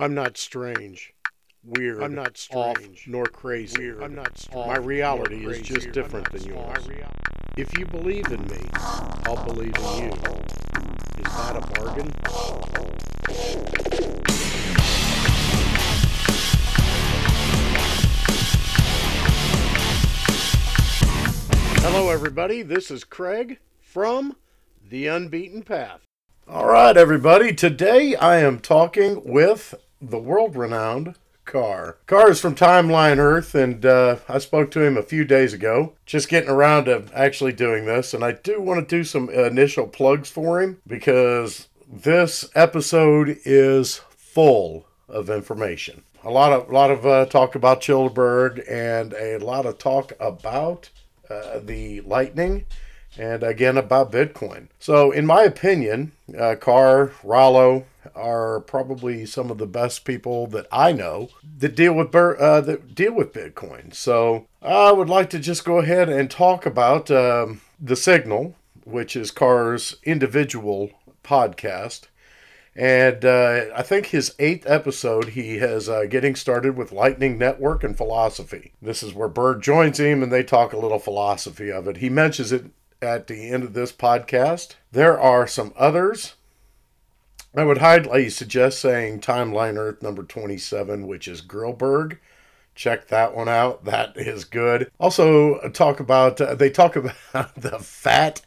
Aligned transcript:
I'm 0.00 0.14
not 0.14 0.38
strange, 0.38 1.12
weird. 1.64 2.04
I'm 2.04 2.14
not 2.14 2.36
strange, 2.36 3.08
nor 3.08 3.24
crazy. 3.24 3.76
Weird. 3.78 4.00
I'm 4.00 4.14
not 4.14 4.38
strange. 4.38 4.68
My 4.68 4.76
reality 4.76 5.44
is 5.44 5.60
just 5.60 5.90
different 5.90 6.30
than 6.30 6.44
yours. 6.44 6.86
If 7.56 7.76
you 7.76 7.84
believe 7.84 8.26
in 8.26 8.40
me, 8.46 8.60
I'll 8.74 9.44
believe 9.44 9.74
in 9.76 10.04
you. 10.04 10.12
Is 11.18 11.34
that 11.34 11.56
a 11.56 11.66
bargain? 11.74 12.12
Hello, 21.82 22.10
everybody. 22.10 22.62
This 22.62 22.92
is 22.92 23.02
Craig 23.02 23.58
from 23.80 24.36
The 24.88 25.08
Unbeaten 25.08 25.64
Path. 25.64 26.02
All 26.46 26.68
right, 26.68 26.96
everybody. 26.96 27.52
Today 27.52 28.14
I 28.14 28.38
am 28.38 28.60
talking 28.60 29.22
with 29.24 29.74
the 30.00 30.18
world 30.18 30.56
renowned 30.56 31.14
Car. 31.44 31.96
Car 32.06 32.30
is 32.30 32.40
from 32.40 32.54
Timeline 32.54 33.16
Earth, 33.16 33.54
and 33.54 33.84
uh, 33.86 34.16
I 34.28 34.36
spoke 34.38 34.70
to 34.72 34.82
him 34.82 34.98
a 34.98 35.02
few 35.02 35.24
days 35.24 35.54
ago. 35.54 35.94
Just 36.04 36.28
getting 36.28 36.50
around 36.50 36.84
to 36.84 37.04
actually 37.14 37.54
doing 37.54 37.86
this, 37.86 38.12
and 38.12 38.22
I 38.22 38.32
do 38.32 38.60
want 38.60 38.86
to 38.86 38.96
do 38.96 39.02
some 39.02 39.30
initial 39.30 39.86
plugs 39.86 40.28
for 40.28 40.60
him 40.60 40.82
because 40.86 41.68
this 41.90 42.50
episode 42.54 43.38
is 43.46 44.02
full 44.14 44.84
of 45.08 45.30
information. 45.30 46.02
A 46.22 46.30
lot 46.30 46.52
of 46.52 46.68
a 46.68 46.72
lot 46.72 46.90
of 46.90 47.06
uh, 47.06 47.24
talk 47.24 47.54
about 47.54 47.80
Childerberg 47.80 48.62
and 48.70 49.14
a 49.14 49.38
lot 49.38 49.64
of 49.64 49.78
talk 49.78 50.12
about 50.20 50.90
uh, 51.30 51.60
the 51.64 52.02
lightning 52.02 52.66
and 53.16 53.42
again 53.42 53.78
about 53.78 54.12
Bitcoin. 54.12 54.68
So, 54.78 55.10
in 55.12 55.24
my 55.24 55.44
opinion, 55.44 56.12
uh, 56.38 56.56
Car, 56.56 57.12
Rollo 57.24 57.86
are 58.18 58.60
probably 58.60 59.24
some 59.24 59.50
of 59.50 59.58
the 59.58 59.66
best 59.66 60.04
people 60.04 60.46
that 60.48 60.66
I 60.72 60.92
know 60.92 61.28
that 61.58 61.74
deal 61.76 61.94
with 61.94 62.14
uh, 62.14 62.60
that 62.60 62.94
deal 62.94 63.14
with 63.14 63.32
Bitcoin. 63.32 63.94
So, 63.94 64.46
I 64.60 64.92
would 64.92 65.08
like 65.08 65.30
to 65.30 65.38
just 65.38 65.64
go 65.64 65.78
ahead 65.78 66.08
and 66.08 66.30
talk 66.30 66.66
about 66.66 67.10
um, 67.10 67.60
the 67.80 67.96
Signal, 67.96 68.56
which 68.84 69.16
is 69.16 69.30
Car's 69.30 69.96
individual 70.04 70.90
podcast. 71.22 72.08
And 72.78 73.24
uh, 73.24 73.64
I 73.74 73.82
think 73.82 74.06
his 74.06 74.36
eighth 74.38 74.64
episode, 74.68 75.30
he 75.30 75.58
has 75.58 75.88
uh, 75.88 76.04
getting 76.08 76.36
started 76.36 76.76
with 76.76 76.92
Lightning 76.92 77.36
Network 77.36 77.82
and 77.82 77.96
philosophy. 77.96 78.72
This 78.80 79.02
is 79.02 79.12
where 79.12 79.26
Bird 79.26 79.62
joins 79.64 79.98
him 79.98 80.22
and 80.22 80.30
they 80.30 80.44
talk 80.44 80.72
a 80.72 80.78
little 80.78 81.00
philosophy 81.00 81.72
of 81.72 81.88
it. 81.88 81.96
He 81.96 82.08
mentions 82.08 82.52
it 82.52 82.66
at 83.02 83.26
the 83.26 83.50
end 83.50 83.64
of 83.64 83.74
this 83.74 83.90
podcast. 83.90 84.76
There 84.92 85.18
are 85.18 85.48
some 85.48 85.72
others. 85.76 86.34
I 87.54 87.64
would 87.64 87.78
highly 87.78 88.28
suggest 88.30 88.80
saying 88.80 89.20
Timeline 89.20 89.76
Earth 89.76 90.02
number 90.02 90.22
27, 90.22 91.06
which 91.06 91.26
is 91.26 91.42
Grillberg. 91.42 92.18
Check 92.74 93.08
that 93.08 93.34
one 93.34 93.48
out. 93.48 93.84
That 93.84 94.16
is 94.16 94.44
good. 94.44 94.90
Also, 95.00 95.68
talk 95.70 95.98
about, 95.98 96.40
uh, 96.40 96.54
they 96.54 96.70
talk 96.70 96.94
about 97.34 97.54
the 97.56 97.78
fat 97.78 98.42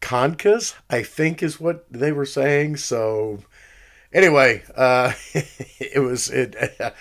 conchas, 0.00 0.74
I 0.90 1.02
think 1.02 1.42
is 1.42 1.60
what 1.60 1.84
they 1.90 2.10
were 2.10 2.26
saying. 2.26 2.78
So, 2.78 3.40
anyway, 4.12 4.62
uh, 4.74 5.12
it 5.34 6.02
was, 6.02 6.30
it, 6.30 6.56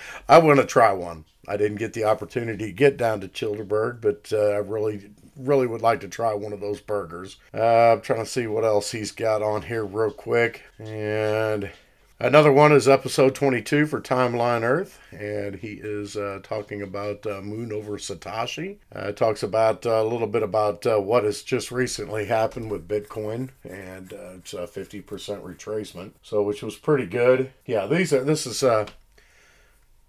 I 0.29 0.37
want 0.39 0.59
to 0.59 0.65
try 0.65 0.91
one. 0.91 1.25
I 1.47 1.55
didn't 1.55 1.77
get 1.77 1.93
the 1.93 2.03
opportunity 2.03 2.65
to 2.65 2.73
get 2.73 2.97
down 2.97 3.21
to 3.21 3.29
Childerberg, 3.29 4.01
but 4.01 4.31
uh, 4.33 4.49
I 4.49 4.57
really 4.57 5.09
really 5.37 5.67
would 5.67 5.81
like 5.81 5.99
to 6.01 6.07
try 6.07 6.33
one 6.33 6.53
of 6.53 6.59
those 6.59 6.81
burgers. 6.81 7.37
Uh, 7.53 7.93
I'm 7.93 8.01
trying 8.01 8.23
to 8.23 8.25
see 8.25 8.47
what 8.47 8.63
else 8.63 8.91
he's 8.91 9.11
got 9.11 9.41
on 9.41 9.63
here 9.63 9.85
real 9.85 10.11
quick. 10.11 10.63
And 10.79 11.71
another 12.19 12.51
one 12.51 12.71
is 12.71 12.87
episode 12.87 13.35
22 13.35 13.85
for 13.85 14.01
Timeline 14.01 14.63
Earth. 14.63 14.99
And 15.11 15.55
he 15.55 15.79
is 15.81 16.17
uh, 16.17 16.39
talking 16.43 16.81
about 16.81 17.25
uh, 17.25 17.41
Moon 17.41 17.71
over 17.71 17.97
Satoshi. 17.97 18.77
Uh, 18.93 19.11
talks 19.11 19.43
about 19.43 19.85
uh, 19.85 20.01
a 20.01 20.07
little 20.07 20.27
bit 20.27 20.43
about 20.43 20.85
uh, 20.85 20.97
what 20.99 21.23
has 21.23 21.43
just 21.43 21.71
recently 21.71 22.25
happened 22.25 22.71
with 22.71 22.87
Bitcoin. 22.87 23.49
And 23.63 24.11
it's 24.11 24.53
a 24.53 24.67
50% 24.67 25.03
retracement. 25.03 26.11
So, 26.21 26.41
which 26.43 26.63
was 26.63 26.75
pretty 26.75 27.05
good. 27.05 27.51
Yeah, 27.65 27.85
these 27.85 28.13
are, 28.13 28.23
this 28.23 28.45
is, 28.45 28.63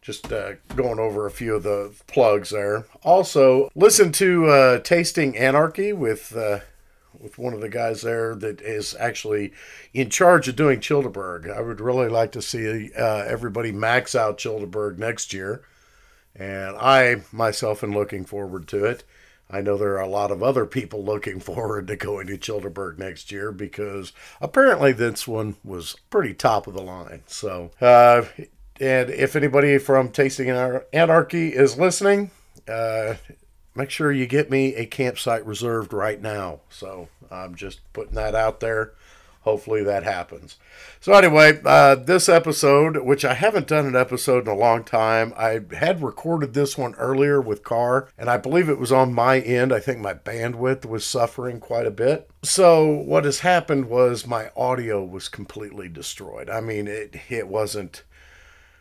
just 0.09 0.33
uh, 0.33 0.55
going 0.75 0.99
over 0.99 1.27
a 1.27 1.31
few 1.31 1.55
of 1.55 1.65
the 1.65 1.93
plugs 2.07 2.49
there. 2.49 2.87
Also, 3.03 3.69
listen 3.75 4.11
to 4.11 4.47
uh, 4.47 4.79
Tasting 4.79 5.37
Anarchy 5.37 5.93
with 5.93 6.35
uh, 6.35 6.61
with 7.21 7.37
one 7.37 7.53
of 7.53 7.61
the 7.61 7.69
guys 7.69 8.01
there 8.01 8.35
that 8.37 8.63
is 8.63 8.97
actually 8.99 9.53
in 9.93 10.09
charge 10.09 10.49
of 10.49 10.57
doing 10.57 10.81
Childerberg. 10.81 11.55
I 11.55 11.61
would 11.61 11.79
really 11.79 12.09
like 12.09 12.33
to 12.33 12.41
see 12.41 12.91
uh, 12.95 13.25
everybody 13.27 13.71
max 13.71 14.15
out 14.15 14.39
Childerberg 14.39 14.97
next 14.97 15.35
year, 15.35 15.61
and 16.35 16.75
I 16.79 17.17
myself 17.31 17.85
am 17.85 17.93
looking 17.93 18.25
forward 18.25 18.67
to 18.69 18.87
it. 18.87 19.05
I 19.51 19.61
know 19.61 19.77
there 19.77 19.97
are 19.97 20.01
a 20.01 20.09
lot 20.09 20.31
of 20.31 20.43
other 20.43 20.65
people 20.65 21.05
looking 21.05 21.39
forward 21.51 21.87
to 21.89 21.97
going 21.97 22.29
to 22.29 22.39
Childerberg 22.39 22.97
next 22.97 23.31
year 23.31 23.53
because 23.53 24.15
apparently 24.41 24.93
this 24.93 25.29
one 25.29 25.57
was 25.63 25.97
pretty 26.09 26.33
top 26.33 26.67
of 26.67 26.73
the 26.73 26.83
line. 26.83 27.25
So 27.27 27.73
uh, 27.83 28.23
and 28.81 29.11
if 29.11 29.37
anybody 29.37 29.79
from 29.79 30.11
Tasting 30.11 30.51
Anarchy 30.51 31.49
is 31.49 31.79
listening, 31.79 32.31
uh, 32.69 33.15
make 33.75 33.91
sure 33.91 34.13
you 34.13 34.27
get 34.27 34.51
me 34.51 34.75
a 34.75 34.87
campsite 34.87 35.47
reserved 35.47 35.93
right 35.93 36.21
now. 36.21 36.61
So 36.71 37.09
I'm 37.31 37.55
just 37.55 37.81
putting 37.93 38.15
that 38.15 38.35
out 38.35 38.61
there. 38.61 38.93
Hopefully 39.43 39.83
that 39.85 40.03
happens. 40.03 40.57
So, 41.01 41.15
anyway, 41.15 41.61
uh, 41.65 41.95
this 41.95 42.29
episode, 42.29 42.99
which 42.99 43.25
I 43.25 43.35
haven't 43.35 43.69
done 43.69 43.87
an 43.87 43.97
episode 43.97 44.47
in 44.47 44.53
a 44.53 44.57
long 44.57 44.85
time, 44.85 45.33
I 45.39 45.61
had 45.75 46.03
recorded 46.03 46.53
this 46.53 46.77
one 46.77 46.95
earlier 46.97 47.41
with 47.41 47.63
Car, 47.63 48.09
and 48.19 48.29
I 48.29 48.37
believe 48.37 48.69
it 48.69 48.81
was 48.81 48.93
on 48.93 49.15
my 49.15 49.41
end. 49.41 49.73
I 49.73 49.81
think 49.81 50.01
my 50.01 50.13
bandwidth 50.13 50.85
was 50.85 51.07
suffering 51.07 51.61
quite 51.61 51.87
a 51.87 51.93
bit. 51.93 52.29
So, 52.43 52.87
what 52.87 53.25
has 53.25 53.41
happened 53.41 53.89
was 53.89 54.27
my 54.27 54.51
audio 54.57 55.03
was 55.03 55.29
completely 55.29 55.89
destroyed. 55.89 56.51
I 56.51 56.61
mean, 56.61 56.87
it, 56.87 57.17
it 57.31 57.49
wasn't 57.49 58.03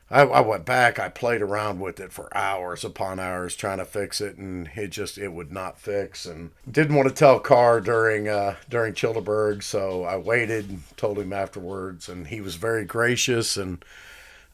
I, 0.10 0.22
I 0.22 0.40
went 0.40 0.66
back, 0.66 1.00
I 1.00 1.10
played 1.10 1.42
around 1.42 1.82
with 1.82 2.00
it 2.00 2.14
for 2.14 2.36
hours 2.36 2.86
upon 2.86 3.20
hours 3.20 3.56
trying 3.56 3.80
to 3.80 3.86
fix 3.86 4.22
it, 4.22 4.38
and 4.38 4.70
it 4.76 4.88
just 4.88 5.18
it 5.18 5.34
would 5.34 5.52
not 5.52 5.80
fix. 5.80 6.26
And 6.26 6.52
didn't 6.70 6.96
want 6.96 7.10
to 7.10 7.14
tell 7.14 7.40
Car 7.40 7.82
during 7.82 8.30
uh, 8.30 8.56
during 8.70 8.94
Childerberg, 8.94 9.64
so 9.64 10.04
I 10.04 10.16
waited, 10.16 10.70
and 10.70 10.98
told 10.98 11.20
him 11.20 11.34
afterwards, 11.34 12.08
and 12.08 12.28
he 12.28 12.40
was 12.40 12.56
very 12.56 12.86
gracious 12.86 13.58
and 13.58 13.84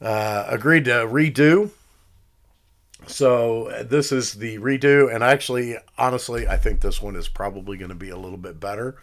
uh, 0.00 0.44
agreed 0.48 0.86
to 0.86 1.06
redo. 1.06 1.70
So 3.06 3.84
this 3.84 4.10
is 4.10 4.34
the 4.34 4.58
redo, 4.58 5.14
and 5.14 5.22
actually, 5.22 5.76
honestly, 5.96 6.48
I 6.48 6.56
think 6.56 6.80
this 6.80 7.00
one 7.00 7.14
is 7.14 7.28
probably 7.28 7.76
going 7.76 7.90
to 7.90 7.94
be 7.94 8.10
a 8.10 8.16
little 8.16 8.38
bit 8.38 8.58
better. 8.58 8.96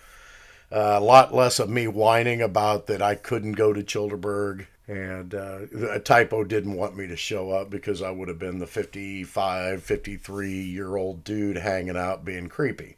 Uh, 0.71 0.95
a 0.97 0.99
lot 0.99 1.33
less 1.33 1.59
of 1.59 1.69
me 1.69 1.87
whining 1.87 2.41
about 2.41 2.87
that 2.87 3.01
I 3.01 3.15
couldn't 3.15 3.53
go 3.53 3.73
to 3.73 3.83
Childerberg 3.83 4.67
and 4.91 5.33
uh, 5.33 5.59
a 5.89 5.99
typo 5.99 6.43
didn't 6.43 6.75
want 6.75 6.97
me 6.97 7.07
to 7.07 7.15
show 7.15 7.51
up 7.51 7.69
because 7.69 8.01
I 8.01 8.11
would 8.11 8.27
have 8.27 8.37
been 8.37 8.59
the 8.59 8.67
55, 8.67 9.81
53 9.81 10.51
year 10.51 10.97
old 10.97 11.23
dude 11.23 11.55
hanging 11.55 11.95
out 11.95 12.25
being 12.25 12.49
creepy. 12.49 12.97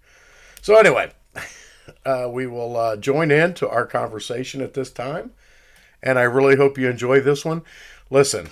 So, 0.59 0.75
anyway, 0.75 1.11
uh, 2.05 2.29
we 2.31 2.47
will 2.47 2.75
uh, 2.75 2.95
join 2.95 3.29
in 3.29 3.53
to 3.55 3.69
our 3.69 3.85
conversation 3.85 4.59
at 4.59 4.73
this 4.73 4.89
time. 4.89 5.33
And 6.01 6.17
I 6.17 6.23
really 6.23 6.55
hope 6.55 6.79
you 6.79 6.89
enjoy 6.89 7.19
this 7.19 7.45
one. 7.45 7.61
Listen, 8.09 8.49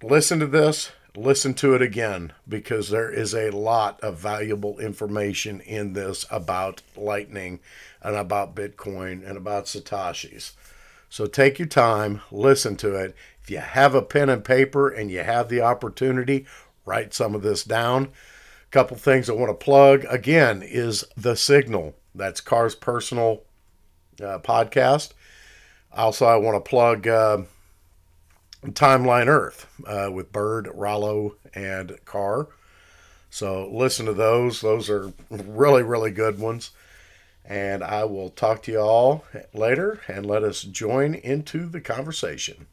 listen 0.00 0.38
to 0.38 0.46
this, 0.46 0.92
listen 1.16 1.52
to 1.54 1.74
it 1.74 1.82
again, 1.82 2.32
because 2.48 2.90
there 2.90 3.10
is 3.10 3.34
a 3.34 3.50
lot 3.50 4.00
of 4.02 4.18
valuable 4.18 4.78
information 4.78 5.60
in 5.62 5.94
this 5.94 6.24
about 6.30 6.80
Lightning 6.96 7.58
and 8.00 8.14
about 8.14 8.54
Bitcoin 8.54 9.28
and 9.28 9.36
about 9.36 9.64
Satoshis. 9.64 10.52
So 11.10 11.26
take 11.26 11.58
your 11.58 11.68
time, 11.68 12.22
listen 12.30 12.76
to 12.76 12.94
it. 12.94 13.16
If 13.42 13.50
you 13.50 13.58
have 13.58 13.96
a 13.96 14.00
pen 14.00 14.28
and 14.28 14.44
paper 14.44 14.88
and 14.88 15.10
you 15.10 15.24
have 15.24 15.48
the 15.48 15.60
opportunity, 15.60 16.46
write 16.86 17.12
some 17.12 17.34
of 17.34 17.42
this 17.42 17.64
down. 17.64 18.04
A 18.04 18.70
couple 18.70 18.96
things 18.96 19.28
I 19.28 19.32
want 19.32 19.50
to 19.50 19.64
plug 19.64 20.06
again 20.08 20.62
is 20.62 21.04
The 21.16 21.34
Signal. 21.34 21.96
That's 22.14 22.40
Car's 22.40 22.76
personal 22.76 23.42
uh, 24.22 24.38
podcast. 24.38 25.12
Also, 25.92 26.26
I 26.26 26.36
want 26.36 26.64
to 26.64 26.68
plug 26.68 27.08
uh, 27.08 27.38
Timeline 28.64 29.26
Earth 29.26 29.66
uh, 29.84 30.10
with 30.12 30.30
Bird, 30.30 30.68
Rollo, 30.72 31.34
and 31.52 31.98
Carr. 32.04 32.46
So 33.30 33.68
listen 33.68 34.06
to 34.06 34.12
those. 34.12 34.60
Those 34.60 34.88
are 34.88 35.12
really, 35.28 35.82
really 35.82 36.12
good 36.12 36.38
ones. 36.38 36.70
And 37.50 37.82
I 37.82 38.04
will 38.04 38.30
talk 38.30 38.62
to 38.62 38.72
you 38.72 38.78
all 38.78 39.24
later 39.52 40.00
and 40.06 40.24
let 40.24 40.44
us 40.44 40.62
join 40.62 41.16
into 41.16 41.66
the 41.66 41.80
conversation. 41.80 42.68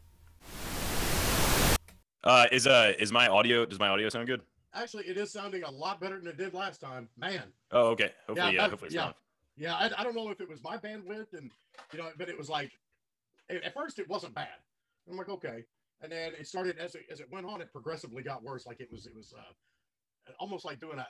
Uh, 2.24 2.46
is 2.52 2.68
uh 2.68 2.94
is 3.00 3.12
my 3.12 3.28
audio 3.28 3.66
does 3.66 3.80
my 3.80 3.88
audio 3.88 4.08
sound 4.10 4.28
good? 4.28 4.42
Actually, 4.76 5.06
it 5.06 5.18
is 5.18 5.32
sounding 5.32 5.64
a 5.64 5.72
lot 5.72 6.00
better 6.00 6.20
than 6.20 6.28
it 6.28 6.38
did 6.38 6.54
last 6.54 6.80
time. 6.80 7.10
Man. 7.18 7.42
Oh, 7.72 7.88
okay. 7.88 8.12
Hopefully, 8.28 8.54
yeah. 8.54 8.64
yeah 8.64 8.70
hopefully, 8.70 8.92
yeah. 8.94 9.12
Yeah, 9.56 9.74
I, 9.74 9.90
I, 9.98 10.04
don't 10.04 10.16
know 10.16 10.30
if 10.30 10.40
it 10.40 10.48
was 10.48 10.62
my 10.62 10.78
bandwidth 10.78 11.34
and 11.34 11.50
you 11.92 11.98
know, 11.98 12.10
but 12.16 12.30
it 12.30 12.38
was 12.38 12.48
like 12.48 12.72
at 13.50 13.74
first 13.74 13.98
it 13.98 14.08
wasn't 14.08 14.36
bad, 14.36 14.60
I'm 15.10 15.18
like, 15.18 15.30
okay. 15.30 15.64
And 16.02 16.12
then 16.12 16.34
it 16.40 16.46
started 16.46 16.78
as 16.78 16.94
it 16.94 17.06
as 17.12 17.20
it 17.20 17.28
went 17.32 17.48
on, 17.48 17.62
it 17.62 17.72
progressively 17.72 18.22
got 18.22 18.44
worse. 18.44 18.68
Like 18.68 18.80
it 18.80 18.90
was 18.92 19.08
it 19.08 19.16
was 19.16 19.34
uh, 19.36 20.32
almost 20.40 20.66
like 20.66 20.80
doing 20.80 21.00
a 21.00 21.08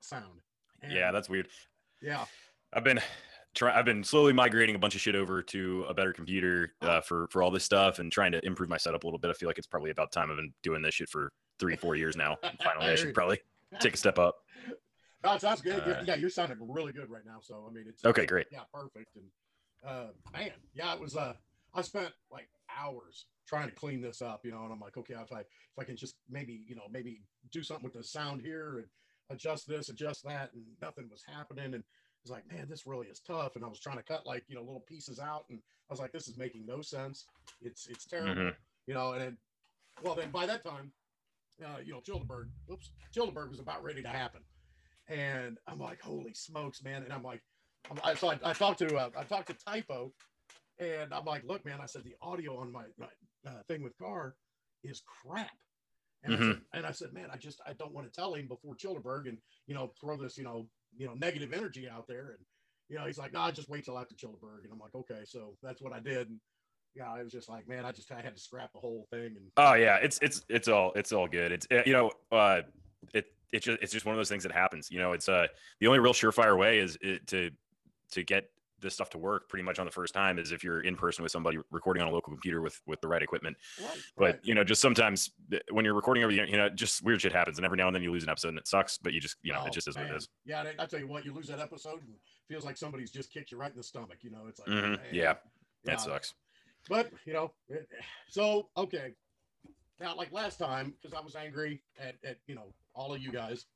sound. 0.00 0.42
And 0.82 0.92
yeah, 0.92 1.12
that's 1.12 1.30
weird. 1.30 1.48
Yeah. 2.02 2.26
I've 2.72 2.84
been 2.84 3.00
try 3.54 3.76
I've 3.76 3.84
been 3.84 4.04
slowly 4.04 4.32
migrating 4.32 4.74
a 4.76 4.78
bunch 4.78 4.94
of 4.94 5.00
shit 5.00 5.14
over 5.14 5.42
to 5.42 5.84
a 5.88 5.94
better 5.94 6.12
computer 6.12 6.74
uh, 6.82 7.00
for 7.00 7.26
for 7.28 7.42
all 7.42 7.50
this 7.50 7.64
stuff 7.64 7.98
and 7.98 8.10
trying 8.12 8.32
to 8.32 8.44
improve 8.44 8.68
my 8.68 8.76
setup 8.76 9.04
a 9.04 9.06
little 9.06 9.18
bit. 9.18 9.30
I 9.30 9.34
feel 9.34 9.48
like 9.48 9.58
it's 9.58 9.66
probably 9.66 9.90
about 9.90 10.12
time 10.12 10.30
I've 10.30 10.36
been 10.36 10.52
doing 10.62 10.82
this 10.82 10.94
shit 10.94 11.08
for 11.08 11.32
three, 11.58 11.76
four 11.76 11.96
years 11.96 12.16
now. 12.16 12.38
Finally, 12.62 12.86
I 12.86 12.94
should 12.94 13.14
probably 13.14 13.38
take 13.80 13.94
a 13.94 13.96
step 13.96 14.18
up. 14.18 14.36
Oh, 15.22 15.36
sounds 15.36 15.60
good. 15.60 15.80
Uh, 15.80 16.02
yeah, 16.06 16.14
you're 16.14 16.30
sounding 16.30 16.56
really 16.60 16.92
good 16.92 17.10
right 17.10 17.24
now. 17.26 17.38
So 17.42 17.66
I 17.68 17.72
mean, 17.72 17.84
it's 17.88 18.04
okay, 18.04 18.24
great. 18.24 18.46
Yeah, 18.50 18.60
perfect. 18.72 19.16
And 19.16 19.24
uh, 19.86 20.06
man, 20.32 20.50
yeah, 20.74 20.94
it 20.94 21.00
was. 21.00 21.16
Uh, 21.16 21.34
I 21.74 21.82
spent 21.82 22.10
like 22.30 22.48
hours 22.78 23.26
trying 23.46 23.68
to 23.68 23.74
clean 23.74 24.00
this 24.00 24.22
up, 24.22 24.40
you 24.44 24.50
know, 24.50 24.64
and 24.64 24.72
I'm 24.72 24.80
like, 24.80 24.96
okay, 24.96 25.14
if 25.14 25.32
I 25.32 25.40
if 25.40 25.78
I 25.78 25.84
can 25.84 25.96
just 25.96 26.14
maybe 26.30 26.62
you 26.66 26.74
know 26.74 26.84
maybe 26.90 27.22
do 27.52 27.62
something 27.62 27.84
with 27.84 27.94
the 27.94 28.04
sound 28.04 28.40
here 28.40 28.78
and 28.78 28.86
adjust 29.28 29.68
this, 29.68 29.88
adjust 29.88 30.24
that, 30.24 30.52
and 30.54 30.62
nothing 30.80 31.08
was 31.10 31.22
happening. 31.26 31.74
And 31.74 31.84
was 32.22 32.30
like, 32.30 32.50
man, 32.50 32.66
this 32.68 32.86
really 32.86 33.06
is 33.06 33.20
tough. 33.20 33.56
And 33.56 33.64
I 33.64 33.68
was 33.68 33.80
trying 33.80 33.96
to 33.96 34.02
cut 34.02 34.26
like, 34.26 34.44
you 34.48 34.56
know, 34.56 34.62
little 34.62 34.84
pieces 34.86 35.18
out. 35.18 35.44
And 35.50 35.58
I 35.58 35.92
was 35.92 36.00
like, 36.00 36.12
this 36.12 36.28
is 36.28 36.36
making 36.36 36.66
no 36.66 36.80
sense. 36.82 37.26
It's, 37.60 37.86
it's 37.88 38.06
terrible, 38.06 38.34
mm-hmm. 38.34 38.56
you 38.86 38.94
know, 38.94 39.12
and 39.12 39.20
then, 39.20 39.36
well, 40.02 40.14
then 40.14 40.30
by 40.30 40.46
that 40.46 40.62
time, 40.62 40.92
uh, 41.64 41.78
you 41.84 41.92
know, 41.92 42.00
Childerberg, 42.00 42.48
oops, 42.70 42.90
Childerberg 43.14 43.50
was 43.50 43.60
about 43.60 43.82
ready 43.82 44.02
to 44.02 44.08
happen. 44.08 44.40
And 45.08 45.58
I'm 45.66 45.78
like, 45.78 46.00
holy 46.00 46.34
smokes, 46.34 46.82
man. 46.82 47.02
And 47.02 47.12
I'm 47.12 47.22
like, 47.22 47.42
I'm, 47.90 47.98
I, 48.04 48.14
so 48.14 48.30
I, 48.30 48.38
I 48.44 48.52
talked 48.52 48.78
to, 48.78 48.96
uh, 48.96 49.10
I 49.18 49.24
talked 49.24 49.48
to 49.48 49.56
Typo 49.66 50.12
and 50.78 51.12
I'm 51.12 51.24
like, 51.24 51.42
look, 51.44 51.64
man, 51.64 51.80
I 51.82 51.86
said, 51.86 52.04
the 52.04 52.14
audio 52.22 52.56
on 52.58 52.72
my, 52.72 52.84
my 52.98 53.06
uh, 53.46 53.62
thing 53.68 53.82
with 53.82 53.96
Car 53.98 54.34
is 54.84 55.02
crap. 55.22 55.50
And, 56.22 56.34
mm-hmm. 56.34 56.42
I 56.42 56.46
said, 56.46 56.60
and 56.74 56.86
I 56.86 56.92
said, 56.92 57.12
man, 57.12 57.28
I 57.32 57.36
just, 57.36 57.60
I 57.66 57.72
don't 57.72 57.92
want 57.92 58.06
to 58.06 58.12
tell 58.12 58.34
him 58.34 58.46
before 58.46 58.76
Childerberg 58.76 59.28
and, 59.28 59.38
you 59.66 59.74
know, 59.74 59.92
throw 60.00 60.16
this, 60.16 60.38
you 60.38 60.44
know, 60.44 60.66
you 60.96 61.06
know, 61.06 61.14
negative 61.14 61.52
energy 61.52 61.88
out 61.88 62.06
there. 62.08 62.36
And, 62.36 62.44
you 62.88 62.98
know, 62.98 63.06
he's 63.06 63.18
like, 63.18 63.32
no, 63.32 63.40
nah, 63.40 63.50
just 63.50 63.68
wait 63.68 63.84
till 63.84 63.98
after 63.98 64.14
Childerberg. 64.14 64.64
And 64.64 64.72
I'm 64.72 64.78
like, 64.78 64.94
okay. 64.94 65.22
So 65.24 65.56
that's 65.62 65.80
what 65.80 65.92
I 65.92 66.00
did. 66.00 66.28
And, 66.28 66.40
yeah, 66.94 67.10
I 67.10 67.22
was 67.22 67.32
just 67.32 67.48
like, 67.48 67.68
man, 67.68 67.84
I 67.84 67.92
just 67.92 68.10
I 68.10 68.20
had 68.20 68.34
to 68.34 68.42
scrap 68.42 68.72
the 68.72 68.80
whole 68.80 69.06
thing. 69.10 69.36
And 69.36 69.50
oh 69.56 69.74
yeah, 69.74 69.96
it's 69.96 70.18
it's 70.22 70.44
it's 70.48 70.68
all 70.68 70.92
it's 70.94 71.12
all 71.12 71.28
good. 71.28 71.52
It's 71.52 71.66
you 71.86 71.92
know, 71.92 72.10
uh, 72.32 72.62
it 73.14 73.26
it 73.52 73.62
just 73.62 73.80
it's 73.80 73.92
just 73.92 74.06
one 74.06 74.14
of 74.14 74.18
those 74.18 74.28
things 74.28 74.42
that 74.42 74.52
happens. 74.52 74.90
You 74.90 74.98
know, 74.98 75.12
it's 75.12 75.28
uh 75.28 75.46
the 75.78 75.86
only 75.86 76.00
real 76.00 76.12
surefire 76.12 76.58
way 76.58 76.78
is 76.78 76.98
it, 77.00 77.26
to 77.28 77.50
to 78.12 78.24
get 78.24 78.50
this 78.80 78.94
stuff 78.94 79.10
to 79.10 79.18
work 79.18 79.48
pretty 79.48 79.62
much 79.62 79.78
on 79.78 79.86
the 79.86 79.92
first 79.92 80.14
time 80.14 80.38
is 80.38 80.52
if 80.52 80.64
you're 80.64 80.80
in 80.80 80.96
person 80.96 81.22
with 81.22 81.32
somebody 81.32 81.58
recording 81.70 82.02
on 82.02 82.08
a 82.08 82.12
local 82.12 82.32
computer 82.32 82.60
with 82.60 82.80
with 82.86 83.00
the 83.00 83.08
right 83.08 83.22
equipment. 83.22 83.56
Right, 83.80 83.98
but 84.16 84.24
right. 84.24 84.38
you 84.42 84.54
know, 84.54 84.64
just 84.64 84.80
sometimes 84.80 85.30
when 85.70 85.84
you're 85.84 85.94
recording 85.94 86.24
over 86.24 86.32
the 86.32 86.46
you 86.48 86.56
know, 86.56 86.68
just 86.68 87.02
weird 87.02 87.20
shit 87.20 87.32
happens, 87.32 87.58
and 87.58 87.64
every 87.64 87.76
now 87.76 87.86
and 87.86 87.94
then 87.94 88.02
you 88.02 88.12
lose 88.12 88.24
an 88.24 88.28
episode 88.30 88.48
and 88.48 88.58
it 88.58 88.68
sucks. 88.68 88.98
But 88.98 89.12
you 89.12 89.20
just 89.20 89.36
you 89.42 89.52
know, 89.52 89.60
oh, 89.62 89.66
it 89.66 89.72
just 89.72 89.88
is 89.88 89.96
man. 89.96 90.06
what 90.06 90.14
it 90.14 90.16
is. 90.18 90.28
Yeah, 90.44 90.64
I 90.78 90.86
tell 90.86 91.00
you 91.00 91.08
what, 91.08 91.24
you 91.24 91.32
lose 91.32 91.48
that 91.48 91.60
episode, 91.60 92.00
and 92.02 92.14
feels 92.48 92.64
like 92.64 92.76
somebody's 92.76 93.10
just 93.10 93.32
kicked 93.32 93.50
you 93.52 93.58
right 93.58 93.70
in 93.70 93.76
the 93.76 93.82
stomach. 93.82 94.18
You 94.22 94.30
know, 94.30 94.46
it's 94.48 94.60
like 94.60 94.68
mm-hmm. 94.68 94.94
yeah, 95.14 95.34
that 95.84 95.92
yeah. 95.92 95.96
sucks. 95.96 96.34
But 96.88 97.10
you 97.24 97.32
know, 97.32 97.52
it, 97.68 97.88
so 98.28 98.68
okay. 98.76 99.12
Now, 100.00 100.16
like 100.16 100.32
last 100.32 100.58
time, 100.58 100.94
because 101.00 101.16
I 101.16 101.22
was 101.22 101.36
angry 101.36 101.82
at, 102.00 102.14
at 102.24 102.38
you 102.46 102.54
know 102.54 102.72
all 102.94 103.14
of 103.14 103.20
you 103.20 103.30
guys 103.30 103.66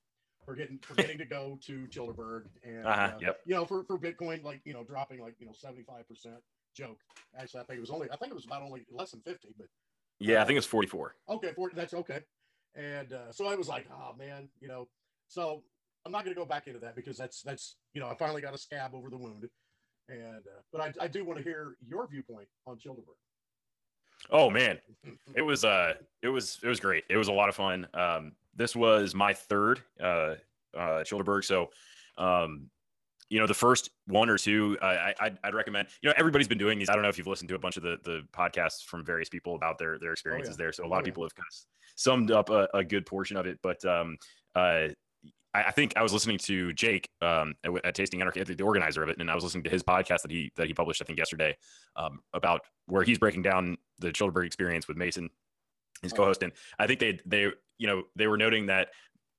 for 0.44 0.55
getting 0.55 0.79
for 0.79 0.94
getting 0.94 1.19
to 1.19 1.25
go 1.25 1.58
to 1.67 1.87
Childerberg 1.87 2.44
and 2.62 2.87
uh-huh, 2.87 3.00
uh, 3.00 3.19
yep. 3.20 3.41
you 3.46 3.55
know 3.55 3.64
for 3.64 3.85
for 3.85 3.99
Bitcoin 3.99 4.43
like 4.43 4.61
you 4.64 4.73
know 4.73 4.85
dropping 4.85 5.20
like 5.20 5.35
you 5.38 5.46
know 5.46 5.52
seventy 5.55 5.82
five 5.82 6.08
percent 6.08 6.37
joke. 6.76 6.99
Actually, 7.38 7.61
I 7.61 7.64
think 7.64 7.79
it 7.79 7.81
was 7.81 7.91
only 7.91 8.11
I 8.11 8.17
think 8.17 8.31
it 8.31 8.35
was 8.35 8.44
about 8.44 8.62
only 8.62 8.87
less 8.91 9.12
than 9.12 9.20
fifty, 9.20 9.55
but 9.56 9.67
yeah, 10.20 10.38
uh, 10.38 10.43
I 10.43 10.44
think 10.46 10.58
it's 10.58 10.67
forty 10.67 10.88
four. 10.88 11.14
Okay, 11.29 11.52
40, 11.55 11.76
that's 11.76 11.94
okay. 11.94 12.20
And 12.75 13.12
uh, 13.12 13.32
so 13.32 13.46
I 13.46 13.55
was 13.55 13.69
like, 13.69 13.87
oh 13.93 14.14
man, 14.19 14.49
you 14.61 14.69
know. 14.69 14.88
So 15.29 15.62
I'm 16.05 16.12
not 16.12 16.25
going 16.25 16.35
to 16.35 16.41
go 16.41 16.46
back 16.46 16.67
into 16.67 16.81
that 16.81 16.96
because 16.96 17.17
that's 17.17 17.43
that's 17.43 17.76
you 17.94 18.00
know 18.00 18.08
I 18.08 18.14
finally 18.14 18.43
got 18.43 18.55
a 18.55 18.58
scab 18.58 18.94
over 18.94 19.11
the 19.11 19.17
wound, 19.17 19.49
and 20.08 20.20
uh, 20.46 20.61
but 20.73 20.81
I, 20.81 21.05
I 21.05 21.08
do 21.08 21.25
want 21.25 21.38
to 21.38 21.44
hear 21.44 21.76
your 21.87 22.06
viewpoint 22.08 22.49
on 22.67 22.76
Childerberg. 22.76 23.17
Oh 24.31 24.50
man, 24.50 24.79
it 25.35 25.43
was 25.43 25.65
uh 25.65 25.94
it 26.23 26.29
was 26.29 26.59
it 26.62 26.69
was 26.69 26.81
great. 26.81 27.05
It 27.09 27.17
was 27.17 27.29
a 27.29 27.32
lot 27.32 27.49
of 27.49 27.55
fun. 27.55 27.87
Um, 27.94 28.32
this 28.56 28.75
was 28.75 29.15
my 29.15 29.32
third 29.32 29.82
uh, 30.00 30.35
uh, 30.76 31.03
Childerberg. 31.05 31.44
So, 31.44 31.71
um, 32.19 32.69
you 33.29 33.41
know, 33.41 33.47
the 33.47 33.55
first 33.55 33.91
one 34.06 34.29
or 34.29 34.38
two, 34.38 34.79
I, 34.81 35.15
I'd, 35.21 35.38
I'd, 35.43 35.55
recommend. 35.55 35.88
You 36.03 36.09
know, 36.09 36.15
everybody's 36.17 36.47
been 36.47 36.59
doing 36.59 36.79
these. 36.79 36.88
I 36.88 36.93
don't 36.94 37.03
know 37.03 37.09
if 37.09 37.19
you've 37.19 37.26
listened 37.26 37.49
to 37.49 37.55
a 37.55 37.59
bunch 37.59 37.76
of 37.76 37.82
the 37.82 37.99
the 38.05 38.23
podcasts 38.32 38.85
from 38.85 39.05
various 39.05 39.29
people 39.29 39.55
about 39.55 39.79
their 39.79 39.99
their 39.99 40.12
experiences 40.12 40.55
oh, 40.55 40.62
yeah. 40.62 40.65
there. 40.65 40.73
So 40.73 40.85
a 40.85 40.88
lot 40.88 40.97
oh, 40.97 40.99
of 41.00 41.05
people 41.05 41.23
yeah. 41.23 41.27
have 41.27 41.35
kind 41.35 41.47
of 41.49 41.55
summed 41.97 42.31
up 42.31 42.50
a, 42.50 42.69
a, 42.75 42.85
good 42.85 43.06
portion 43.06 43.37
of 43.37 43.47
it. 43.47 43.59
But 43.62 43.85
um, 43.85 44.17
uh, 44.55 44.88
I, 45.55 45.71
think 45.71 45.93
I 45.97 46.03
was 46.03 46.12
listening 46.12 46.39
to 46.39 46.73
Jake 46.73 47.09
um, 47.23 47.55
at, 47.62 47.71
at, 47.85 47.95
Tasting 47.95 48.21
Anarchy, 48.21 48.43
the, 48.43 48.55
the, 48.55 48.65
organizer 48.65 49.03
of 49.03 49.09
it, 49.09 49.19
and 49.21 49.31
I 49.31 49.35
was 49.35 49.45
listening 49.45 49.62
to 49.65 49.71
his 49.71 49.83
podcast 49.83 50.23
that 50.23 50.31
he 50.31 50.51
that 50.56 50.67
he 50.67 50.75
published, 50.75 51.01
I 51.01 51.05
think 51.05 51.19
yesterday, 51.19 51.56
um, 51.95 52.21
about 52.33 52.62
where 52.87 53.05
he's 53.05 53.19
breaking 53.19 53.43
down 53.43 53.77
the 54.01 54.11
Childerberg 54.11 54.47
experience 54.47 54.89
with 54.89 54.97
Mason, 54.97 55.31
his 56.03 56.12
oh. 56.12 56.17
co-host, 56.17 56.43
and 56.43 56.53
I 56.79 56.87
think 56.87 56.99
they 56.99 57.21
they 57.25 57.53
you 57.79 57.87
know, 57.87 58.05
they 58.17 58.27
were 58.27 58.37
noting 58.37 58.67
that 58.67 58.89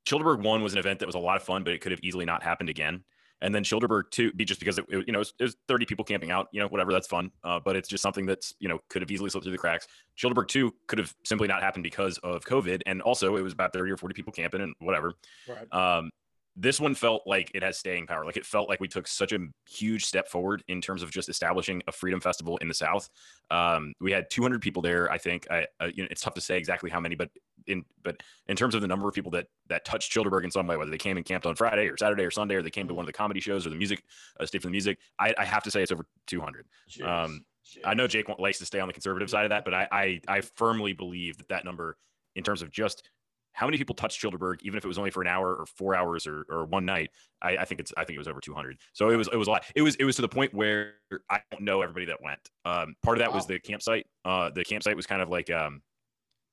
Childerberg 0.07 0.43
one 0.43 0.61
was 0.61 0.73
an 0.73 0.79
event 0.79 0.99
that 0.99 1.05
was 1.05 1.15
a 1.15 1.19
lot 1.19 1.37
of 1.37 1.43
fun, 1.43 1.63
but 1.63 1.73
it 1.73 1.81
could 1.81 1.91
have 1.91 2.01
easily 2.03 2.25
not 2.25 2.43
happened 2.43 2.69
again. 2.69 3.03
And 3.41 3.53
then 3.53 3.63
Childerberg 3.63 4.11
two, 4.11 4.31
be 4.33 4.45
just 4.45 4.59
because 4.59 4.77
it, 4.77 4.85
it 4.89 5.07
you 5.07 5.13
know, 5.13 5.19
it 5.19 5.27
was, 5.39 5.53
it 5.53 5.55
30 5.67 5.85
people 5.85 6.05
camping 6.05 6.31
out, 6.31 6.47
you 6.51 6.59
know, 6.59 6.67
whatever, 6.67 6.91
that's 6.91 7.07
fun. 7.07 7.31
Uh, 7.43 7.59
but 7.63 7.75
it's 7.75 7.89
just 7.89 8.01
something 8.01 8.25
that's, 8.25 8.53
you 8.59 8.69
know, 8.69 8.79
could 8.89 9.01
have 9.01 9.11
easily 9.11 9.29
slipped 9.29 9.43
through 9.43 9.51
the 9.51 9.57
cracks. 9.57 9.87
Childerberg 10.17 10.47
two 10.47 10.73
could 10.87 10.99
have 10.99 11.13
simply 11.23 11.47
not 11.47 11.61
happened 11.61 11.83
because 11.83 12.17
of 12.19 12.43
COVID. 12.45 12.81
And 12.85 13.01
also 13.01 13.35
it 13.35 13.41
was 13.41 13.53
about 13.53 13.73
30 13.73 13.91
or 13.91 13.97
40 13.97 14.13
people 14.13 14.33
camping 14.33 14.61
and 14.61 14.73
whatever. 14.79 15.13
Right. 15.47 15.71
Um, 15.73 16.09
this 16.55 16.79
one 16.79 16.95
felt 16.95 17.23
like 17.25 17.51
it 17.53 17.63
has 17.63 17.77
staying 17.77 18.07
power. 18.07 18.25
Like 18.25 18.37
it 18.37 18.45
felt 18.45 18.69
like 18.69 18.79
we 18.79 18.87
took 18.87 19.07
such 19.07 19.33
a 19.33 19.39
huge 19.69 20.05
step 20.05 20.29
forward 20.29 20.63
in 20.69 20.79
terms 20.79 21.03
of 21.03 21.11
just 21.11 21.27
establishing 21.27 21.81
a 21.87 21.91
freedom 21.91 22.21
festival 22.21 22.57
in 22.57 22.69
the 22.69 22.73
South. 22.73 23.09
Um, 23.51 23.93
we 23.99 24.11
had 24.11 24.29
200 24.29 24.61
people 24.61 24.81
there. 24.81 25.11
I 25.11 25.17
think 25.17 25.47
I, 25.51 25.67
uh, 25.81 25.89
you 25.93 26.03
know, 26.03 26.07
it's 26.09 26.21
tough 26.21 26.33
to 26.35 26.41
say 26.41 26.57
exactly 26.57 26.89
how 26.89 27.01
many, 27.01 27.15
but 27.15 27.29
in 27.67 27.83
but 28.03 28.21
in 28.47 28.55
terms 28.55 28.73
of 28.73 28.81
the 28.81 28.87
number 28.87 29.07
of 29.07 29.13
people 29.13 29.31
that 29.31 29.47
that 29.67 29.83
touched 29.83 30.13
Childerberg 30.13 30.45
in 30.45 30.51
some 30.51 30.65
way, 30.65 30.77
whether 30.77 30.91
they 30.91 30.97
came 30.97 31.17
and 31.17 31.25
camped 31.25 31.45
on 31.45 31.55
Friday 31.55 31.87
or 31.87 31.97
Saturday 31.97 32.23
or 32.23 32.31
Sunday, 32.31 32.55
or 32.55 32.61
they 32.61 32.69
came 32.69 32.87
to 32.87 32.93
one 32.93 33.03
of 33.03 33.07
the 33.07 33.13
comedy 33.13 33.41
shows 33.41 33.67
or 33.67 33.69
the 33.69 33.75
music, 33.75 34.03
uh, 34.39 34.45
stay 34.45 34.59
for 34.59 34.67
the 34.67 34.71
music, 34.71 34.97
I, 35.19 35.33
I 35.37 35.43
have 35.43 35.63
to 35.63 35.71
say 35.71 35.83
it's 35.83 35.91
over 35.91 36.05
200. 36.27 36.65
Um, 37.03 37.43
I 37.83 37.95
know 37.95 38.07
Jake 38.07 38.29
likes 38.39 38.59
to 38.59 38.65
stay 38.65 38.79
on 38.79 38.87
the 38.87 38.93
conservative 38.93 39.29
side 39.29 39.43
of 39.43 39.49
that, 39.49 39.65
but 39.65 39.73
I, 39.73 39.87
I 39.91 40.21
I 40.27 40.41
firmly 40.41 40.93
believe 40.93 41.37
that 41.37 41.49
that 41.49 41.65
number, 41.65 41.97
in 42.35 42.43
terms 42.43 42.61
of 42.61 42.71
just 42.71 43.09
how 43.55 43.65
many 43.65 43.77
people 43.77 43.95
touched 43.95 44.21
Childerberg, 44.21 44.57
even 44.63 44.77
if 44.77 44.83
it 44.83 44.87
was 44.87 44.97
only 44.97 45.11
for 45.11 45.21
an 45.21 45.27
hour 45.27 45.55
or 45.55 45.65
four 45.65 45.95
hours 45.95 46.27
or, 46.27 46.45
or 46.49 46.65
one 46.65 46.85
night, 46.85 47.09
I, 47.41 47.57
I 47.57 47.65
think 47.65 47.79
it's 47.79 47.93
I 47.97 48.03
think 48.03 48.15
it 48.15 48.19
was 48.19 48.27
over 48.27 48.41
200. 48.41 48.77
So 48.93 49.09
it 49.09 49.15
was 49.15 49.29
it 49.31 49.37
was 49.37 49.47
a 49.47 49.51
lot. 49.51 49.63
It 49.75 49.81
was 49.81 49.95
it 49.95 50.03
was 50.03 50.17
to 50.17 50.21
the 50.21 50.29
point 50.29 50.53
where 50.53 50.95
I 51.29 51.39
don't 51.51 51.63
know 51.63 51.81
everybody 51.81 52.05
that 52.07 52.21
went. 52.21 52.39
Um, 52.65 52.95
part 53.01 53.17
of 53.17 53.19
that 53.19 53.31
wow. 53.31 53.37
was 53.37 53.47
the 53.47 53.57
campsite. 53.59 54.07
Uh, 54.25 54.51
the 54.53 54.65
campsite 54.65 54.95
was 54.95 55.05
kind 55.07 55.21
of 55.21 55.29
like 55.29 55.49
um, 55.49 55.81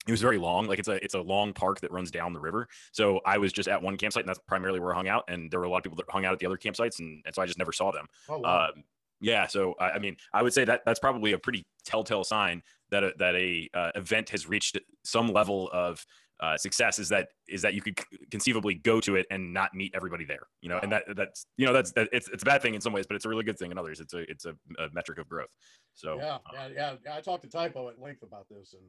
it 0.07 0.13
was 0.13 0.21
very 0.21 0.39
long. 0.39 0.67
Like 0.67 0.79
it's 0.79 0.89
a 0.89 1.03
it's 1.05 1.15
a 1.15 1.21
long 1.21 1.53
park 1.53 1.81
that 1.81 1.91
runs 1.91 2.13
down 2.13 2.33
the 2.33 2.41
river. 2.41 2.69
So 2.93 3.21
I 3.27 3.39
was 3.39 3.53
just 3.53 3.69
at 3.69 3.83
one 3.83 3.97
campsite, 3.97 4.23
and 4.23 4.29
that's 4.29 4.41
primarily 4.47 4.79
where 4.79 4.93
I 4.93 4.97
hung 4.97 5.09
out. 5.09 5.25
And 5.29 5.51
there 5.51 5.59
were 5.59 5.67
a 5.67 5.71
lot 5.71 5.79
of 5.79 5.83
people 5.83 5.97
that 5.97 6.09
hung 6.09 6.25
out 6.25 6.33
at 6.33 6.39
the 6.39 6.47
other 6.47 6.57
campsites, 6.57 7.01
and, 7.01 7.21
and 7.27 7.35
so 7.35 7.43
I 7.43 7.47
just 7.47 7.59
never 7.59 7.73
saw 7.73 7.91
them. 7.91 8.07
Oh, 8.29 8.39
wow. 8.39 8.69
Um, 8.69 8.85
yeah, 9.21 9.47
so 9.47 9.75
I, 9.79 9.93
I 9.93 9.99
mean, 10.01 10.17
I 10.35 10.43
would 10.43 10.53
say 10.53 10.65
that 10.65 10.83
that's 10.85 10.99
probably 10.99 11.33
a 11.33 11.39
pretty 11.39 11.65
telltale 11.85 12.25
sign 12.25 12.63
that 12.91 13.05
a, 13.05 13.13
that 13.19 13.37
a 13.37 13.69
uh, 13.73 13.93
event 13.95 14.31
has 14.31 14.49
reached 14.49 14.79
some 15.05 15.29
level 15.29 15.71
of 15.73 16.05
uh, 16.43 16.57
success 16.57 16.99
is 16.99 17.09
that 17.09 17.29
is 17.49 17.63
that 17.63 17.73
you 17.73 17.81
could 17.81 17.99
conceivably 18.31 18.75
go 18.75 19.01
to 19.01 19.15
it 19.15 19.27
and 19.31 19.55
not 19.55 19.73
meet 19.75 19.93
everybody 19.95 20.25
there 20.25 20.49
you 20.61 20.69
know 20.69 20.75
wow. 20.75 20.81
and 20.83 20.93
that 20.93 21.05
that's 21.17 21.47
you 21.57 21.65
know 21.65 21.73
that's 21.73 21.93
that, 21.93 22.09
it's, 22.13 22.29
it's 22.29 22.43
a 22.43 22.47
bad 22.47 22.61
thing 22.61 22.75
in 22.75 22.81
some 22.81 22.93
ways 22.93 23.07
but 23.07 23.15
it's 23.15 23.25
a 23.25 23.29
really 23.29 23.45
good 23.45 23.59
thing 23.59 23.71
in 23.71 23.79
others. 23.79 24.01
It's 24.01 24.13
a 24.13 24.29
it's 24.31 24.45
a, 24.45 24.51
a 24.79 24.89
metric 24.93 25.19
of 25.19 25.29
growth. 25.29 25.51
So 25.95 26.17
yeah, 26.17 26.35
uh, 26.35 26.69
yeah 26.75 26.95
yeah 27.05 27.17
i 27.17 27.21
talked 27.21 27.45
to 27.45 27.49
typo 27.49 27.89
at 27.89 28.01
length 28.01 28.23
about 28.23 28.47
this 28.51 28.75
and 28.75 28.83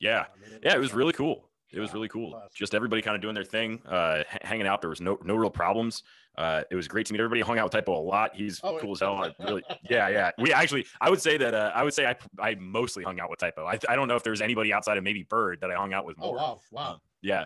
yeah. 0.00 0.24
I 0.34 0.44
mean, 0.44 0.56
it 0.56 0.62
yeah 0.64 0.74
it 0.74 0.80
was 0.80 0.92
really 0.92 1.12
cool 1.12 1.49
it 1.72 1.80
was 1.80 1.92
really 1.92 2.08
cool 2.08 2.40
just 2.54 2.74
everybody 2.74 3.02
kind 3.02 3.14
of 3.14 3.22
doing 3.22 3.34
their 3.34 3.44
thing 3.44 3.80
uh 3.88 4.22
hanging 4.42 4.66
out 4.66 4.80
there 4.80 4.90
was 4.90 5.00
no 5.00 5.18
no 5.24 5.34
real 5.34 5.50
problems 5.50 6.02
uh, 6.40 6.62
it 6.70 6.74
was 6.74 6.88
great 6.88 7.04
to 7.06 7.12
meet 7.12 7.20
everybody. 7.20 7.40
Hung 7.42 7.58
out 7.58 7.64
with 7.64 7.72
Typo 7.72 7.98
a 7.98 8.00
lot. 8.00 8.34
He's 8.34 8.60
oh, 8.62 8.78
cool 8.80 8.92
as 8.92 9.00
hell. 9.00 9.16
I 9.16 9.30
really, 9.44 9.62
yeah, 9.90 10.08
yeah. 10.08 10.30
We 10.38 10.52
actually, 10.52 10.86
I 11.00 11.10
would 11.10 11.20
say 11.20 11.36
that 11.36 11.54
uh, 11.54 11.72
I 11.74 11.82
would 11.82 11.92
say 11.92 12.06
I, 12.06 12.16
I 12.38 12.54
mostly 12.54 13.04
hung 13.04 13.20
out 13.20 13.28
with 13.28 13.40
Typo. 13.40 13.66
I, 13.66 13.78
I 13.88 13.96
don't 13.96 14.08
know 14.08 14.16
if 14.16 14.22
there's 14.22 14.40
anybody 14.40 14.72
outside 14.72 14.96
of 14.96 15.04
maybe 15.04 15.24
Bird 15.24 15.58
that 15.60 15.70
I 15.70 15.74
hung 15.74 15.92
out 15.92 16.06
with 16.06 16.16
oh, 16.20 16.26
more. 16.26 16.36
Oh 16.38 16.42
wow, 16.42 16.60
wow. 16.70 16.90
Um, 16.92 16.98
yeah. 17.20 17.44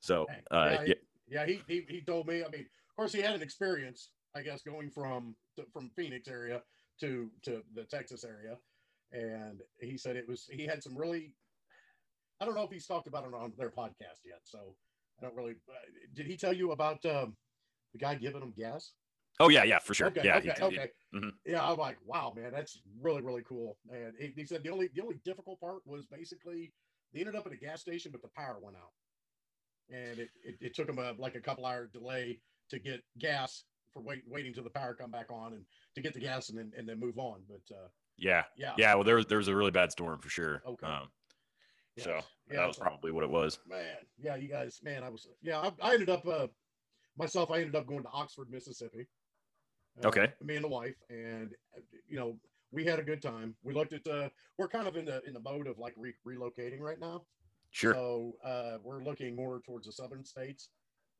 So 0.00 0.26
uh, 0.50 0.70
yeah, 0.70 0.84
he, 0.84 0.94
yeah, 1.28 1.46
he, 1.46 1.62
he 1.66 1.86
he 1.88 2.00
told 2.02 2.26
me. 2.26 2.44
I 2.44 2.48
mean, 2.48 2.66
of 2.90 2.96
course, 2.96 3.12
he 3.12 3.22
had 3.22 3.34
an 3.34 3.42
experience, 3.42 4.10
I 4.36 4.42
guess, 4.42 4.62
going 4.62 4.90
from 4.90 5.34
from 5.72 5.90
Phoenix 5.96 6.28
area 6.28 6.60
to 7.00 7.30
to 7.44 7.62
the 7.74 7.84
Texas 7.84 8.24
area, 8.24 8.58
and 9.12 9.62
he 9.80 9.96
said 9.96 10.16
it 10.16 10.28
was 10.28 10.48
he 10.50 10.66
had 10.66 10.82
some 10.82 10.96
really. 10.96 11.32
I 12.44 12.46
don't 12.46 12.56
know 12.56 12.64
if 12.64 12.70
he's 12.70 12.86
talked 12.86 13.06
about 13.06 13.24
it 13.24 13.32
on 13.32 13.54
their 13.56 13.70
podcast 13.70 14.20
yet, 14.26 14.40
so 14.42 14.76
I 15.18 15.22
don't 15.24 15.34
really. 15.34 15.52
Uh, 15.66 15.72
did 16.12 16.26
he 16.26 16.36
tell 16.36 16.52
you 16.52 16.72
about 16.72 17.02
um, 17.06 17.34
the 17.94 17.98
guy 17.98 18.16
giving 18.16 18.42
him 18.42 18.52
gas? 18.54 18.92
Oh 19.40 19.48
yeah, 19.48 19.64
yeah, 19.64 19.78
for 19.78 19.94
sure. 19.94 20.08
Okay, 20.08 20.20
yeah, 20.24 20.36
okay, 20.36 20.52
he- 20.58 20.64
okay. 20.64 20.88
mhm. 21.14 21.30
Yeah, 21.46 21.66
I'm 21.66 21.78
like, 21.78 21.96
wow, 22.04 22.34
man, 22.36 22.52
that's 22.52 22.82
really, 23.00 23.22
really 23.22 23.42
cool. 23.48 23.78
And 23.90 24.12
he, 24.20 24.34
he 24.36 24.44
said 24.44 24.62
the 24.62 24.68
only 24.68 24.90
the 24.94 25.00
only 25.00 25.20
difficult 25.24 25.58
part 25.58 25.78
was 25.86 26.04
basically 26.04 26.74
they 27.14 27.20
ended 27.20 27.34
up 27.34 27.46
at 27.46 27.52
a 27.52 27.56
gas 27.56 27.80
station, 27.80 28.12
but 28.12 28.20
the 28.20 28.28
power 28.36 28.58
went 28.60 28.76
out, 28.76 28.92
and 29.88 30.18
it 30.18 30.28
it, 30.44 30.56
it 30.60 30.74
took 30.74 30.86
them 30.86 30.98
a 30.98 31.14
like 31.16 31.34
a 31.34 31.40
couple 31.40 31.64
hour 31.64 31.88
delay 31.94 32.40
to 32.68 32.78
get 32.78 33.00
gas 33.18 33.64
for 33.90 34.02
wait, 34.02 34.22
waiting 34.28 34.52
till 34.52 34.64
the 34.64 34.70
power 34.70 34.94
come 34.94 35.10
back 35.10 35.30
on 35.30 35.54
and 35.54 35.64
to 35.94 36.02
get 36.02 36.12
the 36.12 36.20
gas 36.20 36.50
and 36.50 36.58
then 36.58 36.72
and 36.76 36.86
then 36.86 37.00
move 37.00 37.16
on. 37.18 37.40
But 37.48 37.74
uh, 37.74 37.88
yeah, 38.18 38.44
yeah, 38.58 38.74
yeah. 38.76 38.94
Well, 38.94 39.04
there 39.04 39.16
was 39.16 39.24
there 39.26 39.38
was 39.38 39.48
a 39.48 39.56
really 39.56 39.70
bad 39.70 39.90
storm 39.92 40.20
for 40.20 40.28
sure. 40.28 40.62
Okay. 40.66 40.86
Um, 40.86 41.08
yes, 41.96 42.04
so 42.04 42.20
yeah, 42.50 42.56
that 42.56 42.66
was 42.66 42.76
probably 42.76 43.12
what 43.12 43.24
it 43.24 43.30
was. 43.30 43.58
man. 43.68 43.96
Yeah 44.18 44.36
you 44.36 44.48
guys 44.48 44.80
man 44.82 45.02
i 45.02 45.08
was 45.08 45.26
yeah 45.42 45.60
i, 45.60 45.70
I 45.90 45.92
ended 45.94 46.10
up 46.10 46.26
uh 46.26 46.46
myself 47.16 47.50
i 47.50 47.58
ended 47.58 47.76
up 47.76 47.86
going 47.86 48.02
to 48.02 48.08
oxford 48.10 48.50
mississippi. 48.50 49.06
Uh, 50.02 50.08
Okay. 50.08 50.32
me 50.42 50.56
and 50.56 50.64
the 50.64 50.68
wife 50.68 50.96
and 51.10 51.54
you 52.08 52.16
know 52.16 52.36
we 52.72 52.84
had 52.84 52.98
a 52.98 53.04
good 53.04 53.22
time. 53.22 53.54
We 53.62 53.72
looked 53.72 53.92
at 53.92 54.06
uh 54.08 54.28
we're 54.58 54.66
kind 54.68 54.88
of 54.88 54.96
in 54.96 55.04
the 55.04 55.22
in 55.26 55.32
the 55.32 55.40
mode 55.40 55.68
of 55.68 55.78
like 55.78 55.94
re- 55.96 56.14
relocating 56.26 56.80
right 56.80 56.98
now. 56.98 57.22
Sure. 57.70 57.92
so 57.94 58.32
uh 58.44 58.78
we're 58.82 59.02
looking 59.04 59.34
more 59.36 59.60
towards 59.64 59.86
the 59.86 59.92
southern 59.92 60.24
states 60.24 60.70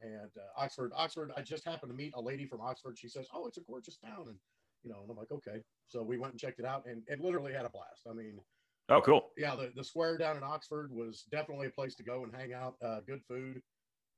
and 0.00 0.31
uh, 0.37 0.61
oxford 0.62 0.93
oxford 0.97 1.31
i 1.37 1.40
just 1.43 1.64
happened 1.64 1.90
to 1.90 1.97
meet 1.97 2.12
a 2.16 2.21
lady 2.21 2.47
from 2.47 2.61
oxford. 2.61 2.99
She 2.99 3.09
says 3.09 3.26
oh 3.33 3.47
it's 3.47 3.59
a 3.59 3.62
gorgeous 3.62 3.97
town 3.99 4.25
and 4.28 4.37
you 4.83 4.90
know 4.90 5.00
and 5.02 5.11
i'm 5.11 5.16
like 5.16 5.31
okay. 5.31 5.62
So 5.87 6.02
we 6.02 6.19
went 6.19 6.33
and 6.33 6.40
checked 6.40 6.59
it 6.59 6.64
out 6.66 6.85
and, 6.87 7.02
and 7.09 7.21
literally 7.21 7.52
had 7.52 7.64
a 7.66 7.71
blast. 7.71 8.02
I 8.11 8.12
mean 8.14 8.40
oh, 8.88 9.00
cool. 9.00 9.31
yeah, 9.37 9.55
the, 9.57 9.71
the 9.75 9.85
square 9.85 10.17
down 10.19 10.37
in 10.37 10.43
Oxford 10.43 10.91
was 10.93 11.25
definitely 11.31 11.67
a 11.69 11.71
place 11.71 11.95
to 11.97 12.03
go 12.03 12.25
and 12.25 12.35
hang 12.35 12.53
out. 12.53 12.76
Uh, 12.85 13.00
good 13.07 13.23
food, 13.29 13.61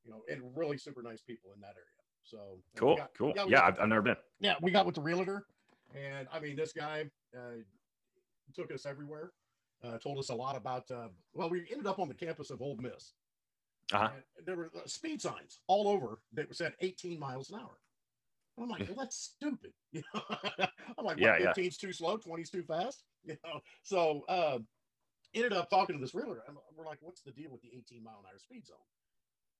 you 0.04 0.11
know, 0.11 0.23
and 0.30 0.42
really 0.56 0.78
super 0.78 1.02
nice 1.02 1.23
people 1.23 1.50
in 1.54 1.61
that 1.61 1.75
area. 1.75 1.87
So 2.25 2.58
Cool. 2.76 2.96
got- 2.96 3.14
cool. 3.16 3.32
Yeah, 3.49 3.62
I've, 3.64 3.78
I've 3.80 3.88
never 3.88 4.02
been. 4.02 4.16
yeah, 4.40 4.54
we 4.61 4.70
got 4.70 4.87
with 4.87 4.96
the 4.96 5.00
realtor, 5.02 5.46
and 5.94 6.26
I 6.32 6.40
mean, 6.40 6.56
this 6.56 6.73
guy 6.73 7.04
uh, 7.37 7.61
took 8.54 8.73
us 8.73 8.87
everywhere. 8.87 9.32
Uh, 9.85 9.99
told 9.99 10.18
us 10.18 10.30
a 10.30 10.35
lot 10.35 10.56
about. 10.56 10.90
Uh, 10.90 11.08
well, 11.35 11.50
we 11.50 11.61
ended 11.70 11.87
up 11.87 11.99
on 11.99 12.08
the 12.08 12.14
campus 12.14 12.50
of 12.50 12.61
Ole 12.62 12.76
Miss. 12.78 13.12
Uh-huh. 13.92 14.08
there 14.44 14.56
were 14.56 14.70
uh, 14.76 14.80
speed 14.87 15.23
signs 15.23 15.61
all 15.68 15.87
over 15.87 16.18
that 16.32 16.52
said 16.56 16.73
18 16.80 17.20
miles 17.20 17.50
an 17.50 17.61
hour. 17.61 17.78
And 18.56 18.64
I'm 18.64 18.68
like, 18.70 18.88
well, 18.88 18.96
that's 18.98 19.16
stupid. 19.16 19.72
You 19.92 20.02
know, 20.14 20.20
I'm 20.98 21.04
like, 21.04 21.18
Yeah, 21.18 21.32
what, 21.32 21.40
yeah. 21.40 21.52
15's 21.64 21.76
too 21.78 21.92
slow, 21.92 22.18
20's 22.18 22.50
too 22.50 22.62
fast. 22.62 23.04
You 23.25 23.36
know, 23.44 23.60
so 23.82 24.22
uh, 24.28 24.58
ended 25.34 25.52
up 25.52 25.68
talking 25.68 25.96
to 25.96 26.00
this 26.00 26.14
realtor, 26.14 26.42
and 26.46 26.56
we're 26.76 26.84
like, 26.86 26.98
what's 27.00 27.22
the 27.22 27.32
deal 27.32 27.50
with 27.50 27.60
the 27.60 27.70
18 27.76 28.04
mile 28.04 28.20
an 28.20 28.26
hour 28.30 28.38
speed 28.38 28.64
zone? 28.66 28.76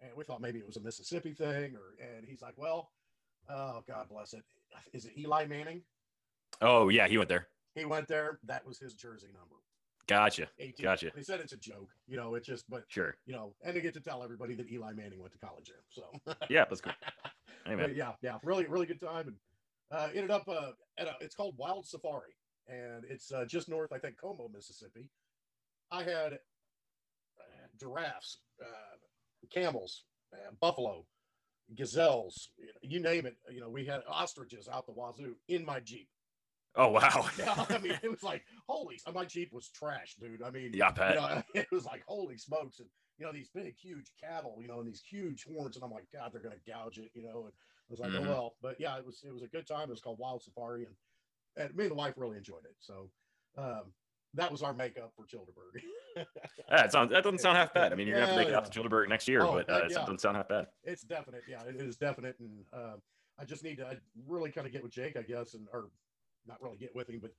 And 0.01 0.11
we 0.17 0.23
thought 0.23 0.41
maybe 0.41 0.61
it 0.61 0.67
was 0.67 0.77
a 0.77 0.81
Mississippi 0.81 1.33
thing, 1.33 1.75
or 1.75 1.97
and 2.01 2.25
he's 2.29 2.43
like, 2.43 2.55
well, 2.57 2.93
oh 3.51 3.83
God 3.89 4.09
bless 4.09 4.35
it, 4.35 4.43
is 4.93 5.05
it 5.07 5.19
Eli 5.19 5.47
Manning? 5.47 5.83
Oh 6.61 6.89
yeah, 6.91 7.09
he 7.09 7.19
went 7.19 7.29
there. 7.29 7.49
He 7.75 7.85
went 7.85 8.07
there. 8.07 8.39
That 8.45 8.65
was 8.65 8.79
his 8.79 8.95
jersey 8.95 9.29
number. 9.35 9.57
Gotcha. 10.07 10.47
18. 10.61 10.85
Gotcha. 10.85 11.11
They 11.15 11.23
said 11.23 11.41
it's 11.41 11.53
a 11.53 11.57
joke, 11.57 11.91
you 12.07 12.17
know. 12.17 12.37
It's 12.37 12.47
just, 12.47 12.71
but 12.71 12.85
Sure. 12.87 13.17
you 13.27 13.33
know, 13.35 13.55
and 13.65 13.77
they 13.77 13.81
get 13.81 13.95
to 13.95 14.01
tell 14.01 14.23
everybody 14.23 14.55
that 14.55 14.71
Eli 14.71 14.93
Manning 14.93 15.19
went 15.21 15.33
to 15.33 15.39
college 15.39 15.67
there. 15.69 15.83
So 15.91 16.37
Yeah, 16.49 16.65
that's 16.69 16.81
cool. 16.81 16.93
But 17.75 17.97
yeah, 17.97 18.13
yeah, 18.23 18.39
really, 18.43 18.67
really 18.67 18.87
good 18.87 19.01
time, 19.01 19.29
and 19.29 19.37
uh, 19.91 20.09
ended 20.15 20.31
up 20.31 20.49
uh, 20.49 20.73
at 20.99 21.07
a. 21.09 21.15
It's 21.21 21.35
called 21.35 21.55
Wild 21.57 21.87
Safari, 21.87 22.35
and 22.69 23.05
it's 23.09 23.33
uh, 23.33 23.45
just 23.45 23.69
north, 23.69 23.93
I 23.93 23.99
think, 23.99 24.17
Como, 24.21 24.49
Mississippi. 24.53 25.09
I 25.91 26.03
had 26.03 26.35
uh, 26.35 27.67
giraffes, 27.79 28.39
uh, 28.61 28.97
camels, 29.53 30.05
uh, 30.33 30.51
buffalo, 30.61 31.07
gazelles, 31.75 32.51
you, 32.59 32.69
you 32.83 33.01
name 33.01 33.27
it. 33.27 33.37
You 33.51 33.61
know, 33.61 33.69
we 33.71 33.85
had 33.85 34.03
ostriches 34.09 34.69
out 34.73 34.87
the 34.87 34.93
wazoo 34.93 35.37
in 35.49 35.65
my 35.65 35.81
jeep. 35.81 36.09
Oh 36.75 36.89
wow. 36.89 37.27
Yeah, 37.39 37.65
I 37.71 37.79
mean, 37.79 37.99
it 38.03 38.11
was 38.11 38.23
like 38.23 38.43
holy. 38.69 38.99
My 39.15 39.25
jeep 39.25 39.53
was 39.53 39.69
trash, 39.69 40.15
dude. 40.21 40.43
I 40.43 40.51
mean, 40.51 40.73
Yeah, 40.75 40.89
I 40.89 40.93
bet. 40.93 41.15
you 41.15 41.21
know, 41.21 41.43
it 41.55 41.67
was 41.73 41.85
like 41.85 42.03
holy 42.07 42.37
smokes, 42.37 42.81
and 42.81 42.89
you 43.19 43.27
know 43.27 43.33
these 43.33 43.49
big, 43.49 43.77
huge 43.77 44.13
cattle, 44.21 44.59
you 44.61 44.69
know, 44.69 44.79
and 44.81 44.89
these 44.89 45.03
huge 45.03 45.45
horns, 45.45 45.77
and 45.77 45.85
I'm 45.85 45.91
like, 45.91 46.07
God, 46.13 46.33
they're 46.33 46.43
gonna 46.43 46.57
gouge 46.67 46.99
it, 46.99 47.11
you 47.15 47.23
know. 47.23 47.45
And 47.47 47.53
I 47.55 47.91
was 47.91 48.01
like, 48.01 48.13
Mhm. 48.13 48.27
oh 48.27 48.31
well, 48.31 48.57
but 48.61 48.81
yeah, 48.81 48.97
it 48.99 49.07
was 49.07 49.23
it 49.25 49.33
was 49.33 49.43
a 49.43 49.49
good 49.49 49.67
time. 49.67 49.89
It 49.89 49.91
was 49.91 50.01
called 50.01 50.19
Wild 50.19 50.43
Safari, 50.43 50.87
and 50.87 50.95
and 51.57 51.75
me 51.75 51.85
and 51.85 51.91
the 51.93 51.97
wife 51.97 52.15
really 52.17 52.37
enjoyed 52.37 52.65
it. 52.65 52.77
So 52.79 53.11
um, 53.57 53.95
that 54.35 54.51
was 54.53 54.63
our 54.63 54.75
makeup 54.75 55.13
for 55.17 55.25
Childerberg. 55.25 55.83
Yeah, 56.71 56.85
it 56.85 56.93
sounds, 56.93 57.13
that 57.13 57.23
doesn't 57.23 57.39
sound 57.39 57.57
half 57.59 57.73
bad. 57.75 57.93
I 57.93 57.97
mean, 57.97 58.07
you're 58.07 58.15
gonna 58.17 58.27
have 58.27 58.31
to 58.31 58.37
Yeah, 58.37 58.41
make 58.41 58.49
it 58.49 58.55
out 58.55 58.65
to 58.71 58.81
Childerberg 58.81 59.09
next 59.09 59.29
year, 59.29 59.43
Oh, 59.43 59.53
but 59.53 59.71
uh, 59.71 59.85
it 59.85 59.91
yeah. 59.91 60.01
doesn't 60.01 60.21
sound 60.21 60.37
half 60.37 60.49
bad. 60.49 60.67
it's 60.83 61.03
definite, 61.03 61.45
yeah, 61.47 61.63
it 61.65 61.77
is 61.77 61.97
definite, 61.97 62.39
and 62.41 62.65
um, 62.73 63.03
I 63.39 63.45
just 63.45 63.63
need 63.63 63.77
to 63.77 63.87
I 63.87 63.97
really 64.27 64.51
kind 64.51 64.67
of 64.67 64.73
get 64.73 64.83
with 64.83 64.93
Jake, 64.93 65.17
I 65.17 65.23
guess, 65.23 65.55
and 65.55 65.69
or 65.73 65.91
not 66.47 66.61
really 66.63 66.77
get 66.79 66.95
with 66.95 67.09
him, 67.09 67.21
but 67.21 67.33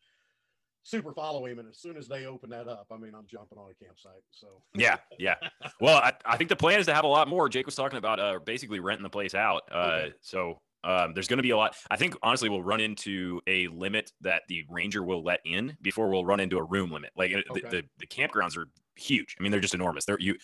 super 0.87 1.13
follow 1.13 1.45
him. 1.45 1.59
And 1.59 1.67
as 1.67 1.77
soon 1.79 1.97
as 1.97 2.07
they 2.07 2.25
open 2.25 2.49
that 2.51 2.67
up, 2.67 2.87
I 2.91 2.97
mean, 2.97 3.13
I'm 3.13 3.25
jumping 3.27 3.57
on 3.57 3.69
a 3.69 3.85
campsite. 3.85 4.23
So 4.31 4.61
Yeah, 4.73 4.97
yeah. 5.19 5.35
Well, 5.81 5.97
I, 5.97 6.13
I 6.25 6.37
think 6.37 6.49
the 6.49 6.55
plan 6.55 6.79
is 6.79 6.85
to 6.87 6.93
have 6.93 7.03
a 7.03 7.07
lot 7.07 7.27
more. 7.27 7.49
Jake 7.49 7.65
was 7.65 7.75
talking 7.75 7.97
about 7.97 8.19
uh, 8.19 8.39
basically 8.45 8.79
renting 8.79 9.03
the 9.03 9.09
place 9.09 9.35
out. 9.35 9.63
Uh, 9.71 9.75
Okay. 9.77 10.13
So 10.21 10.61
um, 10.83 11.13
there's 11.13 11.27
going 11.27 11.37
to 11.37 11.43
be 11.43 11.49
a 11.49 11.57
lot. 11.57 11.75
I 11.91 11.97
think 11.97 12.15
honestly, 12.23 12.49
we'll 12.49 12.63
run 12.63 12.79
into 12.79 13.41
a 13.47 13.67
limit 13.67 14.11
that 14.21 14.43
the 14.47 14.63
ranger 14.69 15.03
will 15.03 15.23
let 15.23 15.41
in 15.45 15.75
before 15.81 16.09
we'll 16.09 16.25
run 16.25 16.39
into 16.39 16.57
a 16.57 16.63
room 16.63 16.91
limit. 16.91 17.11
Like 17.15 17.33
uh, 17.33 17.41
Okay. 17.51 17.61
the, 17.61 17.69
the 17.69 17.83
the 17.99 18.07
campgrounds 18.07 18.57
are 18.57 18.67
huge. 18.95 19.35
I 19.39 19.43
mean, 19.43 19.51
they're 19.51 19.59
just 19.61 19.73
enormous. 19.73 20.05
They're 20.05 20.19
you. 20.19 20.35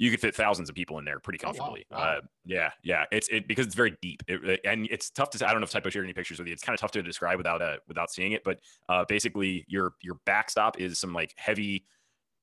You 0.00 0.10
could 0.10 0.20
fit 0.20 0.34
thousands 0.34 0.68
of 0.70 0.74
people 0.74 0.98
in 0.98 1.04
there 1.04 1.20
pretty 1.20 1.38
Oh, 1.44 1.48
wow. 1.48 1.52
comfortably. 1.54 1.84
Wow. 1.90 1.98
Uh, 1.98 2.20
yeah, 2.46 2.70
yeah. 2.82 3.04
It's 3.12 3.28
it 3.28 3.46
because 3.46 3.66
it's 3.66 3.74
very 3.74 3.96
deep, 4.00 4.22
it, 4.26 4.60
and 4.64 4.88
it's 4.90 5.10
tough 5.10 5.30
to. 5.30 5.46
I 5.46 5.52
don't 5.52 5.60
know 5.60 5.64
if 5.64 5.70
Typo 5.70 5.90
shared 5.90 6.06
any 6.06 6.14
pictures 6.14 6.38
with 6.38 6.48
you. 6.48 6.54
It's 6.54 6.62
kind 6.62 6.74
of 6.74 6.80
tough 6.80 6.90
to 6.92 7.02
describe 7.02 7.36
without 7.36 7.60
uh 7.62 7.76
without 7.86 8.10
seeing 8.10 8.32
it. 8.32 8.42
But 8.42 8.60
uh, 8.88 9.04
basically, 9.06 9.64
your 9.68 9.92
your 10.02 10.16
backstop 10.24 10.80
is 10.80 10.98
some 10.98 11.12
like 11.12 11.34
heavy 11.36 11.86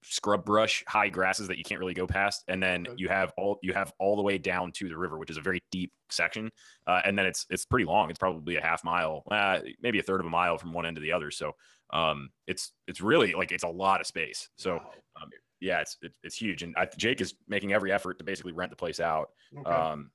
scrub 0.04 0.46
brush 0.46 0.84
high 0.88 1.10
grasses 1.10 1.48
that 1.48 1.58
you 1.58 1.64
can't 1.64 1.80
really 1.80 1.96
go 1.96 2.06
past 2.06 2.44
and 2.48 2.62
then 2.62 2.86
Okay. 2.88 2.96
you 2.98 3.10
have 3.10 3.34
all 3.36 3.58
you 3.64 3.74
have 3.74 3.92
all 4.00 4.16
the 4.16 4.22
way 4.22 4.38
down 4.38 4.72
to 4.74 4.88
the 4.88 4.96
river 4.98 5.18
which 5.18 5.32
is 5.32 5.38
a 5.38 5.42
very 5.42 5.60
deep 5.72 5.92
section 6.12 6.52
uh, 6.86 7.02
and 7.04 7.18
then 7.18 7.26
it's 7.26 7.48
it's 7.50 7.66
pretty 7.66 7.84
long 7.84 8.08
it's 8.12 8.20
probably 8.20 8.58
a 8.58 8.62
half 8.62 8.84
mile 8.84 9.24
uh, 9.32 9.60
maybe 9.82 9.98
a 9.98 10.04
third 10.04 10.20
of 10.20 10.28
a 10.28 10.30
mile 10.30 10.58
from 10.60 10.72
one 10.72 10.86
end 10.86 10.96
to 10.96 11.02
the 11.02 11.12
other 11.12 11.32
so 11.32 11.52
um 11.94 12.30
it's 12.46 12.74
it's 12.88 13.02
really 13.02 13.34
like 13.34 13.52
it's 13.52 13.64
a 13.64 13.68
lot 13.68 14.00
of 14.00 14.06
space 14.06 14.50
so 14.56 14.76
um, 14.78 15.30
yeah 15.60 15.82
it's, 15.82 15.98
it's 16.02 16.18
it's 16.24 16.36
huge 16.36 16.64
and 16.64 16.76
I, 16.78 16.88
jake 16.98 17.22
is 17.22 17.36
making 17.48 17.74
every 17.74 17.92
effort 17.92 18.18
to 18.20 18.24
basically 18.24 18.52
rent 18.52 18.70
the 18.72 18.76
place 18.76 19.00
out 19.00 19.32
Okay. 19.58 19.70
um 19.72 20.12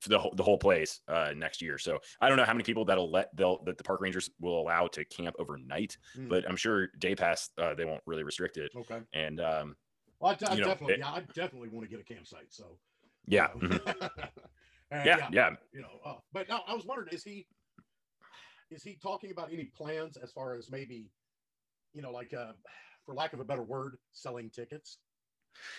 for 0.00 0.08
the 0.10 0.18
whole 0.18 0.32
the 0.34 0.42
whole 0.42 0.58
place 0.58 1.00
uh 1.08 1.32
next 1.36 1.60
year 1.60 1.76
so 1.78 1.98
i 2.20 2.28
don't 2.28 2.36
know 2.38 2.44
how 2.44 2.52
many 2.54 2.64
people 2.64 2.84
that'll 2.84 3.10
let 3.10 3.34
they'll 3.36 3.62
that 3.64 3.76
the 3.78 3.84
park 3.84 4.00
rangers 4.00 4.30
will 4.40 4.60
allow 4.60 4.86
to 4.86 5.04
camp 5.04 5.34
overnight 5.38 5.98
Hmm. 6.14 6.28
but 6.28 6.48
i'm 6.48 6.56
sure 6.56 6.86
day 6.98 7.14
pass 7.14 7.50
uh, 7.58 7.74
they 7.74 7.84
won't 7.84 8.02
really 8.06 8.22
restrict 8.22 8.56
it 8.56 8.70
okay. 8.76 9.00
and 9.12 9.40
um 9.40 9.76
Well, 10.20 10.32
I, 10.32 10.34
d- 10.34 10.46
I 10.46 10.54
you 10.54 10.60
know, 10.60 10.66
definitely, 10.68 10.94
it- 10.94 11.00
yeah, 11.00 11.12
I 11.12 11.20
definitely 11.34 11.68
want 11.68 11.88
to 11.88 11.90
get 11.90 12.00
a 12.00 12.04
campsite. 12.04 12.52
So 12.52 12.78
yeah 13.26 13.48
you 13.60 13.68
know. 13.68 13.76
mhm. 13.76 14.30
And, 14.90 15.04
yeah 15.04 15.28
yeah 15.30 15.50
you 15.72 15.82
know. 15.82 16.00
Uh, 16.02 16.14
but 16.32 16.48
now 16.48 16.62
I 16.66 16.74
was 16.74 16.86
wondering, 16.86 17.08
is 17.12 17.22
he 17.22 17.46
is 18.70 18.82
he 18.82 18.96
talking 18.96 19.30
about 19.30 19.52
any 19.52 19.64
plans 19.66 20.16
as 20.16 20.32
far 20.32 20.54
as 20.54 20.70
maybe, 20.70 21.10
you 21.92 22.02
know, 22.02 22.10
like 22.10 22.32
uh, 22.34 22.52
for 23.08 23.14
lack 23.14 23.32
of 23.32 23.40
a 23.40 23.44
better 23.44 23.62
word, 23.62 23.96
selling 24.12 24.50
tickets? 24.50 24.98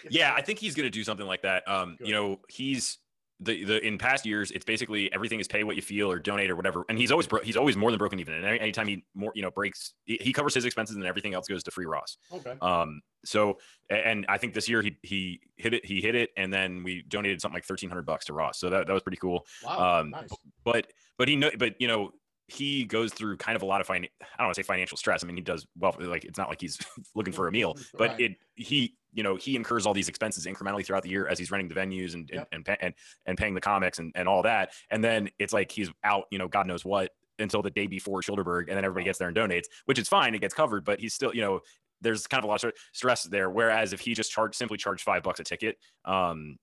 If 0.04 0.12
yeah 0.12 0.34
i 0.36 0.42
think 0.42 0.60
he's 0.60 0.76
going 0.76 0.88
to 0.88 0.90
do 0.90 1.06
something 1.06 1.26
like 1.28 1.44
that 1.44 1.66
um 1.66 1.96
you 2.02 2.12
know 2.12 2.40
he's 2.50 2.98
the, 3.40 3.64
the 3.64 3.86
in 3.88 3.98
past 3.98 4.26
years 4.26 4.52
it's 4.52 4.66
basically 4.66 5.14
everything 5.14 5.40
is 5.40 5.48
pay 5.48 5.64
what 5.64 5.78
you 5.78 5.82
feel 5.82 6.12
or 6.12 6.20
donate 6.20 6.50
or 6.52 6.58
whatever 6.58 6.84
and 6.90 6.98
he's 6.98 7.12
always 7.12 7.28
bro- 7.28 7.42
he's 7.44 7.56
always 7.56 7.78
more 7.78 7.90
than 7.90 7.98
broken 7.98 8.20
even 8.20 8.34
and 8.34 8.44
any, 8.46 8.60
anytime 8.60 8.88
he 8.90 9.06
more 9.16 9.32
you 9.36 9.42
know 9.42 9.52
breaks 9.52 9.94
he, 10.04 10.18
he 10.20 10.34
covers 10.34 10.54
his 10.54 10.66
expenses 10.66 10.98
and 10.98 11.06
everything 11.06 11.34
else 11.34 11.48
goes 11.48 11.64
to 11.64 11.72
free 11.72 11.86
ross 11.86 12.18
Okay. 12.34 12.56
um 12.62 13.00
so 13.24 13.58
and 13.90 14.26
i 14.28 14.38
think 14.38 14.54
this 14.54 14.68
year 14.68 14.82
he 14.82 14.98
he 15.02 15.40
hit 15.56 15.74
it 15.74 15.86
he 15.86 16.02
hit 16.02 16.16
it 16.16 16.32
and 16.36 16.52
then 16.52 16.84
we 16.84 17.04
donated 17.08 17.40
something 17.40 17.54
like 17.56 17.64
1300 17.64 18.02
bucks 18.06 18.26
to 18.26 18.34
ross 18.34 18.60
so 18.60 18.70
that, 18.70 18.86
that 18.88 18.92
was 18.94 19.04
pretty 19.04 19.18
cool 19.20 19.46
Wow. 19.64 20.00
um, 20.02 20.10
nice. 20.10 20.28
but 20.66 20.88
but 21.18 21.30
he 21.30 21.38
know 21.38 21.52
but 21.58 21.76
you 21.80 21.88
know 21.88 22.12
he 22.52 22.86
goes 22.86 23.14
through 23.14 23.38
kind 23.38 23.56
of 23.56 23.62
a 23.62 23.66
lot 23.66 23.82
of 23.82 23.88
fin- 23.88 24.06
I 24.22 24.26
don't 24.38 24.48
want 24.48 24.56
to 24.56 24.64
say 24.64 24.66
financial 24.66 24.98
stress. 24.98 25.24
I 25.24 25.28
mean, 25.28 25.36
he 25.38 25.42
does 25.42 25.66
well. 25.78 25.96
Like 26.00 26.26
it's 26.26 26.38
not 26.38 26.50
like 26.50 26.60
he's 26.62 26.78
looking 27.16 27.34
for 27.34 27.48
a 27.48 27.52
meal, 27.52 27.78
but 27.98 28.12
Right. 28.12 28.20
it 28.22 28.32
he 28.56 28.96
you 29.14 29.24
know 29.24 29.36
he 29.36 29.56
incurs 29.56 29.86
all 29.86 29.94
these 29.94 30.10
expenses 30.10 30.46
incrementally 30.46 30.86
throughout 30.86 31.04
the 31.04 31.10
year 31.10 31.28
as 31.28 31.40
he's 31.40 31.50
renting 31.52 31.68
the 31.68 31.76
venues 31.76 32.14
and 32.14 32.30
Yep. 32.32 32.48
and, 32.52 32.68
and 32.68 32.78
and 32.82 32.94
and 33.26 33.38
paying 33.38 33.54
the 33.56 33.62
comics 33.62 34.00
and 34.00 34.12
and 34.16 34.28
all 34.28 34.42
that. 34.44 34.72
And 34.92 35.04
then 35.04 35.30
it's 35.40 35.54
like 35.54 35.72
he's 35.72 35.90
out, 36.04 36.26
you 36.32 36.38
know, 36.38 36.48
God 36.48 36.68
knows 36.68 36.84
what 36.86 37.12
until 37.40 37.62
the 37.62 37.72
day 37.72 37.88
before 37.88 38.22
Childerberg, 38.22 38.68
and 38.68 38.76
then 38.78 38.84
everybody 38.84 39.06
gets 39.06 39.18
there 39.18 39.30
and 39.30 39.38
donates, 39.38 39.66
which 39.86 39.98
is 39.98 40.10
fine. 40.10 40.36
It 40.36 40.42
gets 40.42 40.54
covered, 40.54 40.84
but 40.86 41.00
he's 41.00 41.14
still 41.14 41.34
you 41.34 41.42
know 41.42 41.62
there's 42.02 42.28
kind 42.28 42.40
of 42.40 42.46
a 42.46 42.48
lot 42.48 42.64
of 42.64 42.74
stress 42.94 43.24
there. 43.24 43.50
Whereas 43.50 43.92
if 43.94 44.00
he 44.00 44.14
just 44.14 44.32
charged 44.32 44.56
simply 44.56 44.78
charged 44.78 45.04
five 45.04 45.22
bucks 45.24 45.40
a 45.40 45.44
ticket, 45.44 45.78
um, 46.06 46.58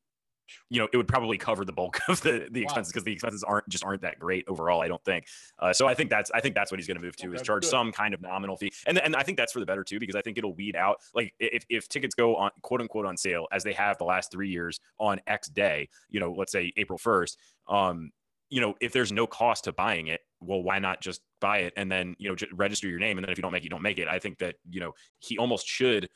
you 0.70 0.80
know, 0.80 0.88
it 0.92 0.96
would 0.96 1.08
probably 1.08 1.38
cover 1.38 1.64
the 1.64 1.72
bulk 1.72 2.00
of 2.08 2.20
the 2.22 2.48
the 2.50 2.60
Wow. 2.60 2.64
expenses 2.64 2.92
because 2.92 3.04
the 3.04 3.12
expenses 3.12 3.42
aren't 3.44 3.68
just 3.68 3.84
aren't 3.84 4.02
that 4.02 4.18
great 4.18 4.44
overall. 4.48 4.82
I 4.82 4.88
don't 4.88 5.04
think. 5.04 5.26
Uh, 5.58 5.72
so 5.72 5.86
I 5.86 5.94
think 5.94 6.10
that's 6.10 6.30
I 6.32 6.40
think 6.40 6.54
that's 6.54 6.70
what 6.70 6.78
he's 6.80 6.86
going 6.86 6.98
to 6.98 7.02
move 7.02 7.16
to 7.16 7.32
is 7.34 7.42
charge 7.42 7.62
good. 7.62 7.70
some 7.70 7.92
kind 7.92 8.14
of 8.14 8.20
nominal 8.22 8.56
fee, 8.56 8.72
and 8.86 8.98
and 8.98 9.14
I 9.16 9.22
think 9.22 9.38
that's 9.38 9.52
for 9.52 9.60
the 9.60 9.66
better 9.66 9.84
too 9.84 9.98
because 10.00 10.16
I 10.16 10.22
think 10.22 10.38
it'll 10.38 10.54
weed 10.54 10.76
out 10.76 10.98
like 11.14 11.34
if 11.38 11.64
if 11.68 11.88
tickets 11.88 12.14
go 12.14 12.36
on 12.36 12.50
quote 12.62 12.80
unquote 12.80 13.06
on 13.06 13.16
sale 13.16 13.46
as 13.52 13.64
they 13.64 13.72
have 13.74 13.98
the 13.98 14.04
last 14.04 14.30
three 14.30 14.48
years 14.50 14.80
on 14.98 15.20
X 15.26 15.48
day, 15.48 15.88
you 16.10 16.20
know, 16.20 16.32
let's 16.32 16.52
say 16.52 16.72
April 16.76 16.98
first, 16.98 17.38
um, 17.68 18.10
you 18.50 18.60
know, 18.60 18.74
if 18.80 18.92
there's 18.92 19.10
no 19.12 19.26
cost 19.26 19.64
to 19.64 19.72
buying 19.72 20.06
it, 20.06 20.20
well, 20.40 20.62
why 20.62 20.78
not 20.78 21.00
just 21.00 21.20
buy 21.40 21.58
it 21.58 21.72
and 21.76 21.90
then 21.90 22.14
you 22.18 22.28
know 22.30 22.36
register 22.54 22.88
your 22.88 22.98
name, 22.98 23.18
and 23.18 23.24
then 23.24 23.30
if 23.32 23.38
you 23.38 23.42
don't 23.42 23.52
make 23.52 23.62
it, 23.62 23.64
you 23.64 23.70
don't 23.70 23.82
make 23.82 23.98
it. 23.98 24.08
I 24.08 24.18
think 24.18 24.38
that 24.38 24.56
you 24.70 24.80
know 24.80 24.92
he 25.18 25.36
almost 25.38 25.66
should 25.66 26.08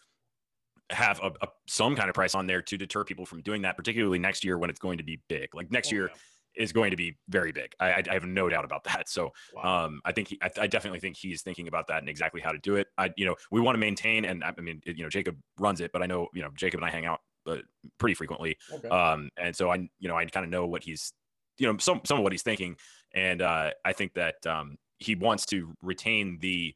have 0.91 1.21
a, 1.21 1.33
a, 1.43 1.49
some 1.67 1.97
kind 1.97 2.09
of 2.09 2.15
price 2.15 2.35
on 2.35 2.47
there 2.47 2.63
to 2.63 2.77
deter 2.77 3.05
people 3.05 3.27
from 3.27 3.43
doing 3.43 3.63
that, 3.63 3.77
particularly 3.77 4.19
next 4.19 4.45
year 4.45 4.59
when 4.59 4.71
it's 4.71 4.81
going 4.81 4.99
to 4.99 5.05
be 5.05 5.21
big. 5.29 5.55
Like 5.55 5.71
next 5.71 5.93
oh, 5.93 5.97
year 5.97 6.11
yeah. 6.57 6.63
is 6.63 6.73
going 6.73 6.91
to 6.91 6.97
be 6.97 7.17
very 7.29 7.53
big. 7.53 7.73
I, 7.81 8.03
I, 8.09 8.15
have 8.15 8.25
no 8.25 8.49
doubt 8.49 8.65
about 8.65 8.85
that. 8.85 9.09
So 9.09 9.33
wow. 9.55 9.87
um, 9.87 10.01
I 10.05 10.13
think 10.13 10.29
he, 10.29 10.39
I, 10.43 10.51
I, 10.63 10.67
definitely 10.67 11.01
think 11.01 11.17
he's 11.17 11.43
thinking 11.43 11.69
about 11.69 11.89
that 11.89 11.99
and 11.99 12.09
exactly 12.09 12.41
how 12.41 12.53
to 12.53 12.59
do 12.59 12.77
it. 12.77 12.89
I 12.99 13.11
you 13.17 13.25
know 13.25 13.37
we 13.51 13.61
want 13.61 13.77
to 13.77 13.81
maintain, 13.81 14.25
and 14.25 14.43
I 14.45 14.53
mean 14.61 14.81
you 14.85 15.03
know 15.03 15.11
Jacob 15.11 15.37
runs 15.59 15.81
it, 15.81 15.93
but 15.93 16.03
I 16.03 16.07
know 16.07 16.29
you 16.35 16.43
know 16.43 16.51
Jacob 16.57 16.79
and 16.79 16.87
I 16.87 16.91
hang 16.91 17.07
out 17.07 17.21
uh, 17.47 17.57
pretty 17.99 18.15
frequently, 18.15 18.57
okay. 18.73 18.89
um, 18.89 19.31
and 19.37 19.55
so 19.55 19.71
I 19.71 19.77
you 19.99 20.09
know 20.09 20.17
I 20.17 20.25
kind 20.27 20.45
of 20.45 20.51
know 20.51 20.67
what 20.67 20.83
he's 20.83 21.13
you 21.59 21.67
know 21.67 21.79
some 21.79 22.01
some 22.05 22.19
of 22.19 22.25
what 22.25 22.33
he's 22.33 22.43
thinking, 22.43 22.77
and 23.15 23.43
uh, 23.43 23.71
I 23.85 23.93
think 23.93 24.15
that 24.15 24.45
um, 24.47 24.77
he 24.99 25.15
wants 25.15 25.47
to 25.47 25.75
retain 25.83 26.39
the 26.41 26.75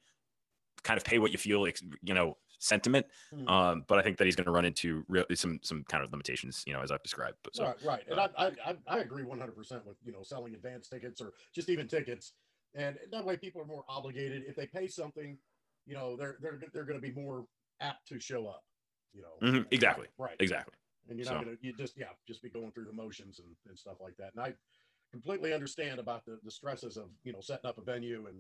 kind 0.85 0.99
of 0.99 1.05
pay 1.05 1.19
what 1.19 1.33
you 1.33 1.39
feel, 1.39 1.67
you 2.03 2.15
know, 2.15 2.37
sentiment. 2.65 3.07
Mm-hmm. 3.35 3.49
Um, 3.49 3.85
but 3.87 3.99
I 3.99 4.03
think 4.03 4.17
that 4.19 4.25
he's 4.25 4.37
going 4.37 4.47
to 4.47 4.51
run 4.51 4.65
into 4.65 5.05
real, 5.09 5.25
some 5.35 5.61
some 5.63 5.85
kind 5.85 6.03
of 6.03 6.11
limitations, 6.11 6.65
you 6.67 6.73
know, 6.73 6.81
as 6.81 6.91
I've 6.91 7.03
described. 7.03 7.37
But 7.43 7.57
so, 7.57 7.65
right, 7.65 7.77
right, 7.85 8.03
and 8.11 8.19
uh, 8.19 8.29
I, 8.37 8.47
I 8.67 8.77
I 8.89 8.99
agree 8.99 9.25
100 9.25 9.55
percent 9.55 9.87
with 9.87 9.97
you 10.05 10.13
know 10.13 10.23
selling 10.23 10.55
advance 10.55 10.89
tickets 10.89 11.21
or 11.21 11.33
just 11.55 11.69
even 11.69 11.87
tickets, 11.87 12.33
and 12.75 12.97
that 13.13 13.25
way 13.25 13.37
people 13.37 13.61
are 13.61 13.67
more 13.67 13.85
obligated 13.89 14.43
if 14.47 14.57
they 14.57 14.67
pay 14.67 14.89
something, 14.89 15.39
you 15.87 15.95
know, 15.95 16.17
they're 16.17 16.39
they're 16.41 16.59
they're 16.73 16.85
going 16.85 17.01
to 17.01 17.07
be 17.07 17.13
more 17.13 17.47
apt 17.81 18.09
to 18.09 18.19
show 18.19 18.47
up, 18.47 18.65
you 19.13 19.23
know. 19.23 19.47
Mm-hmm, 19.47 19.63
exactly. 19.71 20.07
Right. 20.19 20.37
Exactly. 20.41 20.75
And 21.09 21.19
you're 21.19 21.27
not 21.27 21.41
so. 21.41 21.45
going 21.45 21.57
to 21.57 21.67
you 21.67 21.75
just 21.75 21.95
yeah 21.97 22.07
just 22.27 22.43
be 22.43 22.49
going 22.49 22.73
through 22.73 22.87
the 22.87 22.93
motions 22.93 23.39
and, 23.39 23.49
and 23.69 23.79
stuff 23.79 23.97
like 24.01 24.17
that. 24.19 24.33
And 24.35 24.43
I 24.43 24.55
completely 25.13 25.53
understand 25.53 26.01
about 26.01 26.25
the 26.25 26.39
the 26.45 26.51
stresses 26.51 26.97
of 26.97 27.05
you 27.23 27.33
know 27.33 27.41
setting 27.41 27.67
up 27.67 27.79
a 27.79 27.83
venue 27.83 28.27
and 28.27 28.39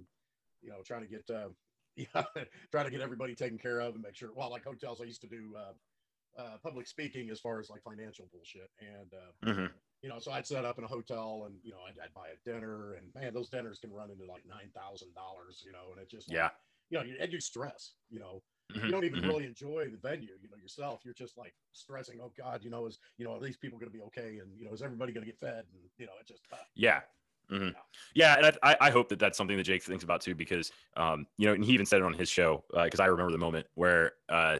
you 0.62 0.70
know 0.70 0.82
trying 0.84 1.02
to 1.02 1.08
get 1.08 1.28
uh, 1.30 1.48
yeah, 2.14 2.22
try 2.70 2.82
to 2.82 2.90
get 2.90 3.00
everybody 3.00 3.34
taken 3.34 3.58
care 3.58 3.80
of 3.80 3.94
and 3.94 4.02
make 4.02 4.16
sure. 4.16 4.30
Well, 4.34 4.50
like 4.50 4.64
hotels, 4.64 5.00
I 5.00 5.04
used 5.04 5.20
to 5.20 5.28
do 5.28 5.54
uh, 5.56 6.40
uh, 6.40 6.56
public 6.62 6.86
speaking 6.86 7.30
as 7.30 7.40
far 7.40 7.60
as 7.60 7.70
like 7.70 7.82
financial 7.82 8.26
bullshit, 8.32 8.70
and 8.80 9.12
uh, 9.12 9.50
mm-hmm. 9.50 9.66
you 10.02 10.08
know, 10.08 10.18
so 10.18 10.32
I'd 10.32 10.46
set 10.46 10.64
up 10.64 10.78
in 10.78 10.84
a 10.84 10.88
hotel, 10.88 11.44
and 11.46 11.54
you 11.62 11.70
know, 11.70 11.78
I'd, 11.86 11.98
I'd 12.02 12.14
buy 12.14 12.28
a 12.28 12.50
dinner, 12.50 12.94
and 12.94 13.06
man, 13.14 13.32
those 13.32 13.48
dinners 13.48 13.78
can 13.78 13.92
run 13.92 14.10
into 14.10 14.24
like 14.24 14.42
nine 14.48 14.70
thousand 14.74 15.14
dollars, 15.14 15.62
you 15.64 15.72
know, 15.72 15.92
and 15.92 16.00
it 16.00 16.10
just 16.10 16.30
yeah, 16.30 16.44
like, 16.44 16.52
you 16.90 16.98
know, 16.98 17.04
and 17.20 17.32
you 17.32 17.40
stress, 17.40 17.92
you 18.10 18.18
know. 18.18 18.42
Mm-hmm. 18.72 18.86
You 18.86 18.92
don't 18.92 19.04
even 19.04 19.20
mm-hmm. 19.20 19.28
really 19.28 19.44
enjoy 19.44 19.88
the 19.90 19.98
venue, 19.98 20.32
you 20.40 20.48
know, 20.48 20.56
yourself. 20.56 21.02
You're 21.04 21.12
just 21.12 21.36
like 21.36 21.52
stressing. 21.72 22.18
Oh 22.22 22.32
God, 22.36 22.64
you 22.64 22.70
know, 22.70 22.86
is 22.86 22.98
you 23.18 23.26
know, 23.26 23.34
are 23.34 23.40
these 23.40 23.58
people 23.58 23.78
going 23.78 23.92
to 23.92 23.96
be 23.96 24.02
okay? 24.04 24.38
And 24.38 24.58
you 24.58 24.64
know, 24.64 24.72
is 24.72 24.80
everybody 24.80 25.12
going 25.12 25.26
to 25.26 25.30
get 25.30 25.38
fed? 25.38 25.64
And 25.70 25.82
you 25.98 26.06
know, 26.06 26.12
it 26.18 26.26
just 26.26 26.40
uh, 26.50 26.56
yeah, 26.74 27.00
Mm-hmm. 27.50 27.70
Yeah, 28.14 28.36
and 28.38 28.58
I, 28.62 28.76
I 28.80 28.90
hope 28.90 29.08
that 29.10 29.18
that's 29.18 29.36
something 29.36 29.56
that 29.56 29.64
Jake 29.64 29.82
thinks 29.82 30.04
about 30.04 30.20
too, 30.20 30.34
because 30.34 30.72
um, 30.96 31.26
you 31.36 31.46
know, 31.46 31.54
and 31.54 31.64
he 31.64 31.72
even 31.72 31.86
said 31.86 32.00
it 32.00 32.04
on 32.04 32.14
his 32.14 32.28
show 32.28 32.64
because 32.84 33.00
uh, 33.00 33.04
I 33.04 33.06
remember 33.06 33.32
the 33.32 33.38
moment 33.38 33.66
where 33.74 34.12
uh, 34.28 34.58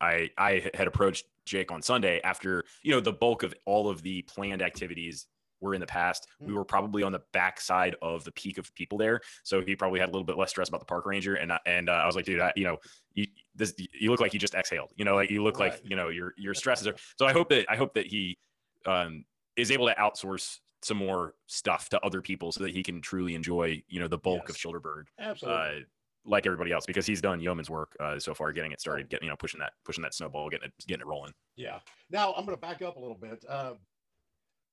I 0.00 0.30
I 0.36 0.70
had 0.74 0.86
approached 0.86 1.26
Jake 1.44 1.72
on 1.72 1.82
Sunday 1.82 2.20
after 2.22 2.64
you 2.82 2.92
know 2.92 3.00
the 3.00 3.12
bulk 3.12 3.42
of 3.42 3.54
all 3.64 3.88
of 3.88 4.02
the 4.02 4.22
planned 4.22 4.62
activities 4.62 5.26
were 5.60 5.74
in 5.74 5.80
the 5.80 5.86
past. 5.86 6.26
We 6.38 6.46
mm-hmm. 6.46 6.56
were 6.56 6.64
probably 6.64 7.02
on 7.02 7.12
the 7.12 7.22
backside 7.32 7.94
of 8.02 8.24
the 8.24 8.32
peak 8.32 8.58
of 8.58 8.74
people 8.74 8.98
there, 8.98 9.20
so 9.42 9.60
he 9.60 9.76
probably 9.76 10.00
had 10.00 10.08
a 10.08 10.12
little 10.12 10.24
bit 10.24 10.38
less 10.38 10.50
stress 10.50 10.68
about 10.68 10.80
the 10.80 10.86
park 10.86 11.06
ranger. 11.06 11.34
And 11.34 11.52
and 11.66 11.88
uh, 11.88 11.92
I 11.92 12.06
was 12.06 12.16
like, 12.16 12.24
dude, 12.24 12.40
I, 12.40 12.52
you 12.56 12.64
know, 12.64 12.78
you 13.14 13.26
this 13.54 13.74
you 13.78 14.10
look 14.10 14.20
like 14.20 14.32
you 14.32 14.40
just 14.40 14.54
exhaled. 14.54 14.92
You 14.96 15.04
know, 15.04 15.14
like 15.14 15.30
you 15.30 15.42
look 15.42 15.58
right. 15.58 15.72
like 15.72 15.82
you 15.84 15.96
know 15.96 16.08
your 16.08 16.34
your 16.36 16.54
stresses 16.54 16.86
are. 16.86 16.96
So 17.18 17.26
I 17.26 17.32
hope 17.32 17.48
that 17.50 17.66
I 17.70 17.76
hope 17.76 17.94
that 17.94 18.06
he 18.06 18.38
um, 18.86 19.24
is 19.56 19.70
able 19.70 19.86
to 19.86 19.94
outsource 19.94 20.58
some 20.82 20.96
more 20.96 21.34
stuff 21.46 21.88
to 21.90 22.00
other 22.00 22.20
people 22.20 22.52
so 22.52 22.62
that 22.62 22.72
he 22.72 22.82
can 22.82 23.00
truly 23.00 23.34
enjoy, 23.34 23.82
you 23.88 24.00
know, 24.00 24.08
the 24.08 24.18
bulk 24.18 24.44
yes. 24.48 24.50
of 24.50 24.56
Childerberg. 24.56 25.04
Absolutely. 25.18 25.60
Uh, 25.60 25.80
like 26.24 26.46
everybody 26.46 26.70
else, 26.72 26.84
because 26.86 27.06
he's 27.06 27.20
done 27.20 27.40
yeoman's 27.40 27.70
work 27.70 27.96
uh, 27.98 28.18
so 28.18 28.34
far, 28.34 28.52
getting 28.52 28.72
it 28.72 28.80
started, 28.80 29.08
getting 29.08 29.26
you 29.26 29.30
know, 29.30 29.36
pushing 29.36 29.60
that, 29.60 29.72
pushing 29.84 30.02
that 30.02 30.14
snowball, 30.14 30.50
getting 30.50 30.66
it, 30.66 30.86
getting 30.86 31.00
it 31.00 31.06
rolling. 31.06 31.32
Yeah. 31.56 31.78
Now 32.10 32.34
I'm 32.34 32.44
going 32.44 32.56
to 32.56 32.60
back 32.60 32.82
up 32.82 32.96
a 32.96 33.00
little 33.00 33.16
bit. 33.16 33.44
Uh, 33.48 33.72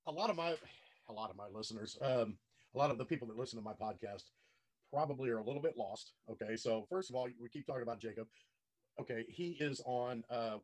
a 0.07 0.11
lot 0.11 0.29
of 0.29 0.35
my, 0.35 0.55
a 1.09 1.13
lot 1.13 1.29
of 1.29 1.37
my 1.37 1.47
listeners, 1.53 1.97
um, 2.01 2.37
a 2.75 2.77
lot 2.77 2.91
of 2.91 2.97
the 2.97 3.05
people 3.05 3.27
that 3.29 3.37
listen 3.37 3.57
to 3.57 3.63
my 3.63 3.73
podcast, 3.73 4.23
probably 4.91 5.29
are 5.29 5.37
a 5.37 5.43
little 5.43 5.61
bit 5.61 5.75
lost. 5.77 6.13
Okay, 6.29 6.55
so 6.55 6.85
first 6.89 7.09
of 7.09 7.15
all, 7.15 7.27
we 7.41 7.49
keep 7.49 7.65
talking 7.65 7.83
about 7.83 7.99
Jacob. 7.99 8.27
Okay, 8.99 9.25
he 9.27 9.57
is 9.59 9.81
on 9.85 10.23
uh, 10.29 10.57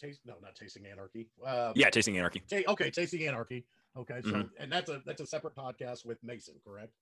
taste 0.00 0.20
no 0.24 0.34
not 0.42 0.54
tasting 0.54 0.86
anarchy 0.86 1.28
uh, 1.46 1.72
yeah 1.74 1.90
tasting 1.90 2.16
anarchy 2.16 2.42
okay 2.68 2.90
tasting 2.90 3.26
anarchy 3.26 3.64
Okay, 3.98 4.20
so 4.22 4.30
mm-hmm. 4.30 4.62
and 4.62 4.70
that's 4.70 4.88
a 4.88 5.02
that's 5.04 5.20
a 5.20 5.26
separate 5.26 5.56
podcast 5.56 6.04
with 6.06 6.18
Mason, 6.22 6.54
correct? 6.64 6.92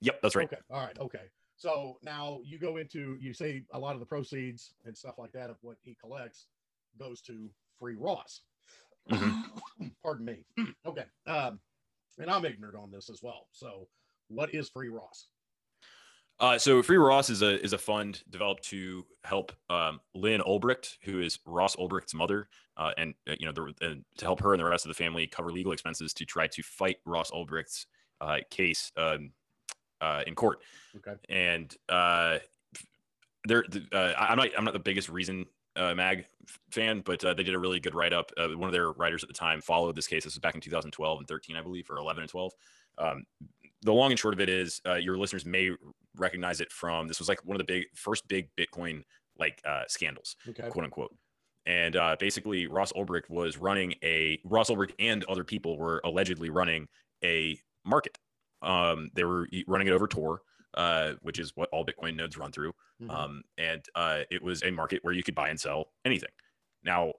Yep, 0.00 0.20
that's 0.22 0.36
right. 0.36 0.46
Okay, 0.46 0.62
all 0.70 0.80
right, 0.80 0.98
okay. 0.98 1.24
So 1.56 1.98
now 2.04 2.38
you 2.44 2.58
go 2.58 2.76
into 2.76 3.16
you 3.20 3.34
say 3.34 3.64
a 3.72 3.78
lot 3.78 3.94
of 3.94 4.00
the 4.00 4.06
proceeds 4.06 4.74
and 4.84 4.96
stuff 4.96 5.18
like 5.18 5.32
that 5.32 5.50
of 5.50 5.56
what 5.62 5.76
he 5.82 5.96
collects 6.00 6.46
goes 6.98 7.20
to 7.22 7.50
Free 7.78 7.96
Ross. 7.96 8.42
Mm-hmm. 9.10 9.86
Pardon 10.02 10.26
me. 10.26 10.66
okay, 10.86 11.04
um, 11.26 11.58
and 12.18 12.30
I'm 12.30 12.44
ignorant 12.44 12.76
on 12.76 12.90
this 12.92 13.10
as 13.10 13.20
well. 13.22 13.48
So, 13.52 13.88
what 14.28 14.54
is 14.54 14.68
Free 14.68 14.88
Ross? 14.88 15.26
Uh, 16.40 16.56
so 16.56 16.82
Free 16.82 16.96
Ross 16.96 17.30
is 17.30 17.42
a 17.42 17.60
is 17.62 17.72
a 17.72 17.78
fund 17.78 18.22
developed 18.30 18.62
to 18.64 19.04
help 19.24 19.52
um, 19.70 20.00
Lynn 20.14 20.40
Ulbricht, 20.40 20.96
who 21.02 21.20
is 21.20 21.40
Ross 21.44 21.74
Ulbricht's 21.76 22.14
mother, 22.14 22.48
uh, 22.76 22.92
and 22.96 23.14
uh, 23.28 23.34
you 23.40 23.46
know 23.46 23.52
the, 23.52 23.74
and 23.84 24.04
to 24.18 24.24
help 24.24 24.40
her 24.40 24.54
and 24.54 24.60
the 24.60 24.64
rest 24.64 24.84
of 24.84 24.90
the 24.90 24.94
family 24.94 25.26
cover 25.26 25.50
legal 25.50 25.72
expenses 25.72 26.12
to 26.14 26.24
try 26.24 26.46
to 26.46 26.62
fight 26.62 26.98
Ross 27.04 27.32
Ulbricht's 27.32 27.86
uh, 28.20 28.38
case 28.50 28.92
um, 28.96 29.32
uh, 30.00 30.22
in 30.28 30.36
court. 30.36 30.60
Okay. 30.96 31.14
And 31.28 31.74
uh, 31.88 32.38
there, 33.44 33.64
I'm 33.92 34.38
not 34.38 34.48
I'm 34.56 34.64
not 34.64 34.74
the 34.74 34.80
biggest 34.80 35.08
reason 35.08 35.44
mag 35.76 36.24
fan, 36.70 37.00
but 37.04 37.20
they 37.20 37.42
did 37.42 37.54
a 37.54 37.58
really 37.58 37.80
good 37.80 37.96
write 37.96 38.12
up. 38.12 38.30
one 38.36 38.68
of 38.68 38.72
their 38.72 38.92
writers 38.92 39.24
at 39.24 39.28
the 39.28 39.34
time 39.34 39.60
followed 39.60 39.96
this 39.96 40.06
case. 40.06 40.22
This 40.22 40.34
was 40.34 40.40
back 40.40 40.54
in 40.54 40.60
2012 40.60 41.18
and 41.18 41.26
13, 41.26 41.56
I 41.56 41.62
believe, 41.62 41.90
or 41.90 41.98
11 41.98 42.22
and 42.22 42.30
12. 42.30 42.52
Um, 42.98 43.24
the 43.82 43.92
long 43.92 44.10
and 44.10 44.18
short 44.18 44.34
of 44.34 44.40
it 44.40 44.48
is, 44.48 44.80
your 45.00 45.16
listeners 45.16 45.44
may 45.44 45.70
recognize 46.18 46.60
it 46.60 46.70
from 46.72 47.08
this 47.08 47.18
was 47.18 47.28
like 47.28 47.44
one 47.44 47.54
of 47.54 47.58
the 47.58 47.72
big 47.72 47.84
first 47.94 48.26
big 48.28 48.48
Bitcoin 48.56 49.02
like 49.38 49.60
uh, 49.66 49.82
scandals, 49.88 50.36
okay. 50.48 50.68
quote 50.68 50.84
unquote. 50.84 51.14
And 51.66 51.96
uh, 51.96 52.16
basically, 52.18 52.66
Ross 52.66 52.92
Ulbricht 52.92 53.28
was 53.28 53.58
running 53.58 53.94
a 54.02 54.38
Ross 54.44 54.70
Ulbricht 54.70 54.92
and 54.98 55.24
other 55.24 55.44
people 55.44 55.78
were 55.78 56.00
allegedly 56.04 56.50
running 56.50 56.88
a 57.22 57.60
market. 57.84 58.18
Um, 58.62 59.10
they 59.14 59.24
were 59.24 59.46
running 59.66 59.86
it 59.86 59.92
over 59.92 60.06
Tor, 60.06 60.40
uh, 60.74 61.12
which 61.22 61.38
is 61.38 61.52
what 61.54 61.68
all 61.70 61.84
Bitcoin 61.84 62.16
nodes 62.16 62.38
run 62.38 62.52
through. 62.52 62.72
Mm-hmm. 63.02 63.10
Um, 63.10 63.42
and 63.58 63.84
uh, 63.94 64.20
it 64.30 64.42
was 64.42 64.62
a 64.62 64.70
market 64.70 65.00
where 65.02 65.14
you 65.14 65.22
could 65.22 65.34
buy 65.34 65.50
and 65.50 65.60
sell 65.60 65.92
anything. 66.04 66.30
Now, 66.82 67.12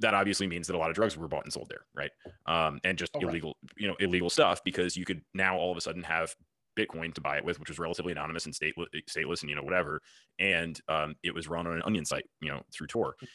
that 0.00 0.14
obviously 0.14 0.46
means 0.46 0.66
that 0.66 0.74
a 0.74 0.78
lot 0.78 0.88
of 0.88 0.96
drugs 0.96 1.16
were 1.16 1.28
bought 1.28 1.44
and 1.44 1.52
sold 1.52 1.68
there, 1.68 1.84
right? 1.94 2.10
Um, 2.46 2.80
and 2.84 2.96
just 2.96 3.12
oh, 3.14 3.20
illegal, 3.20 3.56
right. 3.62 3.72
you 3.76 3.88
know, 3.88 3.96
illegal 4.00 4.30
stuff 4.30 4.64
because 4.64 4.96
you 4.96 5.04
could 5.04 5.20
now 5.34 5.58
all 5.58 5.70
of 5.70 5.76
a 5.76 5.80
sudden 5.80 6.02
have 6.02 6.34
Bitcoin 6.80 7.12
to 7.14 7.20
buy 7.20 7.36
it 7.36 7.44
with, 7.44 7.58
which 7.60 7.68
was 7.68 7.78
relatively 7.78 8.12
anonymous 8.12 8.46
and 8.46 8.54
stateless, 8.54 8.86
stateless 9.08 9.42
and 9.42 9.50
you 9.50 9.56
know 9.56 9.62
whatever. 9.62 10.00
And 10.38 10.80
um, 10.88 11.14
it 11.22 11.34
was 11.34 11.48
run 11.48 11.66
on 11.66 11.74
an 11.74 11.82
onion 11.84 12.04
site, 12.04 12.26
you 12.40 12.48
know, 12.48 12.62
through 12.72 12.88
Tor. 12.88 13.16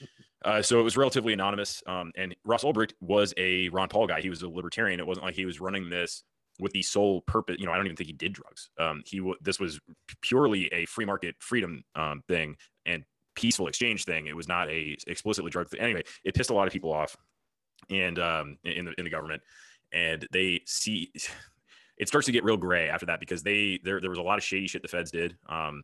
Uh, 0.44 0.62
so 0.62 0.80
it 0.80 0.84
was 0.84 0.96
relatively 0.96 1.34
anonymous. 1.34 1.82
Um, 1.88 2.12
and 2.16 2.36
Ross 2.46 2.64
Ulbricht 2.64 2.92
was 3.02 3.34
a 3.36 3.68
Ron 3.70 3.90
Paul 3.90 4.06
guy. 4.06 4.22
He 4.22 4.30
was 4.30 4.44
a 4.44 4.48
libertarian. 4.48 5.00
It 5.00 5.08
wasn't 5.08 5.26
like 5.26 5.34
he 5.34 5.48
was 5.48 5.60
running 5.60 5.90
this 5.90 6.22
with 6.60 6.72
the 6.72 6.84
sole 6.84 7.22
purpose. 7.22 7.56
You 7.60 7.66
know, 7.66 7.72
I 7.72 7.78
don't 7.78 7.86
even 7.86 7.96
think 7.96 8.08
he 8.08 8.14
did 8.14 8.34
drugs. 8.34 8.70
Um, 8.80 9.02
he 9.06 9.18
w- 9.18 9.38
this 9.42 9.60
was 9.60 9.80
purely 10.22 10.72
a 10.72 10.86
free 10.86 11.06
market 11.06 11.34
freedom 11.40 11.84
um, 11.96 12.22
thing 12.28 12.58
and 12.86 13.04
peaceful 13.36 13.68
exchange 13.68 14.06
thing. 14.06 14.28
It 14.28 14.36
was 14.36 14.48
not 14.48 14.70
a 14.70 14.96
explicitly 15.08 15.52
drug 15.52 15.70
thing. 15.70 15.82
Anyway, 15.82 16.04
it 16.24 16.34
pissed 16.34 16.50
a 16.50 16.54
lot 16.54 16.68
of 16.68 16.74
people 16.74 16.94
off, 16.94 17.16
and 17.90 18.20
um, 18.20 18.58
in 18.64 18.86
the 18.86 18.94
in 18.98 19.04
the 19.04 19.10
government, 19.10 19.42
and 19.92 20.28
they 20.32 20.62
see 20.66 21.12
it 21.98 22.08
starts 22.08 22.26
to 22.26 22.32
get 22.32 22.44
real 22.44 22.58
gray 22.58 22.90
after 22.90 23.06
that 23.06 23.20
because 23.20 23.44
they 23.44 23.80
there 23.84 24.02
there 24.02 24.10
was 24.10 24.20
a 24.20 24.24
lot 24.24 24.38
of 24.38 24.44
shady 24.44 24.68
shit 24.68 24.82
the 24.82 24.88
feds 24.88 25.12
did. 25.12 25.36
Um, 25.48 25.84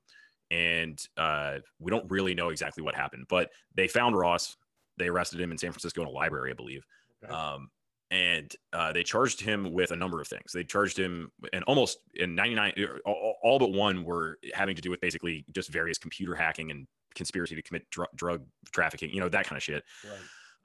and 0.50 1.02
uh, 1.16 1.60
we 1.80 1.92
don't 1.92 2.10
really 2.12 2.36
know 2.36 2.50
exactly 2.50 2.84
what 2.84 2.94
happened, 2.94 3.26
but 3.30 3.50
they 3.76 3.88
found 3.88 4.18
Ross. 4.18 4.58
They 4.98 5.08
arrested 5.08 5.40
him 5.40 5.52
in 5.52 5.58
San 5.58 5.72
Francisco 5.72 6.02
in 6.02 6.08
a 6.08 6.12
library, 6.12 6.52
I 6.52 6.54
believe. 6.54 6.84
Okay. 7.24 7.34
Um, 7.34 7.70
and 8.12 8.54
uh, 8.74 8.92
they 8.92 9.04
charged 9.04 9.40
him 9.40 9.72
with 9.72 9.92
a 9.92 9.96
number 9.96 10.20
of 10.20 10.28
things. 10.28 10.52
They 10.54 10.66
charged 10.66 11.00
him, 11.00 11.32
and 11.54 11.64
almost 11.64 12.00
in 12.16 12.36
99, 12.36 12.74
er, 12.78 13.00
all, 13.06 13.36
all, 13.42 13.58
but 13.58 13.72
one 13.72 14.04
were 14.04 14.38
having 14.54 14.76
to 14.76 14.82
do 14.82 14.90
with 14.90 15.00
basically 15.00 15.46
just 15.54 15.70
various 15.70 15.98
computer 15.98 16.36
hacking 16.36 16.72
and 16.72 16.86
conspiracy 17.16 17.56
to 17.56 17.62
commit 17.62 17.90
dr- 17.90 18.10
drug 18.16 18.44
trafficking, 18.74 19.12
you 19.12 19.22
know, 19.22 19.30
that 19.30 19.46
kind 19.46 19.56
of 19.56 19.64
shit. 19.64 19.84
Right. 20.04 20.20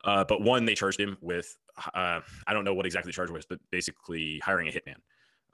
Uh, 0.05 0.25
but 0.25 0.41
one, 0.41 0.65
they 0.65 0.75
charged 0.75 0.99
him 0.99 1.17
with, 1.21 1.57
uh, 1.95 2.21
I 2.47 2.53
don't 2.53 2.65
know 2.65 2.75
what 2.75 2.85
exactly 2.85 3.11
the 3.11 3.15
charge 3.15 3.31
was, 3.31 3.47
but 3.47 3.61
basically 3.71 4.41
hiring 4.43 4.67
a 4.67 4.73
hitman. 4.73 4.97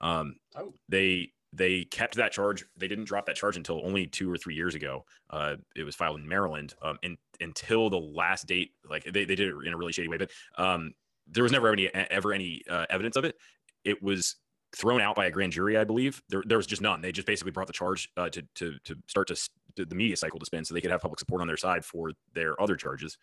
Um, 0.03 0.37
oh. 0.57 0.75
They 0.89 1.33
they 1.53 1.85
kept 1.85 2.15
that 2.17 2.33
charge. 2.33 2.65
They 2.77 2.89
didn't 2.89 3.05
drop 3.05 3.27
that 3.27 3.37
charge 3.37 3.57
until 3.57 3.85
only 3.85 4.07
two 4.07 4.31
or 4.31 4.37
three 4.37 4.55
years 4.55 4.75
ago. 4.75 5.05
Uh, 5.31 5.57
it 5.77 5.85
was 5.85 5.95
filed 5.95 6.19
in 6.19 6.27
Maryland. 6.27 6.75
Um, 6.81 6.99
and 7.03 7.19
until 7.41 7.91
the 7.91 7.99
last 7.99 8.47
date, 8.47 8.71
like 8.89 9.05
they, 9.05 9.25
they 9.25 9.35
did 9.35 9.49
it 9.49 9.55
in 9.67 9.73
a 9.73 9.77
really 9.77 9.93
shady 9.93 10.09
way, 10.09 10.17
but 10.17 10.31
um, 10.57 10.95
there 11.27 11.43
was 11.43 11.53
never 11.53 11.73
any 11.73 11.89
ever 11.95 12.33
any 12.33 12.63
uh, 12.69 12.87
evidence 12.89 13.17
of 13.17 13.25
it. 13.25 13.37
It 13.85 14.03
was 14.03 14.37
thrown 14.75 15.03
out 15.03 15.15
by 15.15 15.27
a 15.27 15.31
grand 15.31 15.53
jury, 15.53 15.77
I 15.77 15.85
believe. 15.85 16.23
There, 16.31 16.43
there 16.47 16.57
was 16.57 16.67
just 16.67 16.81
none. 16.81 17.03
They 17.03 17.13
just 17.13 17.27
basically 17.27 17.53
brought 17.53 17.67
the 17.67 17.73
charge 17.75 18.11
uh, 18.17 18.31
to, 18.31 18.43
to 18.57 18.75
to 18.85 18.97
start 19.07 19.29
to, 19.29 19.37
to, 19.77 19.85
the 19.85 19.95
media 19.95 20.17
cycle 20.17 20.39
to 20.39 20.47
spin, 20.47 20.65
so 20.65 20.73
they 20.73 20.81
could 20.81 20.91
have 20.91 21.03
public 21.03 21.21
support 21.21 21.43
on 21.43 21.47
their 21.47 21.57
side 21.57 21.85
for 21.85 22.13
their 22.35 22.61
other 22.61 22.77
charges. 22.77 23.19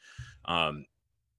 Um, 0.46 0.86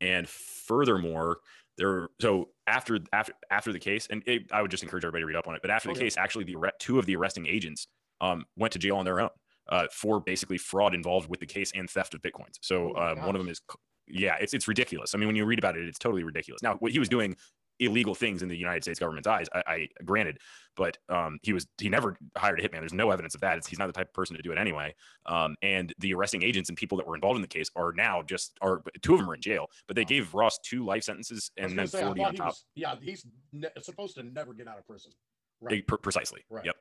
and 0.01 0.29
furthermore, 0.29 1.39
there 1.81 2.09
so 2.21 2.51
after 2.67 3.01
after 3.13 3.33
after 3.51 3.73
the 3.73 3.79
case, 3.79 4.07
and 4.11 4.23
it, 4.27 4.43
I 4.53 4.63
would 4.63 4.71
just 4.71 4.83
encourage 4.83 5.05
everybody 5.05 5.23
to 5.23 5.27
read 5.27 5.37
up 5.37 5.49
on 5.49 5.55
it. 5.55 5.63
But 5.63 5.71
after 5.71 5.93
the 5.93 5.99
case, 5.99 6.17
actually, 6.17 6.45
the 6.45 6.57
two 6.79 6.99
of 6.99 7.07
the 7.07 7.17
arresting 7.17 7.47
agents 7.47 7.89
um, 8.21 8.45
went 8.57 8.73
to 8.75 8.79
jail 8.79 8.97
on 8.97 9.05
their 9.05 9.21
own 9.21 9.31
uh, 9.71 9.87
for 9.93 10.21
basically 10.21 10.59
fraud 10.59 10.95
involved 10.95 11.29
with 11.29 11.41
the 11.41 11.47
case 11.47 11.73
and 11.75 11.89
theft 11.89 12.15
of 12.15 12.23
bitcoins. 12.23 12.59
So 12.61 12.93
oh 12.97 13.03
um, 13.03 13.23
one 13.23 13.35
of 13.35 13.41
them 13.41 13.49
is 13.49 13.61
yeah, 14.07 14.37
it's 14.41 14.55
it's 14.55 14.69
ridiculous. 14.69 15.15
I 15.15 15.19
mean, 15.19 15.27
when 15.27 15.37
you 15.37 15.45
read 15.45 15.59
about 15.59 15.77
it, 15.77 15.89
it's 15.89 15.99
totally 15.99 16.23
ridiculous. 16.23 16.63
Now, 16.63 16.75
what 16.75 16.93
he 16.93 16.99
was 16.99 17.09
doing 17.09 17.37
illegal 17.81 18.15
things 18.15 18.43
in 18.43 18.49
the 18.49 18.57
United 18.57 18.83
States 18.83 19.01
government's 19.01 19.27
eyes. 19.27 19.47
I, 19.53 19.63
I 19.67 19.89
granted, 20.05 20.39
but 20.77 20.99
um, 21.09 21.39
he 21.43 21.53
was 21.53 21.67
he 21.79 21.89
never 21.89 22.17
hired 22.37 22.61
a 22.61 22.63
hitman. 22.63 22.81
There's 22.81 22.93
no 22.93 23.11
evidence 23.11 23.35
of 23.35 23.41
that. 23.41 23.59
It's, 23.59 23.67
he's 23.67 23.79
not 23.79 23.87
the 23.87 23.93
type 23.93 24.09
of 24.09 24.15
person 24.15 24.37
to 24.37 24.43
do 24.43 24.53
it 24.53 24.59
anyway. 24.59 24.95
Um, 25.27 25.57
and 25.63 25.93
the 25.99 26.15
arresting 26.15 26.43
agents 26.43 26.69
and 26.69 26.79
people 26.79 26.99
that 26.99 27.07
were 27.07 27.15
involved 27.15 27.37
in 27.37 27.43
the 27.43 27.49
case 27.49 27.71
are 27.75 27.93
now 27.93 28.23
just 28.23 28.57
are 28.61 28.83
two 29.03 29.15
of 29.15 29.21
them 29.21 29.31
are 29.31 29.35
in 29.35 29.41
jail, 29.41 29.67
but 29.87 29.97
they 29.97 30.05
gave 30.05 30.33
Ross 30.35 30.59
two 30.65 30.85
life 30.85 31.03
sentences 31.03 31.51
and 31.57 31.79
then 31.79 31.87
say, 31.89 32.03
40 32.03 32.23
on 32.23 32.35
top. 32.35 32.47
Was, 32.49 32.65
yeah, 32.75 32.95
he's 33.03 33.27
ne- 33.53 33.69
supposed 33.83 34.15
to 34.17 34.23
never 34.23 34.55
get 34.55 34.69
out 34.69 34.79
of 34.79 34.87
prison. 34.87 35.13
Right. 35.61 35.87
precisely. 35.87 36.43
Right. 36.49 36.65
Yep. 36.65 36.77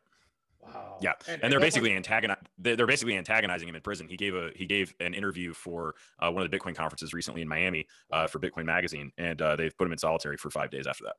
Wow. 0.62 0.98
Yeah, 1.02 1.13
and, 1.28 1.41
and 1.41 1.52
they're 1.52 1.60
basically 1.60 1.95
antagonizing. 1.95 2.43
They're 2.58 2.86
basically 2.86 3.15
antagonizing 3.17 3.69
him 3.69 3.76
in 3.76 3.82
prison. 3.82 4.08
He 4.10 4.17
gave 4.17 4.36
a 4.36 4.52
he 4.56 4.65
gave 4.65 4.93
an 5.00 5.13
interview 5.13 5.54
for 5.54 5.95
uh, 6.19 6.30
one 6.32 6.43
of 6.43 6.52
the 6.52 6.58
Bitcoin 6.58 6.76
conferences 6.76 7.13
recently 7.13 7.41
in 7.41 7.48
Miami 7.48 7.88
uh, 8.12 8.28
for 8.28 8.39
Bitcoin 8.39 8.65
Magazine, 8.65 9.12
and 9.17 9.41
uh, 9.41 9.56
they've 9.56 9.76
put 9.78 9.86
him 9.86 9.93
in 9.93 9.98
solitary 9.98 10.36
for 10.36 10.50
five 10.50 10.69
days 10.69 10.86
after 10.86 11.06
that. 11.06 11.15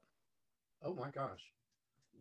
Oh 0.84 0.94
my 0.94 1.10
gosh! 1.10 1.40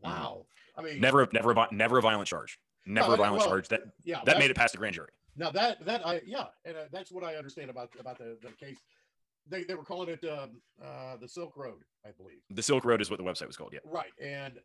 Mm-hmm. 0.04 0.10
Wow. 0.10 0.46
I 0.78 0.82
mean, 0.82 1.02
never, 1.02 1.28
never, 1.34 1.54
never 1.72 1.98
a 1.98 2.02
violent 2.02 2.28
charge. 2.28 2.58
Never 2.86 3.10
no, 3.10 3.14
a 3.16 3.18
violent 3.18 3.42
well, 3.42 3.50
charge. 3.50 3.68
That 3.68 3.82
yeah, 4.04 4.22
that 4.26 4.38
made 4.40 4.50
it 4.50 4.56
past 4.56 4.72
the 4.72 4.78
grand 4.78 4.96
jury. 4.96 5.10
Now 5.36 5.52
that 5.52 5.86
that 5.86 6.06
I 6.08 6.22
yeah, 6.26 6.46
and 6.64 6.78
uh, 6.78 6.80
that's 6.92 7.12
what 7.12 7.24
I 7.24 7.36
understand 7.36 7.70
about 7.70 7.90
about 8.00 8.18
the, 8.18 8.38
the 8.42 8.52
case. 8.54 8.78
They, 9.48 9.64
they 9.64 9.74
were 9.74 9.84
calling 9.84 10.10
it 10.10 10.24
um, 10.30 10.62
uh, 10.84 11.18
the 11.20 11.28
Silk 11.28 11.58
Road, 11.58 11.82
I 12.06 12.12
believe. 12.12 12.38
The 12.52 12.62
Silk 12.62 12.86
Road 12.86 13.02
is 13.02 13.10
what 13.10 13.18
the 13.18 13.24
website 13.24 13.48
was 13.48 13.58
called. 13.58 13.72
Yeah. 13.74 13.80
Right, 13.84 14.12
and 14.22 14.60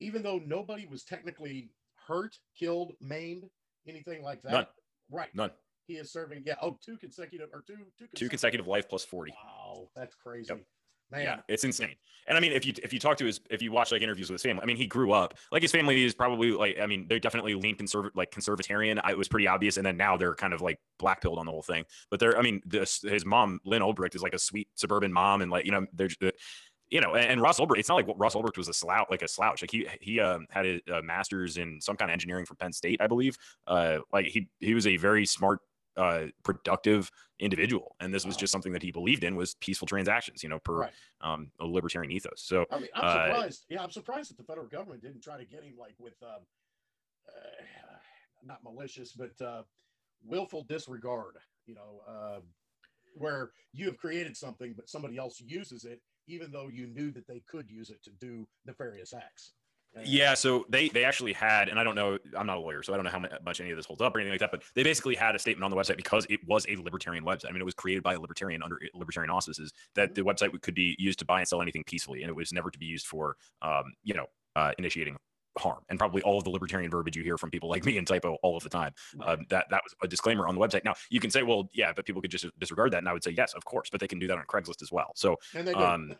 even 0.00 0.22
though 0.22 0.40
nobody 0.44 0.86
was 0.86 1.04
technically 1.04 1.70
hurt, 2.06 2.36
killed, 2.58 2.92
maimed, 3.00 3.44
anything 3.86 4.22
like 4.22 4.42
that. 4.42 4.52
None. 4.52 4.66
Right. 5.10 5.28
None. 5.34 5.50
He 5.86 5.94
is 5.94 6.12
serving, 6.12 6.42
yeah, 6.46 6.54
oh, 6.62 6.78
two 6.84 6.96
consecutive 6.96 7.48
or 7.52 7.64
two, 7.66 7.74
two 7.74 7.78
consecutive, 7.78 8.18
two 8.18 8.28
consecutive 8.28 8.66
life 8.66 8.88
plus 8.88 9.04
40. 9.04 9.32
Wow, 9.32 9.88
that's 9.96 10.14
crazy. 10.14 10.48
Yep. 10.50 10.62
Man. 11.10 11.22
Yeah, 11.22 11.40
it's 11.48 11.64
insane. 11.64 11.96
And 12.28 12.38
I 12.38 12.40
mean, 12.40 12.52
if 12.52 12.64
you 12.64 12.72
if 12.84 12.92
you 12.92 13.00
talk 13.00 13.16
to 13.16 13.24
his 13.24 13.40
if 13.50 13.60
you 13.60 13.72
watch 13.72 13.90
like 13.90 14.00
interviews 14.00 14.30
with 14.30 14.40
his 14.40 14.42
family, 14.48 14.62
I 14.62 14.66
mean, 14.66 14.76
he 14.76 14.86
grew 14.86 15.10
up 15.10 15.34
like 15.50 15.62
his 15.62 15.72
family 15.72 16.04
is 16.04 16.14
probably 16.14 16.52
like 16.52 16.78
I 16.80 16.86
mean, 16.86 17.06
they're 17.08 17.18
definitely 17.18 17.56
lean 17.56 17.74
conservative 17.74 18.16
like 18.16 18.30
conservatarian. 18.30 19.00
I, 19.02 19.10
it 19.10 19.18
was 19.18 19.26
pretty 19.26 19.48
obvious, 19.48 19.76
and 19.76 19.84
then 19.84 19.96
now 19.96 20.16
they're 20.16 20.36
kind 20.36 20.52
of 20.52 20.60
like 20.60 20.78
black 21.00 21.20
pilled 21.20 21.40
on 21.40 21.46
the 21.46 21.50
whole 21.50 21.62
thing. 21.62 21.84
But 22.12 22.20
they're 22.20 22.38
I 22.38 22.42
mean, 22.42 22.60
this 22.64 23.00
his 23.02 23.26
mom 23.26 23.58
Lynn 23.64 23.82
Ulbricht 23.82 24.14
is 24.14 24.22
like 24.22 24.34
a 24.34 24.38
sweet 24.38 24.68
suburban 24.76 25.12
mom, 25.12 25.42
and 25.42 25.50
like 25.50 25.64
you 25.64 25.72
know 25.72 25.84
they're 25.92 26.10
you 26.90 27.00
know, 27.00 27.14
and, 27.14 27.26
and 27.26 27.40
Ross 27.40 27.60
Ulbricht, 27.60 27.78
it's 27.78 27.88
not 27.88 27.94
like 27.94 28.06
Ross 28.16 28.34
Ulbricht 28.34 28.58
was 28.58 28.68
a 28.68 28.72
slouch, 28.72 29.06
like 29.10 29.22
a 29.22 29.28
slouch. 29.28 29.62
Like 29.62 29.70
he 29.70 29.86
he 30.00 30.20
um, 30.20 30.46
had 30.50 30.66
a, 30.66 30.80
a, 30.92 31.02
master's 31.02 31.56
in 31.56 31.80
some 31.80 31.96
kind 31.96 32.10
of 32.10 32.12
engineering 32.12 32.44
from 32.44 32.56
Penn 32.56 32.72
State, 32.72 33.00
I 33.00 33.06
believe. 33.06 33.36
Uh, 33.66 33.98
like 34.12 34.26
he 34.26 34.48
he 34.58 34.74
was 34.74 34.86
a 34.86 34.96
very 34.96 35.24
smart, 35.24 35.60
uh, 35.96 36.26
productive 36.42 37.10
individual, 37.38 37.94
and 38.00 38.12
this 38.12 38.26
was 38.26 38.36
just 38.36 38.50
something 38.50 38.72
that 38.72 38.82
he 38.82 38.90
believed 38.90 39.22
in 39.22 39.36
was 39.36 39.54
peaceful 39.54 39.86
transactions. 39.86 40.42
You 40.42 40.48
know, 40.48 40.58
per 40.58 40.80
right. 40.80 40.92
um, 41.20 41.52
a 41.60 41.64
libertarian 41.64 42.10
ethos. 42.10 42.42
So 42.42 42.66
I 42.72 42.80
mean, 42.80 42.88
I'm 42.94 43.04
uh, 43.04 43.26
surprised. 43.26 43.66
Yeah, 43.68 43.82
I'm 43.82 43.90
surprised 43.90 44.30
that 44.30 44.36
the 44.36 44.44
federal 44.44 44.66
government 44.66 45.02
didn't 45.02 45.22
try 45.22 45.38
to 45.38 45.44
get 45.44 45.62
him 45.62 45.74
like 45.78 45.94
with, 46.00 46.20
um, 46.22 46.40
uh, 47.28 47.96
not 48.44 48.64
malicious, 48.64 49.12
but 49.12 49.40
uh, 49.44 49.62
willful 50.24 50.64
disregard. 50.64 51.36
You 51.66 51.76
know, 51.76 52.00
uh, 52.08 52.40
where 53.14 53.52
you 53.72 53.86
have 53.86 53.96
created 53.96 54.36
something, 54.36 54.74
but 54.76 54.88
somebody 54.88 55.18
else 55.18 55.40
uses 55.40 55.84
it 55.84 56.00
even 56.30 56.50
though 56.52 56.68
you 56.68 56.86
knew 56.86 57.10
that 57.12 57.26
they 57.26 57.42
could 57.48 57.70
use 57.70 57.90
it 57.90 58.02
to 58.04 58.10
do 58.20 58.46
nefarious 58.66 59.12
acts. 59.12 59.52
yeah, 60.04 60.34
so 60.34 60.64
they 60.68 60.88
they 60.88 61.04
actually 61.04 61.32
had, 61.32 61.68
and 61.68 61.78
I 61.78 61.82
don't 61.84 61.96
know, 61.96 62.16
I'm 62.38 62.46
not 62.46 62.58
a 62.58 62.60
lawyer, 62.60 62.82
so 62.82 62.92
I 62.92 62.96
don't 62.96 63.04
know 63.04 63.10
how 63.10 63.24
much 63.44 63.60
any 63.60 63.72
of 63.72 63.76
this 63.76 63.86
holds 63.86 64.00
up 64.00 64.14
or 64.14 64.20
anything 64.20 64.32
like 64.32 64.40
that. 64.40 64.52
But 64.52 64.62
they 64.76 64.84
basically 64.84 65.16
had 65.16 65.34
a 65.34 65.38
statement 65.38 65.64
on 65.64 65.70
the 65.70 65.76
website 65.76 65.96
because 65.96 66.26
it 66.30 66.40
was 66.46 66.64
a 66.68 66.76
libertarian 66.76 67.24
website. 67.24 67.48
I 67.48 67.52
mean, 67.52 67.60
it 67.60 67.64
was 67.64 67.74
created 67.74 68.04
by 68.04 68.14
a 68.14 68.20
libertarian 68.20 68.62
under 68.62 68.78
libertarian 68.94 69.30
auspices 69.30 69.72
that 69.96 70.14
the 70.14 70.22
website 70.22 70.58
could 70.62 70.74
be 70.74 70.94
used 70.98 71.18
to 71.18 71.24
buy 71.24 71.40
and 71.40 71.48
sell 71.48 71.60
anything 71.60 71.82
peacefully, 71.84 72.22
and 72.22 72.30
it 72.30 72.36
was 72.36 72.52
never 72.52 72.70
to 72.70 72.78
be 72.78 72.86
used 72.86 73.06
for, 73.06 73.36
um, 73.62 73.84
you 74.04 74.14
know, 74.14 74.26
uh, 74.54 74.72
initiating 74.78 75.16
harm 75.58 75.80
and 75.88 75.98
probably 75.98 76.22
all 76.22 76.38
of 76.38 76.44
the 76.44 76.50
libertarian 76.50 76.90
verbiage 76.90 77.16
you 77.16 77.22
hear 77.22 77.36
from 77.36 77.50
people 77.50 77.68
like 77.68 77.84
me 77.84 77.98
and 77.98 78.06
typo 78.06 78.36
all 78.42 78.56
of 78.56 78.62
the 78.62 78.68
time. 78.68 78.92
Uh, 79.20 79.36
that 79.48 79.66
that 79.70 79.82
was 79.84 79.94
a 80.02 80.08
disclaimer 80.08 80.46
on 80.46 80.54
the 80.54 80.60
website. 80.60 80.84
Now 80.84 80.94
you 81.10 81.20
can 81.20 81.30
say 81.30 81.42
well 81.42 81.68
yeah 81.72 81.92
but 81.94 82.06
people 82.06 82.22
could 82.22 82.30
just 82.30 82.46
disregard 82.58 82.92
that 82.92 82.98
and 82.98 83.08
i 83.08 83.12
would 83.12 83.24
say 83.24 83.32
yes 83.36 83.54
of 83.54 83.64
course 83.64 83.88
but 83.90 84.00
they 84.00 84.08
can 84.08 84.18
do 84.18 84.26
that 84.26 84.38
on 84.38 84.44
craigslist 84.44 84.82
as 84.82 84.92
well. 84.92 85.12
So 85.14 85.36
and 85.54 85.66
they 85.66 85.72
do. 85.72 85.78
um, 85.78 86.14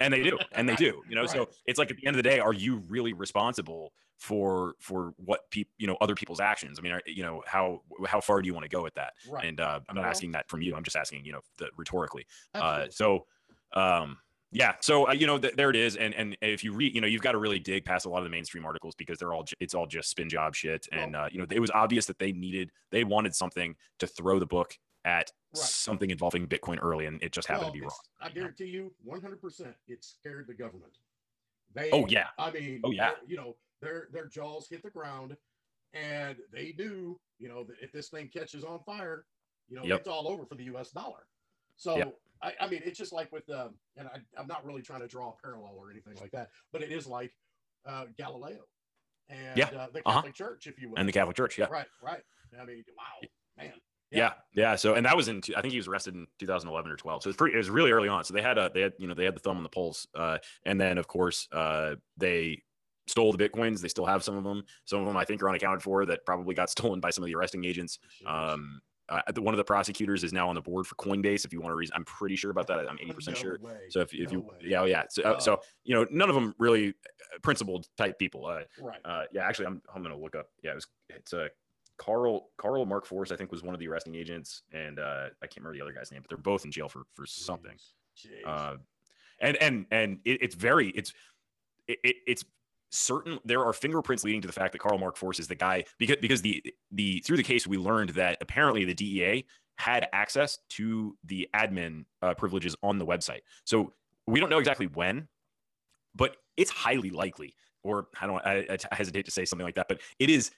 and 0.00 0.12
they 0.12 0.22
do 0.22 0.38
and 0.52 0.68
they 0.68 0.76
do 0.76 1.02
you 1.08 1.14
know 1.14 1.22
right. 1.22 1.30
so 1.30 1.48
it's 1.66 1.78
like 1.78 1.90
at 1.90 1.96
the 1.96 2.06
end 2.06 2.16
of 2.16 2.22
the 2.22 2.28
day 2.28 2.38
are 2.38 2.52
you 2.52 2.82
really 2.88 3.12
responsible 3.12 3.92
for 4.18 4.74
for 4.80 5.12
what 5.16 5.40
people 5.50 5.72
you 5.78 5.86
know 5.86 5.96
other 6.00 6.14
people's 6.14 6.40
actions? 6.40 6.78
I 6.78 6.82
mean 6.82 6.92
are, 6.92 7.02
you 7.06 7.22
know 7.22 7.42
how 7.46 7.82
how 8.06 8.20
far 8.20 8.40
do 8.40 8.46
you 8.46 8.54
want 8.54 8.64
to 8.64 8.70
go 8.70 8.82
with 8.82 8.94
that? 8.94 9.12
Right. 9.28 9.44
and 9.44 9.60
uh, 9.60 9.80
i'm 9.88 9.96
not 9.96 10.02
well, 10.02 10.10
asking 10.10 10.32
that 10.32 10.48
from 10.48 10.62
you 10.62 10.74
i'm 10.74 10.84
just 10.84 10.96
asking 10.96 11.24
you 11.24 11.32
know 11.32 11.40
the, 11.58 11.68
rhetorically. 11.76 12.26
Uh, 12.54 12.86
so 12.90 13.26
um 13.74 14.16
yeah. 14.52 14.74
So 14.80 15.08
uh, 15.08 15.12
you 15.12 15.26
know, 15.26 15.38
th- 15.38 15.54
there 15.54 15.70
it 15.70 15.76
is. 15.76 15.96
And 15.96 16.14
and 16.14 16.36
if 16.40 16.62
you 16.62 16.72
read, 16.72 16.94
you 16.94 17.00
know, 17.00 17.06
you've 17.06 17.22
got 17.22 17.32
to 17.32 17.38
really 17.38 17.58
dig 17.58 17.84
past 17.84 18.06
a 18.06 18.08
lot 18.08 18.18
of 18.18 18.24
the 18.24 18.30
mainstream 18.30 18.64
articles 18.64 18.94
because 18.94 19.18
they're 19.18 19.32
all 19.32 19.42
j- 19.42 19.56
it's 19.60 19.74
all 19.74 19.86
just 19.86 20.10
spin 20.10 20.28
job 20.28 20.54
shit. 20.54 20.86
And 20.92 21.16
uh, 21.16 21.28
you 21.30 21.38
know, 21.38 21.46
it 21.50 21.60
was 21.60 21.70
obvious 21.72 22.06
that 22.06 22.18
they 22.18 22.32
needed 22.32 22.70
they 22.90 23.04
wanted 23.04 23.34
something 23.34 23.74
to 23.98 24.06
throw 24.06 24.38
the 24.38 24.46
book 24.46 24.74
at 25.04 25.30
right. 25.54 25.62
something 25.62 26.10
involving 26.10 26.46
Bitcoin 26.46 26.78
early, 26.82 27.06
and 27.06 27.22
it 27.22 27.32
just 27.32 27.48
happened 27.48 27.66
well, 27.66 27.72
to 27.72 27.78
be 27.78 27.82
wrong. 27.82 27.90
I 28.20 28.30
guarantee 28.30 28.66
you, 28.66 28.92
one 29.02 29.20
hundred 29.20 29.40
percent, 29.40 29.74
it 29.88 30.04
scared 30.04 30.46
the 30.48 30.54
government. 30.54 30.92
They, 31.74 31.90
oh 31.92 32.06
yeah. 32.08 32.28
I 32.38 32.50
mean, 32.50 32.80
oh 32.84 32.90
yeah. 32.90 33.10
You 33.26 33.36
know, 33.36 33.56
their 33.80 34.08
their 34.12 34.26
jaws 34.26 34.68
hit 34.68 34.82
the 34.82 34.90
ground, 34.90 35.36
and 35.92 36.36
they 36.52 36.72
do, 36.72 37.18
you 37.38 37.48
know, 37.48 37.66
if 37.80 37.92
this 37.92 38.08
thing 38.08 38.28
catches 38.32 38.64
on 38.64 38.80
fire, 38.84 39.24
you 39.68 39.76
know, 39.76 39.84
yep. 39.84 40.00
it's 40.00 40.08
all 40.08 40.28
over 40.28 40.44
for 40.44 40.54
the 40.54 40.64
U.S. 40.64 40.90
dollar. 40.90 41.26
So 41.76 41.96
yep. 41.96 42.18
I, 42.42 42.52
I 42.60 42.68
mean, 42.68 42.82
it's 42.84 42.98
just 42.98 43.12
like 43.12 43.30
with, 43.32 43.48
um, 43.50 43.74
and 43.96 44.08
I, 44.08 44.40
am 44.40 44.46
not 44.46 44.64
really 44.64 44.82
trying 44.82 45.00
to 45.00 45.08
draw 45.08 45.30
a 45.30 45.42
parallel 45.42 45.74
or 45.76 45.90
anything 45.90 46.14
like 46.20 46.30
that, 46.32 46.50
but 46.72 46.82
it 46.82 46.92
is 46.92 47.06
like 47.06 47.32
uh, 47.86 48.04
Galileo 48.16 48.60
and 49.28 49.56
yeah. 49.56 49.66
uh, 49.66 49.86
the 49.92 50.00
uh-huh. 50.00 50.12
Catholic 50.12 50.16
uh-huh. 50.16 50.32
Church, 50.32 50.66
if 50.66 50.80
you 50.80 50.90
will. 50.90 50.98
And 50.98 51.08
the 51.08 51.12
Catholic 51.12 51.36
Church, 51.36 51.58
yeah. 51.58 51.66
Right, 51.70 51.86
right. 52.02 52.22
I 52.60 52.64
mean, 52.64 52.84
wow, 52.96 53.28
man. 53.58 53.72
Yeah. 54.10 54.18
yeah. 54.54 54.70
yeah, 54.70 54.76
So, 54.76 54.94
and 54.94 55.04
that 55.04 55.16
was 55.16 55.28
in. 55.28 55.42
I 55.56 55.60
think 55.60 55.72
he 55.72 55.78
was 55.78 55.88
arrested 55.88 56.14
in 56.14 56.26
2011 56.38 56.90
or 56.90 56.96
12. 56.96 57.22
So 57.22 57.28
it's 57.28 57.36
pretty. 57.36 57.54
It 57.54 57.58
was 57.58 57.70
really 57.70 57.90
early 57.90 58.08
on. 58.08 58.24
So 58.24 58.34
they 58.34 58.42
had 58.42 58.56
a. 58.56 58.70
They 58.72 58.82
had 58.82 58.92
you 58.98 59.08
know 59.08 59.14
they 59.14 59.24
had 59.24 59.34
the 59.34 59.40
thumb 59.40 59.56
on 59.56 59.62
the 59.62 59.68
pulse. 59.68 60.06
Uh, 60.14 60.38
and 60.64 60.80
then 60.80 60.96
of 60.98 61.08
course 61.08 61.48
uh, 61.52 61.96
they 62.16 62.62
stole 63.08 63.32
the 63.32 63.48
bitcoins. 63.48 63.80
They 63.80 63.88
still 63.88 64.06
have 64.06 64.22
some 64.22 64.36
of 64.36 64.44
them. 64.44 64.62
Some 64.84 65.00
of 65.00 65.06
them 65.06 65.16
I 65.16 65.24
think 65.24 65.42
are 65.42 65.48
unaccounted 65.48 65.82
for 65.82 66.06
that 66.06 66.24
probably 66.24 66.54
got 66.54 66.70
stolen 66.76 67.00
by 67.00 67.10
some 67.10 67.24
of 67.24 67.28
the 67.28 67.34
arresting 67.34 67.64
agents. 67.64 67.98
Um, 68.24 68.80
uh, 69.08 69.20
one 69.38 69.54
of 69.54 69.58
the 69.58 69.64
prosecutors 69.64 70.24
is 70.24 70.32
now 70.32 70.48
on 70.48 70.54
the 70.54 70.60
board 70.60 70.86
for 70.86 70.94
Coinbase. 70.96 71.44
If 71.44 71.52
you 71.52 71.60
want 71.60 71.72
to 71.72 71.76
reason, 71.76 71.94
I'm 71.96 72.04
pretty 72.04 72.36
sure 72.36 72.50
about 72.50 72.66
that. 72.68 72.88
I'm 72.88 72.98
80 73.00 73.12
percent 73.12 73.36
sure. 73.36 73.58
Way. 73.60 73.76
So 73.90 74.00
if, 74.00 74.12
if 74.12 74.32
no 74.32 74.38
you, 74.38 74.40
way. 74.40 74.56
yeah, 74.62 74.80
oh, 74.80 74.84
yeah. 74.84 75.04
So, 75.08 75.22
uh, 75.22 75.38
so 75.38 75.60
you 75.84 75.94
know, 75.94 76.06
none 76.10 76.28
of 76.28 76.34
them 76.34 76.54
really 76.58 76.88
uh, 76.88 77.38
principled 77.42 77.86
type 77.96 78.18
people. 78.18 78.46
Uh, 78.46 78.60
right. 78.80 78.98
Uh, 79.04 79.22
yeah, 79.32 79.46
actually, 79.46 79.66
I'm 79.66 79.82
I'm 79.94 80.02
gonna 80.02 80.18
look 80.18 80.34
up. 80.34 80.48
Yeah, 80.62 80.72
it 80.72 80.76
was 80.76 80.86
it's 81.08 81.32
a 81.32 81.44
uh, 81.44 81.48
Carl 81.98 82.48
Carl 82.56 82.84
Mark 82.84 83.06
Force. 83.06 83.30
I 83.30 83.36
think 83.36 83.52
was 83.52 83.62
one 83.62 83.74
of 83.74 83.80
the 83.80 83.88
arresting 83.88 84.14
agents, 84.14 84.62
and 84.72 84.98
uh, 84.98 85.28
I 85.42 85.46
can't 85.46 85.58
remember 85.58 85.76
the 85.76 85.82
other 85.82 85.92
guy's 85.92 86.10
name, 86.10 86.22
but 86.22 86.28
they're 86.28 86.38
both 86.38 86.64
in 86.64 86.72
jail 86.72 86.88
for 86.88 87.02
for 87.14 87.26
something. 87.26 87.76
Jeez. 88.16 88.46
Uh, 88.46 88.76
and 89.40 89.56
and 89.58 89.86
and 89.90 90.18
it, 90.24 90.42
it's 90.42 90.54
very 90.54 90.88
it's 90.90 91.12
it, 91.86 92.16
it's 92.26 92.44
certain 92.90 93.38
there 93.44 93.64
are 93.64 93.72
fingerprints 93.72 94.24
leading 94.24 94.40
to 94.40 94.46
the 94.46 94.52
fact 94.52 94.72
that 94.72 94.78
Carl 94.78 94.98
Mark 94.98 95.16
Force 95.16 95.38
is 95.40 95.48
the 95.48 95.54
guy 95.54 95.84
because 95.98 96.16
because 96.20 96.42
the 96.42 96.62
the 96.92 97.20
through 97.26 97.36
the 97.36 97.42
case 97.42 97.66
we 97.66 97.76
learned 97.76 98.10
that 98.10 98.38
apparently 98.40 98.84
the 98.84 98.94
DEA 98.94 99.44
had 99.78 100.08
access 100.12 100.58
to 100.70 101.16
the 101.24 101.48
admin 101.54 102.04
uh, 102.22 102.34
privileges 102.34 102.74
on 102.82 102.98
the 102.98 103.04
website. 103.04 103.40
So 103.64 103.92
we 104.26 104.40
don't 104.40 104.48
know 104.48 104.58
exactly 104.58 104.86
when, 104.86 105.28
but 106.14 106.36
it's 106.56 106.70
highly 106.70 107.10
likely, 107.10 107.54
or 107.82 108.08
I 108.20 108.26
don't 108.26 108.44
I, 108.46 108.78
I 108.90 108.94
hesitate 108.94 109.24
to 109.26 109.30
say 109.30 109.44
something 109.44 109.66
like 109.66 109.74
that, 109.74 109.88
but 109.88 110.00
it 110.18 110.30
is 110.30 110.50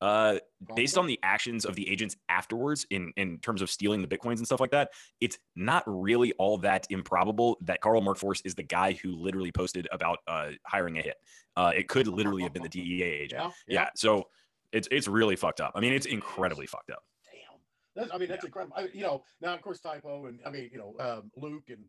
uh, 0.00 0.38
based 0.76 0.96
on 0.96 1.06
the 1.06 1.18
actions 1.22 1.64
of 1.64 1.74
the 1.74 1.88
agents 1.88 2.16
afterwards 2.28 2.86
in 2.90 3.12
in 3.16 3.38
terms 3.38 3.62
of 3.62 3.70
stealing 3.70 4.02
the 4.02 4.08
bitcoins 4.08 4.36
and 4.36 4.46
stuff 4.46 4.60
like 4.60 4.70
that 4.70 4.90
it's 5.20 5.38
not 5.56 5.82
really 5.86 6.32
all 6.34 6.58
that 6.58 6.86
improbable 6.90 7.58
that 7.62 7.80
Carl 7.80 8.00
Mark 8.00 8.18
Force 8.18 8.40
is 8.44 8.54
the 8.54 8.62
guy 8.62 8.92
who 9.02 9.14
literally 9.16 9.52
posted 9.52 9.88
about 9.92 10.18
uh, 10.26 10.50
hiring 10.64 10.98
a 10.98 11.02
hit. 11.02 11.16
Uh, 11.56 11.72
it 11.74 11.88
could 11.88 12.06
literally 12.06 12.42
have 12.42 12.52
been 12.52 12.62
the 12.62 12.68
dea 12.68 13.02
agent. 13.02 13.42
Yeah, 13.42 13.50
yeah. 13.66 13.80
yeah, 13.80 13.88
so 13.96 14.28
it's 14.72 14.88
it's 14.90 15.08
really 15.08 15.36
fucked 15.36 15.60
up. 15.60 15.72
I 15.74 15.80
mean 15.80 15.92
it's 15.92 16.06
incredibly 16.06 16.66
fucked 16.66 16.90
up. 16.90 17.02
Damn. 17.24 17.58
That's, 17.96 18.14
i 18.14 18.18
mean 18.18 18.28
that's 18.28 18.44
yeah. 18.44 18.48
incredible. 18.48 18.76
I, 18.76 18.88
you 18.92 19.02
know 19.02 19.22
now 19.40 19.54
of 19.54 19.62
course 19.62 19.80
typo 19.80 20.26
and 20.26 20.40
i 20.46 20.50
mean 20.50 20.70
you 20.72 20.78
know 20.78 20.94
um, 21.00 21.30
luke 21.36 21.64
and 21.68 21.84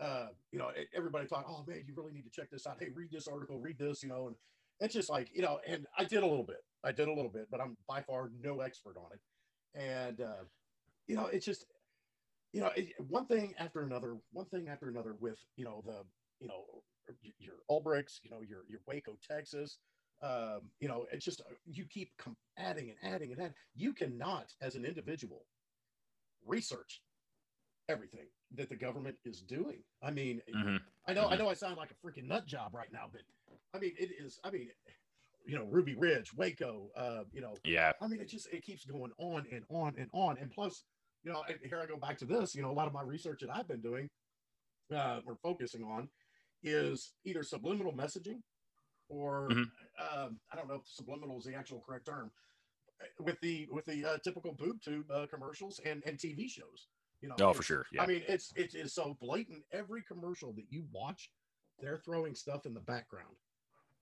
uh, 0.00 0.26
you 0.50 0.58
know, 0.58 0.70
everybody 0.94 1.26
thought, 1.26 1.44
oh 1.48 1.64
man, 1.66 1.84
you 1.86 1.94
really 1.96 2.12
need 2.12 2.24
to 2.24 2.30
check 2.30 2.50
this 2.50 2.66
out. 2.66 2.76
Hey, 2.80 2.88
read 2.92 3.10
this 3.12 3.28
article, 3.28 3.60
read 3.60 3.78
this, 3.78 4.02
you 4.02 4.08
know, 4.08 4.26
and 4.26 4.36
it's 4.82 4.94
just 4.94 5.10
like, 5.10 5.30
you 5.34 5.42
know, 5.42 5.60
and 5.66 5.86
I 5.96 6.04
did 6.04 6.22
a 6.22 6.26
little 6.26 6.44
bit, 6.44 6.64
I 6.82 6.92
did 6.92 7.08
a 7.08 7.12
little 7.12 7.30
bit, 7.30 7.48
but 7.50 7.60
I'm 7.60 7.76
by 7.86 8.02
far 8.02 8.30
no 8.40 8.60
expert 8.60 8.96
on 8.96 9.12
it. 9.12 9.20
And, 9.74 10.20
uh, 10.20 10.44
you 11.06 11.16
know, 11.16 11.26
it's 11.26 11.46
just, 11.46 11.66
you 12.52 12.60
know, 12.60 12.70
it, 12.76 12.92
one 12.98 13.26
thing 13.26 13.54
after 13.58 13.82
another, 13.82 14.18
one 14.32 14.46
thing 14.46 14.68
after 14.68 14.88
another 14.88 15.14
with, 15.14 15.38
you 15.56 15.64
know, 15.64 15.82
the, 15.86 16.04
you 16.40 16.48
know, 16.48 16.82
your 17.38 17.56
Ulbrichts, 17.70 18.20
you 18.22 18.30
know, 18.30 18.40
your, 18.42 18.64
your 18.68 18.80
Waco, 18.86 19.16
Texas, 19.22 19.78
um, 20.22 20.70
you 20.80 20.88
know, 20.88 21.06
it's 21.12 21.24
just, 21.24 21.42
you 21.64 21.84
keep 21.86 22.16
com- 22.18 22.36
adding 22.56 22.90
and 22.90 22.98
adding 23.02 23.32
and 23.32 23.40
adding. 23.40 23.54
You 23.74 23.92
cannot, 23.92 24.52
as 24.60 24.74
an 24.74 24.84
individual, 24.84 25.46
research 26.44 27.02
everything 27.88 28.26
that 28.54 28.68
the 28.68 28.76
government 28.76 29.16
is 29.24 29.42
doing. 29.42 29.84
I 30.02 30.10
mean, 30.10 30.42
Mhm. 30.48 30.80
I 31.06 31.14
know, 31.14 31.28
I 31.28 31.34
Mhm. 31.34 31.38
know, 31.38 31.48
I 31.48 31.54
sound 31.54 31.76
like 31.76 31.90
a 31.90 31.94
freaking 31.94 32.26
nut 32.26 32.46
job 32.46 32.74
right 32.74 32.92
now, 32.92 33.08
but 33.10 33.22
I 33.74 33.78
mean, 33.78 33.92
it 33.98 34.10
is. 34.18 34.38
I 34.44 34.50
mean, 34.50 34.68
you 35.46 35.56
know, 35.56 35.64
Ruby 35.64 35.94
Ridge, 35.94 36.32
Waco, 36.36 36.90
uh, 36.96 37.24
you 37.32 37.40
know, 37.40 37.56
Yeah. 37.64 37.92
I 38.00 38.06
mean, 38.06 38.20
it 38.20 38.28
just 38.28 38.48
it 38.52 38.62
keeps 38.62 38.84
going 38.84 39.12
on 39.18 39.46
and 39.50 39.64
on 39.70 39.94
and 39.98 40.08
on. 40.12 40.38
And 40.38 40.50
plus, 40.50 40.84
you 41.24 41.32
know, 41.32 41.42
and 41.48 41.58
here 41.64 41.80
I 41.80 41.86
go 41.86 41.96
back 41.96 42.18
to 42.18 42.26
this. 42.26 42.54
You 42.54 42.62
know, 42.62 42.70
a 42.70 42.72
lot 42.74 42.86
of 42.86 42.92
my 42.92 43.02
research 43.02 43.40
that 43.40 43.50
I've 43.54 43.68
been 43.68 43.80
doing, 43.80 44.08
uh, 44.94 45.20
or 45.26 45.36
focusing 45.42 45.84
on, 45.84 46.08
is 46.62 47.14
either 47.24 47.42
subliminal 47.42 47.92
messaging, 47.92 48.40
or 49.08 49.48
Mhm. 49.50 49.70
um, 49.98 50.40
I 50.50 50.56
don't 50.56 50.68
know 50.68 50.76
if 50.76 50.86
subliminal 50.86 51.38
is 51.38 51.44
the 51.44 51.54
actual 51.54 51.80
correct 51.80 52.06
term, 52.06 52.30
with 53.18 53.40
the 53.40 53.66
with 53.70 53.84
the 53.86 54.04
uh, 54.04 54.18
typical 54.18 54.52
boob 54.52 54.80
tube 54.82 55.10
uh, 55.10 55.26
commercials 55.28 55.78
and 55.80 56.04
and 56.06 56.18
TV 56.18 56.48
shows. 56.48 56.88
You 57.20 57.28
know, 57.28 57.36
Oh, 57.40 57.52
for 57.52 57.62
sure. 57.62 57.86
Yeah. 57.92 58.02
I 58.02 58.06
mean, 58.06 58.22
it's 58.28 58.52
it 58.54 58.74
is 58.74 58.92
so 58.94 59.14
blatant. 59.14 59.64
Every 59.72 60.02
commercial 60.02 60.52
that 60.54 60.70
you 60.70 60.86
watch, 60.90 61.30
they're 61.78 61.98
throwing 61.98 62.34
stuff 62.34 62.66
in 62.66 62.74
the 62.74 62.80
background. 62.80 63.36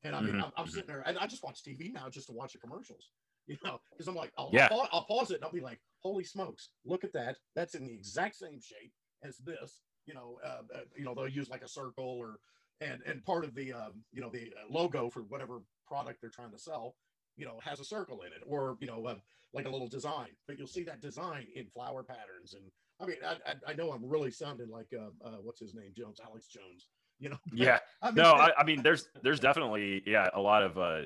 And 0.02 0.16
I 0.16 0.20
mean, 0.20 0.34
Mhm, 0.34 0.44
I'm, 0.44 0.52
I'm 0.56 0.66
mhm. 0.66 0.70
sitting 0.70 0.86
there, 0.86 1.02
and 1.06 1.18
I 1.18 1.26
just 1.26 1.42
watch 1.42 1.62
TV 1.62 1.92
now 1.92 2.08
just 2.08 2.26
to 2.28 2.32
watch 2.32 2.52
the 2.52 2.58
commercials. 2.58 3.10
You 3.46 3.56
know, 3.64 3.80
because 3.90 4.06
I'm 4.06 4.14
like, 4.14 4.32
I'll, 4.38 4.50
Yeah. 4.52 4.68
I'll, 4.70 4.88
I'll 4.92 5.04
pause 5.06 5.32
it 5.32 5.36
and 5.36 5.44
I'll 5.44 5.50
be 5.50 5.60
like, 5.60 5.80
"Holy 6.04 6.22
smokes! 6.22 6.68
Look 6.84 7.02
at 7.02 7.12
that! 7.14 7.38
That's 7.56 7.74
in 7.74 7.84
the 7.84 7.92
exact 7.92 8.36
same 8.36 8.60
shape 8.60 8.92
as 9.24 9.38
this." 9.38 9.80
You 10.06 10.14
know, 10.14 10.38
uh, 10.44 10.62
uh, 10.72 10.80
you 10.96 11.04
know, 11.04 11.14
they'll 11.16 11.26
use 11.26 11.48
like 11.48 11.62
a 11.62 11.68
circle 11.68 12.04
or 12.04 12.38
and 12.80 13.02
and 13.06 13.24
part 13.24 13.44
of 13.44 13.54
the 13.56 13.72
um, 13.72 14.04
you 14.12 14.20
know 14.20 14.30
the 14.30 14.52
uh, 14.56 14.68
logo 14.72 15.10
for 15.10 15.22
whatever 15.22 15.62
product 15.84 16.20
they're 16.20 16.30
trying 16.30 16.52
to 16.52 16.58
sell, 16.58 16.94
you 17.36 17.44
know, 17.44 17.58
has 17.64 17.80
a 17.80 17.84
circle 17.84 18.20
in 18.22 18.28
it 18.28 18.42
or 18.46 18.76
you 18.78 18.86
know 18.86 19.04
uh, 19.06 19.16
like 19.52 19.66
a 19.66 19.70
little 19.70 19.88
design. 19.88 20.28
But 20.46 20.56
you'll 20.56 20.68
see 20.68 20.84
that 20.84 21.00
design 21.00 21.48
in 21.56 21.66
flower 21.66 22.04
patterns 22.04 22.54
and 22.54 22.70
I 23.00 23.06
mean, 23.06 23.16
I, 23.26 23.32
I, 23.50 23.54
I 23.68 23.72
know 23.72 23.90
I'm 23.92 24.04
really 24.04 24.30
sounding 24.30 24.68
like 24.68 24.92
uh, 24.92 25.08
uh, 25.26 25.38
what's 25.42 25.58
his 25.60 25.74
name, 25.74 25.92
Jones, 25.96 26.20
Alex 26.24 26.46
Jones. 26.46 26.86
You 27.20 27.28
know, 27.30 27.38
Yeah. 27.52 27.78
I 28.02 28.06
mean, 28.06 28.16
No, 28.16 28.32
I, 28.32 28.50
I 28.58 28.64
mean, 28.64 28.82
there's 28.82 29.08
there's 29.22 29.40
definitely 29.40 30.02
yeah 30.06 30.28
a 30.34 30.40
lot 30.40 30.62
of 30.62 30.78
uh, 30.78 31.02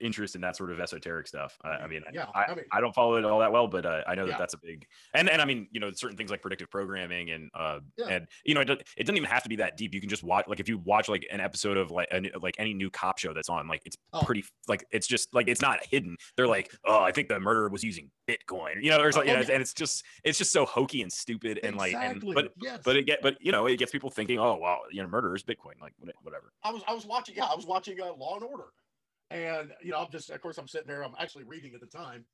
interest 0.00 0.34
in 0.34 0.40
that 0.42 0.56
sort 0.56 0.70
of 0.70 0.78
esoteric 0.80 1.26
stuff. 1.26 1.56
I, 1.64 1.68
I 1.70 1.86
mean, 1.86 2.02
Yeah, 2.12 2.26
I, 2.34 2.44
I 2.44 2.54
mean- 2.54 2.64
I 2.72 2.80
don't 2.80 2.94
follow 2.94 3.16
it 3.16 3.24
all 3.24 3.38
that 3.40 3.52
well, 3.52 3.66
but 3.68 3.86
uh, 3.86 4.02
I 4.06 4.14
know 4.14 4.26
that 4.26 4.32
Yeah. 4.32 4.38
that's 4.38 4.54
a 4.54 4.58
big 4.58 4.86
and 5.14 5.28
and 5.30 5.40
I 5.40 5.44
mean, 5.44 5.68
you 5.70 5.80
know, 5.80 5.90
certain 5.92 6.16
things 6.16 6.30
like 6.30 6.42
predictive 6.42 6.70
programming 6.70 7.30
and 7.30 7.50
uh, 7.54 7.80
Yeah. 7.96 8.06
and 8.08 8.28
you 8.44 8.54
know, 8.54 8.60
it, 8.60 8.66
do- 8.66 8.76
it 8.96 9.04
doesn't 9.04 9.16
even 9.16 9.28
have 9.28 9.42
to 9.44 9.48
be 9.48 9.56
that 9.56 9.76
deep. 9.76 9.94
You 9.94 10.00
can 10.00 10.08
just 10.10 10.22
watch 10.22 10.46
like 10.48 10.60
if 10.60 10.68
you 10.68 10.78
watch 10.78 11.08
like 11.08 11.26
an 11.30 11.40
episode 11.40 11.76
of 11.76 11.90
like 11.90 12.08
a, 12.12 12.22
like 12.40 12.56
any 12.58 12.74
new 12.74 12.90
cop 12.90 13.18
show 13.18 13.32
that's 13.32 13.48
on, 13.48 13.68
like 13.68 13.82
it's 13.84 13.96
Oh. 14.12 14.22
pretty 14.22 14.44
like 14.68 14.84
it's 14.90 15.06
just 15.06 15.34
like 15.34 15.48
it's 15.48 15.60
not 15.62 15.84
hidden. 15.84 16.16
They're 16.36 16.46
like, 16.46 16.72
oh, 16.84 17.00
I 17.02 17.12
think 17.12 17.28
the 17.28 17.38
murderer 17.40 17.68
was 17.68 17.82
using 17.82 18.10
Bitcoin, 18.28 18.82
you 18.82 18.90
know, 18.90 19.00
or 19.00 19.12
something, 19.12 19.30
Oh, 19.30 19.40
yeah. 19.40 19.52
and 19.52 19.60
it's 19.60 19.72
just 19.74 20.04
it's 20.24 20.38
just 20.38 20.52
so 20.52 20.64
hokey 20.64 21.02
and 21.02 21.12
stupid 21.12 21.60
and 21.62 21.76
like 21.76 21.94
and 21.94 22.22
but 22.34 22.52
yes. 22.60 22.80
but 22.84 22.96
it 22.96 23.06
get 23.06 23.22
but 23.22 23.36
you 23.40 23.52
know 23.52 23.66
it 23.66 23.76
gets 23.78 23.92
people 23.92 24.10
thinking 24.10 24.38
oh 24.38 24.54
wow 24.56 24.80
you 24.90 25.02
know 25.02 25.08
murder 25.08 25.34
is 25.34 25.42
bitcoin 25.42 25.80
like 25.80 25.92
whatever 26.22 26.52
I 26.62 26.70
was 26.72 26.82
I 26.88 26.94
was 26.94 27.04
watching, 27.06 27.34
yeah, 27.36 27.44
I 27.44 27.54
was 27.54 27.66
watching 27.66 28.00
uh, 28.00 28.12
Law 28.14 28.34
and 28.36 28.44
Order, 28.44 28.64
and 29.30 29.72
you 29.82 29.90
know, 29.92 29.98
I'm 29.98 30.10
just, 30.10 30.30
of 30.30 30.40
course, 30.40 30.58
I'm 30.58 30.68
sitting 30.68 30.88
there, 30.88 31.02
I'm 31.04 31.14
actually 31.18 31.44
reading 31.44 31.72
at 31.74 31.80
the 31.80 31.86
time, 31.86 32.24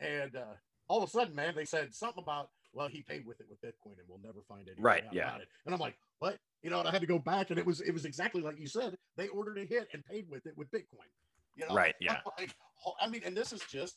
and 0.00 0.34
uh, 0.36 0.54
all 0.88 1.02
of 1.02 1.08
a 1.08 1.10
sudden, 1.12 1.34
man, 1.34 1.54
they 1.56 1.64
said 1.64 1.94
something 1.94 2.22
about, 2.22 2.50
well, 2.72 2.88
he 2.88 3.02
paid 3.02 3.26
with 3.26 3.40
it 3.40 3.46
with 3.48 3.60
Bitcoin, 3.60 3.98
and 3.98 4.06
we'll 4.08 4.20
never 4.22 4.40
find 4.48 4.62
anything 4.66 4.82
Right, 4.82 5.04
yeah. 5.12 5.28
about 5.28 5.40
it. 5.42 5.48
And 5.66 5.74
I'm 5.74 5.80
like, 5.80 5.96
what? 6.18 6.36
You 6.62 6.70
know, 6.70 6.78
and 6.80 6.88
I 6.88 6.90
had 6.92 7.00
to 7.00 7.06
go 7.06 7.18
back, 7.18 7.50
and 7.50 7.58
it 7.58 7.66
was 7.66 7.80
it 7.80 7.92
was 7.92 8.04
exactly 8.04 8.40
like 8.42 8.58
you 8.58 8.66
said. 8.68 8.96
They 9.16 9.28
ordered 9.28 9.58
a 9.58 9.64
hit 9.64 9.88
and 9.92 10.04
paid 10.04 10.26
with 10.30 10.46
it 10.46 10.54
with 10.56 10.70
Bitcoin. 10.70 11.08
You 11.56 11.66
know, 11.68 11.74
Right, 11.74 11.94
yeah. 12.00 12.18
like, 12.38 12.54
I 13.00 13.08
mean, 13.08 13.22
and 13.24 13.36
this 13.36 13.52
is 13.52 13.62
just 13.70 13.96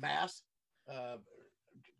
mass 0.00 0.42
uh, 0.92 1.16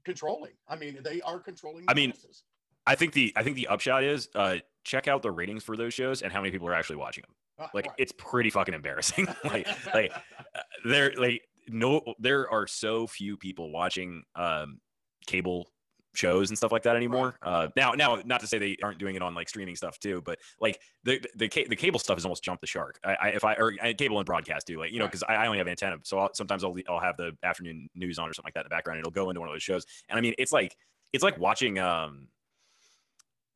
controlling. 0.05 0.53
I 0.69 0.77
mean, 0.77 0.99
they 1.03 1.21
are 1.23 1.39
controlling. 1.41 1.85
I 1.89 1.95
mean, 1.95 2.11
masses. 2.11 2.43
i 2.87 2.95
think 2.95 3.13
the 3.13 3.33
i 3.37 3.43
think 3.45 3.55
the 3.57 3.69
upshot 3.69 4.03
is 4.03 4.29
uh 4.35 4.57
check 4.85 5.07
out 5.09 5.23
the 5.23 5.31
ratings 5.31 5.63
for 5.63 5.77
those 5.77 5.95
shows 5.95 6.21
and 6.23 6.33
how 6.33 6.41
many 6.41 6.51
people 6.51 6.67
are 6.67 6.75
actually 6.75 6.97
watching 6.97 7.23
them 7.23 7.35
like 7.75 7.87
right. 7.87 7.95
it's 7.99 8.13
pretty 8.13 8.51
fucking 8.51 8.75
embarrassing 8.75 9.27
like 9.45 9.67
like 9.95 10.13
uh, 10.13 10.61
there 10.85 11.13
like 11.17 11.43
no 11.69 12.03
there 12.19 12.51
are 12.51 12.67
so 12.67 13.07
few 13.07 13.37
people 13.37 13.71
watching 13.71 14.23
um 14.37 14.81
cable 15.27 15.69
shows 16.15 16.51
and 16.51 16.59
stuff 16.59 16.73
like 16.73 16.83
that 16.83 16.95
anymore 16.95 17.37
uh 17.43 17.69
now 17.75 17.93
now 17.93 18.21
not 18.27 18.39
to 18.39 18.47
say 18.47 18.59
they 18.59 18.77
aren't 18.83 18.99
doing 18.99 19.15
it 19.17 19.23
on 19.23 19.35
like 19.35 19.49
streaming 19.49 19.75
stuff 19.75 19.99
too 19.99 20.21
but 20.27 20.39
like 20.61 20.79
the 21.05 21.19
the, 21.37 21.49
the 21.69 21.77
cable 21.77 21.99
stuff 21.99 22.19
has 22.19 22.25
almost 22.27 22.45
jumped 22.45 22.61
the 22.61 22.67
shark 22.67 22.99
i, 23.03 23.15
I 23.15 23.29
if 23.29 23.45
i 23.45 23.55
or 23.55 23.73
uh, 23.83 23.95
cable 23.97 24.19
and 24.19 24.27
broadcast 24.27 24.67
too 24.67 24.79
like 24.79 24.93
you 24.93 24.99
know 24.99 25.05
Right. 25.05 25.13
because 25.13 25.23
I, 25.23 25.37
I 25.37 25.47
only 25.47 25.57
have 25.57 25.69
antenna 25.69 25.97
so 26.03 26.19
I'll, 26.19 26.35
sometimes 26.35 26.65
I'll, 26.65 26.77
i'll 26.91 27.01
have 27.01 27.17
the 27.17 27.33
afternoon 27.43 27.89
news 27.95 28.19
on 28.19 28.29
or 28.29 28.35
something 28.35 28.49
like 28.49 28.55
that 28.55 28.61
in 28.61 28.67
the 28.67 28.71
background 28.71 28.99
and 28.99 29.07
it'll 29.07 29.13
go 29.13 29.31
into 29.31 29.41
one 29.41 29.49
of 29.49 29.55
those 29.55 29.63
shows 29.63 29.87
and 30.11 30.19
i 30.19 30.21
mean 30.21 30.35
it's 30.37 30.53
like 30.53 30.77
it's 31.15 31.25
like 31.25 31.39
watching 31.39 31.79
um 31.79 32.29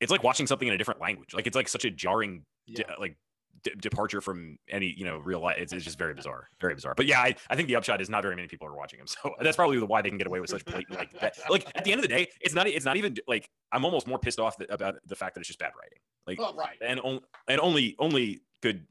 it's 0.00 0.10
like 0.10 0.22
watching 0.22 0.46
something 0.46 0.68
in 0.68 0.72
a 0.72 0.78
different 0.78 1.00
language 1.00 1.34
like 1.34 1.46
it's 1.46 1.56
like 1.56 1.68
such 1.68 1.84
a 1.84 1.90
jarring 1.90 2.42
yeah. 2.66 2.84
like 2.98 3.18
de- 3.62 3.74
departure 3.76 4.20
from 4.20 4.58
any 4.68 4.94
you 4.96 5.04
know 5.04 5.18
real 5.18 5.40
life 5.40 5.56
it's, 5.58 5.72
it's 5.72 5.84
just 5.84 5.98
very 5.98 6.14
bizarre 6.14 6.48
very 6.60 6.74
bizarre 6.74 6.94
but 6.96 7.06
yeah 7.06 7.20
I, 7.20 7.34
I 7.50 7.56
think 7.56 7.68
the 7.68 7.76
upshot 7.76 8.00
is 8.00 8.08
not 8.10 8.22
very 8.22 8.36
many 8.36 8.48
people 8.48 8.66
are 8.68 8.74
watching 8.76 8.98
them 8.98 9.06
so 9.06 9.34
that's 9.40 9.56
probably 9.56 9.78
why 9.80 10.02
they 10.02 10.08
can 10.08 10.18
get 10.18 10.26
away 10.26 10.40
with 10.40 10.50
such 10.50 10.64
blatant 10.64 10.98
like 10.98 11.18
that 11.20 11.38
like 11.50 11.66
at 11.74 11.84
the 11.84 11.92
end 11.92 11.98
of 11.98 12.02
the 12.02 12.08
day 12.14 12.28
it's 12.40 12.54
not 12.54 12.66
it's 12.66 12.84
not 12.84 12.96
even 12.96 13.16
like 13.26 13.48
i'm 13.72 13.84
almost 13.84 14.06
more 14.06 14.18
pissed 14.18 14.40
off 14.40 14.56
about 14.70 14.96
the 15.06 15.16
fact 15.16 15.34
that 15.34 15.40
it's 15.40 15.48
just 15.48 15.58
bad 15.58 15.72
writing 15.80 15.98
like 16.26 16.38
Oh, 16.40 16.54
right. 16.54 16.76
and 16.84 17.00
on, 17.00 17.20
and 17.48 17.60
only 17.60 17.94
only 17.98 18.40
could 18.62 18.86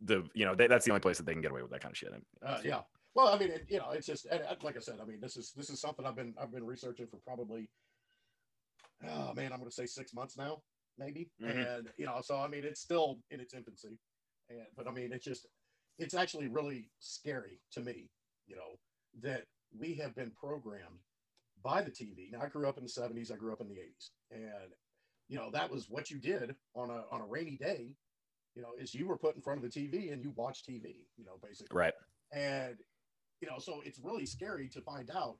the 0.00 0.24
you 0.34 0.44
know 0.44 0.54
they, 0.54 0.66
that's 0.66 0.84
the 0.84 0.90
only 0.90 1.00
place 1.00 1.18
that 1.18 1.26
they 1.26 1.32
can 1.32 1.42
get 1.42 1.50
away 1.50 1.62
with 1.62 1.70
that 1.70 1.80
kind 1.80 1.92
of 1.92 1.96
shit 1.98 2.12
Uh, 2.44 2.58
yeah. 2.64 2.80
Well, 3.14 3.28
I 3.28 3.38
mean, 3.38 3.50
it, 3.50 3.66
you 3.68 3.78
know, 3.78 3.90
it's 3.90 4.06
just 4.06 4.24
and, 4.26 4.40
like 4.62 4.76
I 4.76 4.80
said. 4.80 4.94
I 5.00 5.04
mean, 5.04 5.18
this 5.20 5.36
is 5.36 5.52
this 5.54 5.68
is 5.68 5.80
something 5.80 6.06
I've 6.06 6.16
been 6.16 6.32
I've 6.40 6.50
been 6.50 6.64
researching 6.64 7.06
for 7.06 7.18
probably. 7.26 7.68
Oh 9.06 9.34
man, 9.34 9.52
I'm 9.52 9.58
going 9.58 9.68
to 9.68 9.74
say 9.74 9.84
six 9.86 10.14
months 10.14 10.38
now, 10.38 10.62
maybe. 10.98 11.30
Mhm. 11.40 11.76
And 11.76 11.92
you 11.96 12.06
know, 12.06 12.20
so 12.22 12.36
I 12.40 12.48
mean, 12.48 12.64
it's 12.64 12.80
still 12.80 13.22
in 13.30 13.40
its 13.40 13.54
infancy, 13.54 13.98
and 14.48 14.66
but 14.76 14.88
I 14.88 14.92
mean, 14.92 15.12
it's 15.12 15.24
just 15.24 15.46
it's 15.98 16.14
actually 16.14 16.48
really 16.48 16.90
scary 16.98 17.60
to 17.72 17.80
me, 17.80 18.10
you 18.46 18.56
know, 18.56 18.78
that 19.20 19.46
we 19.70 19.94
have 19.94 20.14
been 20.14 20.30
programmed 20.32 21.00
by 21.62 21.82
the 21.82 21.90
TV. 21.90 22.30
Now, 22.30 22.42
I 22.42 22.48
grew 22.48 22.68
up 22.68 22.78
in 22.78 22.84
the 22.84 22.90
70s. 22.90 23.30
I 23.30 23.36
grew 23.36 23.52
up 23.52 23.60
in 23.60 23.68
the 23.68 23.78
80s, 23.78 24.10
and 24.30 24.74
you 25.28 25.38
know, 25.38 25.50
that 25.50 25.70
was 25.70 25.88
what 25.88 26.10
you 26.10 26.18
did 26.18 26.56
on 26.74 26.90
a 26.90 27.04
on 27.10 27.20
a 27.20 27.26
rainy 27.26 27.56
day. 27.56 27.94
You 28.54 28.62
know, 28.62 28.74
is 28.78 28.94
you 28.94 29.06
were 29.06 29.16
put 29.16 29.34
in 29.34 29.40
front 29.42 29.64
of 29.64 29.72
the 29.72 29.80
TV 29.80 30.12
and 30.12 30.22
you 30.22 30.30
watch 30.36 30.64
TV. 30.64 31.06
You 31.16 31.24
know, 31.24 31.38
basically 31.42 31.76
right 31.76 31.94
and 32.32 32.76
you 33.40 33.48
know 33.48 33.58
so 33.58 33.82
it's 33.84 33.98
really 33.98 34.26
scary 34.26 34.68
to 34.68 34.80
find 34.80 35.10
out 35.10 35.36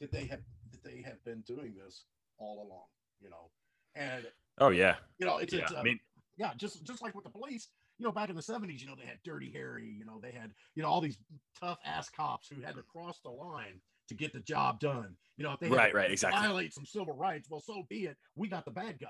that 0.00 0.12
they 0.12 0.26
have 0.26 0.40
that 0.70 0.84
they 0.84 1.02
have 1.02 1.22
been 1.24 1.42
doing 1.46 1.74
this 1.74 2.04
all 2.38 2.66
along 2.66 2.86
you 3.20 3.30
know 3.30 3.50
and 3.94 4.26
oh 4.58 4.70
yeah. 4.70 4.96
You 5.18 5.26
know 5.26 5.38
it's, 5.38 5.52
yeah 5.52 5.62
it's 5.62 5.72
uh, 5.72 5.76
i 5.78 5.82
mean 5.82 5.98
yeah 6.36 6.52
just 6.56 6.84
just 6.84 7.02
like 7.02 7.14
with 7.14 7.24
the 7.24 7.30
police 7.30 7.68
you 7.98 8.04
know 8.04 8.12
back 8.12 8.28
in 8.28 8.36
the 8.36 8.42
70s 8.42 8.80
you 8.80 8.86
know 8.86 8.94
they 8.98 9.06
had 9.06 9.18
dirty 9.24 9.50
harry 9.50 9.94
you 9.98 10.04
know 10.04 10.20
they 10.22 10.30
had 10.30 10.50
you 10.74 10.82
know 10.82 10.88
all 10.88 11.00
these 11.00 11.18
tough 11.60 11.78
ass 11.84 12.10
cops 12.10 12.48
who 12.48 12.60
had 12.60 12.74
to 12.74 12.82
cross 12.82 13.18
the 13.24 13.30
line 13.30 13.80
to 14.08 14.14
get 14.14 14.32
the 14.32 14.40
job 14.40 14.80
done. 14.80 15.16
You 15.36 15.44
know 15.44 15.52
if 15.52 15.60
they 15.60 15.68
right 15.68 15.94
right 15.94 16.10
exactly. 16.10 16.40
violate 16.40 16.72
some 16.72 16.86
civil 16.86 17.14
rights 17.14 17.48
well 17.50 17.60
so 17.60 17.82
be 17.88 18.04
it. 18.06 18.16
We 18.34 18.48
got 18.48 18.64
the 18.64 18.70
bad 18.70 18.98
guy. 19.00 19.08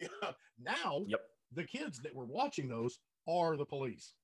You 0.00 0.08
know, 0.22 0.30
now 0.58 1.04
Yep. 1.06 1.20
the 1.52 1.64
kids 1.64 2.00
that 2.02 2.14
were 2.14 2.24
watching 2.24 2.68
those 2.68 2.98
are 3.28 3.56
the 3.56 3.64
police. 3.66 4.14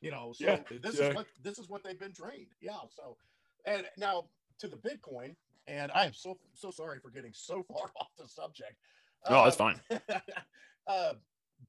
You 0.00 0.10
know 0.12 0.32
so 0.34 0.44
Yeah, 0.44 0.60
this 0.82 0.98
yeah. 0.98 1.08
is 1.08 1.14
what 1.14 1.26
this 1.42 1.58
is 1.58 1.68
what 1.68 1.82
they've 1.84 1.98
been 1.98 2.12
trained. 2.12 2.52
Yeah 2.60 2.78
so 2.90 3.16
and 3.66 3.84
now 3.96 4.24
to 4.60 4.68
the 4.68 4.76
bitcoin 4.76 5.34
and 5.66 5.90
i 5.92 6.04
am 6.04 6.12
so 6.12 6.38
so 6.54 6.70
sorry 6.70 6.98
for 7.00 7.10
getting 7.10 7.32
so 7.34 7.62
far 7.72 7.90
off 8.00 8.08
the 8.18 8.26
subject 8.28 8.74
no 9.28 9.44
that's 9.44 9.56
Uh, 9.56 9.58
fine. 9.58 9.80
uh, 10.86 11.12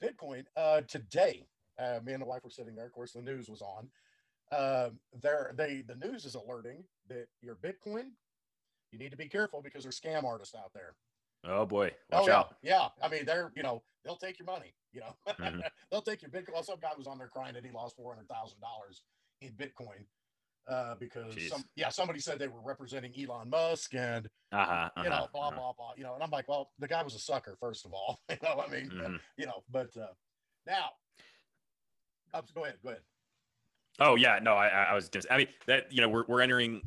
bitcoin 0.02 0.46
uh 0.56 0.82
today 0.82 1.46
uh, 1.80 2.00
me 2.04 2.14
and 2.14 2.22
the 2.22 2.26
wife 2.26 2.44
were 2.44 2.50
sitting 2.50 2.76
there 2.76 2.86
of 2.86 2.92
course 2.92 3.14
the 3.14 3.22
news 3.22 3.50
was 3.50 3.62
on. 3.62 3.90
Um 4.52 5.00
there 5.22 5.54
they 5.56 5.84
the 5.88 5.96
news 5.96 6.26
is 6.26 6.36
alerting 6.36 6.84
that 7.08 7.28
your 7.42 7.56
bitcoin 7.56 8.12
you 8.92 8.98
need 9.00 9.12
to 9.12 9.18
be 9.18 9.28
careful 9.30 9.62
because 9.62 9.84
there's 9.84 10.00
scam 10.00 10.24
artists 10.24 10.56
out 10.56 10.72
there. 10.74 10.96
Oh 11.46 11.66
boy. 11.66 11.92
Watch 12.12 12.24
oh 12.24 12.28
yeah. 12.28 12.38
out. 12.38 12.56
Yeah. 12.64 12.88
I 13.02 13.08
mean 13.10 13.26
they're 13.26 13.52
you 13.56 13.64
know 13.64 13.84
they'll 14.04 14.16
take 14.18 14.40
your 14.40 14.46
money 14.48 14.74
you 14.92 15.02
know. 15.02 15.16
Mhm. 15.28 15.62
they'll 15.92 16.02
take 16.02 16.22
your 16.22 16.32
bitcoin. 16.32 16.64
Some 16.66 16.80
guy 16.82 16.90
was 16.98 17.06
on 17.08 17.18
there 17.20 17.28
crying 17.28 17.54
that 17.54 17.64
he 17.66 17.72
lost 17.72 17.96
$400000 17.98 18.26
in 19.42 19.52
bitcoin 19.52 20.06
uh, 20.68 20.96
because 21.00 21.36
Jeez. 21.36 21.50
some, 21.50 21.64
yeah, 21.76 21.90
somebody 21.90 22.20
said 22.20 22.40
they 22.40 22.48
were 22.48 22.62
representing 22.64 23.14
Elon 23.18 23.50
Musk 23.50 23.94
and 23.96 24.28
Uh-huh, 24.52 24.90
you 25.04 25.10
know 25.10 25.16
uh-huh, 25.16 25.28
blah 25.34 25.48
uh-huh. 25.48 25.56
blah 25.56 25.74
blah. 25.74 25.92
You 25.98 26.04
know, 26.04 26.14
and 26.16 26.24
I'm 26.24 26.32
like, 26.32 26.48
well, 26.48 26.72
the 26.80 26.88
guy 26.88 27.04
was 27.04 27.16
a 27.16 27.20
sucker 27.20 27.56
first 27.60 27.86
of 27.86 27.94
all. 27.94 28.20
you 28.30 28.38
know, 28.44 28.64
I 28.66 28.70
mean, 28.72 28.90
Mhm. 28.92 29.20
you 29.38 29.46
know, 29.46 29.64
but 29.70 29.96
uh, 29.98 30.08
now, 30.68 30.90
uh, 32.34 32.42
go 32.54 32.64
ahead, 32.64 32.76
go 32.84 32.90
ahead. 32.90 33.02
Oh 34.00 34.16
yeah, 34.16 34.40
no, 34.42 34.54
I, 34.54 34.68
I 34.68 34.84
I 34.84 34.94
was 34.96 35.10
just, 35.10 35.28
I 35.30 35.38
mean 35.38 35.48
that 35.68 35.92
you 35.92 36.02
know 36.02 36.10
we're 36.10 36.26
we're 36.28 36.42
entering 36.42 36.82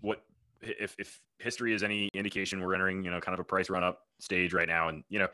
what 0.00 0.22
if 0.60 0.94
if 0.98 1.20
history 1.38 1.72
is 1.72 1.82
any 1.82 2.08
indication, 2.12 2.60
we're 2.60 2.74
entering 2.74 3.02
you 3.02 3.10
know 3.10 3.20
kind 3.20 3.34
of 3.34 3.40
a 3.40 3.44
price 3.44 3.70
run 3.70 3.82
up 3.82 4.00
stage 4.18 4.52
right 4.52 4.68
now, 4.68 4.88
and 4.88 5.04
you 5.08 5.20
know 5.20 5.28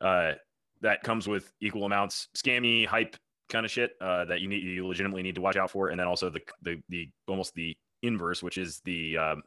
uh, 0.00 0.32
that 0.80 1.02
comes 1.02 1.26
with 1.28 1.52
equal 1.60 1.84
amounts 1.84 2.28
scammy 2.36 2.86
hype 2.86 3.16
kind 3.48 3.64
of 3.64 3.70
shit 3.70 3.92
uh, 4.00 4.24
that 4.26 4.40
you 4.40 4.48
need 4.48 4.62
you 4.62 4.86
legitimately 4.86 5.22
need 5.22 5.34
to 5.36 5.40
watch 5.40 5.56
out 5.56 5.70
for, 5.70 5.88
and 5.88 5.98
then 6.00 6.06
also 6.06 6.30
the 6.30 6.40
the 6.62 6.80
the 6.88 7.08
almost 7.28 7.54
the 7.54 7.76
inverse, 8.02 8.42
which 8.42 8.58
is 8.58 8.80
the 8.84 9.16
um, 9.16 9.42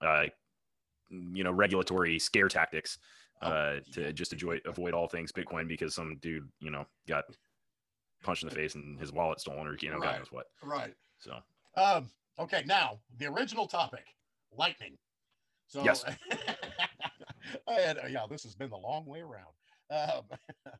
uh, 0.00 0.24
you 1.10 1.44
know 1.44 1.52
regulatory 1.52 2.18
scare 2.18 2.48
tactics 2.48 2.98
Oh, 3.42 3.48
uh, 3.48 3.80
to 3.92 4.12
just 4.12 4.32
avoid 4.32 4.62
avoid 4.64 4.94
all 4.94 5.08
things 5.08 5.32
Bitcoin 5.32 5.66
because 5.68 5.94
some 5.94 6.16
dude 6.22 6.48
you 6.60 6.70
know 6.70 6.86
got 7.08 7.24
punched 8.22 8.42
in 8.42 8.48
the 8.48 8.54
face 8.54 8.74
and 8.74 8.98
his 8.98 9.12
wallet 9.12 9.40
stolen 9.40 9.66
or 9.66 9.76
you 9.80 9.90
know 9.90 9.98
Right. 9.98 10.12
God 10.12 10.18
knows 10.18 10.32
what. 10.32 10.46
Right. 10.62 10.94
So 11.18 11.36
Um, 11.76 12.10
okay, 12.38 12.62
now 12.64 13.00
the 13.18 13.26
original 13.26 13.66
topic, 13.66 14.04
lightning. 14.56 14.96
So 15.66 15.82
Yes. 15.82 16.04
Had, 17.68 17.98
uh, 17.98 18.06
yeah, 18.08 18.24
this 18.30 18.42
has 18.44 18.54
been 18.54 18.70
the 18.70 18.76
long 18.76 19.04
way 19.04 19.20
around. 19.20 19.52
Um, 19.90 20.22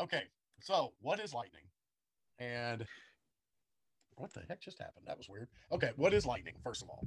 okay, 0.00 0.22
so 0.60 0.92
what 1.00 1.20
is 1.20 1.34
lightning? 1.34 1.64
And 2.38 2.86
what 4.16 4.32
the 4.32 4.42
heck 4.48 4.60
just 4.60 4.78
happened? 4.78 5.06
That 5.06 5.18
was 5.18 5.28
weird. 5.28 5.48
Okay, 5.72 5.90
what 5.96 6.14
is 6.14 6.26
lightning, 6.26 6.54
first 6.62 6.82
of 6.82 6.88
all? 6.88 7.04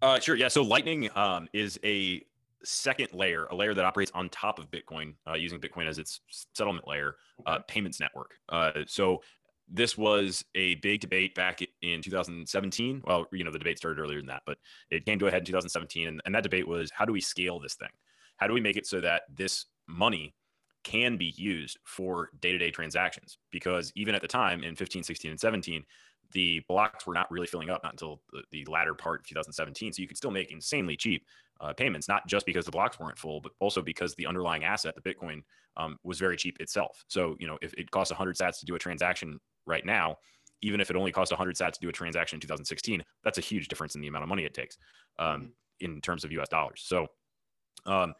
Uh, 0.00 0.20
sure. 0.20 0.36
Yeah. 0.36 0.48
So 0.48 0.62
Lightning 0.62 1.10
um, 1.16 1.48
is 1.52 1.78
a 1.84 2.22
second 2.64 3.08
layer, 3.12 3.46
a 3.46 3.54
layer 3.54 3.74
that 3.74 3.84
operates 3.84 4.10
on 4.14 4.28
top 4.28 4.58
of 4.58 4.70
Bitcoin, 4.70 5.14
uh, 5.28 5.34
using 5.34 5.60
Bitcoin 5.60 5.88
as 5.88 5.98
its 5.98 6.20
settlement 6.54 6.86
layer, 6.86 7.16
uh, 7.46 7.58
payments 7.66 8.00
network. 8.00 8.32
Uh, 8.48 8.70
so 8.86 9.20
this 9.70 9.98
was 9.98 10.44
a 10.54 10.76
big 10.76 11.00
debate 11.00 11.34
back 11.34 11.60
in 11.82 12.00
2017. 12.00 13.02
Well, 13.04 13.26
you 13.32 13.44
know, 13.44 13.50
the 13.50 13.58
debate 13.58 13.78
started 13.78 14.00
earlier 14.00 14.18
than 14.18 14.26
that, 14.26 14.42
but 14.46 14.58
it 14.90 15.04
came 15.04 15.18
to 15.18 15.26
a 15.26 15.30
head 15.30 15.40
in 15.42 15.46
2017. 15.46 16.08
And, 16.08 16.22
and 16.24 16.34
that 16.34 16.42
debate 16.42 16.66
was 16.66 16.90
how 16.92 17.04
do 17.04 17.12
we 17.12 17.20
scale 17.20 17.58
this 17.58 17.74
thing? 17.74 17.90
How 18.36 18.46
do 18.46 18.54
we 18.54 18.60
make 18.60 18.76
it 18.76 18.86
so 18.86 19.00
that 19.00 19.22
this 19.34 19.66
money 19.86 20.34
can 20.84 21.16
be 21.16 21.34
used 21.36 21.78
for 21.84 22.30
day 22.40 22.52
to 22.52 22.58
day 22.58 22.70
transactions? 22.70 23.38
Because 23.50 23.92
even 23.96 24.14
at 24.14 24.22
the 24.22 24.28
time 24.28 24.62
in 24.64 24.76
15, 24.76 25.02
16, 25.02 25.30
and 25.30 25.40
17, 25.40 25.84
the 26.32 26.60
blocks 26.68 27.06
were 27.06 27.14
not 27.14 27.30
really 27.30 27.46
filling 27.46 27.70
up 27.70 27.82
not 27.82 27.92
until 27.92 28.22
the, 28.32 28.42
the 28.50 28.64
latter 28.66 28.94
part 28.94 29.20
of 29.20 29.26
2017. 29.26 29.92
So 29.92 30.02
you 30.02 30.08
could 30.08 30.16
still 30.16 30.30
make 30.30 30.50
insanely 30.50 30.96
cheap 30.96 31.26
uh, 31.60 31.72
payments, 31.72 32.06
not 32.08 32.26
just 32.28 32.46
because 32.46 32.64
the 32.64 32.70
blocks 32.70 32.98
weren't 32.98 33.18
full, 33.18 33.40
but 33.40 33.52
also 33.60 33.82
because 33.82 34.14
the 34.14 34.26
underlying 34.26 34.64
asset, 34.64 34.94
the 34.94 35.02
Bitcoin, 35.02 35.42
um, 35.76 35.98
was 36.04 36.18
very 36.18 36.36
cheap 36.36 36.60
itself. 36.60 37.04
So 37.08 37.36
you 37.40 37.46
know, 37.46 37.58
if 37.62 37.72
it 37.74 37.90
costs 37.90 38.10
100 38.12 38.36
Sats 38.36 38.58
to 38.60 38.66
do 38.66 38.74
a 38.74 38.78
transaction 38.78 39.40
right 39.66 39.84
now, 39.84 40.16
even 40.60 40.80
if 40.80 40.90
it 40.90 40.96
only 40.96 41.12
cost 41.12 41.32
100 41.32 41.56
Sats 41.56 41.72
to 41.74 41.80
do 41.80 41.88
a 41.88 41.92
transaction 41.92 42.36
in 42.36 42.40
2016, 42.40 43.02
that's 43.22 43.38
a 43.38 43.42
huge 43.42 43.68
difference 43.68 43.94
in 43.94 44.00
the 44.00 44.08
amount 44.08 44.22
of 44.24 44.28
money 44.28 44.44
it 44.44 44.54
takes 44.54 44.76
um, 45.18 45.48
Mhm. 45.48 45.52
in 45.80 46.00
terms 46.00 46.24
of 46.24 46.32
U.S. 46.32 46.48
dollars. 46.48 46.82
So. 46.84 47.06
Um, 47.86 48.14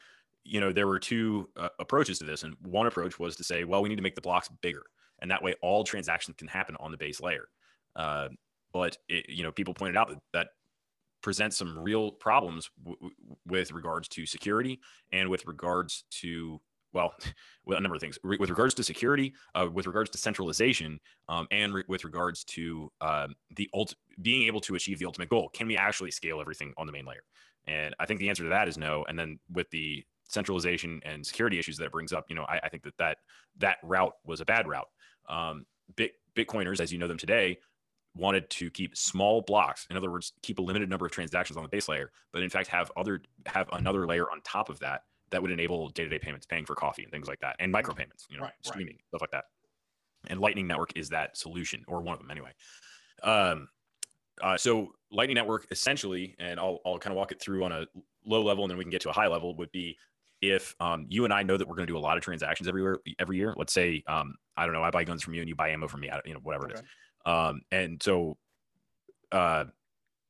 you 0.48 0.60
know, 0.60 0.72
there 0.72 0.86
were 0.86 0.98
two 0.98 1.48
uh, 1.56 1.68
approaches 1.78 2.18
to 2.18 2.24
this, 2.24 2.42
and 2.42 2.56
one 2.62 2.86
approach 2.86 3.18
was 3.18 3.36
to 3.36 3.44
say, 3.44 3.64
well, 3.64 3.82
we 3.82 3.88
need 3.88 3.96
to 3.96 4.02
make 4.02 4.14
the 4.14 4.20
blocks 4.20 4.48
bigger, 4.62 4.82
and 5.20 5.30
that 5.30 5.42
way 5.42 5.54
all 5.62 5.84
transactions 5.84 6.36
can 6.36 6.48
happen 6.48 6.76
on 6.80 6.90
the 6.90 6.96
base 6.96 7.20
layer. 7.20 7.48
Uh, 7.94 8.28
but 8.72 8.96
it, 9.08 9.28
you 9.28 9.42
know, 9.42 9.52
people 9.52 9.74
pointed 9.74 9.96
out 9.96 10.08
that 10.08 10.18
that 10.32 10.48
presents 11.22 11.56
some 11.56 11.78
real 11.78 12.12
problems 12.12 12.70
w- 12.84 13.10
with 13.46 13.72
regards 13.72 14.08
to 14.08 14.24
security 14.24 14.78
and 15.12 15.28
with 15.28 15.44
regards 15.46 16.04
to 16.10 16.60
well, 16.92 17.12
a 17.68 17.80
number 17.80 17.94
of 17.94 18.00
things. 18.00 18.18
Re- 18.22 18.38
with 18.38 18.50
regards 18.50 18.74
to 18.74 18.82
security, 18.82 19.34
uh, 19.54 19.68
with 19.72 19.86
regards 19.86 20.10
to 20.10 20.18
centralization, 20.18 20.98
um, 21.28 21.46
and 21.50 21.74
re- 21.74 21.84
with 21.88 22.04
regards 22.04 22.44
to 22.44 22.90
um, 23.00 23.34
the 23.56 23.68
ult- 23.74 23.94
being 24.22 24.46
able 24.46 24.60
to 24.62 24.74
achieve 24.74 24.98
the 24.98 25.06
ultimate 25.06 25.28
goal. 25.28 25.50
Can 25.50 25.66
we 25.66 25.76
actually 25.76 26.10
scale 26.10 26.40
everything 26.40 26.72
on 26.76 26.86
the 26.86 26.92
main 26.92 27.04
layer? 27.04 27.22
And 27.66 27.94
I 27.98 28.06
think 28.06 28.20
the 28.20 28.30
answer 28.30 28.44
to 28.44 28.48
that 28.48 28.68
is 28.68 28.78
no. 28.78 29.04
And 29.08 29.18
then 29.18 29.38
with 29.52 29.68
the 29.70 30.04
centralization 30.28 31.00
and 31.04 31.26
security 31.26 31.58
issues 31.58 31.76
that 31.78 31.86
it 31.86 31.92
brings 31.92 32.12
up, 32.12 32.26
you 32.28 32.36
know, 32.36 32.44
I, 32.48 32.60
I 32.64 32.68
think 32.68 32.84
that 32.84 32.96
that 32.98 33.18
that 33.58 33.78
route 33.82 34.14
was 34.24 34.40
a 34.40 34.44
bad 34.44 34.68
route. 34.68 34.88
Um, 35.28 35.66
Bit, 35.96 36.12
Bitcoiners, 36.36 36.80
as 36.80 36.92
you 36.92 36.98
know 36.98 37.08
them 37.08 37.18
today, 37.18 37.58
wanted 38.14 38.48
to 38.50 38.70
keep 38.70 38.96
small 38.96 39.42
blocks. 39.42 39.86
In 39.90 39.96
other 39.96 40.10
words, 40.10 40.32
keep 40.42 40.58
a 40.58 40.62
limited 40.62 40.88
number 40.90 41.06
of 41.06 41.12
transactions 41.12 41.56
on 41.56 41.62
the 41.62 41.68
base 41.68 41.88
layer, 41.88 42.10
but 42.32 42.42
in 42.42 42.50
fact 42.50 42.68
have 42.68 42.92
other 42.96 43.22
have 43.46 43.68
another 43.72 44.06
layer 44.06 44.30
on 44.30 44.40
top 44.42 44.68
of 44.68 44.78
that 44.80 45.02
that 45.30 45.40
would 45.42 45.50
enable 45.50 45.88
day-to-day 45.90 46.18
payments, 46.18 46.46
paying 46.46 46.64
for 46.64 46.74
coffee 46.74 47.02
and 47.02 47.12
things 47.12 47.28
like 47.28 47.40
that, 47.40 47.56
and 47.58 47.72
micropayments, 47.72 48.24
you 48.30 48.36
know, 48.36 48.42
Right, 48.44 48.52
right. 48.52 48.66
streaming 48.66 48.98
stuff 49.08 49.20
like 49.20 49.30
that. 49.30 49.44
And 50.28 50.40
Lightning 50.40 50.66
Network 50.66 50.92
is 50.96 51.08
that 51.10 51.36
solution, 51.36 51.84
or 51.86 52.00
one 52.00 52.14
of 52.14 52.18
them 52.20 52.30
anyway. 52.30 52.50
Um, 53.22 53.68
uh, 54.42 54.56
so 54.56 54.92
Lightning 55.10 55.36
Network 55.36 55.66
essentially, 55.70 56.34
and 56.38 56.58
I'll 56.60 56.80
I'll 56.84 56.98
kind 56.98 57.12
of 57.12 57.16
walk 57.16 57.32
it 57.32 57.40
through 57.40 57.64
on 57.64 57.72
a 57.72 57.86
low 58.26 58.42
level, 58.42 58.64
and 58.64 58.70
then 58.70 58.78
we 58.78 58.84
can 58.84 58.90
get 58.90 59.00
to 59.02 59.10
a 59.10 59.12
high 59.12 59.28
level. 59.28 59.56
Would 59.56 59.72
be 59.72 59.96
if 60.40 60.74
um, 60.80 61.06
you 61.08 61.24
and 61.24 61.32
I 61.32 61.42
know 61.42 61.56
that 61.56 61.66
we're 61.66 61.74
going 61.74 61.86
to 61.86 61.92
do 61.92 61.98
a 61.98 62.00
lot 62.00 62.16
of 62.16 62.22
transactions 62.22 62.68
everywhere 62.68 62.98
every 63.18 63.36
year. 63.36 63.54
Let's 63.56 63.72
say 63.72 64.02
um, 64.06 64.34
I 64.56 64.64
don't 64.64 64.74
know, 64.74 64.82
I 64.82 64.90
buy 64.90 65.04
guns 65.04 65.22
from 65.22 65.34
you 65.34 65.40
and 65.40 65.48
you 65.48 65.54
buy 65.54 65.70
ammo 65.70 65.88
from 65.88 66.00
me, 66.00 66.10
I, 66.10 66.20
you 66.24 66.34
know, 66.34 66.40
whatever 66.42 66.68
it 66.68 66.74
is. 66.74 66.80
Um, 67.26 67.60
and 67.70 68.02
so, 68.02 68.36
uh, 69.32 69.64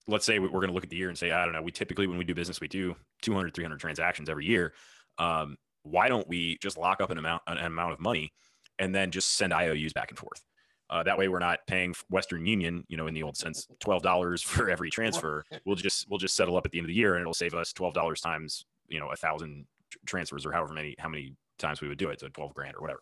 let's 0.06 0.24
say 0.24 0.38
we- 0.38 0.48
we're 0.48 0.60
going 0.60 0.68
to 0.68 0.74
look 0.74 0.84
at 0.84 0.90
the 0.90 0.96
year 0.96 1.08
and 1.08 1.16
say, 1.18 1.30
I 1.30 1.44
don't 1.44 1.52
know, 1.52 1.62
we 1.62 1.70
typically, 1.72 2.06
when 2.06 2.18
we 2.18 2.24
do 2.24 2.34
business, 2.34 2.60
we 2.60 2.68
do 2.68 2.96
200, 3.22 3.54
300 3.54 3.78
transactions 3.78 4.28
every 4.28 4.46
year. 4.46 4.72
Um, 5.18 5.56
why 5.82 6.08
don't 6.08 6.26
we 6.28 6.58
just 6.62 6.76
lock 6.78 7.00
up 7.00 7.10
an 7.10 7.18
amount, 7.18 7.42
an 7.46 7.58
amount 7.58 7.92
of 7.92 8.00
money 8.00 8.32
and 8.78 8.94
then 8.94 9.10
just 9.10 9.34
send 9.34 9.52
IOUs 9.52 9.92
back 9.92 10.10
and 10.10 10.18
forth? 10.18 10.42
Uh, 10.90 11.02
that 11.02 11.18
way 11.18 11.28
we're 11.28 11.38
not 11.38 11.60
paying 11.66 11.94
Western 12.08 12.46
Union, 12.46 12.84
you 12.88 12.96
know, 12.96 13.06
in 13.06 13.14
the 13.14 13.22
old 13.22 13.36
sense, 13.36 13.68
$12 13.80 14.42
for 14.42 14.70
every 14.70 14.90
transfer. 14.98 15.44
We'll 15.66 15.76
just, 15.76 16.08
we'll 16.08 16.18
just 16.18 16.34
settle 16.34 16.56
up 16.56 16.64
at 16.64 16.72
the 16.72 16.78
end 16.78 16.86
of 16.86 16.88
the 16.88 16.94
year 16.94 17.14
and 17.14 17.20
it'll 17.20 17.34
save 17.34 17.54
us 17.54 17.72
$12 17.74 18.22
times, 18.22 18.64
you 18.88 18.98
know, 18.98 19.08
a 19.08 19.16
thousand 19.16 19.66
transfers 20.06 20.46
or 20.46 20.52
however 20.52 20.72
many, 20.72 20.94
how 20.98 21.08
many 21.08 21.34
times 21.58 21.80
we 21.80 21.88
would 21.88 21.98
do 21.98 22.08
it. 22.10 22.20
So 22.20 22.28
12 22.28 22.54
grand 22.54 22.76
or 22.76 22.80
whatever. 22.80 23.00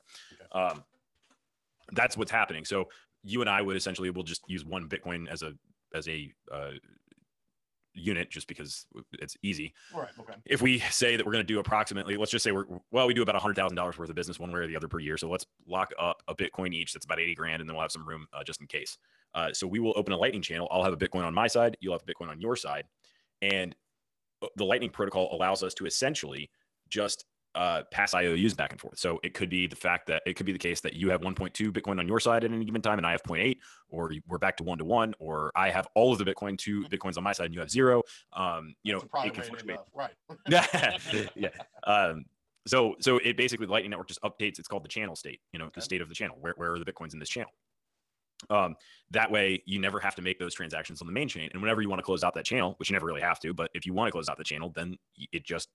Um, 0.52 0.84
that's 1.92 2.16
what's 2.16 2.30
happening. 2.30 2.64
So 2.64 2.88
you 3.22 3.40
and 3.40 3.50
I 3.50 3.62
would 3.62 3.76
essentially 3.76 4.10
we'll 4.10 4.24
just 4.24 4.42
use 4.48 4.64
one 4.64 4.88
Bitcoin 4.88 5.28
as 5.30 5.42
a 5.42 5.52
as 5.94 6.08
a 6.08 6.32
uh, 6.52 6.72
unit 7.96 8.30
just 8.30 8.46
because 8.46 8.86
it's 9.14 9.36
easy. 9.42 9.72
Right. 9.94 10.08
Okay. 10.18 10.34
If 10.44 10.62
we 10.62 10.78
say 10.78 11.16
that 11.16 11.24
we're 11.24 11.32
going 11.32 11.46
to 11.46 11.52
do 11.52 11.58
approximately, 11.58 12.16
let's 12.16 12.30
just 12.30 12.44
say 12.44 12.52
we're 12.52 12.66
well, 12.90 13.06
we 13.06 13.14
do 13.14 13.22
about 13.22 13.36
hundred 13.36 13.56
thousand 13.56 13.76
dollars 13.76 13.98
worth 13.98 14.10
of 14.10 14.14
business 14.14 14.38
one 14.38 14.52
way 14.52 14.60
or 14.60 14.66
the 14.66 14.76
other 14.76 14.88
per 14.88 14.98
year. 14.98 15.16
So 15.16 15.28
let's 15.28 15.46
lock 15.66 15.92
up 15.98 16.22
a 16.28 16.34
Bitcoin 16.34 16.72
each. 16.72 16.92
That's 16.92 17.04
about 17.04 17.18
eighty 17.18 17.34
grand, 17.34 17.60
and 17.60 17.68
then 17.68 17.74
we'll 17.74 17.82
have 17.82 17.92
some 17.92 18.06
room 18.06 18.26
uh, 18.32 18.44
just 18.44 18.60
in 18.60 18.66
case. 18.66 18.98
Uh, 19.34 19.52
so 19.52 19.66
we 19.66 19.80
will 19.80 19.92
open 19.96 20.12
a 20.12 20.16
Lightning 20.16 20.42
channel. 20.42 20.68
I'll 20.70 20.84
have 20.84 20.92
a 20.92 20.96
Bitcoin 20.96 21.24
on 21.24 21.34
my 21.34 21.46
side. 21.46 21.76
You'll 21.80 21.94
have 21.94 22.02
a 22.06 22.12
Bitcoin 22.12 22.28
on 22.28 22.40
your 22.40 22.56
side, 22.56 22.84
and 23.42 23.74
uh, 24.42 24.48
the 24.56 24.64
Lightning 24.64 24.90
protocol 24.90 25.34
allows 25.34 25.62
us 25.62 25.74
to 25.74 25.86
essentially 25.86 26.50
just 26.88 27.24
uh, 27.54 27.82
pass 27.90 28.12
IOUs 28.14 28.52
back 28.52 28.70
and 28.72 28.80
forth. 28.80 28.98
So 28.98 29.18
it 29.22 29.32
could 29.32 29.48
be 29.48 29.66
the 29.66 29.76
fact 29.76 30.06
that 30.08 30.22
it 30.26 30.34
could 30.34 30.44
be 30.44 30.52
the 30.52 30.58
case 30.58 30.80
that 30.82 30.92
you 30.92 31.08
have 31.08 31.22
1.2 31.22 31.70
Bitcoin 31.70 31.98
on 31.98 32.06
your 32.06 32.20
side 32.20 32.44
at 32.44 32.52
any 32.52 32.64
given 32.66 32.82
time, 32.82 32.98
and 32.98 33.06
I 33.06 33.12
have 33.12 33.22
0.8, 33.22 33.56
or 33.88 34.12
we're 34.28 34.38
back 34.38 34.58
to 34.58 34.64
one 34.64 34.76
to 34.78 34.84
one, 34.84 35.14
or 35.18 35.52
I 35.56 35.70
have 35.70 35.88
all 35.94 36.12
of 36.12 36.18
the 36.18 36.24
Bitcoin, 36.24 36.58
two 36.58 36.84
Bitcoins 36.84 37.16
on 37.16 37.24
my 37.24 37.32
side, 37.32 37.46
and 37.46 37.54
you 37.54 37.60
have 37.60 37.70
zero. 37.70 38.02
Um, 38.34 38.74
you 38.82 38.92
know, 38.92 39.00
it 39.24 39.32
can 39.32 39.42
fluctuate. 39.42 39.78
Right. 39.94 40.12
yeah. 41.34 41.48
Um, 41.84 42.26
so 42.66 42.96
so 43.00 43.18
it 43.18 43.36
basically 43.36 43.66
the 43.66 43.72
Lightning 43.72 43.90
Network 43.90 44.08
just 44.08 44.20
updates. 44.22 44.58
It's 44.58 44.68
called 44.68 44.84
the 44.84 44.88
channel 44.88 45.16
state. 45.16 45.40
You 45.52 45.58
know, 45.58 45.66
Okay. 45.66 45.74
the 45.76 45.82
state 45.82 46.02
of 46.02 46.08
the 46.08 46.14
channel. 46.14 46.36
Where 46.40 46.52
where 46.56 46.74
are 46.74 46.78
the 46.78 46.84
bitcoins 46.84 47.14
in 47.14 47.20
this 47.20 47.28
channel? 47.28 47.52
Um, 48.50 48.74
that 49.12 49.30
way 49.30 49.62
you 49.64 49.78
never 49.78 49.98
have 49.98 50.14
to 50.16 50.22
make 50.22 50.38
those 50.38 50.52
transactions 50.52 51.00
on 51.00 51.06
the 51.06 51.12
main 51.12 51.28
chain. 51.28 51.48
And 51.52 51.62
whenever 51.62 51.80
you 51.80 51.88
want 51.88 52.00
to 52.00 52.04
close 52.04 52.22
out 52.22 52.34
that 52.34 52.44
channel, 52.44 52.74
which 52.76 52.90
you 52.90 52.94
never 52.94 53.06
really 53.06 53.22
have 53.22 53.40
to, 53.40 53.54
but 53.54 53.70
if 53.72 53.86
you 53.86 53.94
want 53.94 54.08
to 54.08 54.12
close 54.12 54.28
out 54.28 54.36
the 54.36 54.44
channel, 54.44 54.72
then 54.74 54.96
it 55.32 55.42
just 55.42 55.68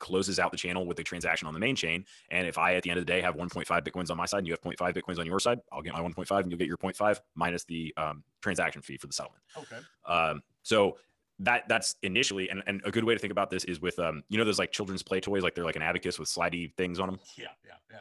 closes 0.00 0.40
out 0.40 0.50
the 0.50 0.56
channel 0.56 0.84
with 0.84 0.98
a 0.98 1.04
transaction 1.04 1.46
on 1.46 1.54
the 1.54 1.60
main 1.60 1.76
chain. 1.76 2.04
And 2.30 2.46
if 2.48 2.58
I 2.58 2.74
at 2.74 2.82
the 2.82 2.90
end 2.90 2.98
of 2.98 3.06
the 3.06 3.12
day 3.12 3.20
have 3.20 3.36
1.5 3.36 3.64
bitcoins 3.82 4.10
on 4.10 4.16
my 4.16 4.26
side 4.26 4.38
and 4.38 4.46
you 4.48 4.52
have 4.52 4.60
0.5 4.60 4.94
bitcoins 4.94 5.18
on 5.20 5.26
your 5.26 5.38
side, 5.38 5.60
I'll 5.70 5.82
get 5.82 5.92
my 5.92 6.00
1.5 6.00 6.40
and 6.40 6.50
you'll 6.50 6.58
get 6.58 6.66
your 6.66 6.76
0.5 6.78 7.20
minus 7.36 7.62
the 7.64 7.94
um, 7.96 8.24
transaction 8.40 8.82
fee 8.82 8.96
for 8.96 9.06
the 9.06 9.12
settlement. 9.12 9.42
Okay. 9.56 9.76
Um, 10.06 10.42
so 10.62 10.96
that 11.38 11.66
that's 11.68 11.94
initially 12.02 12.50
and, 12.50 12.62
and 12.66 12.82
a 12.84 12.90
good 12.90 13.04
way 13.04 13.14
to 13.14 13.18
think 13.20 13.30
about 13.30 13.48
this 13.48 13.64
is 13.64 13.80
with 13.80 13.98
um, 13.98 14.22
you 14.28 14.36
know 14.36 14.44
those 14.44 14.58
like 14.58 14.72
children's 14.72 15.02
play 15.02 15.20
toys, 15.20 15.42
like 15.42 15.54
they're 15.54 15.64
like 15.64 15.76
an 15.76 15.82
abacus 15.82 16.18
with 16.18 16.28
slidey 16.28 16.74
things 16.74 16.98
on 16.98 17.06
them. 17.08 17.18
Yeah. 17.38 17.46
Yeah. 17.64 17.72
Yeah. 17.90 17.96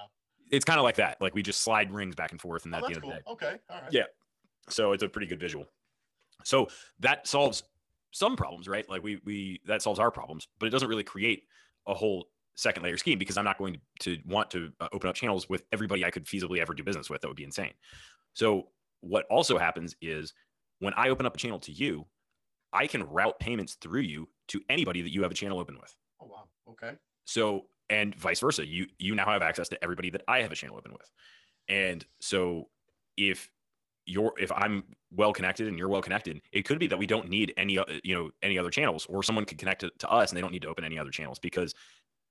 It's 0.52 0.66
kind 0.66 0.80
of 0.80 0.84
like 0.84 0.96
that. 0.96 1.22
Like 1.22 1.36
we 1.36 1.42
just 1.44 1.62
slide 1.62 1.92
rings 1.92 2.16
back 2.16 2.32
and 2.32 2.42
forth, 2.42 2.66
and 2.66 2.74
Oh, 2.74 2.80
at 2.80 2.84
the 2.88 2.94
end 2.96 3.02
cool. 3.04 3.12
of 3.12 3.18
the 3.18 3.22
day. 3.22 3.32
Okay. 3.32 3.56
All 3.70 3.82
right. 3.82 3.92
Yeah. 3.94 4.04
So 4.68 4.92
it's 4.94 5.04
a 5.04 5.10
pretty 5.10 5.28
good 5.28 5.40
visual. 5.40 5.66
So 6.44 6.68
that 7.00 7.28
solves 7.28 7.64
some 8.12 8.36
problems, 8.36 8.68
right? 8.68 8.90
Like 8.90 9.04
we 9.04 9.22
we 9.24 9.62
that 9.68 9.82
solves 9.82 10.00
our 10.00 10.12
problems, 10.12 10.48
but 10.60 10.66
it 10.66 10.70
doesn't 10.72 10.90
really 10.90 11.04
create 11.04 11.44
a 11.90 11.94
whole 11.94 12.28
second 12.56 12.84
layer 12.84 12.98
scheme 12.98 13.18
because 13.20 13.38
I'm 13.38 13.46
not 13.46 13.58
going 13.58 13.80
to, 14.02 14.18
want 14.26 14.52
to 14.52 14.72
uh, 14.80 14.88
open 14.94 15.10
up 15.10 15.16
channels 15.16 15.50
with 15.50 15.64
everybody 15.72 16.06
I 16.06 16.12
could 16.12 16.26
feasibly 16.26 16.60
ever 16.60 16.74
do 16.74 16.84
business 16.84 17.10
with. 17.10 17.22
That 17.22 17.28
would 17.28 17.38
be 17.38 17.44
insane. 17.44 17.74
So 18.34 18.68
what 19.02 19.26
also 19.30 19.58
happens 19.58 19.96
is 20.02 20.34
when 20.80 20.94
I 20.96 21.10
open 21.10 21.26
up 21.26 21.36
a 21.36 21.40
channel 21.40 21.60
to 21.60 21.72
you, 21.72 22.06
I 22.72 22.88
can 22.88 23.04
route 23.04 23.40
payments 23.40 23.78
through 23.82 24.02
you 24.02 24.30
to 24.50 24.62
anybody 24.70 25.02
that 25.02 25.12
you 25.12 25.24
have 25.24 25.32
a 25.32 25.36
channel 25.36 25.60
open 25.60 25.78
with. 25.80 25.96
Oh 26.22 26.28
wow. 26.28 26.44
Okay. 26.70 26.96
So 27.26 27.66
and 27.90 28.14
vice 28.16 28.40
versa, 28.40 28.66
you 28.66 28.88
you 29.00 29.16
now 29.16 29.26
have 29.26 29.42
access 29.42 29.70
to 29.70 29.84
everybody 29.84 30.10
that 30.12 30.22
I 30.28 30.42
have 30.42 30.52
a 30.52 30.56
channel 30.56 30.78
open 30.78 30.92
with. 30.92 31.10
And 31.68 32.06
so 32.22 32.70
if 33.18 33.50
you're 34.10 34.34
if 34.38 34.52
I'm 34.52 34.84
well 35.12 35.34
connected 35.34 35.68
and 35.68 35.78
you're 35.78 35.90
well 35.90 36.02
connected, 36.02 36.42
it 36.52 36.64
could 36.64 36.80
be 36.80 36.88
that 36.88 36.98
we 36.98 37.06
don't 37.06 37.30
need 37.30 37.54
any 37.58 37.78
uh, 37.78 37.86
you 38.04 38.16
know 38.16 38.30
any 38.42 38.58
other 38.58 38.70
channels, 38.70 39.06
or 39.08 39.24
someone 39.24 39.46
could 39.46 39.58
connect 39.58 39.82
to, 39.82 39.92
to 40.00 40.10
us 40.10 40.32
and 40.32 40.38
they 40.38 40.42
don't 40.42 40.52
need 40.52 40.64
to 40.64 40.68
open 40.68 40.84
any 40.84 40.98
other 40.98 41.12
channels 41.12 41.40
because 41.40 41.74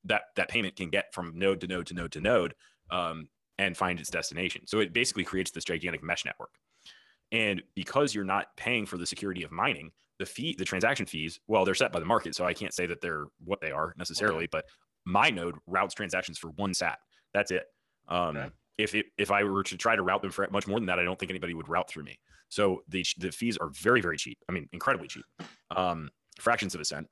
that 0.05 0.23
that 0.37 0.49
payment 0.49 0.77
can 0.77 0.91
get 0.91 1.13
from 1.15 1.33
node 1.39 1.61
to 1.61 1.67
node 1.67 1.87
to 1.87 1.95
node 1.95 2.13
to 2.13 2.21
node 2.21 2.55
um, 2.91 3.29
and 3.59 3.77
find 3.77 4.01
its 4.01 4.11
destination. 4.11 4.67
So 4.67 4.81
it 4.81 4.93
basically 4.93 5.25
creates 5.25 5.51
this 5.51 5.65
gigantic 5.65 6.03
mesh 6.03 6.25
network. 6.25 6.51
And 7.31 7.63
because 7.75 8.15
you're 8.15 8.25
not 8.25 8.47
paying 8.57 8.87
for 8.87 8.97
the 8.97 9.07
security 9.07 9.43
of 9.43 9.53
mining, 9.53 9.91
the 10.19 10.27
fee, 10.27 10.55
the 10.59 10.65
transaction 10.65 11.07
fees, 11.07 11.41
well, 11.47 11.65
they're 11.65 11.75
set 11.75 11.93
by 11.93 12.01
the 12.01 12.07
market. 12.07 12.35
So 12.35 12.45
I 12.45 12.55
can't 12.55 12.73
say 12.73 12.87
that 12.87 13.01
they're 13.01 13.27
what 13.45 13.61
they 13.61 13.71
are 13.71 13.95
necessarily, 13.99 14.45
okay. 14.45 14.49
but 14.51 14.65
my 15.05 15.31
node 15.31 15.57
routes 15.67 15.95
transactions 15.95 16.39
for 16.39 16.49
one 16.53 16.73
sat. 16.75 16.99
That's 17.35 17.51
it. 17.51 17.65
Um, 18.09 18.37
okay. 18.37 18.49
If 18.79 18.95
it, 18.95 19.07
if 19.19 19.31
I 19.31 19.43
were 19.43 19.65
to 19.65 19.77
try 19.77 19.97
to 19.97 20.03
route 20.03 20.23
them 20.23 20.31
for 20.31 20.47
much 20.51 20.67
more 20.67 20.79
than 20.79 20.87
that, 20.87 20.99
I 20.99 21.05
don't 21.05 21.19
think 21.19 21.31
anybody 21.31 21.55
would 21.55 21.69
route 21.69 21.91
through 21.91 22.05
me. 22.05 22.19
So 22.49 22.83
the 22.89 23.05
the 23.19 23.31
fees 23.31 23.57
are 23.59 23.69
very 23.71 24.01
very 24.01 24.17
cheap. 24.17 24.39
I 24.49 24.53
mean, 24.53 24.69
incredibly 24.73 25.09
cheap, 25.09 25.25
um, 25.77 26.11
fractions 26.41 26.75
of 26.75 26.81
a 26.81 26.85
cent, 26.85 27.09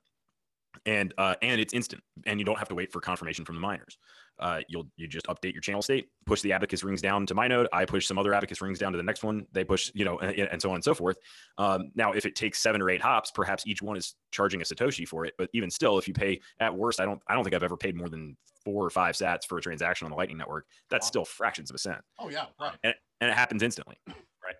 and 0.85 1.13
uh, 1.17 1.35
and 1.41 1.61
it's 1.61 1.73
instant, 1.73 2.01
and 2.25 2.39
you 2.39 2.45
don't 2.45 2.57
have 2.57 2.69
to 2.69 2.75
wait 2.75 2.91
for 2.91 3.01
confirmation 3.01 3.45
from 3.45 3.55
the 3.55 3.61
miners 3.61 3.97
uh, 4.39 4.61
you'll 4.67 4.87
you 4.97 5.07
just 5.07 5.25
update 5.27 5.53
your 5.53 5.61
channel 5.61 5.81
state, 5.81 6.09
push 6.25 6.41
the 6.41 6.51
abacus 6.51 6.83
rings 6.83 7.01
down 7.01 7.25
to 7.25 7.33
my 7.33 7.47
node. 7.47 7.67
I 7.73 7.85
push 7.85 8.05
some 8.05 8.17
other 8.17 8.33
abacus 8.33 8.61
rings 8.61 8.79
down 8.79 8.91
to 8.91 8.97
the 8.97 9.03
next 9.03 9.23
one. 9.23 9.47
They 9.51 9.63
push, 9.63 9.91
you 9.95 10.05
know, 10.05 10.19
and, 10.19 10.37
and 10.37 10.61
so 10.61 10.69
on 10.69 10.75
and 10.75 10.83
so 10.83 10.93
forth. 10.93 11.17
Um, 11.57 11.91
now, 11.95 12.11
if 12.11 12.25
it 12.25 12.35
takes 12.35 12.59
seven 12.59 12.81
or 12.81 12.89
eight 12.89 13.01
hops, 13.01 13.31
perhaps 13.31 13.65
each 13.65 13.81
one 13.81 13.97
is 13.97 14.15
charging 14.31 14.61
a 14.61 14.63
satoshi 14.63 15.07
for 15.07 15.25
it. 15.25 15.33
But 15.37 15.49
even 15.53 15.69
still, 15.71 15.97
if 15.97 16.07
you 16.07 16.13
pay 16.13 16.39
at 16.59 16.73
worst, 16.73 16.99
I 16.99 17.05
don't 17.05 17.21
I 17.27 17.33
don't 17.33 17.43
think 17.43 17.55
I've 17.55 17.63
ever 17.63 17.77
paid 17.77 17.95
more 17.95 18.09
than 18.09 18.37
four 18.63 18.85
or 18.85 18.89
five 18.89 19.15
sats 19.15 19.45
for 19.47 19.57
a 19.57 19.61
transaction 19.61 20.05
on 20.05 20.11
the 20.11 20.17
Lightning 20.17 20.37
Network. 20.37 20.65
That's 20.89 21.05
wow. 21.05 21.09
still 21.09 21.25
fractions 21.25 21.69
of 21.69 21.75
a 21.75 21.79
cent. 21.79 21.99
Oh 22.19 22.29
yeah, 22.29 22.45
right. 22.59 22.75
And, 22.83 22.93
and 23.21 23.29
it 23.31 23.33
happens 23.33 23.63
instantly, 23.63 23.95
right? 24.07 24.55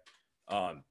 Um, 0.50 0.84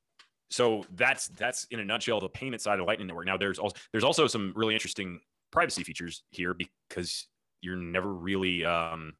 so 0.50 0.84
that's 0.94 1.28
that's 1.28 1.66
in 1.70 1.80
a 1.80 1.84
nutshell 1.84 2.20
the 2.20 2.28
payment 2.28 2.62
side 2.62 2.78
of 2.78 2.86
Lightning 2.86 3.08
Network. 3.08 3.26
Now 3.26 3.36
there's 3.36 3.58
also 3.58 3.76
there's 3.92 4.04
also 4.04 4.26
some 4.26 4.52
really 4.54 4.74
interesting 4.74 5.20
privacy 5.50 5.82
features 5.82 6.22
here 6.30 6.54
because 6.54 7.26
you're 7.60 7.76
never 7.76 8.12
really 8.12 8.64
um, 8.64 9.14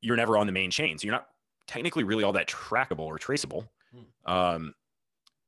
you're 0.00 0.16
never 0.16 0.36
on 0.36 0.46
the 0.46 0.52
main 0.52 0.70
chain, 0.70 0.98
so 0.98 1.06
you're 1.06 1.14
not 1.14 1.26
technically 1.66 2.04
really 2.04 2.24
all 2.24 2.32
that 2.32 2.48
trackable 2.48 3.00
or 3.00 3.18
traceable. 3.18 3.68
Hmm. 3.92 4.32
Um, 4.32 4.74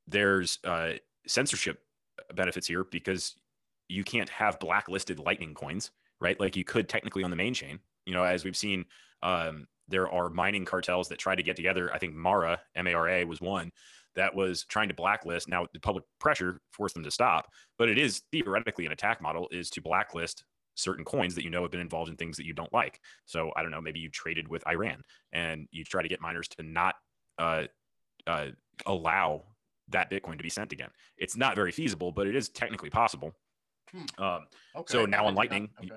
there's 0.06 0.58
uh, 0.64 0.92
censorship 1.26 1.80
benefits 2.34 2.66
here 2.66 2.84
because 2.84 3.34
you 3.88 4.04
can't 4.04 4.28
have 4.28 4.58
blacklisted 4.60 5.18
Lightning 5.18 5.54
coins, 5.54 5.90
right? 6.20 6.38
Like 6.38 6.56
you 6.56 6.64
could 6.64 6.88
technically 6.88 7.24
on 7.24 7.30
the 7.30 7.36
main 7.36 7.54
chain. 7.54 7.80
You 8.06 8.14
know, 8.14 8.24
as 8.24 8.44
we've 8.44 8.56
seen, 8.56 8.84
um, 9.22 9.66
there 9.88 10.08
are 10.08 10.30
mining 10.30 10.64
cartels 10.64 11.08
that 11.08 11.18
try 11.18 11.34
to 11.34 11.42
get 11.42 11.56
together. 11.56 11.92
I 11.92 11.98
think 11.98 12.14
Mara, 12.14 12.60
M 12.74 12.86
A 12.86 12.94
R 12.94 13.08
A, 13.08 13.24
was 13.24 13.40
one 13.40 13.72
that 14.16 14.34
was 14.34 14.64
trying 14.64 14.88
to 14.88 14.94
blacklist. 14.94 15.48
Now, 15.48 15.66
the 15.72 15.80
public 15.80 16.04
pressure 16.18 16.60
forced 16.72 16.94
them 16.94 17.04
to 17.04 17.10
stop, 17.10 17.48
but 17.78 17.88
it 17.88 17.98
is 17.98 18.22
theoretically 18.32 18.86
an 18.86 18.92
attack 18.92 19.20
model 19.20 19.48
is 19.52 19.70
to 19.70 19.80
blacklist 19.80 20.44
certain 20.80 21.04
coins 21.04 21.34
that 21.34 21.44
you 21.44 21.50
know 21.50 21.62
have 21.62 21.70
been 21.70 21.80
involved 21.80 22.10
in 22.10 22.16
things 22.16 22.36
that 22.36 22.46
you 22.46 22.52
don't 22.52 22.72
like. 22.72 23.00
So 23.26 23.52
I 23.56 23.62
don't 23.62 23.70
know, 23.70 23.80
maybe 23.80 24.00
you 24.00 24.08
traded 24.08 24.48
with 24.48 24.66
Iran 24.66 25.02
and 25.32 25.68
you 25.70 25.84
try 25.84 26.02
to 26.02 26.08
get 26.08 26.20
miners 26.20 26.48
to 26.48 26.62
not 26.62 26.96
uh, 27.38 27.64
uh, 28.26 28.46
allow 28.86 29.44
that 29.88 30.10
Bitcoin 30.10 30.36
to 30.36 30.42
be 30.42 30.50
sent 30.50 30.72
again. 30.72 30.90
It's 31.16 31.36
not 31.36 31.54
very 31.54 31.72
feasible, 31.72 32.12
but 32.12 32.26
it 32.26 32.36
is 32.36 32.48
technically 32.48 32.90
possible. 32.90 33.34
Hmm. 33.92 34.22
Um, 34.22 34.46
okay. 34.76 34.92
So 34.92 35.06
now 35.06 35.26
on 35.26 35.34
Lightning, 35.34 35.70
okay. 35.78 35.88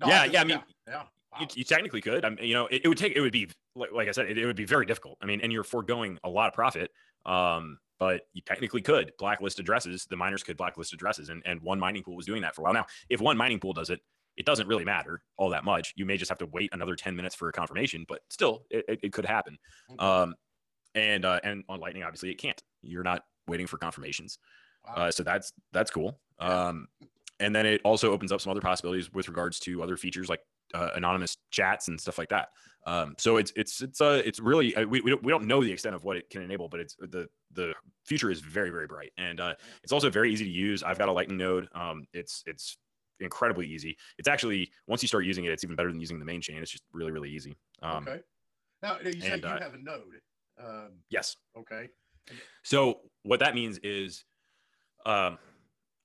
no, 0.00 0.06
yeah, 0.06 0.24
yeah, 0.24 0.40
I 0.40 0.44
mean, 0.44 0.58
yeah, 0.86 0.92
yeah. 0.92 1.02
Wow. 1.32 1.40
You, 1.40 1.46
you, 1.54 1.64
technically 1.64 2.00
could. 2.00 2.24
I 2.24 2.30
mean, 2.30 2.44
you 2.44 2.54
know, 2.54 2.66
it, 2.66 2.82
it, 2.84 2.88
would 2.88 2.98
take. 2.98 3.14
It 3.14 3.20
would 3.20 3.32
be 3.32 3.48
like, 3.74 3.92
like 3.92 4.08
I 4.08 4.12
said, 4.12 4.26
it, 4.26 4.38
it, 4.38 4.46
would 4.46 4.56
be 4.56 4.64
very 4.64 4.86
difficult. 4.86 5.18
I 5.20 5.26
mean, 5.26 5.40
and 5.40 5.52
you're 5.52 5.64
foregoing 5.64 6.18
a 6.24 6.28
lot 6.28 6.48
of 6.48 6.54
profit. 6.54 6.90
Um, 7.24 7.78
but 7.98 8.22
you 8.32 8.42
technically 8.42 8.82
could 8.82 9.12
blacklist 9.18 9.58
addresses. 9.58 10.06
The 10.08 10.16
miners 10.16 10.42
could 10.42 10.56
blacklist 10.56 10.92
addresses, 10.92 11.28
and, 11.28 11.42
and 11.46 11.60
one 11.62 11.78
mining 11.78 12.02
pool 12.02 12.16
was 12.16 12.26
doing 12.26 12.42
that 12.42 12.54
for 12.54 12.62
a 12.62 12.64
while. 12.64 12.74
Now, 12.74 12.86
if 13.08 13.20
one 13.20 13.36
mining 13.36 13.60
pool 13.60 13.72
does 13.72 13.90
it, 13.90 14.00
it 14.36 14.44
doesn't 14.44 14.68
really 14.68 14.84
matter 14.84 15.22
all 15.38 15.50
that 15.50 15.64
much. 15.64 15.94
You 15.96 16.04
may 16.04 16.16
just 16.16 16.28
have 16.28 16.38
to 16.38 16.46
wait 16.46 16.70
another 16.72 16.94
10 16.94 17.16
minutes 17.16 17.34
for 17.34 17.48
a 17.48 17.52
confirmation, 17.52 18.04
but 18.06 18.20
still, 18.28 18.64
it, 18.70 18.84
it, 18.88 19.00
it 19.04 19.12
could 19.12 19.24
happen. 19.24 19.58
Um, 19.98 20.34
and 20.94 21.24
uh, 21.24 21.40
and 21.42 21.64
on 21.68 21.80
Lightning, 21.80 22.02
obviously, 22.02 22.30
it 22.30 22.38
can't. 22.38 22.60
You're 22.82 23.02
not 23.02 23.22
waiting 23.46 23.66
for 23.66 23.78
confirmations. 23.78 24.38
Wow. 24.86 24.94
Uh, 24.94 25.10
so 25.10 25.22
that's 25.22 25.52
that's 25.72 25.90
cool. 25.90 26.18
Um, 26.38 26.88
and 27.38 27.54
then 27.54 27.66
it 27.66 27.80
also 27.84 28.12
opens 28.12 28.32
up 28.32 28.40
some 28.40 28.50
other 28.50 28.60
possibilities 28.60 29.12
with 29.12 29.28
regards 29.28 29.58
to 29.60 29.82
other 29.82 29.96
features 29.96 30.28
like 30.28 30.40
uh, 30.76 30.90
anonymous 30.94 31.36
chats 31.50 31.88
and 31.88 32.00
stuff 32.00 32.18
like 32.18 32.28
that. 32.28 32.48
Um, 32.86 33.14
so 33.18 33.36
it's 33.36 33.52
it's 33.56 33.82
it's 33.82 34.00
uh 34.00 34.22
it's 34.24 34.38
really 34.38 34.74
uh, 34.76 34.86
we, 34.86 35.00
we 35.00 35.10
don't, 35.10 35.22
we 35.24 35.32
don't 35.32 35.46
know 35.46 35.62
the 35.62 35.72
extent 35.72 35.96
of 35.96 36.04
what 36.04 36.16
it 36.16 36.30
can 36.30 36.42
enable, 36.42 36.68
but 36.68 36.78
it's 36.78 36.94
the 37.00 37.26
the 37.52 37.72
future 38.04 38.30
is 38.30 38.40
very 38.40 38.70
very 38.70 38.86
bright 38.86 39.10
and 39.18 39.40
uh, 39.40 39.54
it's 39.82 39.92
also 39.92 40.08
very 40.08 40.32
easy 40.32 40.44
to 40.44 40.50
use. 40.50 40.84
I've 40.84 40.98
got 40.98 41.08
a 41.08 41.12
Lightning 41.12 41.38
node. 41.38 41.68
Um, 41.74 42.04
it's 42.12 42.44
it's 42.46 42.78
incredibly 43.18 43.66
easy. 43.66 43.96
It's 44.18 44.28
actually 44.28 44.70
once 44.86 45.02
you 45.02 45.08
start 45.08 45.24
using 45.24 45.46
it, 45.46 45.50
it's 45.50 45.64
even 45.64 45.74
better 45.74 45.90
than 45.90 46.00
using 46.00 46.20
the 46.20 46.24
main 46.24 46.40
chain. 46.40 46.58
It's 46.58 46.70
just 46.70 46.84
really 46.92 47.10
really 47.10 47.30
easy. 47.30 47.56
Um, 47.82 48.06
okay. 48.06 48.20
Now 48.82 48.98
you 49.02 49.20
said 49.20 49.32
and, 49.32 49.42
you 49.42 49.48
uh, 49.48 49.60
have 49.60 49.74
a 49.74 49.78
node. 49.78 50.20
Um, 50.62 50.90
yes. 51.10 51.36
Okay. 51.58 51.88
So 52.62 53.00
what 53.22 53.40
that 53.40 53.54
means 53.54 53.78
is, 53.82 54.24
um, 55.04 55.38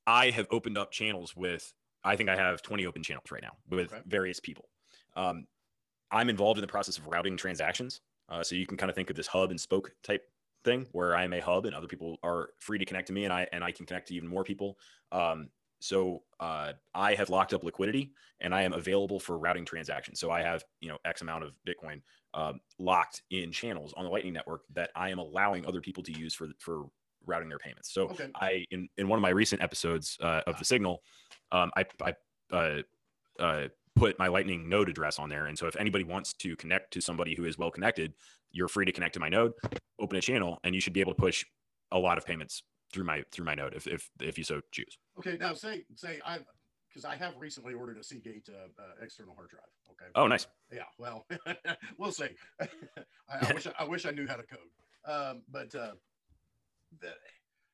I 0.08 0.32
have 0.32 0.48
opened 0.52 0.78
up 0.78 0.92
channels 0.92 1.36
with 1.36 1.72
I 2.04 2.16
think 2.16 2.30
I 2.30 2.36
have 2.36 2.62
20 2.62 2.86
open 2.86 3.04
channels 3.04 3.32
right 3.32 3.44
now 3.44 3.54
with 3.70 3.94
okay. 3.94 4.02
various 4.06 4.40
people. 4.40 4.70
Um, 5.16 5.46
I'm 6.12 6.30
involved 6.30 6.58
in 6.58 6.62
the 6.62 6.68
process 6.68 6.98
of 6.98 7.08
routing 7.08 7.38
transactions. 7.38 8.02
Uh, 8.30 8.44
so 8.44 8.56
you 8.56 8.66
can 8.66 8.78
kind 8.78 8.90
of 8.90 8.96
think 8.96 9.10
of 9.10 9.16
this 9.16 9.28
hub 9.28 9.52
and 9.52 9.60
spoke 9.60 9.92
type 10.04 10.24
thing 10.64 10.88
where 10.92 11.16
I 11.16 11.24
am 11.24 11.34
a 11.34 11.40
hub 11.40 11.66
and 11.66 11.76
other 11.76 11.88
people 11.88 12.18
are 12.24 12.50
free 12.60 12.78
to 12.78 12.86
connect 12.86 13.08
to 13.08 13.14
me 13.14 13.26
and 13.26 13.34
I 13.34 13.48
and 13.52 13.64
I 13.64 13.72
can 13.72 13.86
connect 13.86 14.08
to 14.10 14.16
even 14.16 14.30
more 14.30 14.44
people. 14.44 14.78
Um, 15.12 15.50
so 15.80 16.22
uh, 16.40 16.74
I 16.94 17.16
have 17.16 17.30
locked 17.30 17.54
up 17.54 17.64
liquidity 17.64 18.14
and 18.40 18.54
I 18.54 18.62
am 18.62 18.74
available 18.74 19.20
for 19.20 19.38
routing 19.38 19.66
transactions. 19.66 20.20
So 20.20 20.32
I 20.32 20.42
have 20.42 20.64
you 20.80 20.90
know 20.90 20.98
X 21.06 21.22
amount 21.22 21.44
of 21.44 21.54
Bitcoin 21.68 22.02
um, 22.34 22.60
locked 22.80 23.24
in 23.32 23.52
channels 23.52 23.94
on 23.98 24.06
the 24.06 24.10
Lightning 24.10 24.34
Network 24.34 24.62
that 24.74 24.92
I 24.96 25.10
am 25.10 25.20
allowing 25.20 25.66
other 25.66 25.82
people 25.82 26.04
to 26.04 26.12
use 26.12 26.34
for 26.34 26.50
for 26.60 26.86
routing 27.26 27.50
their 27.50 27.60
payments. 27.60 27.94
So 27.94 28.04
okay. 28.04 28.30
I 28.36 28.66
in 28.72 28.88
in 28.98 29.08
one 29.08 29.18
of 29.18 29.22
my 29.22 29.30
recent 29.30 29.62
episodes 29.62 30.18
uh, 30.22 30.42
of 30.48 30.58
the 30.60 30.66
Signal, 30.66 31.02
um, 31.52 31.72
I, 31.76 31.86
I 32.02 32.14
uh, 32.56 32.82
uh, 33.40 33.68
put 33.96 34.18
my 34.20 34.28
Lightning 34.28 34.70
node 34.70 34.90
address 34.90 35.20
on 35.20 35.30
there. 35.30 35.46
And 35.46 35.58
so 35.58 35.68
if 35.68 35.76
anybody 35.76 36.04
wants 36.04 36.34
to 36.34 36.56
connect 36.56 36.92
to 36.94 37.02
somebody 37.02 37.36
who 37.36 37.46
is 37.46 37.58
well 37.58 37.72
connected, 37.72 38.14
you're 38.52 38.68
free 38.68 38.86
to 38.86 38.92
connect 38.92 39.14
to 39.16 39.20
my 39.20 39.30
node, 39.30 39.54
open 40.00 40.18
a 40.18 40.22
channel, 40.22 40.60
and 40.64 40.76
you 40.76 40.82
should 40.82 40.94
be 40.94 41.02
able 41.02 41.14
to 41.14 41.22
push 41.22 41.46
a 41.92 42.00
lot 42.00 42.18
of 42.18 42.26
payments 42.26 42.64
through 42.92 43.06
my 43.06 43.24
through 43.32 43.46
my 43.46 43.56
node 43.56 43.74
if 43.74 43.88
if 43.88 44.10
if 44.22 44.38
you 44.38 44.44
so 44.44 44.62
choose. 44.72 44.98
Okay, 45.18 45.38
now 45.40 45.54
say 45.54 45.84
say 45.96 46.20
I 46.26 46.40
because 46.90 47.06
I 47.06 47.16
have 47.16 47.34
recently 47.40 47.74
ordered 47.74 47.98
a 47.98 48.04
Seagate 48.04 48.50
uh, 48.50 48.68
uh, 48.82 49.04
external 49.04 49.34
hard 49.34 49.50
drive. 49.50 49.62
Okay. 49.92 50.12
Oh, 50.16 50.28
nice. 50.28 50.48
Yeah. 50.74 50.84
Well, 50.98 51.26
we'll 51.98 52.12
see. 52.12 52.28
I, 52.62 52.68
I, 53.30 53.54
wish 53.54 53.68
I, 53.80 53.84
wish 53.86 54.06
I 54.06 54.12
knew 54.12 54.28
how 54.28 54.36
to 54.36 54.44
code. 54.44 54.60
Um, 55.06 55.42
but 55.50 55.74
uh, 55.74 55.92
the, 57.00 57.10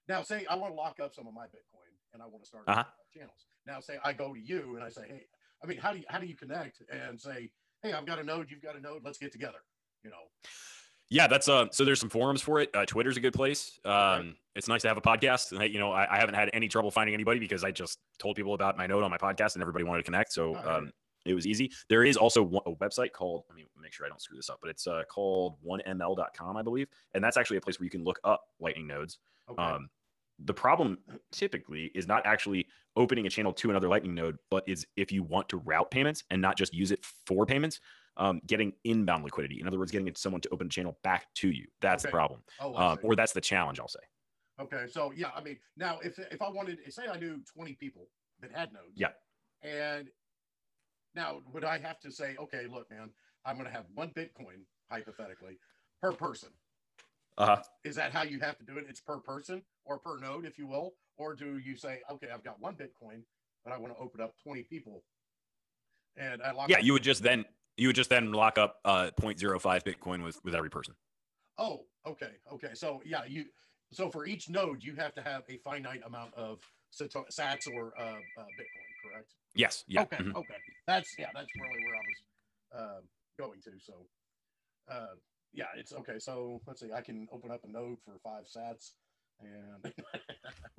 now 0.08 0.22
say 0.22 0.46
I 0.50 0.56
want 0.56 0.74
to 0.74 0.78
lock 0.78 1.00
up 1.00 1.16
some 1.16 1.26
of 1.28 1.34
my 1.34 1.46
Bitcoin 1.46 1.77
and 2.14 2.22
I 2.22 2.26
want 2.26 2.44
to 2.44 2.48
start 2.48 2.64
uh-huh. 2.68 2.84
channels. 3.14 3.48
Now 3.66 3.80
say 3.80 3.98
I 4.04 4.14
go 4.14 4.34
to 4.34 4.40
you 4.40 4.76
and 4.76 4.84
I 4.84 4.90
say, 4.90 5.04
hey, 5.08 5.26
I 5.64 5.68
mean, 5.68 5.78
how 5.78 5.92
do 5.92 6.00
you 6.00 6.06
how 6.10 6.20
do 6.20 6.28
you 6.28 6.36
connect 6.36 6.82
and 6.90 7.20
say, 7.20 7.52
hey, 7.84 7.94
I've 7.94 8.06
got 8.06 8.20
a 8.20 8.24
node, 8.24 8.50
you've 8.50 8.62
got 8.62 8.76
a 8.76 8.80
node, 8.80 9.02
let's 9.04 9.18
get 9.18 9.32
together, 9.32 9.60
you 10.04 10.10
know? 10.10 10.18
Yeah, 11.10 11.28
that's 11.28 11.48
uh. 11.48 11.68
So 11.72 11.86
there's 11.86 12.00
some 12.00 12.10
forums 12.10 12.42
for 12.42 12.60
it. 12.60 12.70
Uh, 12.76 12.86
Twitter's 12.86 13.16
a 13.16 13.22
good 13.22 13.34
place. 13.34 13.80
Um, 13.86 13.92
right. 13.92 14.36
it's 14.56 14.68
nice 14.68 14.82
to 14.82 14.90
have 14.90 14.98
a 14.98 15.02
podcast. 15.02 15.54
And 15.54 15.74
you 15.74 15.80
know, 15.80 15.92
I, 15.92 16.16
I, 16.16 16.20
haven't 16.20 16.36
had 16.36 16.50
any 16.52 16.68
trouble 16.68 16.92
finding 16.92 17.14
anybody 17.14 17.40
because 17.40 17.64
I 17.64 17.72
just 17.72 18.00
told 18.20 18.36
people 18.36 18.54
about 18.54 18.78
my 18.78 18.88
node 18.88 19.04
on 19.04 19.12
my 19.12 19.18
podcast, 19.18 19.54
and 19.54 19.62
everybody 19.62 19.86
wanted 19.86 20.00
to 20.00 20.04
connect. 20.04 20.34
So 20.34 20.56
right. 20.56 20.66
um, 20.66 20.92
it 21.26 21.34
was 21.34 21.48
easy. 21.48 21.72
There 21.88 22.04
is 22.04 22.18
also 22.18 22.44
a 22.66 22.76
website 22.76 23.14
called. 23.14 23.44
Let 23.48 23.56
me 23.56 23.66
make 23.82 23.94
sure 23.94 24.06
I 24.06 24.10
don't 24.10 24.22
screw 24.22 24.36
this 24.36 24.50
up, 24.50 24.60
but 24.62 24.70
it's 24.70 24.86
uh, 24.86 25.04
called 25.10 25.56
oneml.com, 25.66 26.58
I 26.58 26.62
believe, 26.62 26.90
and 27.14 27.24
that's 27.24 27.38
actually 27.38 27.58
a 27.58 27.62
place 27.62 27.80
where 27.80 27.86
you 27.86 27.92
can 27.92 28.04
look 28.04 28.20
up 28.26 28.42
Lightning 28.60 28.88
nodes. 28.88 29.20
Okay. 29.50 29.64
Um, 29.64 29.90
the 30.40 30.54
problem 30.54 30.98
typically 31.32 31.92
is 31.96 32.08
not 32.08 32.26
actually 32.26 32.68
opening 32.96 33.28
a 33.28 33.30
channel 33.30 33.54
to 33.54 33.70
another 33.70 33.88
Lightning 33.88 34.16
node, 34.16 34.38
but 34.50 34.64
is 34.68 34.86
if 34.96 35.12
you 35.12 35.24
want 35.24 35.50
to 35.50 35.58
route 35.58 35.90
payments 35.92 36.24
and 36.30 36.42
not 36.42 36.58
just 36.58 36.74
use 36.74 36.92
it 36.92 37.06
for 37.26 37.46
payments, 37.46 37.80
um, 38.18 38.42
getting 38.48 38.74
inbound 38.84 39.24
liquidity. 39.24 39.60
In 39.62 39.68
other 39.68 39.78
words, 39.78 39.92
getting 39.92 40.14
someone 40.16 40.42
to 40.42 40.50
open 40.50 40.68
a 40.68 40.70
channel 40.70 40.98
back 41.04 41.28
to 41.36 41.50
you. 41.50 41.66
That's 41.82 42.04
okay. 42.04 42.10
the 42.10 42.12
problem, 42.12 42.42
oh, 42.60 42.76
um, 42.76 42.98
or 43.04 43.16
that's 43.16 43.34
the 43.34 43.42
challenge. 43.42 43.80
I'll 43.80 43.88
say. 43.88 44.00
Okay, 44.60 44.86
so 44.90 45.12
yeah, 45.16 45.30
I 45.36 45.42
mean, 45.42 45.58
now 45.76 46.00
if 46.04 46.18
if 46.18 46.42
I 46.42 46.50
wanted, 46.50 46.80
say 46.90 47.04
I 47.08 47.18
knew 47.18 47.40
twenty 47.56 47.74
people 47.74 48.08
that 48.42 48.52
had 48.52 48.74
nodes, 48.74 48.96
yeah, 48.96 49.10
and 49.62 50.10
now 51.16 51.42
would 51.54 51.64
I 51.64 51.78
have 51.78 52.00
to 52.02 52.12
say, 52.12 52.36
okay, 52.40 52.66
look, 52.72 52.90
man, 52.90 53.10
I'm 53.46 53.56
going 53.56 53.68
to 53.68 53.74
have 53.74 53.86
one 53.94 54.10
Bitcoin 54.10 54.66
hypothetically 54.92 55.60
per 56.02 56.12
person, 56.12 56.50
Uh-huh. 57.38 57.62
Is 57.84 57.96
that 57.96 58.12
how 58.12 58.24
you 58.24 58.40
have 58.40 58.58
to 58.58 58.66
do 58.66 58.78
it? 58.78 58.86
It's 58.90 59.00
per 59.00 59.18
person 59.18 59.62
or 59.86 60.00
per 60.00 60.18
node, 60.20 60.46
if 60.46 60.58
you 60.58 60.68
will, 60.68 60.96
or 61.18 61.36
do 61.36 61.58
you 61.58 61.76
say, 61.76 62.02
okay, 62.12 62.28
I've 62.34 62.44
got 62.44 62.60
one 62.60 62.76
Bitcoin, 62.76 63.22
but 63.64 63.74
I 63.74 63.78
want 63.78 63.96
to 63.96 64.00
open 64.00 64.22
up 64.22 64.34
20 64.44 64.64
people, 64.64 65.04
and 66.16 66.42
I 66.42 66.52
lock 66.52 66.70
Yeah, 66.70 66.80
you 66.80 66.94
would 66.94 67.04
just 67.04 67.22
then 67.22 67.46
you 67.76 67.88
would 67.90 67.96
just 67.96 68.10
then 68.10 68.32
lock 68.32 68.58
up 68.58 68.78
uh 68.86 69.12
0.05 69.20 69.84
Bitcoin 69.84 70.24
with 70.24 70.40
with 70.44 70.56
every 70.56 70.70
person. 70.70 70.96
Oh, 71.60 71.86
okay, 72.06 72.32
okay. 72.54 72.74
So 72.74 73.02
yeah, 73.06 73.26
you. 73.28 73.46
So 73.94 74.10
for 74.10 74.26
each 74.26 74.50
node, 74.50 74.84
you 74.84 74.96
have 74.96 75.14
to 75.16 75.22
have 75.22 75.44
a 75.50 75.58
finite 75.58 76.02
amount 76.06 76.34
of 76.34 76.60
Sats 76.94 77.68
or 77.74 77.94
uh, 77.98 78.02
uh, 78.04 78.44
Bitcoin, 78.60 79.12
correct? 79.12 79.34
Yes. 79.56 79.84
Yeah. 79.88 80.02
Okay, 80.02 80.18
mhm. 80.18 80.36
okay. 80.36 80.56
That's 80.88 81.14
yeah, 81.18 81.28
that's 81.34 81.48
really 81.56 81.84
where 81.86 81.96
I 81.96 82.00
was 82.00 82.82
uh, 82.82 83.02
going 83.40 83.62
to. 83.62 83.72
So, 83.80 83.94
uh, 84.90 85.16
yeah, 85.54 85.66
it's 85.76 85.94
okay. 85.94 86.20
So 86.20 86.62
let's 86.68 86.82
see. 86.82 86.92
I 86.94 87.02
can 87.02 87.28
open 87.32 87.52
up 87.52 87.64
a 87.64 87.72
node 87.72 87.98
for 88.06 88.20
five 88.24 88.46
Sats, 88.46 88.92
and 89.42 89.94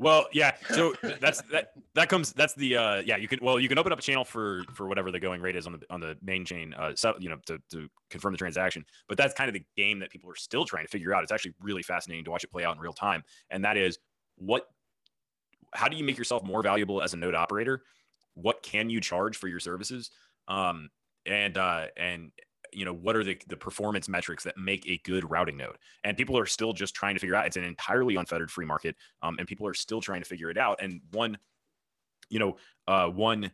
Well, 0.01 0.27
yeah. 0.33 0.55
So 0.71 0.95
that's 1.21 1.43
that 1.53 1.73
that 1.95 2.09
comes 2.09 2.33
that's 2.33 2.55
the 2.55 2.77
uh 2.77 3.03
yeah, 3.05 3.17
you 3.17 3.27
can 3.27 3.41
well 3.43 3.59
you 3.59 3.69
can 3.69 3.79
open 3.79 3.93
up 3.93 3.99
a 3.99 4.03
channel 4.03 4.25
for 4.25 4.63
for 4.73 4.87
whatever 4.87 5.11
the 5.11 5.19
going 5.19 5.41
rate 5.43 5.57
is 5.57 5.67
on 5.67 5.73
the 5.73 5.81
on 5.91 6.01
the 6.01 6.17
main 6.23 6.45
chain 6.45 6.73
uh 6.75 6.93
so 6.95 7.15
you 7.19 7.29
know 7.29 7.39
to 7.47 7.59
to 7.71 7.89
confirm 8.09 8.33
the 8.33 8.39
transaction. 8.39 8.85
But 9.09 9.19
that's 9.19 9.35
kind 9.35 9.49
of 9.49 9.55
the 9.55 9.65
game 9.77 9.99
that 9.99 10.11
people 10.11 10.31
are 10.31 10.37
still 10.37 10.65
trying 10.65 10.85
to 10.85 10.91
figure 10.91 11.13
out. 11.13 11.25
It's 11.25 11.33
actually 11.33 11.55
really 11.61 11.83
fascinating 11.83 12.25
to 12.27 12.31
watch 12.31 12.45
it 12.45 12.53
play 12.53 12.65
out 12.65 12.77
in 12.77 12.81
real 12.81 12.93
time. 12.93 13.25
And 13.51 13.65
that 13.65 13.77
is 13.77 13.99
what 14.37 14.69
how 15.75 15.89
do 15.89 15.97
you 15.97 16.05
make 16.05 16.17
yourself 16.17 16.45
more 16.45 16.63
valuable 16.63 17.03
as 17.03 17.13
a 17.13 17.17
node 17.17 17.35
operator? 17.35 17.83
What 18.35 18.63
can 18.63 18.89
you 18.91 19.01
charge 19.01 19.37
for 19.37 19.49
your 19.49 19.61
services? 19.61 20.13
Um 20.47 20.91
and 21.27 21.59
uh 21.59 21.87
and 21.97 22.31
you 22.73 22.85
know 22.85 22.93
what 22.93 23.17
are 23.17 23.25
the, 23.25 23.39
the 23.49 23.57
performance 23.57 24.09
metrics 24.09 24.45
that 24.45 24.57
make 24.57 24.87
a 24.89 25.01
good 25.05 25.29
routing 25.31 25.57
node 25.57 25.77
and 26.05 26.17
people 26.17 26.37
are 26.39 26.47
still 26.47 26.73
just 26.73 26.95
trying 26.95 27.15
to 27.15 27.21
figure 27.21 27.35
out 27.35 27.47
it's 27.47 27.57
an 27.57 27.65
entirely 27.65 28.17
unfettered 28.17 28.51
free 28.51 28.67
market 28.67 28.97
um, 29.23 29.37
and 29.39 29.47
people 29.47 29.67
are 29.67 29.75
still 29.75 30.01
trying 30.01 30.21
to 30.21 30.29
figure 30.29 30.51
it 30.51 30.59
out. 30.59 30.79
And 30.83 31.01
one, 31.13 31.39
you 32.29 32.39
know, 32.39 32.57
uh, 32.87 33.09
one 33.09 33.51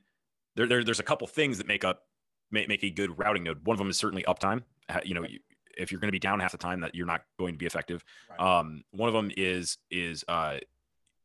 there, 0.56 0.66
there 0.66 0.84
there's 0.84 1.00
a 1.00 1.04
couple 1.04 1.26
things 1.26 1.58
that 1.58 1.66
make 1.66 1.84
up 1.84 2.02
make, 2.50 2.68
make 2.68 2.84
a 2.84 2.90
good 2.90 3.18
routing 3.18 3.44
node. 3.44 3.64
One 3.66 3.74
of 3.74 3.78
them 3.78 3.90
is 3.90 3.96
certainly 3.96 4.24
uptime. 4.24 4.62
You 5.04 5.14
know, 5.14 5.24
you, 5.24 5.40
if 5.76 5.90
you're 5.90 6.00
going 6.00 6.08
to 6.08 6.12
be 6.12 6.18
down 6.18 6.40
half 6.40 6.52
the 6.52 6.58
time, 6.58 6.80
that 6.80 6.94
you're 6.94 7.06
not 7.06 7.22
going 7.38 7.54
to 7.54 7.58
be 7.58 7.66
effective. 7.66 8.04
Right. 8.30 8.58
Um, 8.58 8.84
one 8.92 9.08
of 9.08 9.14
them 9.14 9.30
is 9.36 9.78
is 9.90 10.24
uh, 10.28 10.58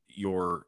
your 0.07 0.65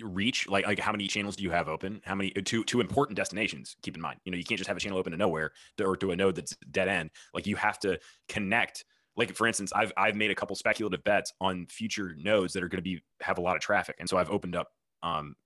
reach 0.00 0.48
like 0.48 0.66
like 0.66 0.78
how 0.78 0.92
many 0.92 1.06
channels 1.06 1.36
do 1.36 1.42
you 1.42 1.50
have 1.50 1.68
open? 1.68 2.00
How 2.04 2.14
many 2.14 2.30
to 2.30 2.64
to 2.64 2.80
important 2.80 3.16
destinations 3.16 3.76
keep 3.82 3.94
in 3.94 4.00
mind. 4.00 4.20
You 4.24 4.32
know 4.32 4.38
you 4.38 4.44
can't 4.44 4.58
just 4.58 4.68
have 4.68 4.76
a 4.76 4.80
channel 4.80 4.98
open 4.98 5.12
to 5.12 5.18
nowhere 5.18 5.52
to, 5.78 5.84
or 5.84 5.96
to 5.96 6.10
a 6.10 6.16
node 6.16 6.36
that's 6.36 6.56
dead 6.70 6.88
end. 6.88 7.10
Like 7.32 7.46
you 7.46 7.56
have 7.56 7.78
to 7.80 7.98
connect. 8.28 8.84
Like 9.16 9.36
for 9.36 9.46
instance 9.46 9.72
i've 9.76 9.92
i've 9.96 10.16
made 10.16 10.32
a 10.32 10.34
couple 10.34 10.56
speculative 10.56 11.04
bets 11.04 11.32
on 11.40 11.66
future 11.66 12.16
nodes 12.18 12.52
that 12.54 12.64
are 12.64 12.68
going 12.68 12.78
to 12.78 12.82
be 12.82 13.00
have 13.20 13.38
a 13.38 13.40
lot 13.40 13.54
of 13.54 13.62
traffic 13.62 13.94
and 14.00 14.08
so 14.08 14.16
i've 14.16 14.28
opened 14.28 14.56
up 14.56 14.66
um 15.04 15.36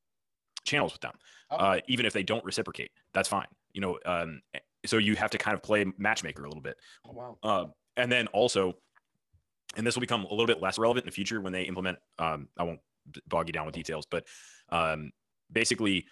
channels 0.65 0.93
with 0.93 1.03
them 1.03 1.13
Oh, 1.51 1.57
uh 1.57 1.81
even 1.87 2.07
if 2.07 2.15
they 2.15 2.23
don't 2.23 2.43
reciprocate 2.47 2.91
that's 3.13 3.29
fine. 3.29 3.47
You 3.75 3.83
know 3.83 3.99
um 4.07 4.41
so 4.87 4.99
you 4.99 5.17
have 5.17 5.31
to 5.31 5.39
kind 5.39 5.55
of 5.55 5.63
play 5.63 5.85
matchmaker 5.99 6.45
a 6.45 6.49
little 6.49 6.63
bit. 6.63 6.77
Oh, 7.07 7.13
wow. 7.13 7.39
um, 7.43 7.73
and 7.97 8.11
then 8.11 8.27
also, 8.29 8.75
and 9.77 9.87
this 9.87 9.95
will 9.95 10.01
become 10.01 10.25
a 10.25 10.31
little 10.31 10.47
bit 10.47 10.63
less 10.63 10.79
relevant 10.79 11.05
in 11.05 11.09
the 11.09 11.15
future 11.15 11.41
when 11.41 11.53
they 11.53 11.63
implement. 11.63 11.99
Um, 12.19 12.49
I 12.57 12.63
won't 12.63 12.81
bog 13.27 13.49
you 13.49 13.53
down 13.53 13.67
with 13.67 13.75
details, 13.75 14.07
but 14.11 14.27
um, 14.71 15.11
basically, 15.51 16.07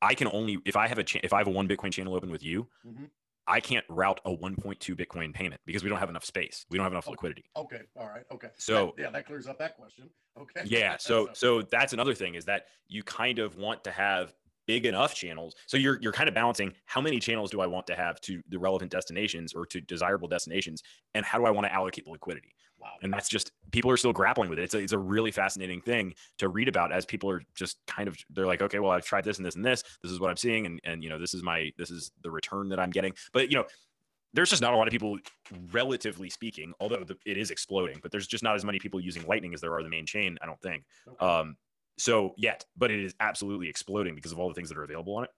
I 0.00 0.14
can 0.14 0.28
only 0.32 0.58
if 0.64 0.76
I 0.76 0.86
have 0.88 0.98
a 0.98 1.04
cha- 1.04 1.20
if 1.22 1.32
I 1.32 1.38
have 1.38 1.46
a 1.48 1.50
one 1.50 1.68
Bitcoin 1.68 1.92
channel 1.92 2.14
open 2.14 2.30
with 2.30 2.42
you, 2.42 2.68
Mhm. 2.86 3.10
I 3.50 3.60
can't 3.60 3.84
route 3.88 4.20
a 4.26 4.30
1.2 4.30 4.94
Bitcoin 4.94 5.32
payment 5.32 5.60
because 5.64 5.82
we 5.82 5.88
don't 5.88 5.98
have 5.98 6.10
enough 6.10 6.24
space. 6.24 6.66
We 6.68 6.76
don't 6.76 6.84
have 6.84 6.92
enough 6.92 7.08
Oh. 7.08 7.12
liquidity. 7.12 7.44
Okay. 7.56 7.80
All 7.96 8.06
right. 8.06 8.24
Okay. 8.30 8.50
So- 8.58 8.92
That- 8.96 9.02
yeah, 9.02 9.10
that 9.10 9.26
clears 9.26 9.46
up 9.46 9.58
that 9.58 9.74
question. 9.76 10.10
Okay. 10.38 10.62
Yeah. 10.66 10.96
So 11.00 11.30
so 11.32 11.62
that's 11.62 11.92
another 11.94 12.14
thing 12.14 12.34
is 12.34 12.44
that 12.44 12.66
you 12.88 13.02
kind 13.02 13.38
of 13.38 13.56
want 13.56 13.84
to 13.84 13.90
have 13.90 14.34
big 14.66 14.84
enough 14.84 15.14
channels. 15.14 15.54
So 15.66 15.78
you're 15.78 15.98
you're 16.02 16.12
kind 16.12 16.28
of 16.28 16.34
balancing 16.34 16.74
how 16.84 17.00
many 17.00 17.18
channels 17.20 17.50
do 17.50 17.60
I 17.62 17.66
want 17.66 17.86
to 17.86 17.94
have 17.96 18.20
to 18.22 18.42
the 18.50 18.58
relevant 18.58 18.90
destinations 18.92 19.54
or 19.54 19.64
to 19.66 19.80
desirable 19.80 20.28
destinations, 20.28 20.82
and 21.14 21.24
how 21.24 21.38
do 21.38 21.46
I 21.46 21.50
want 21.50 21.66
to 21.66 21.72
allocate 21.72 22.04
the 22.04 22.10
liquidity? 22.10 22.54
Wow. 22.80 22.92
and 23.02 23.12
that's 23.12 23.28
just 23.28 23.52
people 23.70 23.90
are 23.90 23.96
still 23.96 24.12
grappling 24.12 24.50
with 24.50 24.58
it. 24.58 24.62
It's 24.62 24.74
a, 24.74 24.78
it's 24.78 24.92
a 24.92 24.98
really 24.98 25.30
fascinating 25.30 25.80
thing 25.80 26.14
to 26.38 26.48
read 26.48 26.68
about 26.68 26.92
as 26.92 27.04
people 27.04 27.30
are 27.30 27.42
just 27.54 27.78
kind 27.86 28.08
of 28.08 28.16
they're 28.30 28.46
like, 28.46 28.62
okay, 28.62 28.78
well, 28.78 28.90
I've 28.90 29.04
tried 29.04 29.24
this 29.24 29.38
and 29.38 29.46
this 29.46 29.56
and 29.56 29.64
this. 29.64 29.82
This 30.02 30.12
is 30.12 30.20
what 30.20 30.30
I'm 30.30 30.36
seeing, 30.36 30.66
and 30.66 30.80
and 30.84 31.02
you 31.02 31.10
know, 31.10 31.18
this 31.18 31.34
is 31.34 31.42
my 31.42 31.72
this 31.76 31.90
is 31.90 32.10
the 32.22 32.30
return 32.30 32.68
that 32.70 32.80
I'm 32.80 32.90
getting. 32.90 33.12
But 33.32 33.50
you 33.50 33.56
know, 33.56 33.64
there's 34.34 34.50
just 34.50 34.62
not 34.62 34.74
a 34.74 34.76
lot 34.76 34.86
of 34.86 34.92
people, 34.92 35.18
relatively 35.72 36.30
speaking, 36.30 36.72
although 36.80 37.04
the, 37.04 37.16
it 37.24 37.36
is 37.36 37.50
exploding. 37.50 37.98
But 38.02 38.12
there's 38.12 38.26
just 38.26 38.44
not 38.44 38.54
as 38.54 38.64
many 38.64 38.78
people 38.78 39.00
using 39.00 39.26
Lightning 39.26 39.54
as 39.54 39.60
there 39.60 39.74
are 39.74 39.82
the 39.82 39.88
main 39.88 40.06
chain. 40.06 40.38
I 40.42 40.46
don't 40.46 40.60
think. 40.60 40.84
Okay. 41.08 41.24
Um, 41.24 41.56
so 41.98 42.34
yet, 42.36 42.64
but 42.76 42.90
it 42.90 43.00
is 43.00 43.14
absolutely 43.20 43.68
exploding 43.68 44.14
because 44.14 44.32
of 44.32 44.38
all 44.38 44.48
the 44.48 44.54
things 44.54 44.68
that 44.68 44.78
are 44.78 44.84
available 44.84 45.16
on 45.16 45.24
it. 45.24 45.30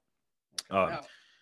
Um, 0.71 0.89
Now, 0.91 1.01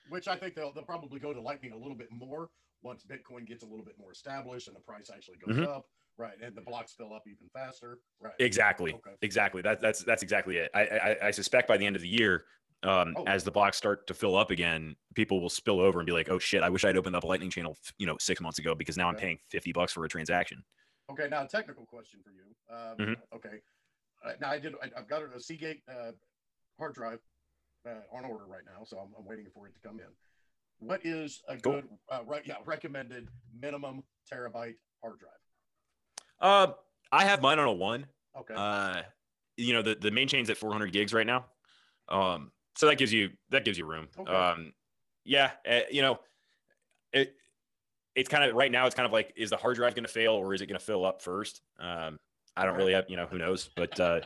which 0.08 0.28
I 0.28 0.36
think 0.36 0.54
they'll 0.54 0.72
they'll 0.72 0.84
probably 0.84 1.20
go 1.20 1.32
to 1.32 1.40
Lightning 1.40 1.72
a 1.72 1.76
little 1.76 1.96
bit 1.96 2.08
more 2.10 2.50
once 2.82 3.04
Bitcoin 3.04 3.46
gets 3.46 3.62
a 3.62 3.66
little 3.66 3.84
bit 3.84 3.94
more 3.98 4.12
established 4.12 4.68
and 4.68 4.76
the 4.76 4.80
price 4.80 5.10
actually 5.12 5.36
goes 5.38 5.56
Mhm. 5.56 5.66
up, 5.66 5.86
right? 6.16 6.38
And 6.40 6.54
the 6.56 6.60
blocks 6.60 6.92
fill 6.94 7.12
up 7.12 7.26
even 7.26 7.48
faster, 7.52 8.00
right? 8.20 8.34
Exactly. 8.38 8.92
Okay. 8.94 9.16
Exactly. 9.22 9.62
That, 9.62 9.80
that's 9.80 10.04
that's 10.04 10.22
exactly 10.22 10.58
it. 10.58 10.70
I, 10.74 10.80
I 10.86 11.26
I 11.28 11.30
suspect 11.30 11.68
by 11.68 11.76
the 11.76 11.86
end 11.86 11.96
of 11.96 12.02
the 12.02 12.08
year, 12.08 12.46
um, 12.84 13.14
Oh. 13.16 13.24
as 13.24 13.42
the 13.42 13.50
blocks 13.50 13.76
start 13.76 14.06
to 14.06 14.14
fill 14.14 14.36
up 14.36 14.50
again, 14.50 14.94
people 15.14 15.40
will 15.40 15.50
spill 15.50 15.80
over 15.80 15.98
and 15.98 16.06
be 16.06 16.12
like, 16.12 16.28
"Oh 16.28 16.38
shit! 16.38 16.62
I 16.62 16.68
wish 16.70 16.84
I'd 16.84 16.96
opened 16.96 17.16
up 17.16 17.24
a 17.24 17.26
Lightning 17.26 17.50
channel, 17.50 17.76
you 17.98 18.06
know, 18.06 18.16
six 18.18 18.40
months 18.40 18.58
ago 18.60 18.74
because 18.74 18.96
now 18.96 19.08
I'm 19.08 19.16
paying 19.16 19.38
fifty 19.50 19.72
bucks 19.72 19.92
for 19.92 20.04
a 20.04 20.08
transaction." 20.08 20.64
Okay, 21.10 21.26
now 21.28 21.42
a 21.42 21.48
technical 21.48 21.86
question 21.86 22.20
for 22.22 22.30
you. 22.30 22.54
Um, 22.68 22.96
Mhm. 22.98 23.16
Okay, 23.34 23.60
uh, 24.22 24.32
now 24.40 24.50
I 24.50 24.58
did. 24.60 24.74
I, 24.80 24.90
I've 24.96 25.08
got 25.08 25.22
a 25.22 25.40
Seagate 25.40 25.82
uh, 25.88 26.12
hard 26.78 26.94
drive 26.94 27.20
uh, 27.86 28.02
on 28.12 28.24
order 28.24 28.46
right 28.46 28.64
now, 28.64 28.84
so 28.84 28.98
I'm, 28.98 29.12
I'm 29.18 29.24
waiting 29.24 29.46
for 29.52 29.66
it 29.66 29.74
to 29.74 29.80
come 29.80 29.98
in. 29.98 30.06
What 30.80 31.04
is 31.04 31.42
a 31.48 31.56
good, 31.56 31.88
uh, 32.10 32.20
right? 32.26 32.42
Yeah, 32.46 32.56
recommended 32.64 33.28
minimum 33.60 34.02
terabyte 34.32 34.76
hard 35.02 35.18
drive. 35.18 35.32
Uh, 36.40 36.72
I 37.10 37.24
have 37.24 37.42
mine 37.42 37.58
on 37.58 37.66
a 37.66 37.72
one. 37.72 38.06
Okay, 38.38 38.54
Uh, 38.56 39.02
you 39.56 39.72
know, 39.72 39.82
the 39.82 39.96
the 39.96 40.10
main 40.10 40.28
chain's 40.28 40.50
at 40.50 40.56
400 40.56 40.92
gigs 40.92 41.12
right 41.12 41.26
now. 41.26 41.46
Um, 42.08 42.52
so 42.76 42.86
that 42.86 42.96
gives 42.96 43.12
you 43.12 43.30
that 43.50 43.64
gives 43.64 43.76
you 43.76 43.86
room. 43.86 44.08
Okay. 44.18 44.32
Um, 44.32 44.72
yeah, 45.24 45.50
uh, 45.68 45.80
you 45.90 46.02
know, 46.02 46.20
it 47.12 47.34
it's 48.14 48.28
kind 48.28 48.44
of 48.44 48.54
right 48.54 48.70
now. 48.70 48.86
It's 48.86 48.94
kind 48.94 49.06
of 49.06 49.12
like, 49.12 49.32
is 49.36 49.50
the 49.50 49.56
hard 49.56 49.76
drive 49.76 49.94
going 49.94 50.04
to 50.04 50.10
fail 50.12 50.32
or 50.32 50.54
is 50.54 50.60
it 50.60 50.66
going 50.66 50.78
to 50.78 50.84
fill 50.84 51.04
up 51.04 51.22
first? 51.22 51.60
Um, 51.78 52.18
I 52.56 52.64
don't 52.64 52.76
really 52.76 52.92
have, 52.92 53.04
you 53.08 53.16
know, 53.16 53.26
who 53.26 53.38
knows, 53.38 53.70
but 53.76 53.98
uh, 54.00 54.20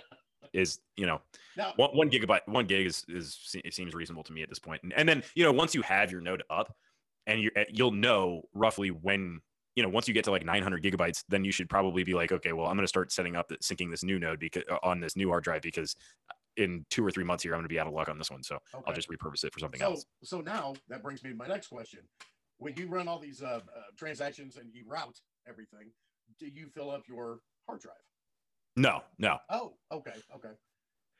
is 0.52 0.80
you 0.96 1.06
know, 1.06 1.20
now 1.56 1.72
one, 1.76 1.90
one 1.90 2.10
gigabyte, 2.10 2.40
one 2.46 2.66
gig 2.66 2.86
is 2.86 3.04
is 3.08 3.56
it 3.64 3.74
seems 3.74 3.94
reasonable 3.94 4.22
to 4.24 4.32
me 4.32 4.42
at 4.42 4.48
this 4.48 4.58
point. 4.58 4.82
And, 4.82 4.92
and 4.92 5.08
then 5.08 5.22
you 5.34 5.44
know, 5.44 5.52
once 5.52 5.74
you 5.74 5.82
have 5.82 6.10
your 6.10 6.20
node 6.20 6.42
up, 6.50 6.74
and 7.26 7.40
you 7.40 7.50
uh, 7.56 7.64
you'll 7.70 7.92
know 7.92 8.42
roughly 8.54 8.90
when 8.90 9.40
you 9.76 9.82
know 9.82 9.88
once 9.88 10.08
you 10.08 10.14
get 10.14 10.24
to 10.24 10.30
like 10.30 10.44
900 10.44 10.82
gigabytes, 10.82 11.24
then 11.28 11.44
you 11.44 11.52
should 11.52 11.68
probably 11.68 12.04
be 12.04 12.14
like, 12.14 12.32
okay, 12.32 12.52
well, 12.52 12.66
I'm 12.66 12.76
going 12.76 12.84
to 12.84 12.88
start 12.88 13.12
setting 13.12 13.36
up 13.36 13.48
the, 13.48 13.56
syncing 13.58 13.90
this 13.90 14.04
new 14.04 14.18
node 14.18 14.38
because 14.38 14.64
uh, 14.70 14.78
on 14.82 15.00
this 15.00 15.16
new 15.16 15.28
hard 15.28 15.44
drive 15.44 15.62
because 15.62 15.94
in 16.56 16.84
two 16.90 17.04
or 17.04 17.10
three 17.10 17.24
months 17.24 17.42
here, 17.42 17.52
I'm 17.54 17.58
going 17.58 17.64
to 17.64 17.72
be 17.72 17.80
out 17.80 17.86
of 17.86 17.94
luck 17.94 18.08
on 18.08 18.18
this 18.18 18.30
one, 18.30 18.42
so 18.42 18.58
I'll 18.86 18.94
just 18.94 19.08
repurpose 19.08 19.44
it 19.44 19.52
for 19.54 19.60
something 19.60 19.80
so 19.80 19.86
else. 19.86 20.06
so 20.22 20.40
now 20.40 20.74
that 20.88 21.02
brings 21.02 21.24
me 21.24 21.30
to 21.30 21.36
my 21.36 21.46
next 21.46 21.68
question. 21.68 22.00
When 22.58 22.74
you 22.76 22.86
run 22.86 23.08
all 23.08 23.18
these 23.18 23.42
uh, 23.42 23.46
uh, 23.46 23.60
transactions 23.96 24.56
and 24.56 24.68
you 24.72 24.84
route 24.86 25.18
everything, 25.48 25.90
do 26.38 26.46
you 26.46 26.68
fill 26.68 26.90
up 26.90 27.02
your 27.08 27.38
hard 27.66 27.80
drive? 27.80 27.94
No, 28.76 29.02
no, 29.18 29.38
Oh, 29.50 29.74
okay, 29.90 30.14
okay. 30.34 30.50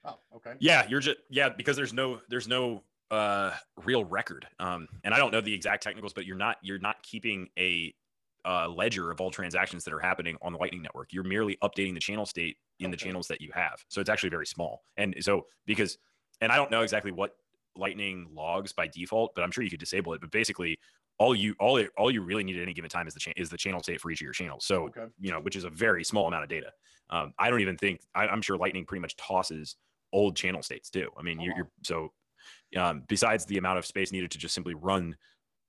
Oh, 0.04 0.18
okay. 0.36 0.54
yeah, 0.58 0.86
you're 0.88 1.00
just 1.00 1.18
yeah 1.30 1.48
because 1.50 1.76
there's 1.76 1.92
no 1.92 2.20
there's 2.28 2.48
no 2.48 2.82
uh 3.10 3.52
real 3.84 4.04
record. 4.04 4.46
Um 4.58 4.88
and 5.04 5.14
i 5.14 5.18
don't 5.18 5.32
know 5.32 5.40
the 5.40 5.52
exact 5.52 5.82
technicals 5.82 6.12
but 6.12 6.24
you're 6.26 6.36
not 6.36 6.56
you're 6.62 6.78
not 6.78 7.02
keeping 7.02 7.48
a 7.58 7.94
uh, 8.44 8.68
ledger 8.68 9.12
of 9.12 9.20
all 9.20 9.30
transactions 9.30 9.84
that 9.84 9.94
are 9.94 10.00
happening 10.00 10.36
on 10.42 10.52
the 10.52 10.58
lightning 10.58 10.82
network. 10.82 11.12
You're 11.12 11.22
merely 11.22 11.56
updating 11.62 11.94
the 11.94 12.00
channel 12.00 12.26
state 12.26 12.56
in 12.80 12.90
the 12.90 12.96
channels 12.96 13.28
that 13.28 13.40
you 13.40 13.52
have. 13.54 13.84
So 13.88 14.00
it's 14.00 14.10
actually 14.10 14.30
very 14.30 14.46
small. 14.46 14.82
And 14.96 15.14
so 15.20 15.46
because 15.66 15.98
and 16.40 16.50
i 16.50 16.56
don't 16.56 16.70
know 16.70 16.82
exactly 16.82 17.12
what 17.12 17.36
lightning 17.76 18.28
logs 18.34 18.72
by 18.72 18.86
default 18.86 19.34
but 19.34 19.42
i'm 19.42 19.50
sure 19.50 19.62
you 19.64 19.70
could 19.70 19.78
disable 19.80 20.12
it. 20.14 20.20
But 20.20 20.30
basically 20.32 20.78
all 21.22 21.34
you 21.36 21.54
all 21.60 21.76
it, 21.76 21.90
all 21.96 22.10
you 22.10 22.20
really 22.20 22.42
need 22.42 22.56
at 22.56 22.62
any 22.62 22.72
given 22.72 22.90
time 22.90 23.06
is 23.06 23.14
the 23.14 23.20
cha- 23.20 23.32
is 23.36 23.48
the 23.48 23.56
channel 23.56 23.80
state 23.82 24.00
for 24.00 24.10
each 24.10 24.20
of 24.20 24.24
your 24.24 24.32
channels 24.32 24.64
so 24.64 24.84
Okay. 24.86 25.04
you 25.20 25.30
know, 25.30 25.40
which 25.40 25.54
is 25.56 25.64
a 25.64 25.70
very 25.70 26.02
small 26.04 26.26
amount 26.26 26.42
of 26.42 26.50
data. 26.50 26.72
Um, 27.10 27.32
I 27.38 27.48
don't 27.50 27.60
even 27.60 27.76
think 27.76 28.00
I, 28.14 28.26
I'm 28.26 28.42
sure 28.42 28.56
Lightning 28.56 28.84
pretty 28.84 29.00
much 29.00 29.16
tosses 29.16 29.76
old 30.12 30.34
channel 30.36 30.62
states 30.62 30.90
too. 30.90 31.08
I 31.16 31.22
mean, 31.22 31.38
Oh, 31.40 31.44
you're, 31.44 31.56
you're 31.56 31.70
so 31.84 32.12
um, 32.76 33.04
besides 33.08 33.44
the 33.46 33.58
amount 33.58 33.78
of 33.78 33.86
space 33.86 34.10
needed 34.12 34.30
to 34.32 34.38
just 34.38 34.54
simply 34.54 34.74
run, 34.74 35.16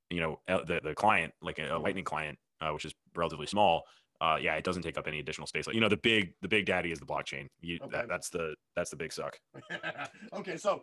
you 0.10 0.20
know, 0.22 0.40
uh, 0.48 0.64
the 0.64 0.80
the 0.84 0.96
client 0.96 1.34
like 1.42 1.60
a, 1.60 1.66
a 1.68 1.80
Mhm. 1.80 1.84
Lightning 1.84 2.04
client, 2.04 2.40
uh, 2.62 2.72
which 2.72 2.86
is 2.86 2.94
relatively 3.16 3.46
small. 3.48 3.84
Uh, 4.22 4.38
yeah, 4.42 4.56
it 4.56 4.64
doesn't 4.64 4.84
take 4.84 4.98
up 4.98 5.06
any 5.08 5.20
additional 5.20 5.46
space. 5.48 5.68
Like 5.68 5.76
you 5.76 5.82
know, 5.82 5.90
the 5.90 5.98
big 5.98 6.34
the 6.42 6.48
big 6.48 6.66
daddy 6.66 6.92
is 6.92 7.00
the 7.00 7.06
blockchain. 7.06 7.48
You, 7.62 7.78
Okay. 7.84 7.92
that, 7.98 8.08
that's 8.08 8.30
the 8.30 8.56
that's 8.76 8.90
the 8.90 8.96
big 8.96 9.12
suck. 9.14 9.38
okay, 10.34 10.58
so 10.58 10.82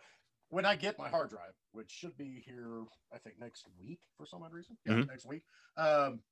when 0.51 0.65
I 0.67 0.77
get 0.77 0.99
my 0.99 1.09
hard 1.09 1.31
drive, 1.31 1.53
which 1.73 1.91
should 1.91 2.17
be 2.17 2.43
here, 2.45 2.83
I 3.13 3.19
think 3.19 3.39
next 3.41 3.67
week 3.81 4.01
for 4.17 4.27
some 4.27 4.43
odd 4.43 4.53
reason, 4.53 4.77
yeah, 4.85 4.95
Mhm. 4.95 5.07
next 5.09 5.27
week. 5.27 5.43
Um, 5.77 6.23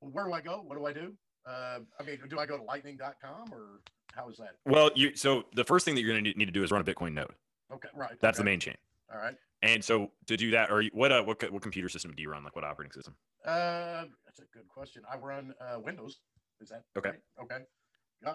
where 0.00 0.24
do 0.26 0.32
I 0.32 0.40
go? 0.40 0.62
What 0.62 0.78
do 0.78 0.86
I 0.86 0.92
do? 0.92 1.16
Uh, 1.44 1.80
I 1.98 2.02
mean, 2.04 2.20
do 2.28 2.38
I 2.38 2.46
go 2.46 2.56
to 2.56 2.62
lightning.com 2.62 3.52
or 3.52 3.80
how 4.14 4.28
is 4.28 4.36
that? 4.36 4.56
Well, 4.64 4.90
you 4.94 5.16
so 5.16 5.44
the 5.54 5.64
first 5.64 5.84
thing 5.84 5.94
that 5.94 6.02
you're 6.02 6.12
going 6.12 6.24
to 6.24 6.32
need 6.38 6.46
to 6.46 6.52
do 6.52 6.62
is 6.62 6.70
run 6.70 6.80
a 6.80 6.84
Bitcoin 6.84 7.14
node. 7.14 7.34
Okay, 7.72 7.88
right. 7.94 8.18
That's 8.20 8.38
okay. 8.38 8.44
the 8.44 8.50
main 8.50 8.60
chain. 8.60 8.76
All 9.12 9.18
right. 9.18 9.36
And 9.62 9.84
so 9.84 10.12
to 10.26 10.36
do 10.36 10.50
that, 10.52 10.70
or 10.70 10.84
what 10.92 11.10
uh, 11.10 11.22
what 11.24 11.42
what 11.50 11.62
computer 11.62 11.88
system 11.88 12.14
do 12.14 12.22
you 12.22 12.30
run? 12.30 12.44
Like 12.44 12.54
what 12.54 12.64
operating 12.64 12.92
system? 12.92 13.16
Uh, 13.44 14.04
that's 14.24 14.38
a 14.40 14.44
good 14.52 14.68
question. 14.68 15.02
I 15.10 15.16
run 15.16 15.54
uh, 15.60 15.80
Windows. 15.80 16.20
Is 16.60 16.68
that 16.68 16.84
Okay. 16.96 17.10
right? 17.10 17.20
Okay. 17.42 17.64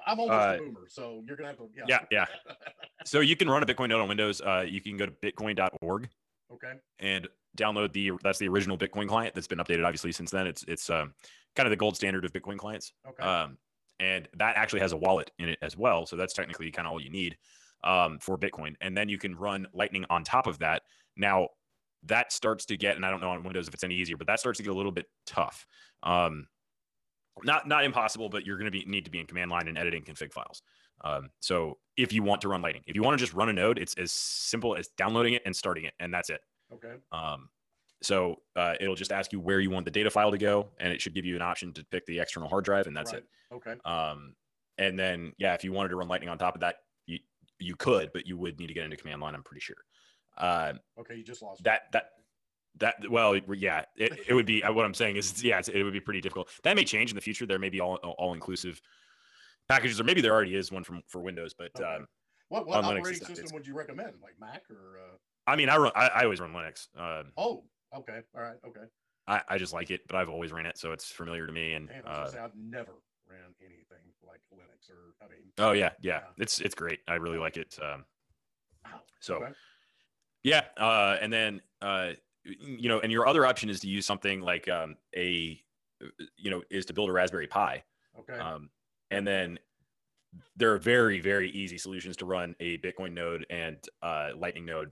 I'm 0.07 0.19
almost 0.19 0.31
Uh, 0.31 0.55
a 0.55 0.57
boomer, 0.57 0.87
so 0.87 1.23
you're 1.27 1.35
gonna 1.35 1.49
have 1.49 1.57
to. 1.57 1.69
Yeah. 1.75 1.83
Yeah, 2.11 2.25
yeah. 2.47 2.55
So 3.05 3.19
you 3.19 3.35
can 3.35 3.49
run 3.49 3.63
a 3.63 3.65
Bitcoin 3.65 3.89
node 3.89 4.01
on 4.01 4.07
Windows. 4.07 4.41
Uh, 4.41 4.65
you 4.67 4.81
can 4.81 4.97
go 4.97 5.05
to 5.05 5.11
bitcoin.org 5.11 6.09
okay. 6.53 6.73
and 6.99 7.27
download 7.57 7.93
the 7.93 8.11
that's 8.23 8.39
the 8.39 8.47
original 8.47 8.77
Bitcoin 8.77 9.07
client 9.07 9.35
that's 9.35 9.47
been 9.47 9.59
updated 9.59 9.85
obviously 9.85 10.11
since 10.11 10.31
then. 10.31 10.47
It's 10.47 10.63
it's 10.67 10.89
um, 10.89 11.13
kind 11.55 11.67
of 11.67 11.71
the 11.71 11.77
gold 11.77 11.95
standard 11.95 12.25
of 12.25 12.33
Bitcoin 12.33 12.57
clients. 12.57 12.93
Okay. 13.07 13.23
Um, 13.23 13.57
and 13.99 14.27
that 14.37 14.57
actually 14.57 14.79
has 14.79 14.91
a 14.91 14.97
wallet 14.97 15.31
in 15.39 15.49
it 15.49 15.59
as 15.61 15.77
well. 15.77 16.05
So 16.05 16.15
that's 16.15 16.33
technically 16.33 16.71
kind 16.71 16.87
of 16.87 16.93
all 16.93 17.01
you 17.01 17.09
need 17.09 17.37
um, 17.83 18.17
for 18.19 18.37
Bitcoin. 18.37 18.75
And 18.81 18.97
then 18.97 19.09
you 19.09 19.17
can 19.17 19.35
run 19.35 19.67
Lightning 19.73 20.05
on 20.09 20.23
top 20.23 20.47
of 20.47 20.59
that. 20.59 20.81
Now 21.15 21.49
that 22.05 22.33
starts 22.33 22.65
to 22.65 22.77
get, 22.77 22.95
and 22.95 23.05
I 23.05 23.11
don't 23.11 23.21
know 23.21 23.29
on 23.29 23.43
Windows 23.43 23.67
if 23.67 23.73
it's 23.73 23.83
any 23.83 23.95
easier, 23.95 24.17
but 24.17 24.27
that 24.27 24.39
starts 24.39 24.57
to 24.57 24.63
get 24.63 24.71
a 24.71 24.75
little 24.75 24.91
bit 24.91 25.05
tough. 25.25 25.65
Um, 26.01 26.47
not 27.43 27.67
not 27.67 27.83
impossible, 27.83 28.29
but 28.29 28.45
you're 28.45 28.57
going 28.57 28.71
to 28.71 28.77
be 28.77 28.85
need 28.85 29.05
to 29.05 29.11
be 29.11 29.19
in 29.19 29.25
command 29.25 29.49
line 29.49 29.67
and 29.67 29.77
editing 29.77 30.03
config 30.03 30.31
files. 30.31 30.61
Um, 31.01 31.29
so 31.39 31.77
if 31.97 32.11
you 32.13 32.23
want 32.23 32.41
to 32.41 32.47
run 32.47 32.61
Lightning, 32.61 32.83
if 32.87 32.95
you 32.95 33.03
want 33.03 33.17
to 33.17 33.23
just 33.23 33.33
run 33.33 33.49
a 33.49 33.53
node, 33.53 33.77
it's 33.77 33.93
as 33.95 34.11
simple 34.11 34.75
as 34.75 34.87
downloading 34.97 35.33
it 35.33 35.41
and 35.45 35.55
starting 35.55 35.83
it, 35.85 35.93
and 35.99 36.13
that's 36.13 36.29
it. 36.29 36.41
okay. 36.73 36.93
Um, 37.11 37.49
so 38.01 38.41
uh, 38.57 38.73
it'll 38.81 38.95
just 38.95 39.11
ask 39.13 39.31
you 39.31 39.39
where 39.39 39.59
you 39.61 39.69
want 39.69 39.85
the 39.85 39.91
data 39.91 40.09
file 40.09 40.31
to 40.31 40.37
go, 40.37 40.67
and 40.79 40.91
it 40.91 41.01
should 41.01 41.13
give 41.13 41.23
you 41.25 41.35
an 41.37 41.41
option 41.41 41.71
to 41.73 41.85
pick 41.85 42.05
the 42.05 42.19
external 42.19 42.49
hard 42.49 42.65
drive, 42.65 42.87
and 42.87 42.95
that's 42.97 43.13
right. 43.13 43.23
it. 43.51 43.55
Okay. 43.55 43.75
Um, 43.85 44.35
and 44.77 44.97
then 44.99 45.33
yeah, 45.37 45.53
if 45.53 45.63
you 45.63 45.71
wanted 45.71 45.89
to 45.89 45.95
run 45.95 46.07
Lightning 46.07 46.29
on 46.29 46.37
top 46.37 46.55
of 46.55 46.61
that, 46.61 46.77
you 47.05 47.19
you 47.59 47.75
could, 47.75 48.11
but 48.11 48.25
you 48.27 48.35
would 48.37 48.59
need 48.59 48.67
to 48.67 48.73
get 48.73 48.83
into 48.83 48.97
command 48.97 49.21
line. 49.21 49.35
I'm 49.35 49.43
pretty 49.43 49.61
sure. 49.61 49.77
Uh, 50.37 50.73
Okay. 50.99 51.15
You 51.15 51.23
just 51.23 51.41
lost. 51.41 51.61
me. 51.61 51.63
that 51.65 51.83
that 51.93 52.09
that 52.79 52.95
well, 53.11 53.37
yeah, 53.37 53.83
it, 53.95 54.19
it 54.27 54.33
would 54.33 54.47
be. 54.47 54.63
uh, 54.63 54.73
What 54.73 54.83
I'm 54.83 54.95
saying 54.95 55.15
is, 55.17 55.43
yeah, 55.43 55.59
it's, 55.59 55.67
it 55.69 55.83
would 55.83 55.93
be 55.93 55.99
pretty 56.01 56.21
difficult. 56.21 56.49
That 56.63 56.75
may 56.75 56.83
change 56.83 57.11
in 57.11 57.15
the 57.15 57.21
future. 57.21 57.45
There 57.45 57.59
may 57.59 57.69
be 57.69 57.79
all 57.79 57.97
all 57.97 58.33
inclusive 58.33 58.81
packages, 59.73 59.99
or 59.99 60.03
maybe 60.03 60.21
there 60.21 60.33
already 60.33 60.55
is 60.55 60.71
one 60.71 60.83
from 60.83 61.01
for 61.07 61.21
Windows. 61.21 61.53
But 61.53 61.71
Okay. 61.75 61.83
um, 61.83 62.07
What 62.49 62.67
what 62.67 62.83
on 62.83 62.95
Linux, 62.95 63.25
system 63.25 63.49
would 63.53 63.65
you 63.67 63.73
recommend? 63.73 64.13
Like 64.21 64.39
Mac 64.39 64.63
or? 64.69 64.99
Uh... 64.99 65.17
I 65.47 65.55
mean, 65.55 65.69
I 65.69 65.77
run. 65.77 65.91
I, 65.95 66.07
I 66.07 66.23
always 66.23 66.39
run 66.39 66.53
Linux. 66.53 66.87
Uh, 66.97 67.23
Oh. 67.37 67.63
Okay. 67.95 68.21
All 68.35 68.41
right. 68.41 68.57
Okay. 68.65 68.85
I, 69.27 69.41
I 69.47 69.57
just 69.57 69.71
like 69.73 69.89
it, 69.91 70.01
but 70.07 70.15
I've 70.17 70.29
always 70.29 70.51
ran 70.51 70.65
it, 70.65 70.77
so 70.77 70.91
it's 70.91 71.09
familiar 71.09 71.47
to 71.47 71.53
me. 71.53 71.73
And 71.73 71.89
uh, 72.05 72.27
say, 72.27 72.39
I've 72.39 72.55
never 72.55 72.91
ran 73.29 73.53
anything 73.61 74.03
like 74.27 74.41
Linux 74.53 74.89
or 74.89 75.13
I 75.21 75.29
mean. 75.29 75.43
oh 75.59 75.71
yeah, 75.71 75.91
yeah, 76.01 76.13
Yeah. 76.13 76.21
it's 76.37 76.59
it's 76.59 76.75
great. 76.75 76.99
I 77.07 77.15
really 77.15 77.37
like 77.37 77.55
it. 77.55 77.77
Um, 77.81 78.03
wow. 78.83 79.01
so 79.19 79.35
Okay. 79.35 79.51
Yeah, 80.43 80.63
uh, 80.77 81.17
and 81.21 81.31
then 81.31 81.61
uh, 81.81 82.11
you 82.43 82.89
know, 82.89 82.99
and 82.99 83.11
your 83.11 83.25
other 83.27 83.45
option 83.45 83.69
is 83.69 83.79
to 83.81 83.87
use 83.87 84.05
something 84.05 84.41
like 84.41 84.67
um, 84.67 84.97
a, 85.15 85.57
you 86.35 86.51
know, 86.51 86.61
is 86.69 86.85
to 86.87 86.93
build 86.93 87.09
a 87.09 87.13
Raspberry 87.13 87.47
Pi, 87.47 87.81
Okay. 88.19 88.37
um, 88.37 88.69
and 89.13 89.27
then 89.27 89.59
there 90.55 90.73
are 90.73 90.77
very 90.79 91.19
very 91.19 91.49
easy 91.51 91.77
solutions 91.77 92.17
to 92.17 92.25
run 92.25 92.55
a 92.59 92.77
Bitcoin 92.79 93.13
node 93.13 93.45
and 93.49 93.77
uh, 94.01 94.29
Lightning 94.35 94.65
node 94.65 94.89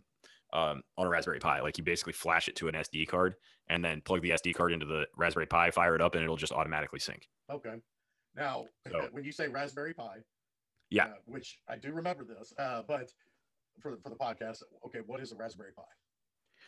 um, 0.54 0.82
on 0.98 1.08
a 1.08 1.10
Raspberry 1.10 1.40
Pi. 1.40 1.62
Like 1.62 1.78
you 1.78 1.84
basically 1.84 2.14
flash 2.14 2.48
it 2.48 2.56
to 2.58 2.68
an 2.68 2.76
SD 2.76 3.08
card 3.08 3.36
and 3.70 3.84
then 3.84 4.02
plug 4.02 4.22
the 4.22 4.32
SD 4.32 4.54
card 4.54 4.72
into 4.74 4.86
the 4.86 5.06
Raspberry 5.16 5.46
Pi, 5.48 5.72
fire 5.72 5.96
it 5.96 6.02
up, 6.02 6.16
and 6.16 6.24
it'll 6.24 6.36
just 6.38 6.52
automatically 6.52 7.00
sync. 7.00 7.28
Okay. 7.50 7.76
Now, 8.36 8.66
So- 8.92 9.08
when 9.12 9.24
you 9.24 9.32
say 9.32 9.48
Raspberry 9.48 9.94
Pi, 9.94 10.18
Yeah. 10.90 11.06
uh, 11.06 11.14
which 11.26 11.58
I 11.68 11.78
do 11.78 11.92
remember 11.94 12.24
this, 12.24 12.54
uh, 12.60 12.84
but 12.88 13.12
for 13.80 13.98
for 14.04 14.10
the 14.10 14.16
podcast, 14.16 14.62
okay, 14.86 15.00
what 15.06 15.22
is 15.22 15.32
a 15.32 15.36
Raspberry 15.36 15.72
Pi? 15.76 15.84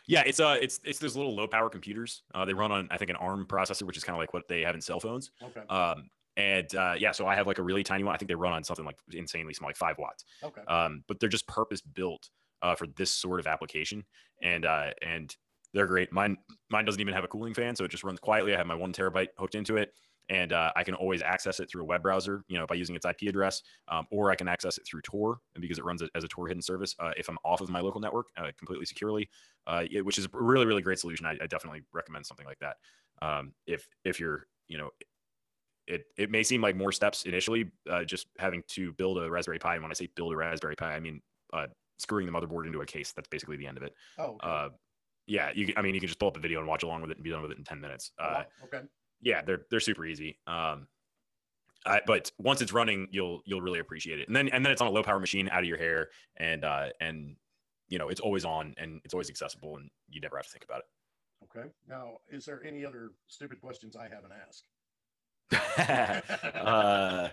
Yeah, 0.07 0.23
it's 0.25 0.39
uh, 0.39 0.57
it's 0.61 0.79
it's 0.83 0.99
those 0.99 1.15
little 1.15 1.35
low 1.35 1.47
power 1.47 1.69
computers. 1.69 2.23
Uh, 2.33 2.45
they 2.45 2.53
run 2.53 2.71
on 2.71 2.87
I 2.89 2.97
think 2.97 3.09
an 3.11 3.15
ARM 3.17 3.45
processor, 3.47 3.83
which 3.83 3.97
is 3.97 4.03
kind 4.03 4.15
of 4.15 4.19
like 4.19 4.33
what 4.33 4.47
they 4.47 4.61
have 4.61 4.75
in 4.75 4.81
cell 4.81 4.99
phones. 4.99 5.31
Okay. 5.41 5.61
Um, 5.67 6.09
and 6.37 6.73
uh, 6.75 6.95
yeah, 6.97 7.11
so 7.11 7.27
I 7.27 7.35
have 7.35 7.47
like 7.47 7.59
a 7.59 7.63
really 7.63 7.83
tiny 7.83 8.03
one. 8.03 8.13
I 8.15 8.17
think 8.17 8.27
they 8.29 8.35
run 8.35 8.53
on 8.53 8.63
something 8.63 8.85
like 8.85 8.97
insanely 9.11 9.53
small, 9.53 9.69
like 9.69 9.75
five 9.75 9.97
watts. 9.97 10.25
Okay. 10.41 10.63
Um, 10.67 11.03
but 11.07 11.19
they're 11.19 11.29
just 11.29 11.47
purpose 11.47 11.81
built 11.81 12.29
uh, 12.61 12.75
for 12.75 12.87
this 12.87 13.11
sort 13.11 13.39
of 13.39 13.47
application, 13.47 14.05
and 14.41 14.65
uh, 14.65 14.93
and 15.01 15.35
they're 15.73 15.87
great. 15.87 16.11
Mine 16.11 16.37
mine 16.69 16.85
doesn't 16.85 17.01
even 17.01 17.13
have 17.13 17.23
a 17.23 17.27
cooling 17.27 17.53
fan, 17.53 17.75
so 17.75 17.83
it 17.83 17.91
just 17.91 18.03
runs 18.03 18.19
quietly. 18.19 18.53
I 18.53 18.57
have 18.57 18.67
my 18.67 18.75
one 18.75 18.93
terabyte 18.93 19.29
hooked 19.37 19.55
into 19.55 19.77
it, 19.77 19.93
and 20.29 20.53
uh, 20.53 20.71
I 20.75 20.83
can 20.83 20.95
always 20.95 21.21
access 21.21 21.59
it 21.59 21.69
through 21.69 21.81
a 21.83 21.85
web 21.85 22.01
browser, 22.01 22.43
you 22.47 22.57
know, 22.57 22.65
by 22.65 22.75
using 22.75 22.95
its 22.95 23.05
IP 23.05 23.27
address, 23.27 23.61
um, 23.89 24.07
or 24.11 24.31
I 24.31 24.35
can 24.35 24.47
access 24.47 24.77
it 24.77 24.85
through 24.87 25.01
Tor, 25.01 25.39
and 25.55 25.61
because 25.61 25.77
it 25.77 25.83
runs 25.85 26.01
as 26.15 26.23
a 26.23 26.27
Tor 26.27 26.47
hidden 26.47 26.61
service 26.61 26.95
uh, 26.99 27.11
if 27.17 27.29
I'm 27.29 27.37
off 27.43 27.61
of 27.61 27.69
my 27.69 27.81
local 27.81 28.01
network 28.01 28.27
uh, 28.37 28.51
completely 28.57 28.85
securely, 28.85 29.29
uh, 29.67 29.85
it- 29.89 30.05
which 30.05 30.17
is 30.17 30.25
a 30.25 30.29
really 30.33 30.65
really 30.65 30.81
great 30.81 30.99
solution. 30.99 31.25
I, 31.25 31.37
I 31.41 31.47
definitely 31.47 31.81
recommend 31.91 32.25
something 32.25 32.45
like 32.45 32.59
that. 32.59 32.77
Um, 33.21 33.53
if 33.65 33.87
if 34.03 34.19
you're 34.19 34.47
you 34.67 34.77
know 34.77 34.91
it 35.87 36.05
it 36.17 36.29
may 36.31 36.43
seem 36.43 36.61
like 36.61 36.75
more 36.75 36.91
steps 36.91 37.23
initially, 37.23 37.71
uh, 37.89 38.03
just 38.03 38.27
having 38.37 38.63
to 38.69 38.93
build 38.93 39.17
a 39.17 39.29
Raspberry 39.29 39.59
Pi. 39.59 39.75
And 39.75 39.83
when 39.83 39.91
I 39.91 39.95
say 39.95 40.09
build 40.15 40.33
a 40.33 40.35
Raspberry 40.35 40.75
Pi, 40.75 40.93
I 40.93 40.99
mean 40.99 41.21
uh, 41.51 41.67
screwing 41.97 42.25
the 42.25 42.31
motherboard 42.31 42.65
into 42.65 42.81
a 42.81 42.85
case. 42.85 43.11
That's 43.11 43.27
basically 43.27 43.57
the 43.57 43.67
end 43.67 43.77
of 43.77 43.83
it. 43.83 43.93
oh. 44.17 44.23
Okay. 44.23 44.37
Uh, 44.41 44.69
yeah, 45.25 45.51
you. 45.55 45.73
I 45.77 45.81
mean, 45.81 45.93
you 45.95 46.01
can 46.01 46.07
just 46.07 46.19
pull 46.19 46.27
up 46.27 46.37
a 46.37 46.41
video 46.41 46.59
and 46.59 46.67
watch 46.67 46.83
along 46.83 47.01
with 47.01 47.11
it 47.11 47.17
and 47.17 47.23
be 47.23 47.29
done 47.29 47.41
with 47.41 47.51
it 47.51 47.57
in 47.57 47.63
ten 47.63 47.79
minutes. 47.79 48.11
Uh, 48.19 48.29
wow. 48.33 48.45
okay. 48.65 48.85
yeah, 49.21 49.41
they're 49.41 49.61
they're 49.71 49.79
super 49.79 50.05
easy. 50.05 50.37
Um, 50.47 50.87
I, 51.85 52.01
but 52.05 52.31
once 52.37 52.61
it's 52.61 52.73
running, 52.73 53.07
you'll 53.11 53.41
you'll 53.45 53.61
really 53.61 53.79
appreciate 53.79 54.19
it. 54.19 54.27
And 54.27 54.35
then 54.35 54.49
and 54.49 54.65
then 54.65 54.71
it's 54.71 54.81
on 54.81 54.87
a 54.87 54.91
low 54.91 55.03
power 55.03 55.19
machine 55.19 55.49
out 55.49 55.59
of 55.59 55.65
your 55.65 55.77
hair, 55.77 56.09
and 56.37 56.65
uh, 56.65 56.89
and 56.99 57.37
you 57.87 57.97
know 57.99 58.09
it's 58.09 58.19
always 58.19 58.43
on 58.43 58.73
and 58.77 58.99
it's 59.05 59.13
always 59.13 59.29
accessible, 59.29 59.77
and 59.77 59.89
you 60.09 60.19
never 60.19 60.35
have 60.35 60.45
to 60.45 60.51
think 60.51 60.65
about 60.65 60.79
it. 60.79 60.85
Okay. 61.57 61.69
Now, 61.87 62.17
is 62.29 62.45
there 62.45 62.61
any 62.65 62.85
other 62.85 63.11
stupid 63.27 63.61
questions 63.61 63.95
I 63.95 64.03
haven't 64.03 64.31
asked? 64.47 64.67
uh, 66.55 67.29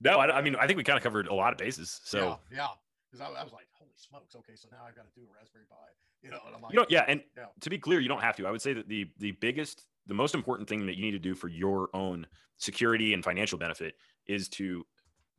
no, 0.00 0.18
I, 0.18 0.38
I 0.38 0.42
mean 0.42 0.56
I 0.56 0.66
think 0.66 0.76
we 0.76 0.84
kind 0.84 0.96
of 0.96 1.02
covered 1.02 1.26
a 1.28 1.34
lot 1.34 1.52
of 1.52 1.58
bases. 1.58 2.00
So 2.04 2.38
yeah, 2.50 2.56
yeah. 2.58 2.66
Because 3.10 3.20
I, 3.26 3.40
I 3.40 3.42
was 3.42 3.52
like, 3.52 3.66
holy 3.72 3.90
smokes. 3.96 4.36
Okay, 4.36 4.52
so 4.54 4.68
now 4.70 4.78
I've 4.86 4.94
got 4.94 5.04
to 5.12 5.20
do 5.20 5.26
a 5.26 5.36
Raspberry 5.38 5.64
Pi. 5.68 5.76
You 6.22 6.30
know, 6.30 6.38
and 6.46 6.54
I'm 6.54 6.62
like, 6.62 6.72
you 6.72 6.78
know, 6.78 6.86
yeah, 6.88 7.04
and 7.08 7.22
Yeah. 7.36 7.46
to 7.60 7.70
be 7.70 7.78
clear, 7.78 7.98
you 7.98 8.08
don't 8.08 8.20
have 8.20 8.36
to. 8.36 8.46
I 8.46 8.50
would 8.50 8.62
say 8.62 8.72
that 8.74 8.88
the 8.88 9.08
the 9.18 9.32
biggest, 9.32 9.86
the 10.06 10.14
most 10.14 10.34
important 10.34 10.68
thing 10.68 10.86
that 10.86 10.96
you 10.96 11.02
need 11.02 11.10
to 11.12 11.18
do 11.18 11.34
for 11.34 11.48
your 11.48 11.88
own 11.94 12.26
security 12.58 13.14
and 13.14 13.24
financial 13.24 13.58
benefit 13.58 13.94
is 14.26 14.48
to 14.50 14.86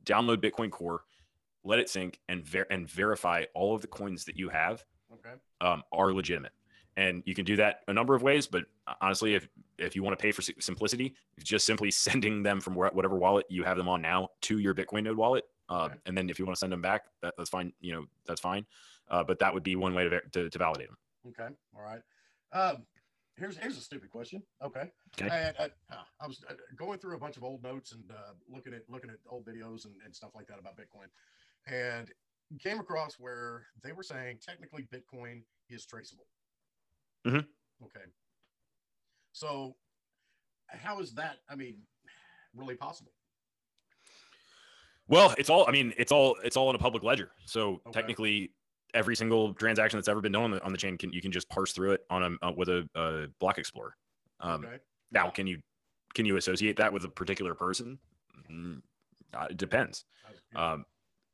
download 0.04 0.38
Bitcoin 0.38 0.70
Core, 0.70 1.04
let 1.64 1.78
it 1.78 1.88
sync, 1.88 2.18
and 2.28 2.44
ver- 2.44 2.66
and 2.70 2.88
verify 2.90 3.44
all 3.54 3.74
of 3.74 3.80
the 3.80 3.86
coins 3.86 4.24
that 4.24 4.36
you 4.36 4.48
have 4.48 4.84
okay, 5.12 5.34
um, 5.60 5.82
are 5.92 6.12
legitimate. 6.12 6.52
And 6.96 7.22
you 7.24 7.34
can 7.34 7.44
do 7.44 7.56
that 7.56 7.80
a 7.88 7.92
number 7.92 8.14
of 8.14 8.22
ways, 8.22 8.46
but 8.46 8.64
honestly, 9.00 9.34
if 9.34 9.48
if 9.78 9.96
you 9.96 10.02
want 10.02 10.18
to 10.18 10.22
pay 10.22 10.32
for 10.32 10.42
simplicity, 10.42 11.14
just 11.42 11.66
simply 11.66 11.90
sending 12.06 12.42
them 12.42 12.60
from 12.60 12.74
whatever 12.74 13.16
wallet 13.16 13.46
you 13.48 13.64
have 13.64 13.76
them 13.76 13.88
on 13.88 14.02
now 14.02 14.28
to 14.42 14.58
your 14.58 14.74
Bitcoin 14.74 15.04
node 15.04 15.16
wallet, 15.16 15.44
uh, 15.68 15.90
and 16.06 16.16
then 16.16 16.28
if 16.28 16.38
you 16.38 16.44
want 16.44 16.56
to 16.56 16.60
send 16.60 16.72
them 16.72 16.82
back, 16.82 17.04
that, 17.22 17.34
that's 17.36 17.50
fine. 17.50 17.72
You 17.80 17.92
know, 17.92 18.04
that's 18.26 18.40
fine. 18.40 18.66
Uh, 19.08 19.22
but 19.24 19.38
that 19.38 19.52
would 19.52 19.62
be 19.62 19.76
one 19.76 19.94
way 19.94 20.08
to, 20.08 20.20
to 20.32 20.48
to 20.50 20.58
validate 20.58 20.88
them. 20.88 20.96
okay, 21.28 21.54
all 21.76 21.82
right. 21.82 22.00
Um, 22.52 22.84
here's 23.36 23.56
here's 23.56 23.76
a 23.76 23.80
stupid 23.80 24.10
question. 24.10 24.42
Okay. 24.62 24.90
Okay. 25.20 25.52
Uh, 25.58 25.68
uh, 25.90 25.96
I 26.20 26.26
was 26.26 26.44
uh, 26.48 26.54
going 26.76 26.98
through 26.98 27.16
a 27.16 27.18
bunch 27.18 27.36
of 27.36 27.44
old 27.44 27.62
notes 27.62 27.92
and 27.92 28.04
uh, 28.10 28.32
looking 28.48 28.74
at 28.74 28.82
looking 28.88 29.10
at 29.10 29.16
old 29.28 29.44
videos 29.44 29.84
and, 29.84 29.94
and 30.04 30.14
stuff 30.14 30.30
like 30.34 30.46
that 30.48 30.58
about 30.58 30.76
Bitcoin, 30.76 31.08
and 31.66 32.10
came 32.60 32.78
across 32.80 33.14
where 33.18 33.66
they 33.82 33.92
were 33.92 34.02
saying 34.02 34.38
technically 34.44 34.86
Bitcoin 34.92 35.42
is 35.70 35.86
traceable. 35.86 36.26
Mhm. 37.26 37.46
Okay. 37.82 38.04
So, 39.32 39.76
how 40.68 41.00
is 41.00 41.12
that? 41.14 41.38
I 41.48 41.54
mean, 41.54 41.78
really 42.54 42.74
possible? 42.74 43.12
Well, 45.08 45.34
it's 45.36 45.50
all. 45.50 45.66
I 45.68 45.72
mean, 45.72 45.92
it's 45.96 46.12
all. 46.12 46.36
It's 46.44 46.56
all 46.56 46.70
in 46.70 46.76
a 46.76 46.78
public 46.78 47.02
ledger. 47.02 47.30
So 47.44 47.80
Okay. 47.86 47.92
technically, 47.92 48.52
every 48.94 49.16
single 49.16 49.54
transaction 49.54 49.98
that's 49.98 50.08
ever 50.08 50.20
been 50.20 50.32
done 50.32 50.44
on 50.44 50.50
the, 50.52 50.62
on 50.62 50.72
the 50.72 50.78
chain 50.78 50.98
can 50.98 51.12
you 51.12 51.20
can 51.20 51.32
just 51.32 51.48
parse 51.48 51.72
through 51.72 51.92
it 51.92 52.04
on 52.10 52.22
a 52.22 52.46
uh, 52.46 52.52
with 52.56 52.68
a, 52.68 53.30
block 53.40 53.58
explorer. 53.58 53.96
Um, 54.40 54.64
okay. 54.64 54.78
Now, 55.10 55.30
can 55.30 55.46
you 55.46 55.60
can 56.14 56.26
you 56.26 56.36
associate 56.36 56.76
that 56.76 56.92
with 56.92 57.04
a 57.04 57.08
particular 57.08 57.54
person? 57.54 57.98
Mm, 58.50 58.82
uh, 59.34 59.46
it 59.50 59.56
depends. 59.56 60.04
Um, 60.54 60.84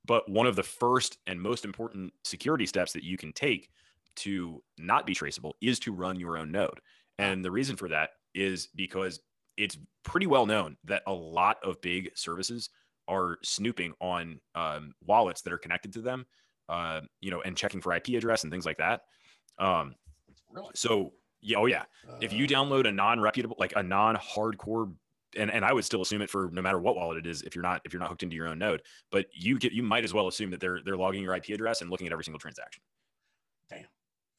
but 0.06 0.28
one 0.28 0.46
of 0.46 0.56
the 0.56 0.62
first 0.62 1.18
and 1.26 1.40
most 1.40 1.64
important 1.64 2.12
security 2.24 2.66
steps 2.66 2.92
that 2.92 3.04
you 3.04 3.16
can 3.16 3.32
take 3.32 3.68
to 4.16 4.62
not 4.78 5.06
be 5.06 5.14
traceable 5.14 5.56
is 5.60 5.78
to 5.80 5.92
run 5.92 6.18
your 6.18 6.38
own 6.38 6.50
node. 6.50 6.80
And 7.18 7.44
the 7.44 7.50
reason 7.50 7.76
for 7.76 7.88
that 7.88 8.10
is 8.34 8.68
because 8.74 9.20
it's 9.56 9.76
pretty 10.04 10.26
well 10.26 10.46
known 10.46 10.76
that 10.84 11.02
a 11.06 11.12
lot 11.12 11.58
of 11.64 11.80
big 11.80 12.10
services 12.14 12.70
are 13.08 13.38
snooping 13.42 13.94
on 14.00 14.40
um, 14.54 14.94
wallets 15.04 15.42
that 15.42 15.52
are 15.52 15.58
connected 15.58 15.92
to 15.94 16.00
them, 16.00 16.26
uh, 16.68 17.00
you 17.20 17.30
know, 17.30 17.40
and 17.40 17.56
checking 17.56 17.80
for 17.80 17.92
IP 17.94 18.08
address 18.08 18.44
and 18.44 18.52
things 18.52 18.66
like 18.66 18.78
that. 18.78 19.02
Um, 19.58 19.94
really? 20.50 20.70
so 20.74 21.12
yeah, 21.40 21.58
oh 21.58 21.66
yeah, 21.66 21.84
if 22.20 22.32
you 22.32 22.44
Uh, 22.44 22.48
download 22.48 22.86
a 22.86 22.92
non-reputable, 22.92 23.56
like 23.58 23.72
a 23.76 23.82
non-hardcore 23.82 24.92
and, 25.36 25.50
and 25.50 25.64
I 25.64 25.72
would 25.72 25.84
still 25.84 26.02
assume 26.02 26.22
it 26.22 26.30
for 26.30 26.50
no 26.52 26.62
matter 26.62 26.78
what 26.78 26.96
wallet 26.96 27.18
it 27.18 27.26
is 27.26 27.42
if 27.42 27.54
you're 27.54 27.62
not 27.62 27.82
if 27.84 27.92
you're 27.92 28.00
not 28.00 28.08
hooked 28.08 28.22
into 28.22 28.36
your 28.36 28.48
own 28.48 28.58
node. 28.58 28.82
But 29.10 29.26
you 29.32 29.58
get 29.58 29.72
you 29.72 29.82
might 29.82 30.04
as 30.04 30.14
well 30.14 30.28
assume 30.28 30.50
that 30.50 30.60
they're 30.60 30.80
they're 30.84 30.96
logging 30.96 31.22
your 31.22 31.34
IP 31.34 31.50
address 31.50 31.80
and 31.80 31.90
looking 31.90 32.06
at 32.06 32.12
every 32.12 32.24
single 32.24 32.38
transaction. 32.38 32.82
Damn, 33.68 33.84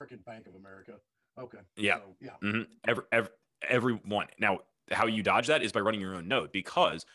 freaking 0.02 0.24
Bank 0.26 0.48
of 0.48 0.56
America. 0.56 0.94
Okay. 1.40 1.60
Yeah. 1.76 1.96
So, 1.96 2.02
yeah. 2.22 2.30
Mm-hmm. 2.44 2.62
Every, 2.88 3.04
every 3.12 3.30
everyone. 3.68 4.28
Now, 4.40 4.60
how 4.92 5.08
you 5.08 5.24
dodge 5.24 5.48
that 5.48 5.62
is 5.62 5.72
by 5.72 5.80
running 5.80 6.02
your 6.02 6.16
own 6.16 6.28
node 6.28 6.52
because 6.52 7.06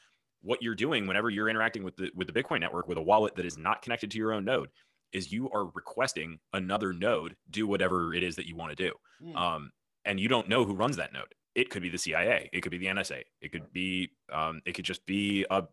what 0.43 0.63
you're 0.63 0.75
doing 0.75 1.07
whenever 1.07 1.31
you're 1.31 1.49
interacting 1.49 1.85
with 1.85 1.97
the 1.97 2.11
with 2.15 2.33
the 2.33 2.33
Bitcoin 2.33 2.61
network 2.61 2.89
with 2.89 2.99
a 2.99 3.03
wallet 3.03 3.35
that 3.37 3.47
is 3.47 3.57
not 3.57 3.83
connected 3.83 4.11
to 4.11 4.19
your 4.19 4.33
own 4.33 4.45
node 4.45 4.69
is 5.13 5.33
you 5.33 5.51
are 5.51 5.67
requesting 5.67 6.39
another 6.53 6.93
node 6.93 7.37
do 7.51 7.67
whatever 7.67 8.13
it 8.15 8.23
is 8.23 8.37
that 8.37 8.47
you 8.47 8.57
want 8.57 8.77
to 8.77 8.77
do. 8.77 8.93
Hmm. 9.23 9.37
Um, 9.37 9.73
and 10.05 10.21
you 10.21 10.29
don't 10.29 10.49
know 10.49 10.65
who 10.65 10.75
runs 10.75 10.97
that 10.97 11.13
node. 11.13 11.35
It 11.55 11.71
could 11.71 11.83
be 11.83 11.89
the 11.89 11.99
CIA. 11.99 12.51
It 12.53 12.61
could 12.63 12.73
be 12.73 12.79
the 12.79 12.87
NSA. 12.87 13.23
It 13.41 13.53
could 13.53 13.73
be. 13.73 14.11
Um, 14.33 14.61
it 14.67 14.73
could 14.73 14.85
just 14.85 15.07
be 15.07 15.47
a 15.51 15.65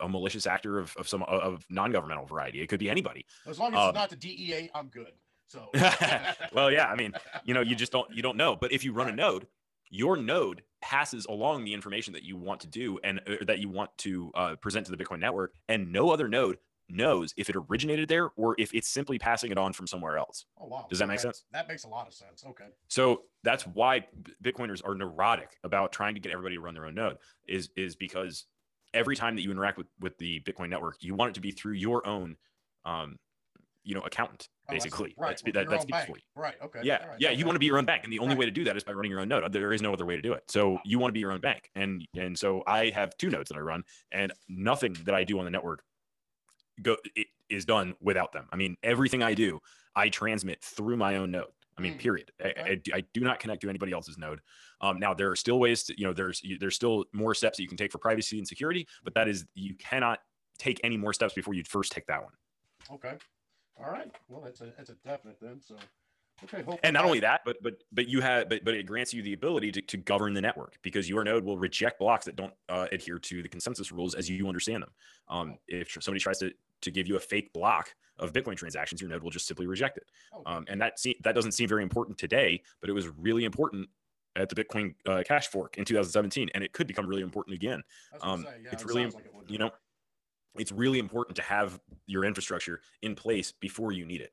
a 0.00 0.08
malicious 0.08 0.46
actor 0.46 0.78
of, 0.78 0.96
of 0.96 1.08
some 1.08 1.22
of 1.24 1.64
non-governmental 1.68 2.26
variety. 2.26 2.60
It 2.60 2.68
could 2.68 2.80
be 2.80 2.88
anybody. 2.88 3.26
as 3.46 3.58
long 3.58 3.74
as 3.74 3.78
um, 3.78 3.88
it's 3.88 3.94
not 3.96 4.10
the 4.10 4.16
DEA, 4.16 4.70
I'm 4.74 4.88
good. 4.88 5.12
So. 5.48 5.68
well, 6.52 6.70
yeah. 6.70 6.86
I 6.86 6.96
mean, 6.96 7.12
you 7.44 7.54
know, 7.54 7.60
you 7.60 7.74
just 7.74 7.92
don't 7.92 8.10
you 8.14 8.22
don't 8.22 8.36
know. 8.36 8.56
But 8.56 8.72
if 8.72 8.84
you 8.84 8.92
run 8.92 9.08
a 9.08 9.12
node, 9.12 9.46
your 9.90 10.16
node 10.16 10.62
passes 10.80 11.26
along 11.26 11.64
the 11.64 11.74
information 11.74 12.12
that 12.12 12.22
you 12.22 12.36
want 12.36 12.60
to 12.60 12.66
do 12.66 12.98
and 13.02 13.20
uh, 13.26 13.44
that 13.46 13.58
you 13.58 13.68
want 13.68 13.90
to 13.98 14.30
uh, 14.34 14.56
present 14.56 14.86
to 14.86 14.94
the 14.94 15.02
Bitcoin 15.02 15.20
network, 15.20 15.54
and 15.68 15.92
no 15.92 16.10
other 16.10 16.28
node 16.28 16.58
knows 16.90 17.34
if 17.36 17.50
it 17.50 17.56
originated 17.56 18.08
there 18.08 18.30
or 18.36 18.54
if 18.58 18.74
it's 18.74 18.88
simply 18.88 19.18
passing 19.18 19.50
it 19.50 19.58
on 19.58 19.72
from 19.72 19.86
somewhere 19.86 20.18
else. 20.18 20.46
Oh 20.60 20.66
wow. 20.66 20.86
Does 20.88 20.98
that 20.98 21.08
make 21.08 21.20
sense? 21.20 21.44
That 21.52 21.68
makes 21.68 21.84
a 21.84 21.88
lot 21.88 22.06
of 22.06 22.14
sense. 22.14 22.44
Okay. 22.46 22.66
So 22.88 23.22
that's 23.44 23.66
why 23.66 24.06
Bitcoiners 24.42 24.86
are 24.86 24.94
neurotic 24.94 25.50
about 25.64 25.92
trying 25.92 26.14
to 26.14 26.20
get 26.20 26.32
everybody 26.32 26.56
to 26.56 26.60
run 26.60 26.74
their 26.74 26.86
own 26.86 26.94
node. 26.94 27.18
Is 27.46 27.70
is 27.76 27.96
because 27.96 28.46
every 28.94 29.16
time 29.16 29.36
that 29.36 29.42
you 29.42 29.50
interact 29.50 29.78
with 29.78 29.86
with 30.00 30.16
the 30.18 30.40
Bitcoin 30.40 30.70
network, 30.70 30.96
you 31.00 31.14
want 31.14 31.30
it 31.30 31.34
to 31.34 31.40
be 31.40 31.50
through 31.50 31.74
your 31.74 32.06
own, 32.06 32.36
um, 32.84 33.18
you 33.88 33.94
know, 33.94 34.02
accountant 34.02 34.48
Oh, 34.70 34.74
basically. 34.74 35.14
Right. 35.16 35.28
That's 35.30 35.40
that, 35.42 35.54
your 35.54 35.64
that 35.64 35.72
own 35.72 35.80
speaks 35.80 36.04
for 36.04 36.16
you. 36.18 36.22
Right. 36.36 36.54
Okay. 36.62 36.80
Yeah, 36.82 37.06
right, 37.06 37.16
yeah. 37.18 37.30
You 37.30 37.46
want 37.46 37.54
to 37.54 37.58
be 37.58 37.64
your 37.64 37.78
own 37.78 37.86
bank, 37.86 38.04
and 38.04 38.12
the 38.12 38.18
only 38.18 38.34
Right. 38.34 38.40
way 38.40 38.44
to 38.44 38.50
do 38.50 38.64
that 38.64 38.76
is 38.76 38.84
by 38.84 38.92
running 38.92 39.10
your 39.10 39.20
own 39.20 39.28
node. 39.28 39.50
There 39.50 39.72
is 39.72 39.80
no 39.80 39.94
other 39.94 40.04
way 40.04 40.14
to 40.14 40.20
do 40.20 40.34
it. 40.34 40.44
So 40.50 40.78
you 40.84 40.98
want 40.98 41.08
to 41.08 41.12
be 41.14 41.20
your 41.20 41.32
own 41.32 41.40
bank, 41.40 41.70
and 41.74 42.06
and 42.14 42.38
so 42.38 42.62
I 42.66 42.90
have 42.90 43.16
two 43.16 43.30
nodes 43.30 43.48
that 43.48 43.56
I 43.56 43.60
run, 43.60 43.82
and 44.12 44.30
nothing 44.46 44.92
that 45.04 45.14
I 45.14 45.24
do 45.24 45.38
on 45.38 45.46
the 45.46 45.50
network 45.50 45.82
go 46.82 46.96
it 47.16 47.28
is 47.48 47.64
done 47.64 47.94
without 48.00 48.32
them. 48.32 48.46
I 48.52 48.56
mean, 48.56 48.76
everything 48.82 49.22
I 49.22 49.32
do, 49.32 49.58
I 49.96 50.10
transmit 50.10 50.62
through 50.62 50.98
my 50.98 51.16
own 51.16 51.30
node. 51.30 51.46
I 51.78 51.80
mean, 51.80 51.94
Mm. 51.94 51.98
period. 52.00 52.30
I, 52.44 52.48
I, 52.58 52.80
I 52.92 53.00
do 53.14 53.20
not 53.20 53.38
connect 53.40 53.62
to 53.62 53.70
anybody 53.70 53.92
else's 53.92 54.18
node. 54.18 54.40
Um, 54.82 54.98
now 54.98 55.14
there 55.14 55.30
are 55.30 55.36
still 55.36 55.58
ways 55.58 55.84
to, 55.84 55.94
you 55.98 56.04
know, 56.06 56.12
there's 56.12 56.42
there's 56.60 56.74
still 56.74 57.06
more 57.14 57.34
steps 57.34 57.56
that 57.56 57.62
you 57.62 57.68
can 57.68 57.78
take 57.78 57.92
for 57.92 57.98
privacy 57.98 58.36
and 58.36 58.46
security, 58.46 58.86
but 59.02 59.14
that 59.14 59.28
is 59.28 59.46
you 59.54 59.74
cannot 59.76 60.18
take 60.58 60.78
any 60.84 60.96
more 60.98 61.14
steps 61.14 61.32
before 61.34 61.54
you 61.54 61.62
first 61.64 61.90
take 61.92 62.04
that 62.06 62.22
one. 62.22 62.32
Okay. 62.96 63.16
All 63.82 63.90
right. 63.90 64.10
Well, 64.28 64.40
that's 64.40 64.60
a 64.60 64.72
that's 64.76 64.90
a 64.90 64.94
definite 65.04 65.38
then. 65.40 65.60
So. 65.60 65.76
Okay. 66.44 66.78
and 66.84 66.94
not 66.94 67.04
only 67.04 67.18
that 67.18 67.40
but 67.44 67.56
but 67.64 67.82
but 67.90 68.06
you 68.06 68.20
have 68.20 68.48
but 68.48 68.64
but 68.64 68.72
it 68.74 68.86
grants 68.86 69.12
you 69.12 69.22
the 69.22 69.32
ability 69.32 69.72
to, 69.72 69.82
to 69.82 69.96
govern 69.96 70.34
the 70.34 70.40
network 70.40 70.78
because 70.82 71.08
your 71.08 71.24
node 71.24 71.44
will 71.44 71.58
reject 71.58 71.98
blocks 71.98 72.24
that 72.26 72.36
don't 72.36 72.52
uh, 72.68 72.86
adhere 72.92 73.18
to 73.18 73.42
the 73.42 73.48
consensus 73.48 73.90
rules 73.90 74.14
as 74.14 74.30
you 74.30 74.46
understand 74.46 74.84
them 74.84 74.90
um, 75.28 75.58
if 75.66 75.96
somebody 76.00 76.20
tries 76.20 76.38
to 76.38 76.52
to 76.82 76.92
give 76.92 77.08
you 77.08 77.16
a 77.16 77.18
fake 77.18 77.52
block 77.52 77.92
of 78.20 78.32
bitcoin 78.32 78.56
transactions 78.56 79.00
your 79.00 79.10
node 79.10 79.20
will 79.20 79.32
just 79.32 79.48
simply 79.48 79.66
reject 79.66 79.96
it 79.96 80.04
Oh, 80.32 80.42
um, 80.46 80.64
and 80.68 80.80
that 80.80 81.00
se- 81.00 81.18
that 81.24 81.34
doesn't 81.34 81.52
seem 81.52 81.68
very 81.68 81.82
important 81.82 82.16
today 82.18 82.62
but 82.80 82.88
it 82.88 82.92
was 82.92 83.08
really 83.08 83.44
important 83.44 83.88
at 84.36 84.48
the 84.48 84.54
bitcoin 84.54 84.94
uh, 85.08 85.24
cash 85.26 85.48
fork 85.48 85.76
in 85.76 85.84
2017 85.84 86.50
and 86.54 86.62
it 86.62 86.72
could 86.72 86.86
become 86.86 87.08
really 87.08 87.22
important 87.22 87.56
again 87.56 87.82
I 88.12 88.14
was 88.14 88.22
gonna 88.22 88.32
um, 88.32 88.42
say, 88.44 88.48
yeah, 88.62 88.68
it's 88.70 88.82
it 88.82 88.86
really 88.86 89.06
like 89.06 89.24
it 89.24 89.32
you 89.48 89.58
know 89.58 89.72
it's 90.56 90.72
really 90.72 90.98
important 90.98 91.36
to 91.36 91.42
have 91.42 91.80
your 92.06 92.24
infrastructure 92.24 92.80
in 93.02 93.14
place 93.14 93.52
before 93.52 93.92
you 93.92 94.04
need 94.04 94.20
it 94.20 94.32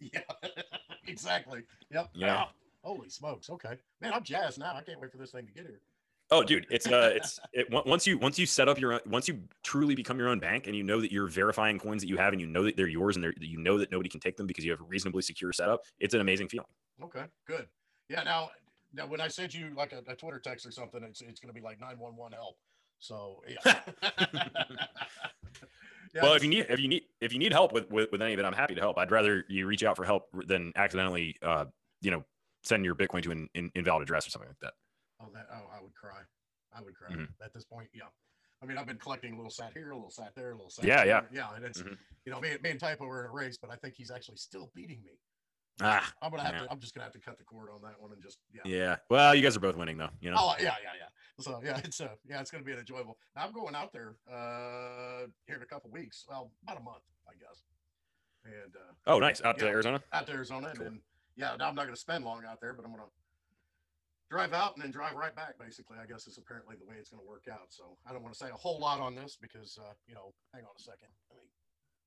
Yeah. 0.00 0.20
exactly. 1.06 1.62
Yep. 1.90 2.10
Yeah. 2.14 2.26
Wow. 2.26 2.48
Holy 2.82 3.08
smokes. 3.08 3.50
Okay. 3.50 3.74
Man, 4.00 4.12
I'm 4.12 4.22
jazzed 4.22 4.58
now. 4.58 4.74
I 4.74 4.82
can't 4.82 5.00
wait 5.00 5.10
for 5.10 5.18
this 5.18 5.32
thing 5.32 5.46
to 5.46 5.52
get 5.52 5.64
here. 5.64 5.80
Oh, 6.30 6.42
dude, 6.42 6.66
it's 6.70 6.86
uh, 6.86 7.12
it's 7.14 7.40
it 7.54 7.68
once 7.70 8.06
you 8.06 8.18
once 8.18 8.38
you 8.38 8.44
set 8.44 8.68
up 8.68 8.78
your 8.78 8.92
own, 8.92 9.00
once 9.06 9.28
you 9.28 9.40
truly 9.62 9.94
become 9.94 10.18
your 10.18 10.28
own 10.28 10.38
bank 10.38 10.66
and 10.66 10.76
you 10.76 10.82
know 10.82 11.00
that 11.00 11.10
you're 11.10 11.26
verifying 11.26 11.78
coins 11.78 12.02
that 12.02 12.08
you 12.08 12.18
have 12.18 12.34
and 12.34 12.40
you 12.40 12.46
know 12.46 12.64
that 12.64 12.76
they're 12.76 12.86
yours 12.86 13.16
and 13.16 13.24
they're, 13.24 13.32
you 13.40 13.58
know 13.58 13.78
that 13.78 13.90
nobody 13.90 14.10
can 14.10 14.20
take 14.20 14.36
them 14.36 14.46
because 14.46 14.62
you 14.62 14.70
have 14.70 14.80
a 14.80 14.84
reasonably 14.84 15.22
secure 15.22 15.54
setup. 15.54 15.80
It's 15.98 16.12
an 16.12 16.20
amazing 16.20 16.48
feeling. 16.48 16.68
Okay. 17.02 17.24
Good. 17.46 17.66
Yeah. 18.10 18.24
Now, 18.24 18.50
now 18.92 19.06
when 19.06 19.22
I 19.22 19.28
send 19.28 19.54
you 19.54 19.72
like 19.74 19.92
a, 19.92 20.02
a 20.06 20.14
Twitter 20.14 20.38
text 20.38 20.66
or 20.66 20.70
something, 20.70 21.02
it's 21.02 21.22
it's 21.22 21.40
gonna 21.40 21.54
be 21.54 21.62
like 21.62 21.80
nine 21.80 21.98
one 21.98 22.14
one 22.14 22.32
help. 22.32 22.56
So 22.98 23.42
yeah. 23.48 23.80
Yeah, 26.14 26.22
well, 26.22 26.32
if 26.34 26.42
you 26.42 26.48
need 26.48 26.66
if 26.70 26.80
you 26.80 26.88
need 26.88 27.02
if 27.20 27.34
you 27.34 27.38
need 27.38 27.52
help 27.52 27.72
with, 27.72 27.90
with 27.90 28.10
with 28.10 28.22
any 28.22 28.32
of 28.32 28.40
it, 28.40 28.44
I'm 28.46 28.54
happy 28.54 28.74
to 28.74 28.80
help. 28.80 28.96
I'd 28.96 29.10
rather 29.10 29.44
you 29.46 29.66
reach 29.66 29.84
out 29.84 29.94
for 29.94 30.04
help 30.06 30.24
than 30.46 30.72
accidentally, 30.74 31.36
uh, 31.42 31.66
you 32.00 32.10
know, 32.10 32.24
send 32.62 32.82
your 32.86 32.94
Bitcoin 32.94 33.22
to 33.24 33.30
an 33.30 33.48
in, 33.54 33.70
invalid 33.74 34.02
address 34.04 34.26
or 34.26 34.30
something 34.30 34.48
like 34.48 34.58
that. 34.62 34.72
Oh, 35.20 35.26
that 35.34 35.46
oh, 35.52 35.66
I 35.70 35.82
would 35.82 35.94
cry. 35.94 36.20
I 36.74 36.80
would 36.82 36.94
cry 36.94 37.14
Mhm. 37.14 37.28
at 37.44 37.52
this 37.52 37.64
point. 37.64 37.88
Yeah. 37.92 38.04
I 38.62 38.66
mean, 38.66 38.78
I've 38.78 38.86
been 38.86 38.96
collecting 38.96 39.34
a 39.34 39.36
little 39.36 39.50
sat 39.50 39.72
here, 39.74 39.90
a 39.90 39.94
little 39.94 40.10
sat 40.10 40.32
there, 40.34 40.52
a 40.52 40.54
little 40.54 40.70
sat. 40.70 40.86
Yeah, 40.86 41.04
yeah. 41.04 41.20
there. 41.20 41.28
yeah. 41.30 41.54
And 41.54 41.64
it's 41.64 41.82
Mhm. 41.82 41.98
you 42.24 42.32
know, 42.32 42.40
me, 42.40 42.56
me 42.62 42.70
and 42.70 42.80
Typo 42.80 43.04
are 43.06 43.24
in 43.24 43.26
a 43.26 43.32
race, 43.32 43.58
but 43.60 43.70
I 43.70 43.76
think 43.76 43.94
he's 43.94 44.10
actually 44.10 44.38
still 44.38 44.70
beating 44.74 45.02
me. 45.04 45.12
Ah, 45.82 46.10
I'm 46.22 46.30
gonna 46.30 46.42
have 46.42 46.54
Yeah. 46.54 46.60
to. 46.62 46.70
I'm 46.70 46.80
just 46.80 46.94
gonna 46.94 47.04
have 47.04 47.12
to 47.12 47.20
cut 47.20 47.36
the 47.36 47.44
cord 47.44 47.68
on 47.70 47.82
that 47.82 48.00
one 48.00 48.12
and 48.12 48.22
just 48.22 48.38
yeah. 48.50 48.62
yeah. 48.64 48.96
Well, 49.10 49.34
you 49.34 49.42
guys 49.42 49.56
are 49.58 49.60
both 49.60 49.76
winning 49.76 49.98
though. 49.98 50.10
You 50.20 50.30
know. 50.30 50.36
Oh 50.40 50.54
yeah, 50.58 50.74
yeah, 50.82 50.94
yeah. 50.98 51.08
So 51.40 51.60
yeah, 51.64 51.78
it's 51.84 52.00
uh 52.00 52.08
yeah, 52.28 52.40
it's 52.40 52.50
gonna 52.50 52.64
be 52.64 52.72
an 52.72 52.78
enjoyable. 52.78 53.16
Now 53.36 53.46
I'm 53.46 53.52
going 53.52 53.74
out 53.74 53.92
there 53.92 54.16
uh 54.30 55.26
here 55.46 55.56
in 55.56 55.62
a 55.62 55.66
couple 55.66 55.90
weeks. 55.90 56.24
Well, 56.28 56.50
about 56.64 56.80
a 56.80 56.82
month, 56.82 57.02
I 57.28 57.32
guess. 57.38 57.62
And 58.44 58.74
uh 58.76 58.92
Oh, 59.06 59.18
nice. 59.18 59.42
Out 59.42 59.58
to. 59.58 59.66
Arizona. 59.66 60.00
out 60.12 60.26
to 60.26 60.32
Arizona, 60.32 60.72
Cool. 60.74 60.86
and 60.86 60.94
then 60.96 61.02
yeah, 61.36 61.54
now 61.58 61.68
I'm 61.68 61.74
not 61.74 61.84
gonna 61.84 61.96
spend 61.96 62.24
long 62.24 62.42
out 62.48 62.60
there, 62.60 62.72
but 62.72 62.84
I'm 62.84 62.90
gonna 62.90 63.04
drive 64.30 64.52
out 64.52 64.74
and 64.74 64.82
then 64.84 64.90
drive 64.90 65.14
right 65.14 65.34
back. 65.34 65.58
Basically, 65.58 65.96
I 66.02 66.06
guess 66.06 66.26
is 66.26 66.38
apparently 66.38 66.76
the 66.76 66.84
way 66.84 66.96
it's 66.98 67.10
gonna 67.10 67.22
work 67.22 67.44
out. 67.50 67.68
So 67.70 67.96
I 68.06 68.12
don't 68.12 68.22
want 68.22 68.34
to 68.34 68.38
say 68.38 68.50
a 68.50 68.56
whole 68.56 68.80
lot 68.80 69.00
on 69.00 69.14
this 69.14 69.36
because 69.40 69.78
uh, 69.80 69.92
you 70.06 70.14
know, 70.14 70.32
hang 70.52 70.64
on 70.64 70.70
a 70.76 70.82
second. 70.82 71.08
Let 71.30 71.36
me 71.38 71.44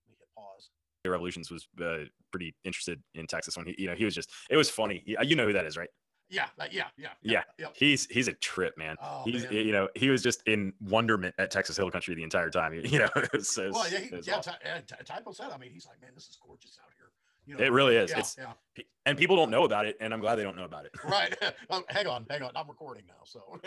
let 0.07 0.11
me 0.11 0.17
hit 0.19 0.27
pause. 0.35 0.69
Revolutions 1.03 1.49
was 1.49 1.67
uh, 1.83 2.05
pretty 2.29 2.53
interested 2.63 3.01
in 3.15 3.25
Texas 3.25 3.57
when 3.57 3.65
he, 3.65 3.75
you 3.79 3.87
know, 3.87 3.95
he 3.95 4.05
was 4.05 4.13
just, 4.13 4.29
it 4.51 4.55
was 4.55 4.69
funny. 4.69 5.03
You 5.07 5.35
know 5.35 5.47
who 5.47 5.53
that 5.53 5.65
is, 5.65 5.75
right? 5.75 5.89
Yeah, 6.31 6.47
yeah, 6.71 6.85
yeah, 6.97 7.43
Yeah. 7.57 7.67
He's 7.75 8.05
he's 8.07 8.27
a 8.29 8.33
trip, 8.33 8.77
man. 8.77 8.95
Oh, 9.01 9.23
he's 9.25 9.43
man. 9.43 9.53
you 9.53 9.71
know 9.73 9.89
he 9.95 10.09
was 10.09 10.23
just 10.23 10.41
in 10.47 10.73
wonderment 10.79 11.35
at 11.37 11.51
Texas 11.51 11.75
Hill 11.77 11.91
Country 11.91 12.15
the 12.15 12.23
entire 12.23 12.49
time. 12.49 12.73
You 12.73 12.99
know, 12.99 13.09
it 13.17 13.33
was, 13.33 13.57
it 13.57 13.65
was- 13.67 13.73
Well, 13.75 13.91
yeah, 13.91 13.99
he, 13.99 14.19
yeah. 14.23 14.35
awesome. 14.37 14.53
Ty- 14.87 14.97
Typo 15.05 15.31
said. 15.33 15.51
I 15.53 15.57
mean, 15.57 15.71
he's 15.71 15.85
like, 15.85 16.01
man, 16.01 16.11
this 16.15 16.27
is 16.29 16.37
gorgeous 16.45 16.77
out 16.81 16.89
here. 16.97 17.09
You 17.45 17.57
know, 17.57 17.65
it 17.65 17.71
really 17.73 17.95
is. 17.97 18.11
yeah, 18.11 18.19
It's 18.19 18.37
yeah. 18.37 18.83
and 19.05 19.17
people 19.17 19.35
don't 19.35 19.51
know 19.51 19.65
about 19.65 19.85
it, 19.85 19.97
and 19.99 20.13
I'm 20.13 20.21
glad 20.21 20.35
they 20.35 20.43
don't 20.43 20.55
know 20.55 20.63
about 20.65 20.85
it. 20.85 20.91
right. 21.03 21.35
oh, 21.69 21.83
hang 21.89 22.07
on, 22.07 22.25
hang 22.29 22.43
on. 22.43 22.51
I'm 22.55 22.67
recording 22.69 23.03
now, 23.07 23.23
so. 23.25 23.59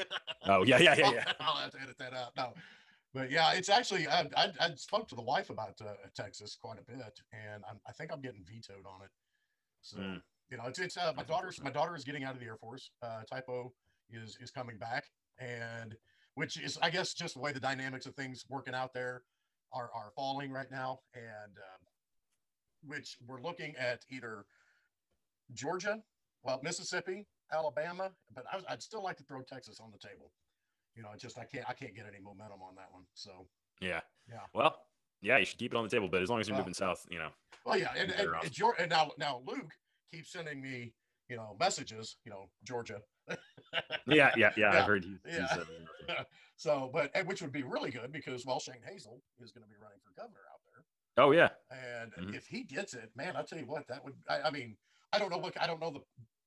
Oh 0.47 0.63
yeah, 0.65 0.79
yeah, 0.79 0.95
yeah, 0.97 1.11
yeah. 1.13 1.33
I'll 1.41 1.57
have 1.57 1.73
to 1.73 1.81
edit 1.83 1.99
that 1.99 2.15
out. 2.15 2.31
No, 2.37 2.55
but 3.13 3.31
yeah, 3.31 3.53
it's 3.53 3.69
actually 3.69 4.07
I, 4.09 4.21
I, 4.37 4.51
I 4.61 4.71
spoke 4.77 5.07
to 5.09 5.15
the 5.17 5.23
wife 5.23 5.51
about 5.51 5.75
uh, 5.83 5.93
Texas 6.17 6.57
quite 6.61 6.79
a 6.79 6.85
bit, 6.85 7.21
and 7.33 7.63
I'm, 7.69 7.79
I 7.87 7.93
think 7.93 8.11
I'm 8.13 8.21
getting 8.23 8.45
vetoed 8.45 8.87
on 8.87 9.03
it. 9.03 9.11
So 9.83 9.99
Mm. 9.99 10.23
You 10.51 10.57
know, 10.57 10.65
it's 10.67 10.79
it's 10.79 10.97
uh, 10.97 11.13
my 11.17 11.23
daughter's 11.23 11.63
my 11.63 11.71
daughter 11.71 11.97
is 11.97 12.05
getting 12.05 12.25
out 12.25 12.35
of 12.35 12.41
the 12.41 12.47
Air 12.47 12.57
Force. 12.57 12.91
Uh, 13.03 13.23
Typo 13.31 13.73
is 14.11 14.37
is 14.41 14.51
coming 14.51 14.77
back, 14.79 15.05
and 15.39 15.97
which 16.35 16.59
is 16.61 16.79
I 16.83 16.91
guess 16.91 17.15
just 17.15 17.35
the 17.35 17.41
way 17.41 17.53
the 17.53 17.61
dynamics 17.61 18.07
of 18.07 18.15
things 18.15 18.45
working 18.49 18.75
out 18.75 18.93
there 18.93 19.23
are 19.73 19.91
are 19.95 20.13
falling 20.15 20.53
right 20.53 20.71
now, 20.71 21.01
and 21.15 21.57
um, 21.59 21.87
which 22.87 23.17
we're 23.27 23.41
looking 23.41 23.75
at 23.77 24.05
either 24.11 24.45
Georgia, 25.53 26.03
well 26.43 26.61
Mississippi, 26.63 27.27
Alabama, 27.53 28.11
but 28.35 28.45
I, 28.53 28.61
I'd 28.73 28.83
still 28.83 29.03
like 29.03 29.17
to 29.19 29.25
throw 29.25 29.41
Texas 29.43 29.81
on 29.81 29.91
the 29.91 29.99
table. 29.99 30.31
You 30.95 31.03
know, 31.03 31.09
it's 31.13 31.23
just 31.23 31.39
I 31.39 31.45
can't 31.45 31.69
I 31.69 31.73
can't 31.73 31.95
get 31.95 32.07
any 32.07 32.23
momentum 32.23 32.63
on 32.63 32.75
that 32.77 32.89
one. 32.93 33.03
So 33.15 33.47
Yeah. 33.81 34.01
Yeah. 34.29 34.39
Well, 34.55 34.77
yeah, 35.21 35.39
you 35.39 35.45
should 35.45 35.59
keep 35.59 35.73
it 35.73 35.77
on 35.77 35.85
the 35.85 35.91
table, 35.91 36.09
but 36.09 36.23
as 36.23 36.29
long 36.29 36.41
as 36.41 36.49
you're 36.49 36.55
Well, 36.55 36.63
moving 36.63 36.75
south, 36.75 37.07
you 37.11 37.19
know. 37.19 37.31
well, 37.65 37.79
yeah, 37.79 37.93
and, 37.97 38.11
and, 38.11 38.29
and, 38.45 38.75
and 38.79 38.91
now 38.91 39.11
now 39.19 39.43
Luke 39.47 39.73
keeps 40.15 40.33
sending 40.33 40.61
me 40.61 40.93
you 41.29 41.37
know 41.37 41.57
messages. 41.59 42.17
You 42.25 42.31
know 42.33 42.51
Georgia. 42.65 43.01
Yeah, 44.07 44.31
yeah, 44.37 44.51
yeah. 44.57 44.71
I've 44.71 44.85
heard. 44.85 45.03
He, 45.05 45.17
he's, 45.27 45.39
yeah. 46.09 46.23
so, 46.57 46.91
but 46.93 47.11
which 47.27 47.41
would 47.43 47.51
be 47.53 47.63
really 47.65 47.91
good 47.91 48.13
because 48.13 48.45
well, 48.47 48.61
Shane 48.61 48.83
Hazel 48.87 49.21
is 49.41 49.51
going 49.51 49.65
to 49.65 49.69
be 49.69 49.75
running 49.83 49.99
for 50.05 50.13
governor 50.21 50.45
out 50.53 50.61
there. 50.67 51.25
oh 51.25 51.33
yeah. 51.33 51.49
And 51.71 52.13
Mhm. 52.13 52.37
if 52.37 52.47
he 52.47 52.63
gets 52.63 52.95
it, 52.95 53.11
man, 53.17 53.35
I'll 53.35 53.45
tell 53.45 53.59
you 53.59 53.65
what, 53.67 53.89
that 53.89 54.05
would, 54.05 54.15
I, 54.29 54.43
I 54.43 54.51
mean, 54.51 54.77
I 55.13 55.19
don't 55.19 55.31
know 55.31 55.39
what, 55.39 55.61
I 55.61 55.67
don't 55.67 55.81
know 55.81 55.91
the 55.91 56.01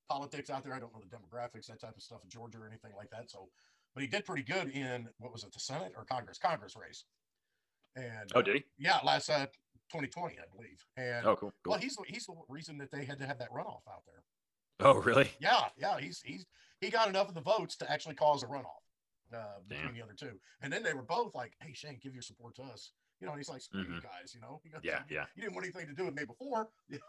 politics 0.08 0.50
out 0.50 0.64
there. 0.64 0.74
I 0.74 0.80
don't 0.80 0.94
know 0.94 1.02
the 1.02 1.14
demographics, 1.18 1.66
that 1.68 1.82
type 1.82 1.96
of 1.98 2.02
stuff 2.04 2.20
in 2.24 2.30
Georgia 2.30 2.60
or 2.60 2.68
anything 2.68 2.92
like 2.96 3.10
that. 3.10 3.30
So, 3.30 3.50
but 3.94 4.02
he 4.04 4.08
did 4.08 4.24
pretty 4.24 4.44
good 4.44 4.70
in, 4.70 5.10
what 5.18 5.34
was 5.34 5.44
it, 5.44 5.52
the 5.52 5.60
Senate 5.60 5.94
or 5.98 6.06
Congress? 6.06 6.38
Congress 6.38 6.76
race. 6.78 7.04
And 7.96 8.32
Oh, 8.36 8.40
uh, 8.40 8.44
did 8.44 8.56
he? 8.58 8.64
yeah, 8.78 9.00
last 9.04 9.30
uh, 9.30 9.48
2020, 9.92 10.36
I 10.40 10.44
believe. 10.56 10.84
And 10.98 11.26
Oh, 11.26 11.36
cool. 11.36 11.54
cool. 11.64 11.72
well, 11.72 11.80
he's, 11.80 11.96
the- 11.96 12.04
he's 12.08 12.26
the 12.26 12.34
reason 12.50 12.78
that 12.80 12.92
they 12.92 13.06
had 13.06 13.20
to 13.20 13.26
have 13.26 13.40
that 13.40 13.52
runoff 13.52 13.82
out 13.90 14.04
there. 14.06 14.24
Oh, 14.80 14.96
really? 14.96 15.30
Yeah, 15.40 15.66
yeah, 15.78 16.00
he's, 16.00 16.22
he's, 16.24 16.46
he 16.82 16.90
got 16.90 17.08
enough 17.10 17.30
of 17.30 17.34
the 17.36 17.42
votes 17.42 17.76
to 17.78 17.92
actually 17.92 18.16
cause 18.16 18.44
a 18.44 18.48
runoff. 18.48 18.84
uh, 19.34 19.60
between 19.68 19.94
the 19.94 20.02
other 20.02 20.14
two. 20.18 20.40
And 20.62 20.72
then 20.72 20.84
they 20.84 20.94
were 20.94 21.02
both 21.04 21.36
like, 21.36 21.52
"Hey 21.60 21.74
Shane, 21.74 22.00
give 22.02 22.14
your 22.14 22.22
support 22.22 22.56
to 22.56 22.62
us." 22.64 22.92
You 23.20 23.26
know, 23.28 23.34
and 23.34 23.40
he's 23.40 23.50
like, 23.50 23.62
"Screw 23.62 23.82
you 23.82 23.88
Mhm. 23.88 24.04
guys," 24.04 24.34
you 24.34 24.40
know. 24.40 24.62
Goes, 24.72 24.80
Yeah, 24.84 25.00
"You- 25.10 25.16
yeah. 25.18 25.26
You 25.36 25.42
didn't 25.42 25.56
want 25.56 25.66
anything 25.66 25.88
to 25.88 25.94
do 25.94 26.06
with 26.06 26.16
me 26.16 26.24
before. 26.24 26.70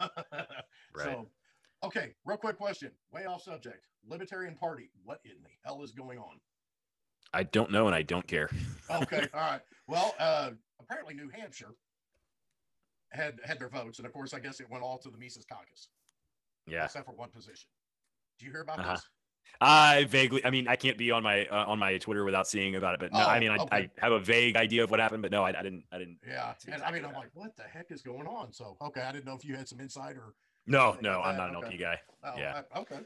Right. 0.93 1.03
So, 1.05 1.29
okay, 1.83 2.13
real 2.25 2.37
quick 2.37 2.57
question, 2.57 2.91
way 3.11 3.25
off 3.25 3.43
subject. 3.43 3.85
Libertarian 4.07 4.55
Party, 4.55 4.91
what 5.03 5.19
in 5.23 5.41
the 5.43 5.49
hell 5.63 5.81
is 5.83 5.91
going 5.91 6.17
on? 6.17 6.39
I 7.33 7.43
don't 7.43 7.71
know 7.71 7.85
and 7.85 7.95
I 7.95 8.01
don't 8.01 8.27
care. 8.27 8.49
Okay, 8.91 9.27
all 9.35 9.39
right. 9.51 9.61
Well, 9.87 10.15
uh, 10.19 10.49
apparently 10.79 11.13
New 11.13 11.29
Hampshire 11.29 11.75
had 13.11 13.39
had 13.43 13.59
their 13.59 13.69
votes, 13.69 13.99
and 13.99 14.05
of 14.05 14.13
course, 14.13 14.33
I 14.33 14.39
guess 14.39 14.59
it 14.59 14.69
went 14.69 14.83
all 14.83 14.97
to 14.99 15.09
the 15.09 15.17
Mises 15.17 15.45
Caucus, 15.45 15.89
Yeah. 16.67 16.85
except 16.85 17.05
for 17.05 17.13
one 17.13 17.29
position. 17.29 17.67
Do 18.37 18.45
you 18.45 18.51
hear 18.51 18.61
about 18.61 18.79
Uh-huh. 18.79 18.93
this? 18.93 19.09
I 19.61 20.03
vaguely, 20.05 20.45
I 20.45 20.51
mean, 20.51 20.67
I 20.67 20.75
can't 20.75 20.97
be 20.97 21.09
on 21.11 21.23
my 21.23 21.45
uh, 21.47 21.65
on 21.65 21.79
my 21.79 21.97
Twitter 21.97 22.23
without 22.23 22.47
seeing 22.47 22.75
about 22.75 22.93
it. 22.93 22.99
But 22.99 23.11
no, 23.11 23.19
I 23.19 23.37
Oh, 23.37 23.39
mean, 23.39 23.49
I, 23.51 23.57
okay. 23.57 23.75
I 23.97 24.01
have 24.01 24.11
a 24.11 24.19
vague 24.19 24.55
idea 24.55 24.83
of 24.83 24.91
what 24.91 24.99
happened, 24.99 25.21
but 25.23 25.31
no, 25.31 25.43
I, 25.43 25.49
I 25.49 25.63
didn't, 25.63 25.83
I 25.91 25.97
didn't. 25.97 26.19
Yeah, 26.25 26.35
That's 26.47 26.65
and 26.65 26.75
I 26.75 26.77
mean, 26.91 26.97
exactly 26.97 27.07
I'm 27.09 27.13
like, 27.15 27.29
what 27.33 27.55
the 27.57 27.63
heck 27.63 27.91
is 27.91 28.01
going 28.03 28.27
on? 28.27 28.53
So, 28.53 28.77
okay, 28.79 29.01
I 29.01 29.11
didn't 29.11 29.25
know 29.25 29.35
if 29.35 29.43
you 29.43 29.55
had 29.55 29.67
some 29.67 29.79
insight 29.81 30.15
or. 30.15 30.35
No, 30.67 30.95
no, 31.01 31.21
I'm 31.21 31.35
not 31.35 31.49
an 31.49 31.55
okay. 31.57 31.65
LP 31.65 31.77
guy. 31.77 31.99
Oh, 32.23 32.33
Yeah. 32.37 32.61
I- 32.73 32.79
okay. 32.79 32.99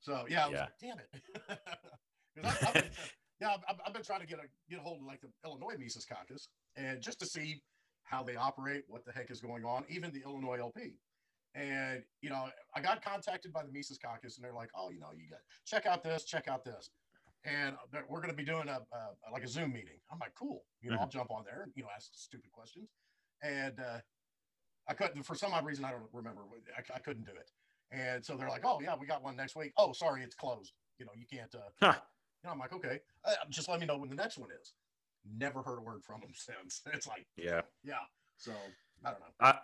So 0.00 0.24
yeah, 0.28 0.44
I 0.44 0.48
was 0.48 0.54
Yeah. 0.54 0.60
like, 0.60 0.78
damn 0.80 0.98
it. 1.00 1.58
I, 2.44 2.66
I've 2.68 2.74
been, 2.74 2.84
yeah, 3.40 3.48
I've- 3.54 3.62
I've, 3.68 3.76
I've 3.86 3.92
been 3.92 4.02
trying 4.04 4.20
to 4.20 4.26
get 4.26 4.38
a 4.38 4.42
get 4.70 4.78
a 4.78 4.82
hold 4.82 5.00
of 5.00 5.06
like 5.06 5.20
the 5.20 5.28
Illinois 5.44 5.74
Mises 5.78 6.04
Caucus 6.06 6.48
and 6.76 7.00
just 7.02 7.18
to 7.20 7.26
see 7.26 7.60
how 8.06 8.22
they 8.22 8.36
operate, 8.36 8.84
what 8.88 9.04
the 9.04 9.12
heck 9.12 9.30
is 9.30 9.40
going 9.40 9.64
on, 9.64 9.84
even 9.88 10.12
the 10.12 10.22
Illinois 10.24 10.58
LP. 10.60 10.94
And 11.54 12.02
you 12.20 12.30
know, 12.30 12.48
I 12.74 12.80
got 12.80 13.02
contacted 13.04 13.52
by 13.52 13.62
the 13.64 13.72
Mises 13.72 13.98
Caucus, 13.98 14.36
and 14.36 14.44
they're 14.44 14.52
like, 14.54 14.70
"Oh, 14.74 14.90
you 14.90 15.00
know, 15.00 15.08
you 15.16 15.28
got 15.28 15.40
check 15.64 15.86
out 15.86 16.02
this, 16.02 16.24
check 16.24 16.48
out 16.48 16.64
this," 16.64 16.90
and 17.44 17.74
we're 18.08 18.20
going 18.20 18.30
to 18.30 18.36
be 18.36 18.44
doing 18.44 18.68
a, 18.68 18.80
a 18.92 19.32
like 19.32 19.42
a 19.42 19.48
Zoom 19.48 19.72
meeting. 19.72 19.98
I'm 20.12 20.18
like, 20.18 20.34
"Cool," 20.34 20.64
you 20.82 20.90
know, 20.90 20.96
I'll 21.00 21.08
jump 21.08 21.30
on 21.30 21.44
there 21.44 21.62
and 21.62 21.72
you 21.74 21.82
know 21.82 21.88
ask 21.94 22.10
stupid 22.12 22.52
questions, 22.52 22.90
and 23.42 23.80
uh, 23.80 23.98
I 24.86 24.92
couldn't 24.94 25.22
for 25.22 25.34
some 25.34 25.52
odd 25.54 25.64
reason 25.64 25.84
I 25.84 25.92
don't 25.92 26.02
remember. 26.12 26.42
I, 26.76 26.94
I 26.94 26.98
couldn't 26.98 27.24
do 27.24 27.32
it, 27.32 27.50
and 27.90 28.22
so 28.24 28.36
they're 28.36 28.50
like, 28.50 28.64
"Oh 28.66 28.80
yeah, 28.82 28.94
we 28.94 29.06
got 29.06 29.22
one 29.22 29.34
next 29.34 29.56
week." 29.56 29.72
Oh, 29.78 29.92
sorry, 29.94 30.22
it's 30.22 30.34
closed. 30.34 30.72
You 30.98 31.06
know, 31.06 31.12
you 31.16 31.24
can't. 31.26 31.54
Uh, 31.54 31.70
Huh. 31.80 31.94
you 32.42 32.48
know, 32.48 32.52
I'm 32.52 32.58
like, 32.58 32.74
okay, 32.74 33.00
uh, 33.24 33.32
just 33.48 33.66
let 33.68 33.80
me 33.80 33.86
know 33.86 33.96
when 33.96 34.10
the 34.10 34.14
next 34.14 34.36
one 34.36 34.50
is. 34.60 34.74
Never 35.38 35.62
heard 35.62 35.78
a 35.78 35.82
word 35.82 36.02
from 36.04 36.20
them 36.20 36.30
since. 36.34 36.82
It's 36.92 37.06
like, 37.06 37.26
Yeah. 37.36 37.62
yeah. 37.84 37.94
So 38.36 38.52
I 39.04 39.10
don't 39.10 39.20
know. 39.20 39.26
I, 39.40 39.58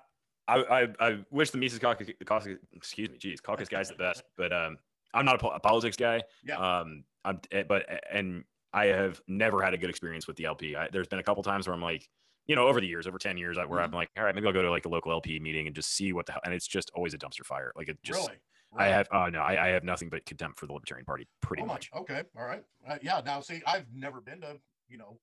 I, 0.49 0.89
I, 0.99 1.19
wish 1.31 1.51
the 1.51 1.59
Mises 1.59 1.79
Caucus, 1.79 2.09
caucus, 2.27 2.59
excuse 2.73 3.09
me, 3.11 3.17
geez, 3.19 3.41
caucus 3.41 3.69
guy's 3.69 3.89
the 3.89 3.95
best, 3.95 4.25
but 4.37 4.53
um, 4.53 4.77
I'm 5.15 5.25
not 5.25 5.37
a, 5.37 5.39
po- 5.39 5.51
a 5.51 5.61
politics 5.61 5.97
guy. 5.97 6.23
Yeah. 6.45 6.57
Um, 6.57 7.05
I'm, 7.25 7.41
eh, 7.53 7.63
but 7.69 7.87
and 8.11 8.45
I 8.73 8.87
have 8.87 9.21
never 9.29 9.63
had 9.63 9.73
a 9.75 9.79
good 9.79 9.91
experience 9.91 10.27
with 10.27 10.37
the 10.37 10.47
LP. 10.47 10.75
I, 10.75 10.89
there's 10.91 11.07
been 11.07 11.21
a 11.21 11.23
couple 11.23 11.43
times 11.43 11.67
where 11.69 11.75
I'm 11.75 11.83
like, 11.83 12.09
you 12.47 12.57
know, 12.57 12.67
over 12.67 12.81
the 12.81 12.87
years, 12.89 13.07
over 13.07 13.19
ten 13.19 13.37
years, 13.37 13.57
I- 13.57 13.67
where 13.67 13.81
I'm 13.81 13.93
like, 13.93 14.09
all 14.19 14.25
right, 14.25 14.35
maybe 14.35 14.47
I'll 14.47 14.53
go 14.53 14.63
to 14.63 14.71
like 14.71 14.85
a 14.85 14.89
local 14.89 15.13
LP 15.13 15.39
meeting 15.39 15.67
and 15.69 15.77
just 15.77 15.95
see 15.95 16.13
what 16.13 16.27
the 16.27 16.33
hell, 16.33 16.41
and 16.45 16.53
it's 16.53 16.67
just 16.67 16.91
always 16.95 17.15
a 17.15 17.19
dumpster 17.19 17.45
fire. 17.45 17.71
Like 17.77 17.89
it 17.89 17.99
just, 18.03 18.19
really? 18.27 18.39
I 18.77 18.87
have, 18.89 19.07
oh 19.13 19.27
no, 19.29 19.41
I, 19.41 19.67
I 19.67 19.69
have 19.69 19.85
nothing 19.85 20.09
but 20.09 20.25
contempt 20.27 20.59
for 20.59 20.67
the 20.67 20.73
Libertarian 20.73 21.05
Party, 21.05 21.29
pretty 21.41 21.63
Oh 21.63 21.67
much. 21.67 21.91
Okay. 21.95 22.23
All 22.37 22.45
right. 22.47 22.65
Uh, 22.89 22.97
yeah. 23.03 23.21
Now, 23.25 23.41
see, 23.41 23.63
I've 23.67 23.85
never 23.95 24.21
been 24.21 24.41
to, 24.41 24.57
you 24.89 24.97
know, 24.99 25.19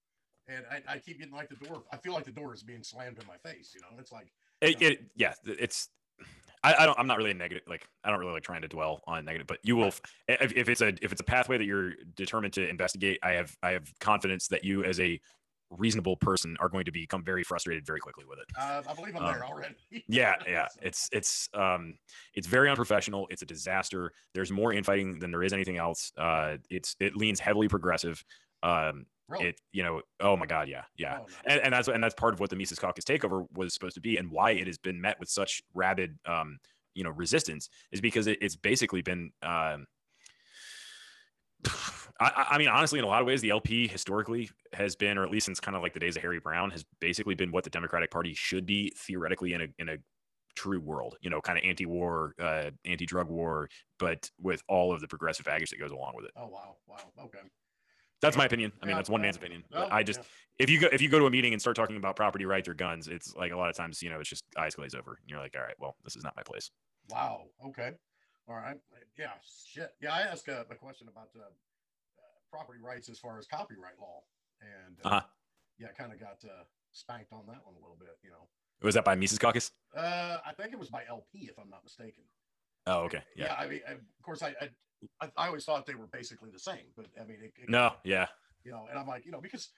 and 0.50 0.66
I, 0.72 0.94
I 0.94 0.98
keep 0.98 1.20
getting 1.20 1.34
like 1.34 1.50
the 1.50 1.56
door. 1.66 1.84
I 1.92 1.98
feel 1.98 2.14
like 2.14 2.26
the 2.26 2.32
door 2.32 2.54
is 2.54 2.64
being 2.64 2.84
slammed 2.84 3.20
in 3.20 3.28
my 3.28 3.38
face. 3.50 3.72
You 3.76 3.82
know, 3.82 4.00
it's 4.00 4.12
like, 4.12 4.28
It, 4.62 4.82
it, 4.82 5.04
yeah, 5.16 5.34
it's. 5.46 5.90
I, 6.62 6.76
I 6.80 6.86
don't. 6.86 7.00
I'm 7.00 7.08
not 7.08 7.18
really 7.18 7.32
a 7.32 7.36
negative. 7.36 7.64
Like 7.68 7.88
I 8.04 8.10
don't 8.10 8.20
really 8.20 8.34
like 8.34 8.44
trying 8.44 8.64
to 8.64 8.68
dwell 8.68 9.02
on 9.08 9.24
negative. 9.24 9.48
But 9.48 9.60
you 9.64 9.78
will, 9.78 9.94
if, 10.28 10.52
if 10.58 10.68
it's 10.68 10.82
a 10.82 10.90
if 11.02 11.14
it's 11.14 11.22
a 11.22 11.24
pathway 11.24 11.58
that 11.58 11.64
you're 11.64 11.94
determined 12.16 12.54
to 12.54 12.68
investigate, 12.68 13.20
I 13.24 13.32
have 13.32 13.56
I 13.64 13.72
have 13.72 13.90
confidence 14.02 14.48
that 14.50 14.66
you 14.66 14.84
as 14.84 15.00
a 15.00 15.22
reasonable 15.70 16.18
person 16.18 16.58
are 16.60 16.68
going 16.68 16.84
to 16.84 16.92
become 16.92 17.24
very 17.24 17.44
frustrated 17.44 17.86
very 17.86 18.00
quickly 18.00 18.26
with 18.28 18.40
it. 18.40 18.46
uh, 18.60 18.82
I 18.90 18.94
believe 18.96 19.16
I'm 19.16 19.24
Um, 19.24 19.34
there 19.34 19.46
already. 19.46 19.76
Yeah, 20.08 20.34
yeah. 20.48 20.68
It's 20.82 21.08
it's 21.14 21.48
um 21.54 21.94
it's 22.34 22.48
very 22.48 22.70
unprofessional. 22.70 23.28
It's 23.30 23.44
a 23.44 23.46
disaster. 23.46 24.12
There's 24.34 24.52
more 24.52 24.74
infighting 24.74 25.20
than 25.20 25.32
there 25.32 25.44
is 25.44 25.54
anything 25.54 25.78
else. 25.78 26.12
Uh, 26.18 26.58
it's 26.70 26.96
it 27.00 27.16
leans 27.16 27.40
heavily 27.40 27.68
progressive. 27.70 28.24
Um, 28.64 29.06
really. 29.30 29.46
it 29.48 29.62
you 29.72 29.84
know 29.84 30.02
oh 30.20 30.36
my 30.36 30.46
god 30.46 30.68
yeah 30.68 30.84
yeah 30.98 31.20
Oh, 31.22 31.26
no. 31.28 31.36
and, 31.54 31.62
and 31.62 31.74
that's 31.74 31.88
and 31.88 32.04
that's 32.04 32.16
part 32.16 32.34
of 32.34 32.40
what 32.40 32.50
the 32.50 32.56
Mises 32.56 32.80
Caucus 32.80 33.06
takeover 33.06 33.46
was 33.54 33.74
supposed 33.74 33.96
to 33.96 34.02
be, 34.02 34.18
and 34.18 34.30
why 34.32 34.52
it 34.52 34.68
has 34.68 34.78
been 34.78 35.00
met 35.00 35.20
with 35.20 35.30
such 35.30 35.62
rabid, 35.74 36.18
um, 36.26 36.58
you 36.96 37.04
know, 37.04 37.12
resistance 37.12 37.70
is 37.92 38.02
because 38.02 38.28
it, 38.28 38.38
it's 38.42 38.56
basically 38.56 39.02
been. 39.02 39.32
Um, 39.44 39.86
I, 42.20 42.26
I- 42.36 42.48
I 42.52 42.58
mean, 42.58 42.68
honestly, 42.68 43.00
in 43.00 43.06
a 43.06 43.08
lot 43.08 43.22
of 43.22 43.28
ways, 43.28 43.42
the 43.42 43.50
LP 43.52 43.88
historically 43.88 44.50
has 44.74 44.96
been, 44.96 45.18
or 45.18 45.24
at 45.24 45.32
least 45.32 45.46
since 45.46 45.60
kind 45.60 45.76
of 45.78 45.82
like 45.84 45.94
the 45.94 46.00
days 46.00 46.16
of 46.18 46.22
Harry 46.22 46.40
Browne, 46.40 46.70
has 46.72 46.84
basically 47.00 47.36
been 47.36 47.52
what 47.52 47.64
the 47.64 47.70
Democratic 47.70 48.12
Party 48.12 48.34
should 48.34 48.66
be 48.66 48.92
theoretically 48.98 49.54
in 49.54 49.62
a 49.62 49.68
in 49.78 49.90
a 49.90 49.98
true 50.56 50.80
world. 50.80 51.16
You 51.22 51.30
know, 51.30 51.40
kind 51.42 51.58
of 51.58 51.64
anti-war, 51.64 52.34
uh, 52.42 52.72
anti-drug 52.86 53.30
war, 53.30 53.70
but 54.00 54.30
with 54.42 54.62
all 54.68 54.92
of 54.92 55.00
the 55.00 55.08
progressive 55.08 55.46
baggage 55.46 55.70
that 55.70 55.80
goes 55.80 55.92
along 55.92 56.14
with 56.16 56.26
it. 56.26 56.32
oh 56.36 56.48
wow, 56.48 56.76
wow. 56.88 56.98
Okay. 57.26 57.40
That's 58.22 58.36
my 58.38 58.46
opinion. 58.46 58.72
I 58.82 58.86
mean, 58.86 58.96
that's 58.96 59.10
one 59.10 59.22
man's 59.22 59.38
opinion. 59.38 59.64
But 59.72 59.92
I 59.92 60.04
just 60.04 60.20
if 60.58 60.70
you 60.70 60.80
go 60.80 60.88
if 60.92 61.02
you 61.02 61.10
go 61.10 61.20
to 61.20 61.26
a 61.26 61.30
meeting 61.32 61.54
and 61.54 61.62
start 61.62 61.76
talking 61.76 61.96
about 61.98 62.16
property 62.16 62.46
rights 62.46 62.68
or 62.68 62.74
guns, 62.74 63.08
it's 63.08 63.34
like 63.36 63.52
a 63.52 63.58
lot 63.58 63.70
of 63.70 63.76
times, 63.78 64.02
you 64.02 64.10
know, 64.10 64.20
it's 64.20 64.30
just 64.30 64.44
eyes 64.58 64.76
glaze 64.76 64.94
over. 64.96 65.18
And 65.22 65.30
you're 65.30 65.40
like, 65.40 65.56
all 65.56 65.64
right, 65.64 65.76
well, 65.80 65.96
this 66.04 66.16
is 66.16 66.24
not 66.24 66.36
my 66.36 66.44
place. 66.44 66.70
Wow. 67.10 67.44
Okay. 67.68 67.92
All 68.48 68.56
right. 68.56 68.78
Yeah. 69.18 69.32
Shit. 69.66 69.92
Yeah. 70.02 70.14
I 70.14 70.22
asked 70.22 70.50
uh, 70.50 70.64
a 70.70 70.76
question 70.76 71.08
about 71.08 71.30
uh, 71.36 71.42
uh, 71.42 72.22
property 72.52 72.80
rights 72.84 73.10
as 73.10 73.20
far 73.20 73.38
as 73.40 73.48
copyright 73.48 74.00
law, 74.00 74.22
and 74.62 74.98
uh, 75.06 75.08
Uh-huh. 75.08 75.22
yeah, 75.80 75.88
kind 75.98 76.12
of 76.12 76.20
got 76.20 76.38
uh, 76.44 76.64
spanked 76.92 77.32
on 77.32 77.46
that 77.48 77.62
one 77.66 77.76
a 77.76 77.80
little 77.80 77.98
bit. 78.00 78.18
You 78.24 78.32
know, 78.32 78.48
Was 78.82 78.96
that 78.96 79.06
by 79.06 79.16
Mises 79.16 79.40
Caucus? 79.40 79.72
uh, 79.96 80.38
I 80.46 80.52
think 80.54 80.74
it 80.74 80.80
was 80.80 80.90
by 80.90 81.04
LP, 81.08 81.48
if 81.50 81.58
I'm 81.58 81.70
not 81.70 81.84
mistaken. 81.84 82.24
Oh, 82.88 83.02
okay. 83.02 83.22
Yeah. 83.36 83.56
I 83.58 83.68
mean, 83.68 83.82
I, 83.88 83.92
of 83.94 84.00
course, 84.24 84.42
I, 84.42 84.56
I 85.22 85.30
I 85.38 85.48
always 85.48 85.64
thought 85.66 85.86
they 85.86 85.96
were 85.96 86.08
basically 86.08 86.50
the 86.52 86.60
same, 86.60 86.86
but 86.98 87.06
I 87.20 87.24
mean, 87.26 87.38
it, 87.44 87.54
it, 87.62 87.70
No, 87.70 87.94
yeah. 88.04 88.28
you 88.64 88.72
know, 88.72 88.88
and 88.90 89.00
I'm 89.00 89.08
like, 89.08 89.26
you 89.26 89.32
know, 89.32 89.40
because, 89.40 89.70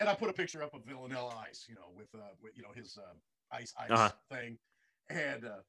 and 0.00 0.08
I 0.08 0.14
put 0.14 0.28
a 0.28 0.32
picture 0.32 0.62
up 0.62 0.74
of 0.74 0.84
Vanilla 0.84 1.34
Ice, 1.48 1.64
you 1.68 1.74
know, 1.74 1.88
with 1.96 2.08
uh, 2.14 2.18
with 2.42 2.56
you 2.56 2.62
know 2.62 2.70
his 2.74 2.98
uh, 2.98 3.14
ice 3.56 3.72
ice 3.78 3.90
Uh-huh. 3.90 4.10
thing, 4.30 4.58
and 5.08 5.44
uh, 5.44 5.60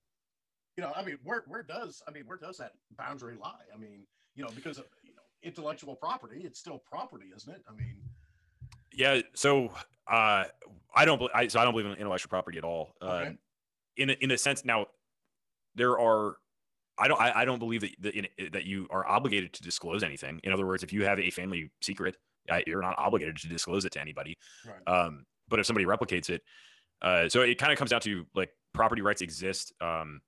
you 0.76 0.84
know, 0.84 0.92
I 0.96 1.04
mean, 1.04 1.18
where 1.24 1.44
where 1.48 1.64
does 1.64 2.02
I 2.08 2.12
mean, 2.12 2.24
where 2.26 2.38
does 2.38 2.58
that 2.58 2.74
boundary 2.98 3.36
lie? 3.42 3.64
I 3.74 3.78
mean, 3.78 4.06
you 4.36 4.44
know, 4.44 4.50
because 4.56 4.78
of 4.78 4.86
you 5.04 5.14
know 5.16 5.22
intellectual 5.44 5.96
property, 5.96 6.42
it's 6.44 6.60
still 6.60 6.80
property, 6.80 7.28
isn't 7.36 7.54
it? 7.54 7.64
I 7.70 7.74
mean, 7.74 7.96
Yeah. 8.94 9.22
So 9.34 9.72
uh 10.12 10.46
I 10.96 11.06
don't 11.06 11.22
I 11.34 11.48
so 11.48 11.60
I 11.60 11.64
don't 11.64 11.74
believe 11.74 11.86
in 11.86 11.94
intellectual 11.98 12.30
property 12.30 12.58
at 12.58 12.64
all. 12.66 12.94
Okay. 13.02 13.28
Um 13.28 13.38
in 13.96 14.10
a, 14.12 14.14
in 14.14 14.32
a 14.32 14.38
sense 14.38 14.64
now 14.66 14.88
there 15.76 15.98
are 16.00 16.38
I 17.00 17.08
don't 17.08 17.20
I, 17.20 17.42
I 17.42 17.46
don't 17.46 17.60
believe 17.60 17.82
that 17.82 17.96
that, 18.02 18.16
in, 18.16 18.28
that 18.52 18.66
you 18.66 18.88
are 18.90 19.08
obligated 19.08 19.54
to 19.54 19.64
disclose 19.64 20.04
anything. 20.04 20.40
In 20.44 20.52
other 20.52 20.66
words, 20.66 20.84
if 20.84 20.92
you 20.92 21.04
have 21.06 21.20
a 21.20 21.30
family 21.30 21.72
secret, 21.82 22.16
you're 22.66 22.82
not 22.82 22.96
obligated 22.98 23.38
to 23.38 23.48
disclose 23.48 23.86
it 23.86 23.92
to 23.94 24.02
anybody. 24.02 24.38
right, 24.66 24.94
um, 24.94 25.26
but 25.50 25.60
if 25.60 25.66
somebody 25.66 25.86
replicates 25.86 26.30
it 26.30 26.42
uh, 27.02 27.30
so 27.30 27.42
it 27.42 27.58
kind 27.58 27.72
of 27.72 27.78
comes 27.78 27.92
down 27.92 28.02
to 28.02 28.26
like 28.36 28.50
property 28.74 29.02
rights 29.02 29.22
exist 29.22 29.74
um, 29.82 30.22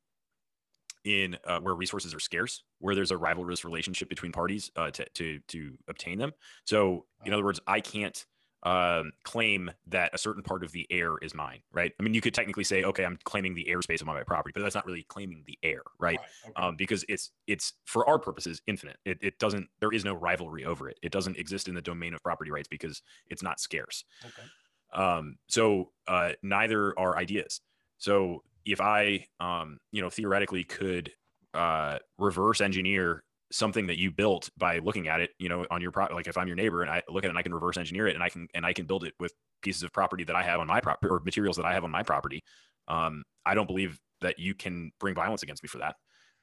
in 1.05 1.37
uh, 1.45 1.59
where 1.59 1.73
resources 1.73 2.13
are 2.13 2.19
scarce 2.19 2.63
where 2.79 2.93
there's 2.93 3.11
a 3.11 3.17
rivalrous 3.17 3.63
relationship 3.63 4.09
between 4.09 4.31
parties 4.31 4.69
uh, 4.75 4.91
to, 4.91 5.05
to 5.13 5.39
to 5.47 5.77
obtain 5.87 6.17
them 6.17 6.31
so 6.65 7.05
in 7.25 7.33
other 7.33 7.43
words 7.43 7.59
i 7.67 7.79
can't 7.79 8.25
um, 8.63 9.11
claim 9.23 9.71
that 9.87 10.13
a 10.13 10.17
certain 10.17 10.43
part 10.43 10.63
of 10.63 10.71
the 10.71 10.85
air 10.89 11.17
is 11.21 11.33
mine 11.33 11.59
right 11.71 11.93
i 11.99 12.03
mean 12.03 12.13
you 12.13 12.21
could 12.21 12.33
technically 12.33 12.63
say 12.63 12.83
okay 12.83 13.05
i'm 13.05 13.17
claiming 13.23 13.53
the 13.53 13.67
airspace 13.69 14.01
of 14.01 14.07
my 14.07 14.23
property 14.23 14.51
but 14.53 14.61
that's 14.61 14.75
not 14.75 14.85
really 14.85 15.05
claiming 15.07 15.43
the 15.45 15.57
air 15.63 15.81
right 15.99 16.19
okay. 16.43 16.53
um, 16.55 16.75
because 16.75 17.05
it's 17.07 17.31
it's 17.47 17.73
for 17.85 18.07
our 18.07 18.19
purposes 18.19 18.61
infinite. 18.67 18.97
It, 19.05 19.17
it 19.21 19.39
doesn't 19.39 19.67
there 19.79 19.91
is 19.91 20.05
no 20.05 20.13
rivalry 20.13 20.65
over 20.65 20.89
it. 20.89 20.97
It 21.01 21.11
doesn't 21.11 21.37
exist 21.37 21.67
in 21.67 21.75
the 21.75 21.81
domain 21.81 22.13
of 22.13 22.23
property 22.23 22.51
rights 22.51 22.67
because 22.67 23.01
it's 23.27 23.43
not 23.43 23.59
scarce. 23.59 24.05
okay. 24.25 24.47
Um, 24.93 25.37
so 25.47 25.91
uh, 26.07 26.31
neither 26.41 26.97
are 26.97 27.17
ideas. 27.17 27.61
So 27.97 28.43
if 28.65 28.81
I 28.81 29.25
um, 29.39 29.79
you 29.91 30.01
know 30.01 30.09
theoretically 30.09 30.63
could 30.63 31.11
uh, 31.53 31.99
reverse 32.17 32.61
engineer 32.61 33.23
something 33.51 33.87
that 33.87 33.97
you 33.97 34.11
built 34.11 34.49
by 34.57 34.77
looking 34.79 35.07
at 35.07 35.21
it, 35.21 35.31
you 35.39 35.49
know, 35.49 35.65
on 35.71 35.81
your 35.81 35.91
property. 35.91 36.15
like 36.15 36.27
if 36.27 36.37
I'm 36.37 36.47
your 36.47 36.55
neighbor 36.55 36.81
and 36.81 36.91
I 36.91 37.01
look 37.09 37.23
at 37.23 37.27
it 37.27 37.29
and 37.29 37.37
I 37.37 37.41
can 37.41 37.53
reverse 37.53 37.77
engineer 37.77 38.07
it 38.07 38.15
and 38.15 38.23
I 38.23 38.29
can 38.29 38.47
and 38.53 38.65
I 38.65 38.73
can 38.73 38.85
build 38.85 39.03
it 39.03 39.13
with 39.19 39.33
pieces 39.61 39.83
of 39.83 39.91
property 39.91 40.23
that 40.23 40.35
I 40.35 40.43
have 40.43 40.59
on 40.59 40.67
my 40.67 40.79
property 40.79 41.09
or 41.09 41.19
materials 41.19 41.57
that 41.57 41.65
I 41.65 41.73
have 41.73 41.83
on 41.83 41.91
my 41.91 42.03
property. 42.03 42.43
Um, 42.87 43.23
I 43.45 43.55
don't 43.55 43.67
believe 43.67 43.99
that 44.21 44.37
you 44.39 44.53
can 44.53 44.91
bring 44.99 45.15
violence 45.15 45.43
against 45.43 45.63
me 45.63 45.67
for 45.67 45.79
that. 45.79 45.95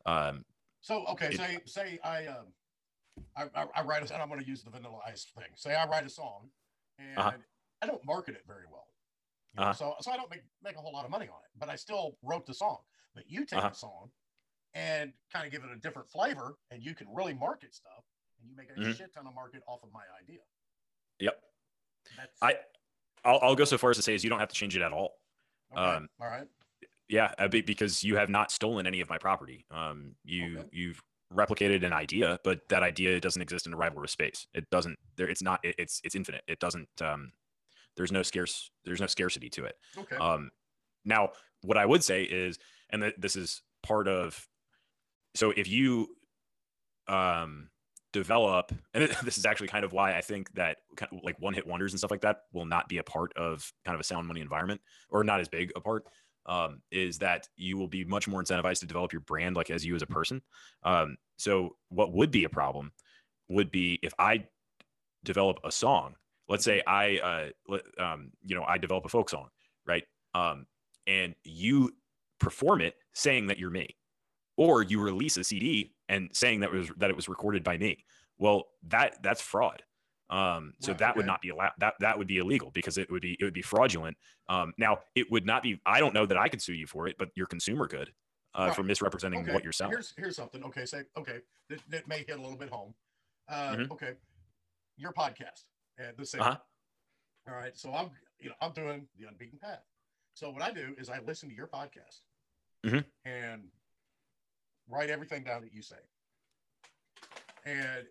Um, 0.04 0.44
So 0.80 1.04
okay, 1.08 1.28
It- 1.28 1.36
say 1.36 1.58
say 1.66 1.98
I 2.02 2.26
um 2.26 2.46
I, 3.36 3.44
I, 3.54 3.66
I 3.76 3.82
write 3.82 4.02
a, 4.02 4.06
song 4.06 4.16
and 4.16 4.22
I'm 4.22 4.28
going 4.28 4.40
to 4.40 4.46
use 4.46 4.62
the 4.62 4.70
Vanilla 4.70 4.98
Ice 5.06 5.26
thing. 5.36 5.48
Say 5.54 5.74
I 5.74 5.86
write 5.86 6.04
a 6.04 6.10
song, 6.10 6.50
and 6.98 7.18
Uh-huh. 7.18 7.32
I 7.82 7.86
don't 7.86 8.04
market 8.04 8.34
it 8.34 8.42
very 8.46 8.64
well. 8.70 8.88
you 9.54 9.60
know, 9.60 9.68
Uh-huh. 9.68 9.72
So 9.74 9.94
so 10.00 10.10
I 10.10 10.16
don't 10.16 10.30
make 10.30 10.42
make 10.62 10.76
a 10.76 10.80
whole 10.80 10.92
lot 10.92 11.04
of 11.04 11.10
money 11.10 11.28
on 11.28 11.38
it, 11.44 11.50
but 11.58 11.68
I 11.68 11.76
still 11.76 12.18
wrote 12.22 12.46
the 12.46 12.54
song. 12.54 12.78
But 13.14 13.24
you 13.30 13.44
take 13.44 13.58
Uh-huh. 13.60 13.68
the 13.70 13.74
song 13.76 14.10
and 14.76 15.12
kind 15.32 15.46
of 15.46 15.52
give 15.52 15.64
it 15.64 15.70
a 15.74 15.80
different 15.80 16.08
flavor, 16.10 16.56
and 16.70 16.82
you 16.82 16.94
can 16.94 17.06
really 17.12 17.32
market 17.32 17.74
stuff, 17.74 18.04
and 18.38 18.48
you 18.50 18.54
make 18.54 18.68
a 18.70 18.74
Mhm. 18.78 18.94
shit 18.96 19.12
ton 19.14 19.26
of 19.26 19.34
market 19.34 19.62
off 19.66 19.82
of 19.82 19.90
my 19.92 20.04
idea. 20.22 20.40
Yep. 21.18 21.42
That's, 22.16 22.42
I 22.42 22.58
I'll, 23.24 23.40
I'll 23.42 23.56
go 23.56 23.64
so 23.64 23.78
far 23.78 23.90
as 23.90 23.96
to 23.96 24.02
say 24.02 24.14
is 24.14 24.22
you 24.22 24.30
don't 24.30 24.38
have 24.38 24.50
to 24.50 24.54
change 24.54 24.76
it 24.76 24.82
at 24.82 24.92
all. 24.92 25.18
okay, 25.72 25.80
um, 25.80 26.08
all 26.20 26.28
right. 26.28 26.46
Yeah, 27.08 27.32
uh, 27.38 27.48
because 27.48 28.04
you 28.04 28.16
have 28.16 28.28
not 28.28 28.50
stolen 28.52 28.86
any 28.86 29.00
of 29.00 29.08
my 29.08 29.18
property. 29.18 29.64
Um, 29.70 30.14
you 30.24 30.58
Okay. 30.60 30.68
you've 30.72 31.02
replicated 31.32 31.84
an 31.84 31.92
idea, 31.92 32.38
but 32.44 32.68
that 32.68 32.82
idea 32.82 33.18
doesn't 33.20 33.40
exist 33.42 33.66
in 33.66 33.72
a 33.72 33.76
rivalrous 33.76 34.10
space. 34.10 34.46
It 34.54 34.68
doesn't. 34.70 34.98
There, 35.16 35.28
it's 35.28 35.42
not. 35.42 35.64
It, 35.64 35.74
it's 35.78 36.00
it's 36.04 36.14
infinite. 36.14 36.44
It 36.46 36.58
doesn't. 36.60 36.88
Um, 37.00 37.32
there's 37.96 38.12
no 38.12 38.22
scarce. 38.22 38.70
There's 38.84 39.00
no 39.00 39.06
scarcity 39.06 39.48
to 39.50 39.64
it. 39.64 39.76
Okay. 39.96 40.16
Um, 40.16 40.50
now, 41.04 41.32
what 41.62 41.78
I 41.78 41.86
would 41.86 42.04
say 42.04 42.24
is, 42.24 42.58
and 42.90 43.02
th- 43.02 43.14
this 43.16 43.34
is 43.36 43.62
part 43.82 44.06
of, 44.06 44.48
so 45.36 45.52
if 45.56 45.68
you 45.68 46.08
um, 47.08 47.68
develop, 48.12 48.72
and 48.94 49.08
this 49.24 49.38
is 49.38 49.46
actually 49.46 49.68
kind 49.68 49.84
of 49.84 49.92
why 49.92 50.16
I 50.16 50.20
think 50.20 50.52
that 50.54 50.78
kind 50.96 51.12
of 51.12 51.20
like 51.22 51.40
one 51.40 51.54
hit 51.54 51.66
wonders 51.66 51.92
and 51.92 51.98
stuff 51.98 52.10
like 52.10 52.22
that 52.22 52.38
will 52.52 52.66
not 52.66 52.88
be 52.88 52.98
a 52.98 53.02
part 53.02 53.32
of 53.36 53.70
kind 53.84 53.94
of 53.94 54.00
a 54.00 54.04
sound 54.04 54.26
money 54.26 54.40
environment 54.40 54.80
or 55.10 55.24
not 55.24 55.40
as 55.40 55.48
big 55.48 55.72
a 55.76 55.80
part. 55.80 56.04
Um, 56.48 56.80
is 56.92 57.18
that 57.18 57.48
you 57.56 57.76
will 57.76 57.88
be 57.88 58.04
much 58.04 58.28
more 58.28 58.40
incentivized 58.40 58.78
to 58.78 58.86
develop 58.86 59.12
your 59.12 59.22
brand 59.22 59.56
like 59.56 59.68
as 59.68 59.84
you 59.84 59.96
as 59.96 60.02
a 60.02 60.06
person. 60.06 60.42
Um, 60.84 61.16
so 61.36 61.74
what 61.88 62.12
would 62.12 62.30
be 62.30 62.44
a 62.44 62.48
problem 62.48 62.92
would 63.48 63.72
be 63.72 63.98
if 64.00 64.14
I 64.16 64.44
develop 65.26 65.58
a 65.64 65.70
song. 65.70 66.14
Let's 66.48 66.64
say 66.64 66.80
I, 66.86 67.50
uh, 67.68 67.78
um, 67.98 68.30
you 68.44 68.54
know, 68.54 68.64
I 68.64 68.78
develop 68.78 69.04
a 69.04 69.08
folk 69.08 69.28
song, 69.28 69.48
right? 69.86 70.04
Um, 70.34 70.66
and 71.06 71.34
you 71.42 71.92
perform 72.38 72.80
it 72.80 72.94
saying 73.12 73.48
that 73.48 73.58
you're 73.58 73.70
me, 73.70 73.96
or 74.56 74.82
you 74.82 75.00
release 75.00 75.36
a 75.36 75.44
CD 75.44 75.92
and 76.08 76.30
saying 76.32 76.60
that 76.60 76.72
was 76.72 76.90
that 76.96 77.10
it 77.10 77.16
was 77.16 77.28
recorded 77.28 77.62
by 77.62 77.76
me. 77.78 78.04
Well, 78.38 78.64
that 78.88 79.22
that's 79.22 79.40
fraud. 79.40 79.82
Um, 80.28 80.74
so 80.80 80.90
Right, 80.92 80.98
that 80.98 81.16
would 81.16 81.26
not 81.26 81.40
be 81.40 81.50
allowed. 81.50 81.72
That 81.78 81.94
that 82.00 82.18
would 82.18 82.26
be 82.26 82.38
illegal 82.38 82.70
because 82.72 82.98
it 82.98 83.10
would 83.10 83.22
be 83.22 83.36
it 83.38 83.44
would 83.44 83.54
be 83.54 83.62
fraudulent. 83.62 84.16
Um, 84.48 84.72
now 84.76 84.98
it 85.14 85.30
would 85.30 85.46
not 85.46 85.62
be. 85.62 85.80
I 85.86 86.00
don't 86.00 86.14
know 86.14 86.26
that 86.26 86.36
I 86.36 86.48
could 86.48 86.60
sue 86.60 86.74
you 86.74 86.86
for 86.86 87.06
it, 87.06 87.16
but 87.18 87.30
your 87.36 87.46
consumer 87.46 87.86
could 87.86 88.12
uh, 88.54 88.72
for 88.72 88.82
misrepresenting 88.82 89.42
okay. 89.42 89.52
what 89.52 89.62
you're 89.62 89.72
selling. 89.72 89.92
Here's 89.92 90.14
here's 90.16 90.36
something. 90.36 90.64
Okay, 90.64 90.84
say 90.84 91.02
okay. 91.16 91.38
That, 91.68 91.78
that 91.90 92.08
may 92.08 92.18
hit 92.18 92.38
a 92.38 92.42
little 92.42 92.56
bit 92.56 92.70
home. 92.70 92.94
Uh, 93.48 93.76
Mhm. 93.76 93.90
Okay, 93.92 94.14
your 94.96 95.12
podcast 95.12 95.64
and 95.98 96.16
the 96.16 96.26
same. 96.26 96.40
Uh-huh. 96.40 96.56
All 97.48 97.54
right, 97.54 97.76
so 97.76 97.92
I'm 97.92 98.10
you 98.40 98.48
know 98.48 98.56
I'm 98.60 98.72
doing 98.72 99.06
the 99.18 99.28
unbeaten 99.28 99.58
path. 99.60 99.84
So 100.34 100.50
what 100.50 100.62
I 100.62 100.72
do 100.72 100.94
is 100.98 101.08
I 101.08 101.20
listen 101.20 101.48
to 101.48 101.54
your 101.54 101.68
podcast 101.68 102.20
Mhm. 102.84 103.04
and 103.24 103.70
write 104.88 105.10
everything 105.10 105.42
down 105.44 105.62
that 105.62 105.72
you 105.72 105.82
say. 105.82 105.96
And 107.64 108.06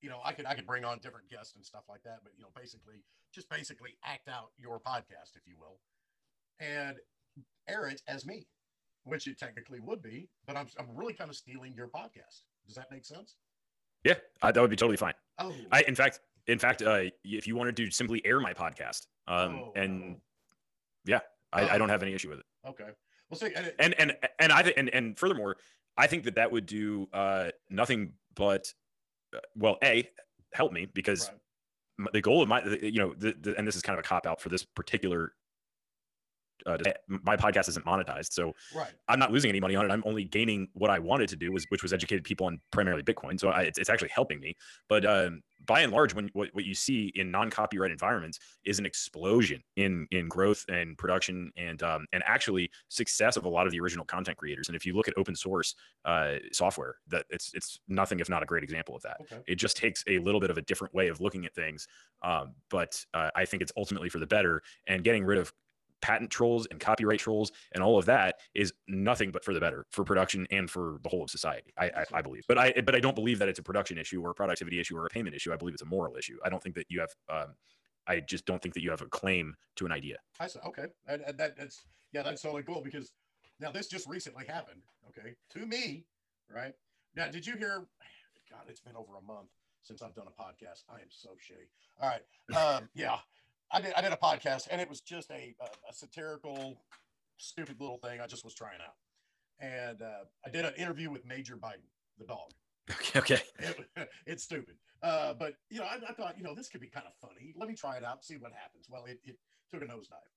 you 0.00 0.10
know 0.10 0.18
I 0.24 0.32
could 0.32 0.46
I 0.46 0.54
could 0.54 0.66
bring 0.66 0.84
on 0.84 0.98
different 0.98 1.28
guests 1.30 1.54
and 1.56 1.64
stuff 1.64 1.84
like 1.88 2.02
that, 2.04 2.18
but 2.22 2.32
you 2.36 2.42
know 2.42 2.50
basically 2.54 3.02
just 3.34 3.48
basically 3.50 3.90
act 4.04 4.28
out 4.28 4.50
your 4.56 4.78
podcast, 4.80 5.36
if 5.36 5.46
you 5.46 5.54
will, 5.58 5.78
and 6.60 6.96
air 7.68 7.86
it 7.88 8.00
as 8.08 8.26
me, 8.26 8.46
which 9.04 9.26
it 9.26 9.38
technically 9.38 9.80
would 9.80 10.02
be. 10.02 10.28
But 10.46 10.56
I'm 10.56 10.66
I'm 10.78 10.88
really 10.94 11.14
kind 11.14 11.30
of 11.30 11.36
stealing 11.36 11.72
your 11.74 11.88
podcast. 11.88 12.42
Does 12.66 12.74
that 12.76 12.90
make 12.90 13.04
sense? 13.04 13.36
Yeah, 14.04 14.14
I, 14.42 14.52
that 14.52 14.60
would 14.60 14.70
be 14.70 14.76
totally 14.76 14.96
fine. 14.96 15.14
Oh, 15.38 15.52
I, 15.72 15.82
in 15.88 15.94
fact, 15.94 16.20
in 16.46 16.58
fact, 16.58 16.82
uh, 16.82 17.02
if 17.24 17.46
you 17.46 17.56
wanted 17.56 17.76
to 17.78 17.90
simply 17.90 18.24
air 18.24 18.38
my 18.40 18.54
podcast, 18.54 19.06
um, 19.26 19.54
Oh, 19.56 19.72
and 19.74 20.16
yeah, 21.04 21.20
I, 21.52 21.62
I 21.62 21.74
Oh. 21.74 21.78
don't 21.78 21.88
have 21.88 22.02
any 22.02 22.12
issue 22.12 22.28
with 22.28 22.38
it. 22.40 22.46
okay. 22.68 22.90
Well, 23.30 23.38
see, 23.40 23.52
and, 23.54 23.66
it, 23.66 23.74
And 23.78 23.94
and 23.98 24.16
and 24.38 24.52
I 24.52 24.60
and 24.76 24.88
and 24.90 25.18
furthermore, 25.18 25.56
I 25.98 26.06
think 26.06 26.24
that 26.24 26.36
that 26.36 26.50
would 26.52 26.64
do 26.64 27.08
uh, 27.12 27.50
nothing 27.68 28.12
but, 28.34 28.72
uh, 29.34 29.40
well, 29.56 29.76
a 29.82 30.08
help 30.54 30.72
me 30.72 30.86
because 30.86 31.30
right. 31.98 32.12
the 32.12 32.20
goal 32.20 32.40
of 32.40 32.48
my 32.48 32.64
you 32.64 33.00
know 33.00 33.14
the, 33.18 33.34
the, 33.38 33.58
and 33.58 33.66
this 33.66 33.76
is 33.76 33.82
kind 33.82 33.98
of 33.98 34.04
a 34.04 34.08
cop 34.08 34.26
out 34.26 34.40
for 34.40 34.48
this 34.48 34.64
particular. 34.64 35.32
Uh, 36.66 36.78
my 37.06 37.36
podcast 37.36 37.68
isn't 37.68 37.84
monetized, 37.84 38.32
so 38.32 38.52
right. 38.74 38.90
I'm 39.08 39.18
not 39.18 39.32
losing 39.32 39.48
any 39.48 39.60
money 39.60 39.76
on 39.76 39.84
it. 39.84 39.90
I'm 39.90 40.02
only 40.06 40.24
gaining 40.24 40.68
what 40.74 40.90
I 40.90 40.98
wanted 40.98 41.28
to 41.30 41.36
do, 41.36 41.52
was 41.52 41.66
which 41.68 41.82
was 41.82 41.92
educated 41.92 42.24
people 42.24 42.46
on 42.46 42.60
primarily 42.70 43.02
Bitcoin. 43.02 43.38
So 43.38 43.48
I, 43.48 43.62
it's, 43.62 43.78
it's 43.78 43.90
actually 43.90 44.10
helping 44.10 44.40
me. 44.40 44.56
But 44.88 45.04
um, 45.04 45.42
by 45.66 45.80
and 45.80 45.92
large, 45.92 46.14
when 46.14 46.30
what, 46.32 46.48
what 46.52 46.64
you 46.64 46.74
see 46.74 47.12
in 47.14 47.30
non-copyright 47.30 47.90
environments 47.90 48.38
is 48.64 48.78
an 48.78 48.86
explosion 48.86 49.62
in 49.76 50.06
in 50.10 50.28
growth 50.28 50.64
and 50.68 50.96
production 50.96 51.50
and 51.56 51.82
um, 51.82 52.06
and 52.12 52.22
actually 52.26 52.70
success 52.88 53.36
of 53.36 53.44
a 53.44 53.48
lot 53.48 53.66
of 53.66 53.72
the 53.72 53.80
original 53.80 54.04
content 54.04 54.36
creators. 54.36 54.68
And 54.68 54.76
if 54.76 54.86
you 54.86 54.94
look 54.94 55.08
at 55.08 55.14
open 55.16 55.34
source 55.34 55.74
uh, 56.04 56.36
software, 56.52 56.96
that 57.08 57.26
it's 57.30 57.52
it's 57.54 57.80
nothing 57.88 58.20
if 58.20 58.28
not 58.28 58.42
a 58.42 58.46
great 58.46 58.64
example 58.64 58.96
of 58.96 59.02
that. 59.02 59.18
Okay. 59.20 59.42
It 59.46 59.56
just 59.56 59.76
takes 59.76 60.04
a 60.08 60.18
little 60.18 60.40
bit 60.40 60.50
of 60.50 60.58
a 60.58 60.62
different 60.62 60.94
way 60.94 61.08
of 61.08 61.20
looking 61.20 61.44
at 61.44 61.54
things, 61.54 61.86
um, 62.22 62.54
but 62.70 63.04
uh, 63.14 63.30
I 63.34 63.44
think 63.44 63.62
it's 63.62 63.72
ultimately 63.76 64.08
for 64.08 64.18
the 64.18 64.26
better. 64.26 64.62
And 64.86 65.04
getting 65.04 65.24
rid 65.24 65.38
of 65.38 65.52
patent 66.00 66.30
trolls 66.30 66.66
and 66.70 66.80
copyright 66.80 67.18
trolls 67.18 67.50
and 67.72 67.82
all 67.82 67.98
of 67.98 68.04
that 68.06 68.36
is 68.54 68.72
nothing 68.86 69.30
but 69.30 69.44
for 69.44 69.52
the 69.52 69.60
better 69.60 69.84
for 69.90 70.04
production 70.04 70.46
and 70.50 70.70
for 70.70 70.98
the 71.02 71.08
whole 71.08 71.22
of 71.22 71.30
society. 71.30 71.72
I, 71.76 71.86
I, 71.86 72.04
I 72.14 72.22
believe, 72.22 72.44
but 72.48 72.58
I 72.58 72.72
but 72.84 72.94
I 72.94 73.00
don't 73.00 73.14
believe 73.14 73.38
that 73.40 73.48
it's 73.48 73.58
a 73.58 73.62
production 73.62 73.98
issue 73.98 74.20
or 74.22 74.30
a 74.30 74.34
productivity 74.34 74.80
issue 74.80 74.96
or 74.96 75.06
a 75.06 75.08
payment 75.08 75.34
issue. 75.34 75.52
I 75.52 75.56
believe 75.56 75.74
it's 75.74 75.82
a 75.82 75.86
moral 75.86 76.16
issue. 76.16 76.38
I 76.44 76.48
don't 76.48 76.62
think 76.62 76.74
that 76.76 76.86
you 76.88 77.00
have. 77.00 77.10
Um, 77.28 77.54
I 78.08 78.20
just 78.20 78.46
don't 78.46 78.60
think 78.60 78.74
that 78.74 78.82
you 78.82 78.90
have 78.90 79.02
a 79.02 79.06
claim 79.06 79.54
to 79.76 79.84
an 79.84 79.92
idea. 79.92 80.16
I 80.40 80.46
said, 80.46 80.62
okay. 80.66 80.86
And, 81.06 81.22
and 81.26 81.36
that, 81.36 81.56
that's, 81.58 81.82
yeah, 82.12 82.22
that's 82.22 82.40
totally 82.40 82.62
cool 82.62 82.80
because 82.82 83.12
now 83.60 83.70
this 83.70 83.86
just 83.86 84.08
recently 84.08 84.46
happened. 84.46 84.80
Okay. 85.08 85.34
To 85.50 85.66
me, 85.66 86.06
right. 86.50 86.72
Now, 87.14 87.28
did 87.28 87.46
you 87.46 87.56
hear? 87.56 87.86
God, 88.50 88.62
it's 88.66 88.80
been 88.80 88.96
over 88.96 89.16
a 89.18 89.22
month 89.22 89.50
since 89.82 90.00
I've 90.00 90.14
done 90.14 90.26
a 90.26 90.42
podcast. 90.42 90.84
I 90.88 91.00
am 91.00 91.08
so 91.10 91.30
shitty. 91.30 91.68
All 92.00 92.08
right. 92.08 92.22
Um, 92.56 92.88
yeah. 92.94 93.18
I 93.70 93.80
did, 93.80 93.92
I 93.94 94.02
did 94.02 94.12
a 94.12 94.16
podcast 94.16 94.68
and 94.70 94.80
it 94.80 94.88
was 94.88 95.00
just 95.00 95.30
a, 95.30 95.54
a, 95.60 95.90
a 95.90 95.92
satirical, 95.92 96.80
stupid 97.36 97.76
little 97.80 97.98
thing 97.98 98.20
I 98.20 98.26
just 98.26 98.44
was 98.44 98.54
trying 98.54 98.80
out. 98.80 98.94
And 99.60 100.02
uh, 100.02 100.24
I 100.46 100.50
did 100.50 100.64
an 100.64 100.74
interview 100.76 101.10
with 101.10 101.26
Major 101.26 101.56
Biden, 101.56 101.88
the 102.18 102.24
dog. 102.24 102.50
Okay. 102.90 103.18
Okay. 103.18 103.42
It, 103.58 104.08
it's 104.26 104.44
stupid. 104.44 104.76
Uh, 105.02 105.34
but 105.34 105.54
you 105.70 105.78
know, 105.78 105.84
I, 105.84 105.98
I 106.08 106.12
thought, 106.12 106.36
you 106.36 106.44
know, 106.44 106.54
this 106.54 106.68
could 106.68 106.80
be 106.80 106.88
kind 106.88 107.06
of 107.06 107.12
funny. 107.20 107.54
Let 107.56 107.68
me 107.68 107.74
try 107.74 107.96
it 107.96 108.04
out, 108.04 108.24
see 108.24 108.36
what 108.36 108.52
happens. 108.52 108.86
Well, 108.88 109.04
it, 109.04 109.18
it 109.24 109.36
took 109.70 109.82
a 109.82 109.86
nosedive. 109.86 110.32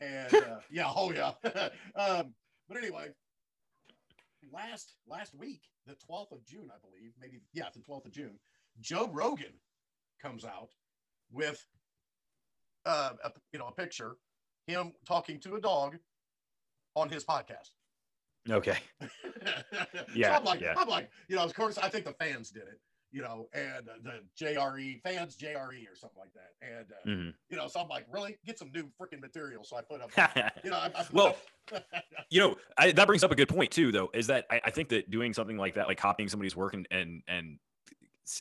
And 0.00 0.34
uh, 0.34 0.58
yeah, 0.70 0.90
oh 0.94 1.12
yeah. 1.12 1.32
um, 1.96 2.34
but 2.68 2.78
anyway, 2.78 3.08
last 4.52 4.94
last 5.06 5.34
week, 5.34 5.62
the 5.86 5.94
12th 5.94 6.32
of 6.32 6.44
June, 6.44 6.68
I 6.70 6.78
believe, 6.84 7.12
maybe 7.20 7.40
yeah, 7.52 7.66
the 7.72 7.80
12th 7.80 8.06
of 8.06 8.12
June, 8.12 8.38
Joe 8.80 9.08
Rogan 9.12 9.54
comes 10.20 10.44
out 10.44 10.70
with 11.30 11.64
uh, 12.86 13.10
a, 13.24 13.30
you 13.52 13.58
know 13.58 13.66
a 13.66 13.72
picture, 13.72 14.16
him 14.66 14.92
talking 15.06 15.40
to 15.40 15.54
a 15.54 15.60
dog 15.60 15.96
on 16.96 17.08
his 17.08 17.24
podcast. 17.24 17.70
Okay. 18.50 18.76
yeah, 20.14 20.28
so 20.28 20.34
I'm 20.34 20.44
like, 20.44 20.60
yeah. 20.60 20.74
I'm 20.76 20.88
like, 20.88 21.10
you 21.28 21.36
know, 21.36 21.44
of 21.44 21.54
course, 21.54 21.78
I 21.78 21.88
think 21.88 22.04
the 22.04 22.12
fans 22.12 22.50
did 22.50 22.64
it, 22.64 22.78
you 23.10 23.22
know, 23.22 23.48
and 23.54 23.88
uh, 23.88 23.92
the 24.02 24.44
JRE 24.44 25.00
fans, 25.02 25.36
JRE 25.36 25.90
or 25.90 25.96
something 25.96 26.18
like 26.18 26.32
that, 26.34 26.52
and 26.60 26.86
uh, 26.92 27.08
Mhm. 27.08 27.34
you 27.48 27.56
know, 27.56 27.68
so 27.68 27.80
I'm 27.80 27.88
like, 27.88 28.06
really, 28.10 28.36
get 28.44 28.58
some 28.58 28.70
new 28.72 28.90
freaking 29.00 29.20
material. 29.20 29.64
So 29.64 29.76
I 29.76 29.82
put 29.82 30.02
up, 30.02 30.10
you 30.64 30.70
know, 30.70 30.76
I, 30.76 30.90
I 30.94 31.06
Well, 31.12 31.36
you 32.30 32.40
know 32.40 32.56
I, 32.76 32.92
that 32.92 33.06
brings 33.06 33.24
up 33.24 33.30
a 33.30 33.34
good 33.34 33.48
point 33.48 33.70
too 33.70 33.90
though 33.90 34.10
is 34.12 34.26
that 34.26 34.44
I, 34.50 34.60
I 34.66 34.70
think 34.70 34.90
that 34.90 35.10
doing 35.10 35.32
something 35.32 35.56
like 35.56 35.74
that 35.74 35.86
like 35.88 35.98
copying 35.98 36.28
somebody's 36.28 36.54
work 36.54 36.74
and 36.74 36.86
and 36.90 37.22
and 37.26 37.58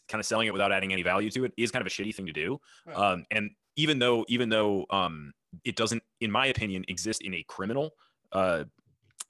kind 0.08 0.20
of 0.20 0.26
selling 0.26 0.48
it 0.48 0.54
without 0.54 0.72
adding 0.72 0.92
any 0.94 1.04
value 1.04 1.30
to 1.32 1.46
it 1.46 1.54
is 1.58 1.72
kind 1.72 1.82
of 1.82 1.88
a 1.88 1.90
shitty 1.90 2.14
thing 2.16 2.26
to 2.26 2.34
do. 2.34 2.60
Um 2.94 3.26
and 3.32 3.52
even 3.76 4.00
though 4.00 4.26
even 4.28 4.50
though 4.50 4.86
um 4.90 5.34
it 5.64 5.76
doesn't 5.76 6.04
in 6.20 6.32
my 6.32 6.48
opinion 6.48 6.86
exist 6.88 7.22
in 7.22 7.34
a 7.34 7.44
criminal 7.44 7.92
uh 8.32 8.64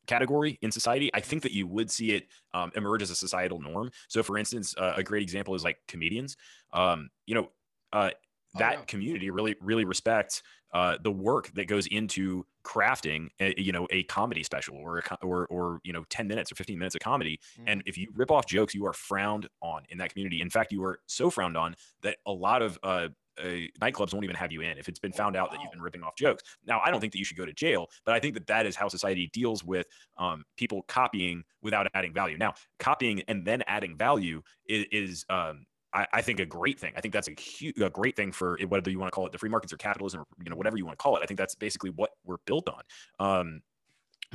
category 0.06 0.60
in 0.62 0.72
society 0.72 1.10
i 1.14 1.20
think 1.22 1.42
that 1.44 1.54
you 1.54 1.66
would 1.66 1.90
see 1.90 2.12
it 2.12 2.28
um, 2.54 2.72
emerge 2.76 3.02
as 3.02 3.10
a 3.10 3.16
societal 3.16 3.60
norm. 3.62 3.90
So 4.10 4.22
for 4.22 4.38
instance 4.38 4.76
uh, 4.78 4.94
a 4.98 5.04
great 5.04 5.24
example 5.24 5.56
is 5.56 5.64
like 5.64 5.78
comedians. 5.88 6.36
Um 6.74 7.10
you 7.26 7.36
know 7.36 7.50
uh 7.94 8.12
Oh, 8.56 8.60
that 8.60 8.74
yeah. 8.74 8.86
community 8.86 9.32
really 9.32 9.56
really 9.62 9.84
respects 9.84 10.44
uh, 10.74 10.98
the 11.02 11.12
work 11.12 11.52
that 11.56 11.66
goes 11.68 11.88
into 11.88 12.46
crafting 12.64 13.28
a, 13.40 13.54
you 13.62 13.72
know 13.72 13.88
a 13.92 14.04
comedy 14.04 14.44
special 14.44 14.78
or 14.78 15.00
a, 15.00 15.16
or 15.22 15.46
or 15.48 15.80
you 15.84 15.92
know 15.94 16.04
10 16.10 16.28
minutes 16.28 16.52
or 16.52 16.56
15 16.56 16.78
minutes 16.78 16.96
of 16.96 17.02
comedy 17.02 17.40
Mm-hmm. 17.58 17.68
and 17.68 17.84
if 17.86 17.98
you 17.98 18.08
rip 18.16 18.32
off 18.32 18.46
jokes 18.46 18.74
you 18.74 18.86
are 18.86 18.94
frowned 18.94 19.48
on 19.62 19.84
in 19.90 19.98
that 19.98 20.12
community. 20.12 20.42
In 20.42 20.50
fact 20.50 20.72
you 20.72 20.84
are 20.84 21.00
so 21.08 21.30
frowned 21.30 21.58
on 21.58 21.76
that 22.02 22.18
a 22.26 22.32
lot 22.32 22.62
of 22.62 22.80
uh, 22.84 23.10
uh, 23.38 23.44
nightclubs 23.82 24.14
won't 24.14 24.24
even 24.24 24.36
have 24.36 24.52
you 24.52 24.62
in 24.62 24.78
if 24.78 24.88
it's 24.88 25.00
been 25.00 25.12
Oh, 25.14 25.18
found 25.18 25.36
out 25.36 25.52
that 25.52 25.60
you've 25.62 25.72
been 25.72 25.82
ripping 25.82 26.04
off 26.04 26.16
jokes. 26.16 26.44
Now 26.66 26.82
i 26.86 26.92
don't 26.92 27.02
think 27.02 27.12
that 27.14 27.20
you 27.20 27.26
should 27.26 27.38
go 27.38 27.46
to 27.46 27.54
jail 27.54 27.88
but 28.06 28.14
i 28.16 28.20
think 28.20 28.34
that 28.36 28.48
that 28.48 28.66
is 28.66 28.76
how 28.76 28.88
society 28.88 29.30
deals 29.34 29.64
with 29.64 29.88
um, 30.18 30.44
people 30.58 30.84
copying 30.88 31.44
without 31.62 31.88
adding 31.94 32.14
value. 32.14 32.38
Now 32.38 32.54
copying 32.80 33.22
and 33.28 33.46
then 33.46 33.64
adding 33.68 33.98
value 33.98 34.42
is, 34.68 34.86
is 34.92 35.26
um, 35.30 35.66
I, 35.94 36.08
I 36.14 36.22
think 36.22 36.40
a 36.40 36.46
great 36.46 36.80
thing. 36.80 36.94
I 36.96 37.02
think 37.02 37.14
that's 37.14 37.28
a 37.28 37.40
huge, 37.40 37.80
a 37.80 37.90
great 37.90 38.16
thing 38.16 38.32
for 38.32 38.58
whether 38.68 38.90
you 38.90 39.00
want 39.00 39.12
to 39.12 39.16
call 39.16 39.26
it 39.26 39.32
the 39.32 39.38
free 39.38 39.50
markets 39.50 39.72
or 39.72 39.78
capitalism, 39.78 40.22
or 40.22 40.26
you 40.44 40.50
know 40.50 40.56
whatever 40.56 40.78
you 40.78 40.86
want 40.86 40.98
to 40.98 41.04
call 41.04 41.16
it. 41.18 41.22
I 41.24 41.26
think 41.26 41.38
that's 41.38 41.56
basically 41.56 41.92
what 41.92 42.12
we're 42.26 42.38
built 42.46 42.68
on. 42.70 42.82
Um, 43.20 43.62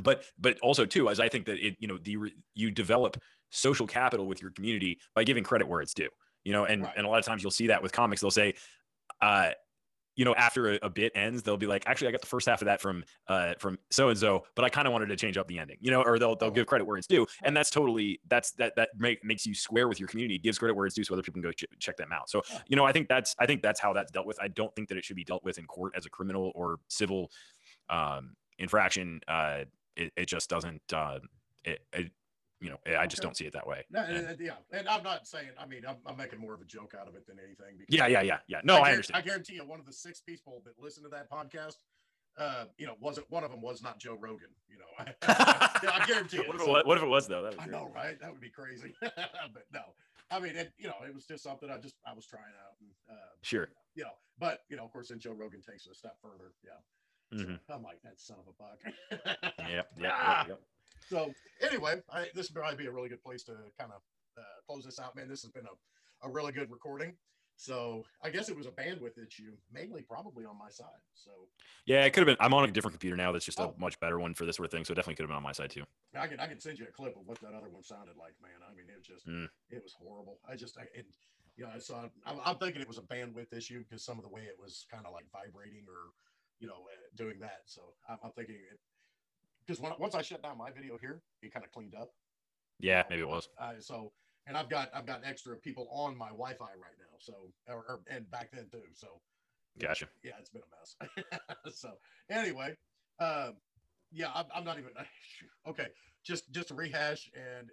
but 0.01 0.23
but 0.37 0.59
also 0.61 0.85
too, 0.85 1.09
as 1.09 1.19
I 1.19 1.27
think 1.29 1.45
that 1.45 1.57
it 1.65 1.75
you 1.79 1.87
know 1.87 1.97
the 1.97 2.17
you 2.55 2.71
develop 2.71 3.17
social 3.49 3.87
capital 3.87 4.25
with 4.27 4.41
your 4.41 4.51
community 4.51 4.99
by 5.15 5.23
giving 5.23 5.43
credit 5.43 5.67
where 5.67 5.81
it's 5.81 5.93
due. 5.93 6.09
You 6.45 6.53
know, 6.53 6.65
and 6.65 6.83
Right. 6.83 6.93
and 6.95 7.05
a 7.05 7.09
lot 7.09 7.19
of 7.19 7.25
times 7.25 7.43
you'll 7.43 7.51
see 7.51 7.67
that 7.67 7.83
with 7.83 7.91
comics. 7.91 8.21
They'll 8.21 8.31
say, 8.31 8.53
uh, 9.21 9.51
you 10.19 10.25
know, 10.25 10.35
after 10.35 10.73
a, 10.73 10.79
a, 10.81 10.89
bit 10.89 11.13
ends, 11.15 11.43
they'll 11.43 11.55
be 11.55 11.65
like, 11.65 11.85
actually, 11.87 12.09
I 12.09 12.11
got 12.11 12.19
the 12.19 12.27
first 12.27 12.45
half 12.45 12.61
of 12.61 12.65
that 12.65 12.81
from 12.81 13.05
uh 13.29 13.53
from 13.57 13.79
so 13.89 14.09
and 14.09 14.19
so, 14.19 14.43
but 14.53 14.65
I 14.65 14.69
kind 14.69 14.85
of 14.85 14.91
wanted 14.91 15.05
to 15.05 15.15
change 15.15 15.37
up 15.37 15.47
the 15.47 15.57
ending, 15.57 15.77
you 15.79 15.91
know, 15.91 16.01
or 16.01 16.19
they'll 16.19 16.35
they'll 16.35 16.51
give 16.51 16.65
credit 16.65 16.83
where 16.83 16.97
it's 16.97 17.07
due, 17.07 17.25
and 17.43 17.55
that's 17.55 17.69
totally 17.69 18.19
that's 18.27 18.51
that 18.53 18.75
that 18.75 18.89
make, 18.97 19.23
makes 19.23 19.45
you 19.45 19.55
square 19.55 19.87
with 19.87 19.97
your 19.97 20.09
community, 20.09 20.37
gives 20.37 20.59
credit 20.59 20.75
where 20.75 20.85
it's 20.85 20.93
due, 20.93 21.05
so 21.05 21.13
other 21.13 21.23
people 21.23 21.41
can 21.41 21.41
go 21.41 21.53
ch- 21.53 21.63
check 21.79 21.95
them 21.95 22.11
out. 22.11 22.29
So 22.29 22.41
you 22.67 22.75
know, 22.75 22.83
I 22.83 22.91
think 22.91 23.07
that's 23.07 23.33
I 23.39 23.45
think 23.45 23.61
that's 23.61 23.79
how 23.79 23.93
that's 23.93 24.11
dealt 24.11 24.25
with. 24.25 24.37
I 24.41 24.49
don't 24.49 24.75
think 24.75 24.89
that 24.89 24.97
it 24.97 25.05
should 25.05 25.15
be 25.15 25.23
dealt 25.23 25.45
with 25.45 25.57
in 25.57 25.65
court 25.67 25.93
as 25.95 26.05
a 26.05 26.09
criminal 26.09 26.51
or 26.53 26.79
civil 26.89 27.31
um, 27.89 28.35
infraction. 28.57 29.21
Uh, 29.25 29.59
it, 29.95 30.11
it 30.17 30.25
just 30.25 30.49
doesn't. 30.49 30.81
Uh, 30.91 31.19
it, 31.63 31.79
it 31.93 32.11
you 32.61 32.69
know, 32.69 32.77
I 32.97 33.07
just 33.07 33.21
okay. 33.21 33.27
don't 33.27 33.37
see 33.37 33.45
it 33.45 33.53
that 33.53 33.65
way. 33.65 33.85
No, 33.89 34.01
and, 34.01 34.37
yeah, 34.39 34.53
and 34.71 34.87
I'm 34.87 35.03
not 35.03 35.27
saying. 35.27 35.49
I 35.57 35.65
mean, 35.65 35.83
I'm, 35.87 35.97
I'm, 36.05 36.17
making 36.17 36.39
more 36.39 36.53
of 36.53 36.61
a 36.61 36.65
joke 36.65 36.93
out 36.99 37.07
of 37.07 37.15
it 37.15 37.25
than 37.25 37.37
anything. 37.39 37.85
yeah, 37.87 38.07
yeah, 38.07 38.21
yeah, 38.21 38.39
yeah. 38.47 38.59
No, 38.63 38.77
I, 38.77 38.89
I 38.89 38.91
understand. 38.91 39.23
I 39.23 39.25
guarantee 39.25 39.55
you, 39.55 39.65
one 39.65 39.79
of 39.79 39.85
the 39.85 39.93
six 39.93 40.19
people 40.19 40.61
that 40.65 40.73
listen 40.77 41.03
to 41.03 41.09
that 41.09 41.31
podcast, 41.31 41.77
uh, 42.37 42.65
you 42.77 42.85
know, 42.85 42.95
wasn't 42.99 43.29
one 43.31 43.45
of 43.45 43.51
them 43.51 43.61
was 43.61 43.81
not 43.81 43.99
Joe 43.99 44.17
Rogan. 44.19 44.49
You 44.69 44.77
know, 44.79 45.13
I, 45.27 46.01
I 46.01 46.05
guarantee. 46.05 46.37
What 46.47 46.55
if, 46.55 46.61
it, 46.61 46.87
what 46.87 46.97
if 46.97 47.03
it 47.03 47.09
was 47.09 47.27
though? 47.27 47.49
I 47.57 47.65
know, 47.67 47.91
right? 47.95 48.19
That 48.19 48.31
would 48.31 48.41
be 48.41 48.49
crazy. 48.49 48.93
but 49.01 49.65
no, 49.73 49.81
I 50.29 50.39
mean, 50.39 50.55
it, 50.57 50.73
you 50.77 50.87
know, 50.87 50.95
it 51.07 51.13
was 51.13 51.25
just 51.25 51.43
something 51.43 51.69
I 51.69 51.77
just 51.77 51.95
I 52.05 52.13
was 52.13 52.25
trying 52.25 52.43
out. 52.43 52.75
And, 52.81 52.89
uh, 53.09 53.35
sure. 53.41 53.69
You 53.95 54.03
know, 54.03 54.11
but 54.37 54.63
you 54.69 54.75
know, 54.75 54.83
of 54.83 54.91
course, 54.91 55.09
then 55.09 55.19
Joe 55.19 55.31
Rogan 55.31 55.61
takes 55.61 55.85
it 55.85 55.93
a 55.93 55.95
step 55.95 56.17
further. 56.21 56.51
Yeah. 56.63 57.39
Mm-hmm. 57.39 57.55
So 57.67 57.73
I'm 57.73 57.83
like 57.83 58.01
that 58.03 58.19
son 58.19 58.37
of 58.39 58.47
a 58.47 58.55
buck. 58.57 59.53
yeah, 59.59 59.83
yeah, 59.97 60.43
yeah. 60.47 60.55
So 61.09 61.33
anyway, 61.61 62.01
I, 62.11 62.27
this 62.35 62.49
would 62.49 62.55
probably 62.55 62.77
be 62.77 62.85
a 62.87 62.91
really 62.91 63.09
good 63.09 63.23
place 63.23 63.43
to 63.43 63.53
kind 63.79 63.91
of 63.91 64.01
uh, 64.37 64.41
close 64.67 64.85
this 64.85 64.99
out, 64.99 65.15
man. 65.15 65.27
This 65.27 65.41
has 65.41 65.51
been 65.51 65.65
a, 65.65 66.27
a 66.27 66.31
really 66.31 66.51
good 66.51 66.69
recording. 66.69 67.13
So 67.57 68.05
I 68.23 68.29
guess 68.29 68.47
it 68.47 68.55
was 68.55 68.67
a 68.67 68.71
bandwidth 68.71 69.19
issue, 69.19 69.51
mainly 69.73 70.01
probably 70.01 70.45
on 70.45 70.57
my 70.57 70.69
side. 70.69 71.03
So 71.13 71.31
yeah, 71.85 72.05
it 72.05 72.11
could 72.11 72.21
have 72.21 72.27
been. 72.27 72.37
I'm 72.39 72.53
on 72.53 72.63
a 72.63 72.71
different 72.71 72.93
computer 72.93 73.17
now. 73.17 73.33
That's 73.33 73.43
just 73.43 73.59
oh. 73.59 73.75
a 73.75 73.81
much 73.81 73.99
better 73.99 74.17
one 74.17 74.33
for 74.33 74.45
this 74.45 74.55
sort 74.55 74.67
of 74.67 74.71
thing. 74.71 74.85
So 74.85 74.93
it 74.93 74.95
definitely 74.95 75.15
could 75.15 75.23
have 75.23 75.29
been 75.29 75.37
on 75.37 75.43
my 75.43 75.51
side 75.51 75.69
too. 75.69 75.83
I 76.17 76.27
can 76.27 76.39
I 76.39 76.47
can 76.47 76.61
send 76.61 76.79
you 76.79 76.85
a 76.87 76.91
clip 76.91 77.17
of 77.17 77.27
what 77.27 77.41
that 77.41 77.53
other 77.53 77.67
one 77.67 77.83
sounded 77.83 78.15
like, 78.15 78.31
man. 78.41 78.55
I 78.63 78.73
mean, 78.73 78.85
it 78.87 78.97
was 78.97 79.05
just 79.05 79.27
mm. 79.27 79.49
it 79.69 79.83
was 79.83 79.91
horrible. 79.91 80.39
I 80.47 80.55
just 80.55 80.77
I, 80.77 80.83
and 80.95 81.05
you 81.57 81.65
know 81.65 81.71
I 81.75 81.79
saw. 81.79 82.07
I'm, 82.25 82.37
I'm 82.45 82.55
thinking 82.55 82.81
it 82.81 82.87
was 82.87 82.97
a 82.97 83.01
bandwidth 83.01 83.51
issue 83.51 83.83
because 83.83 84.05
some 84.05 84.17
of 84.17 84.23
the 84.23 84.31
way 84.31 84.43
it 84.43 84.55
was 84.57 84.85
kind 84.89 85.05
of 85.05 85.11
like 85.11 85.25
vibrating 85.33 85.83
or 85.83 86.15
you 86.61 86.67
know 86.67 86.87
uh, 86.87 87.11
doing 87.17 87.39
that. 87.41 87.63
So 87.65 87.81
I'm, 88.07 88.19
I'm 88.23 88.31
thinking 88.37 88.55
it 88.55 88.79
because 89.69 89.99
once 89.99 90.15
I 90.15 90.23
shut 90.23 90.41
down 90.41 90.57
my 90.57 90.71
video 90.71 90.97
here, 90.99 91.21
it 91.43 91.53
kind 91.53 91.63
of 91.63 91.71
cleaned 91.71 91.93
up. 91.93 92.09
Yeah, 92.79 93.03
maybe 93.09 93.21
it 93.21 93.27
was. 93.27 93.49
Uh, 93.59 93.73
so, 93.79 94.11
and 94.47 94.57
I've 94.57 94.69
got 94.69 94.89
I've 94.95 95.05
got 95.05 95.21
extra 95.23 95.55
people 95.57 95.87
on 95.91 96.17
my 96.17 96.29
Wi-Fi 96.29 96.65
right 96.65 96.97
now. 96.97 97.17
So, 97.19 97.33
or, 97.67 97.83
or 97.87 97.99
and 98.09 98.29
back 98.31 98.49
then 98.51 98.67
too. 98.71 98.81
So, 98.93 99.19
gotcha. 99.79 100.07
Yeah, 100.23 100.31
it's 100.39 100.49
been 100.49 100.63
a 100.63 101.69
mess. 101.69 101.75
so, 101.75 101.91
anyway, 102.31 102.75
um, 103.19 103.57
yeah, 104.11 104.31
I'm, 104.33 104.45
I'm 104.55 104.63
not 104.63 104.79
even 104.79 104.91
okay. 105.67 105.87
Just 106.25 106.51
just 106.51 106.69
to 106.69 106.73
rehash, 106.73 107.29
and 107.35 107.69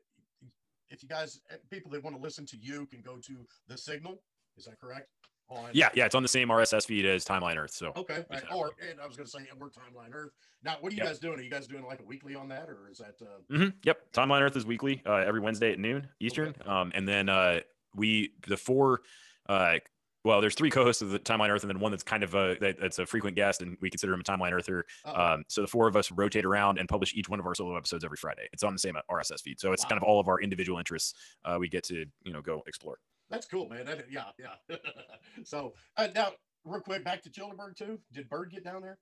if 0.90 1.02
you 1.02 1.08
guys, 1.08 1.40
people 1.70 1.90
that 1.92 2.04
want 2.04 2.14
to 2.14 2.22
listen 2.22 2.44
to 2.46 2.58
you, 2.60 2.86
can 2.86 3.00
go 3.00 3.16
to 3.26 3.46
the 3.68 3.78
Signal. 3.78 4.20
Is 4.58 4.66
that 4.66 4.78
correct? 4.80 5.08
On. 5.48 5.70
Yeah, 5.72 5.88
yeah, 5.94 6.06
it's 6.06 6.14
on 6.14 6.22
the 6.22 6.28
same 6.28 6.48
RSS 6.48 6.86
feed 6.86 7.06
as 7.06 7.24
Timeline 7.24 7.56
Earth. 7.56 7.72
So 7.72 7.92
okay, 7.96 8.24
right. 8.30 8.42
or 8.52 8.72
and 8.88 9.00
I 9.00 9.06
was 9.06 9.16
going 9.16 9.26
to 9.26 9.30
say 9.30 9.40
we're 9.58 9.68
Timeline 9.68 10.12
Earth. 10.12 10.32
Now, 10.62 10.76
what 10.80 10.92
are 10.92 10.96
you 10.96 10.98
yep. 10.98 11.08
guys 11.08 11.18
doing? 11.18 11.38
Are 11.38 11.42
you 11.42 11.50
guys 11.50 11.66
doing 11.66 11.84
like 11.86 12.00
a 12.00 12.04
weekly 12.04 12.34
on 12.34 12.48
that, 12.48 12.68
or 12.68 12.90
is 12.90 12.98
that? 12.98 13.14
Uh... 13.20 13.40
Mm-hmm. 13.52 13.68
Yep, 13.84 14.12
Timeline 14.12 14.42
Earth 14.42 14.56
is 14.56 14.66
weekly, 14.66 15.02
uh, 15.06 15.16
every 15.16 15.40
Wednesday 15.40 15.72
at 15.72 15.78
noon 15.78 16.08
Eastern. 16.20 16.48
Okay. 16.48 16.68
Um, 16.68 16.92
and 16.94 17.06
then 17.06 17.28
uh, 17.28 17.60
we 17.94 18.32
the 18.46 18.56
four. 18.56 19.02
Uh, 19.48 19.76
well, 20.24 20.40
there's 20.40 20.56
three 20.56 20.70
co-hosts 20.70 21.02
of 21.02 21.10
the 21.10 21.20
Timeline 21.20 21.50
Earth, 21.50 21.62
and 21.62 21.70
then 21.70 21.78
one 21.78 21.92
that's 21.92 22.02
kind 22.02 22.24
of 22.24 22.34
a 22.34 22.56
that, 22.60 22.80
that's 22.80 22.98
a 22.98 23.06
frequent 23.06 23.36
guest, 23.36 23.62
and 23.62 23.76
we 23.80 23.88
consider 23.88 24.12
him 24.12 24.20
a 24.20 24.24
Timeline 24.24 24.52
Earther. 24.52 24.84
Um, 25.04 25.44
so 25.46 25.60
the 25.60 25.68
four 25.68 25.86
of 25.86 25.96
us 25.96 26.10
rotate 26.10 26.44
around 26.44 26.78
and 26.78 26.88
publish 26.88 27.14
each 27.14 27.28
one 27.28 27.38
of 27.38 27.46
our 27.46 27.54
solo 27.54 27.76
episodes 27.76 28.04
every 28.04 28.16
Friday. 28.16 28.48
It's 28.52 28.64
on 28.64 28.72
the 28.72 28.78
same 28.80 28.96
RSS 29.08 29.40
feed, 29.42 29.60
so 29.60 29.72
it's 29.72 29.84
wow. 29.84 29.90
kind 29.90 30.02
of 30.02 30.02
all 30.02 30.18
of 30.18 30.26
our 30.26 30.40
individual 30.40 30.78
interests. 30.78 31.14
Uh, 31.44 31.58
we 31.60 31.68
get 31.68 31.84
to 31.84 32.04
you 32.24 32.32
know 32.32 32.42
go 32.42 32.64
explore. 32.66 32.98
That's 33.30 33.46
cool, 33.46 33.68
man. 33.68 33.86
That, 33.86 34.06
yeah, 34.10 34.24
yeah. 34.38 34.76
so 35.44 35.74
uh, 35.96 36.08
now, 36.14 36.32
real 36.64 36.80
quick, 36.80 37.04
back 37.04 37.22
to 37.22 37.30
Childerberg 37.30 37.76
too. 37.76 37.98
Did 38.12 38.28
Bird 38.28 38.50
get 38.50 38.64
down 38.64 38.82
there? 38.82 38.98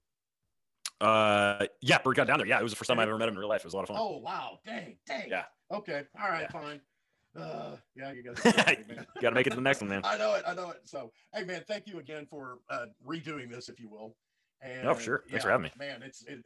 Uh, 1.01 1.66
yeah, 1.83 1.99
Bird 1.99 2.16
got 2.16 2.27
down 2.27 2.39
there. 2.39 2.47
Yeah, 2.47 2.59
it 2.59 2.62
was 2.62 2.72
the 2.72 2.77
first 2.77 2.89
time 2.89 2.99
I 2.99 3.03
ever 3.03 3.18
met 3.18 3.29
him 3.29 3.35
in 3.35 3.41
real 3.41 3.49
life. 3.49 3.61
It 3.61 3.66
was 3.66 3.75
a 3.75 3.77
lot 3.77 3.83
of 3.83 3.89
fun. 3.89 3.99
Oh 4.01 4.18
wow, 4.18 4.59
dang, 4.64 4.97
dang. 5.07 5.29
Yeah. 5.29 5.45
Okay. 5.72 6.05
All 6.20 6.29
right. 6.29 6.47
Yeah. 6.53 6.61
Fine. 6.61 6.81
Uh, 7.37 7.77
yeah, 7.97 8.12
you 8.12 8.22
got 9.20 9.31
to 9.31 9.31
make 9.33 9.47
it 9.47 9.51
to 9.51 9.57
the 9.57 9.62
next 9.62 9.81
one, 9.81 9.91
man. 9.91 10.03
I 10.05 10.16
know 10.16 10.35
it. 10.35 10.45
I 10.47 10.55
know 10.55 10.70
it. 10.70 10.83
So, 10.85 11.11
hey, 11.35 11.43
man, 11.43 11.64
thank 11.66 11.89
you 11.89 11.99
again 11.99 12.27
for 12.31 12.59
uh, 12.70 12.87
redoing 13.07 13.51
this, 13.51 13.68
if 13.68 13.81
you 13.81 13.89
will. 13.89 14.14
And 14.62 14.87
oh, 14.87 14.97
sure. 14.97 15.25
Thanks 15.29 15.33
yeah, 15.33 15.41
for 15.41 15.51
having 15.51 15.64
me, 15.64 15.70
man. 15.79 16.03
It's 16.03 16.25
it, 16.25 16.45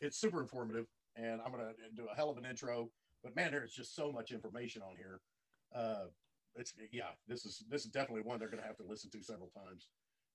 it's 0.00 0.18
super 0.18 0.40
informative, 0.40 0.86
and 1.16 1.40
I'm 1.44 1.52
gonna 1.52 1.72
do 1.94 2.06
a 2.10 2.16
hell 2.16 2.30
of 2.30 2.38
an 2.38 2.46
intro. 2.46 2.90
But 3.22 3.36
man, 3.36 3.50
there's 3.52 3.72
just 3.72 3.94
so 3.94 4.10
much 4.10 4.32
information 4.32 4.82
on 4.82 4.96
here. 4.96 5.20
Uh, 5.74 6.06
it's 6.56 6.72
yeah, 6.92 7.04
this 7.28 7.44
is 7.44 7.64
this 7.68 7.84
is 7.84 7.90
definitely 7.90 8.22
one 8.22 8.38
they're 8.38 8.48
going 8.48 8.62
to 8.62 8.66
have 8.66 8.76
to 8.78 8.84
listen 8.84 9.10
to 9.10 9.22
several 9.22 9.50
times. 9.50 9.88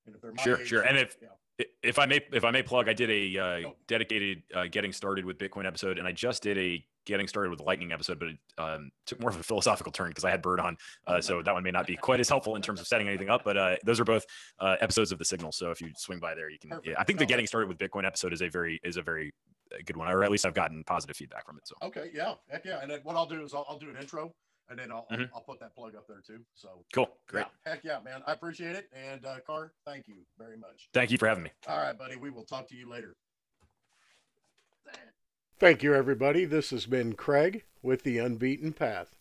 And 0.05 0.15
if 0.15 0.21
they're 0.21 0.33
sure, 0.43 0.61
age, 0.61 0.67
sure, 0.67 0.81
and 0.81 0.97
if 0.97 1.17
yeah. 1.21 1.65
if 1.81 1.97
I 1.97 2.05
may 2.05 2.21
if 2.31 2.43
I 2.43 2.51
may 2.51 2.61
plug, 2.61 2.87
I 2.87 2.93
did 2.93 3.09
a 3.09 3.39
uh, 3.39 3.69
oh. 3.69 3.75
dedicated 3.87 4.43
uh, 4.53 4.65
getting 4.69 4.93
started 4.93 5.25
with 5.25 5.37
Bitcoin 5.37 5.65
episode, 5.65 5.97
and 5.97 6.07
I 6.07 6.11
just 6.11 6.43
did 6.43 6.57
a 6.57 6.85
getting 7.05 7.27
started 7.27 7.49
with 7.49 7.59
Lightning 7.59 7.91
episode, 7.91 8.19
but 8.19 8.29
it 8.29 8.37
um, 8.57 8.91
took 9.05 9.19
more 9.19 9.29
of 9.29 9.39
a 9.39 9.43
philosophical 9.43 9.91
turn 9.91 10.09
because 10.09 10.23
I 10.23 10.31
had 10.31 10.41
Bird 10.41 10.59
on, 10.59 10.77
uh, 11.07 11.21
so 11.21 11.41
that 11.41 11.53
one 11.53 11.63
may 11.63 11.71
not 11.71 11.87
be 11.87 11.95
quite 11.95 12.19
as 12.19 12.27
helpful 12.29 12.55
in 12.55 12.61
terms 12.61 12.79
of 12.79 12.87
setting 12.87 13.07
anything 13.07 13.29
up. 13.29 13.43
But 13.43 13.57
uh, 13.57 13.75
those 13.83 13.99
are 13.99 14.05
both 14.05 14.25
uh, 14.59 14.75
episodes 14.79 15.11
of 15.11 15.17
the 15.17 15.25
Signal, 15.25 15.51
so 15.51 15.71
if 15.71 15.81
you 15.81 15.91
swing 15.97 16.19
by 16.19 16.35
there, 16.35 16.49
you 16.49 16.59
can. 16.59 16.79
Yeah, 16.83 16.95
I 16.97 17.03
think 17.03 17.19
the 17.19 17.25
getting 17.25 17.47
started 17.47 17.67
with 17.67 17.77
Bitcoin 17.77 18.05
episode 18.05 18.33
is 18.33 18.41
a 18.41 18.49
very 18.49 18.79
is 18.83 18.97
a 18.97 19.01
very 19.01 19.33
uh, 19.73 19.77
good 19.85 19.97
one, 19.97 20.07
or 20.07 20.23
at 20.23 20.29
least 20.29 20.45
I've 20.45 20.53
gotten 20.53 20.83
positive 20.83 21.15
feedback 21.15 21.47
from 21.47 21.57
it. 21.57 21.67
So 21.67 21.75
okay, 21.81 22.11
yeah, 22.13 22.33
heck 22.49 22.65
yeah, 22.65 22.79
and 22.81 22.91
then 22.91 22.99
what 23.03 23.15
I'll 23.15 23.25
do 23.25 23.43
is 23.43 23.53
I'll, 23.55 23.65
I'll 23.67 23.79
do 23.79 23.89
an 23.89 23.97
intro 23.97 24.31
and 24.69 24.79
then 24.79 24.91
I'll, 24.91 25.07
mm-hmm. 25.11 25.23
I'll, 25.23 25.29
I'll 25.35 25.41
put 25.41 25.59
that 25.59 25.75
plug 25.75 25.95
up 25.95 26.07
there 26.07 26.21
too. 26.25 26.39
So 26.55 26.83
cool, 26.93 27.09
great, 27.27 27.45
yeah, 27.65 27.71
heck 27.71 27.83
yeah, 27.83 27.99
man, 28.03 28.21
I 28.25 28.33
appreciate 28.33 28.75
it. 28.75 28.89
And 28.93 29.25
uh, 29.25 29.39
Car, 29.45 29.71
thank 29.85 30.07
you 30.07 30.15
very 30.37 30.57
much. 30.57 30.89
Thank 30.93 31.11
you 31.11 31.17
for 31.17 31.27
having 31.27 31.43
me. 31.43 31.51
All 31.67 31.77
right, 31.77 31.97
buddy, 31.97 32.15
we 32.15 32.29
will 32.29 32.45
talk 32.45 32.67
to 32.69 32.75
you 32.75 32.89
later. 32.89 33.15
Thank 35.57 35.83
you, 35.83 35.95
everybody. 35.95 36.43
This 36.43 36.71
has 36.71 36.85
been 36.85 37.13
Kraig 37.13 37.63
with 37.81 38.03
the 38.03 38.17
Unbeaten 38.17 38.73
Path. 38.73 39.15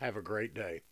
Have 0.00 0.16
a 0.16 0.22
great 0.22 0.52
day. 0.52 0.82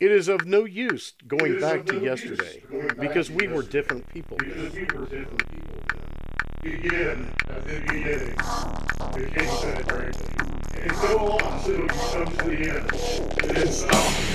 It 0.00 0.10
is 0.10 0.28
of 0.28 0.46
no 0.46 0.64
use 0.64 1.12
going 1.28 1.60
back 1.60 1.86
to 1.86 2.00
yesterday 2.00 2.62
because 2.98 3.30
we 3.30 3.46
were 3.46 3.62
different 3.62 4.08
people 4.08 4.36
then 4.38 5.26
begin 6.62 7.28
at 7.48 7.64
the 7.64 7.80
beginning. 7.86 8.34
The 9.12 9.30
king 9.32 10.31
said, 10.82 10.96
so 10.96 11.18
go 11.18 11.38
on 11.38 11.60
till 11.62 12.52
you 12.52 12.72
come 12.72 13.54
to 13.54 13.72
stop. 13.72 14.31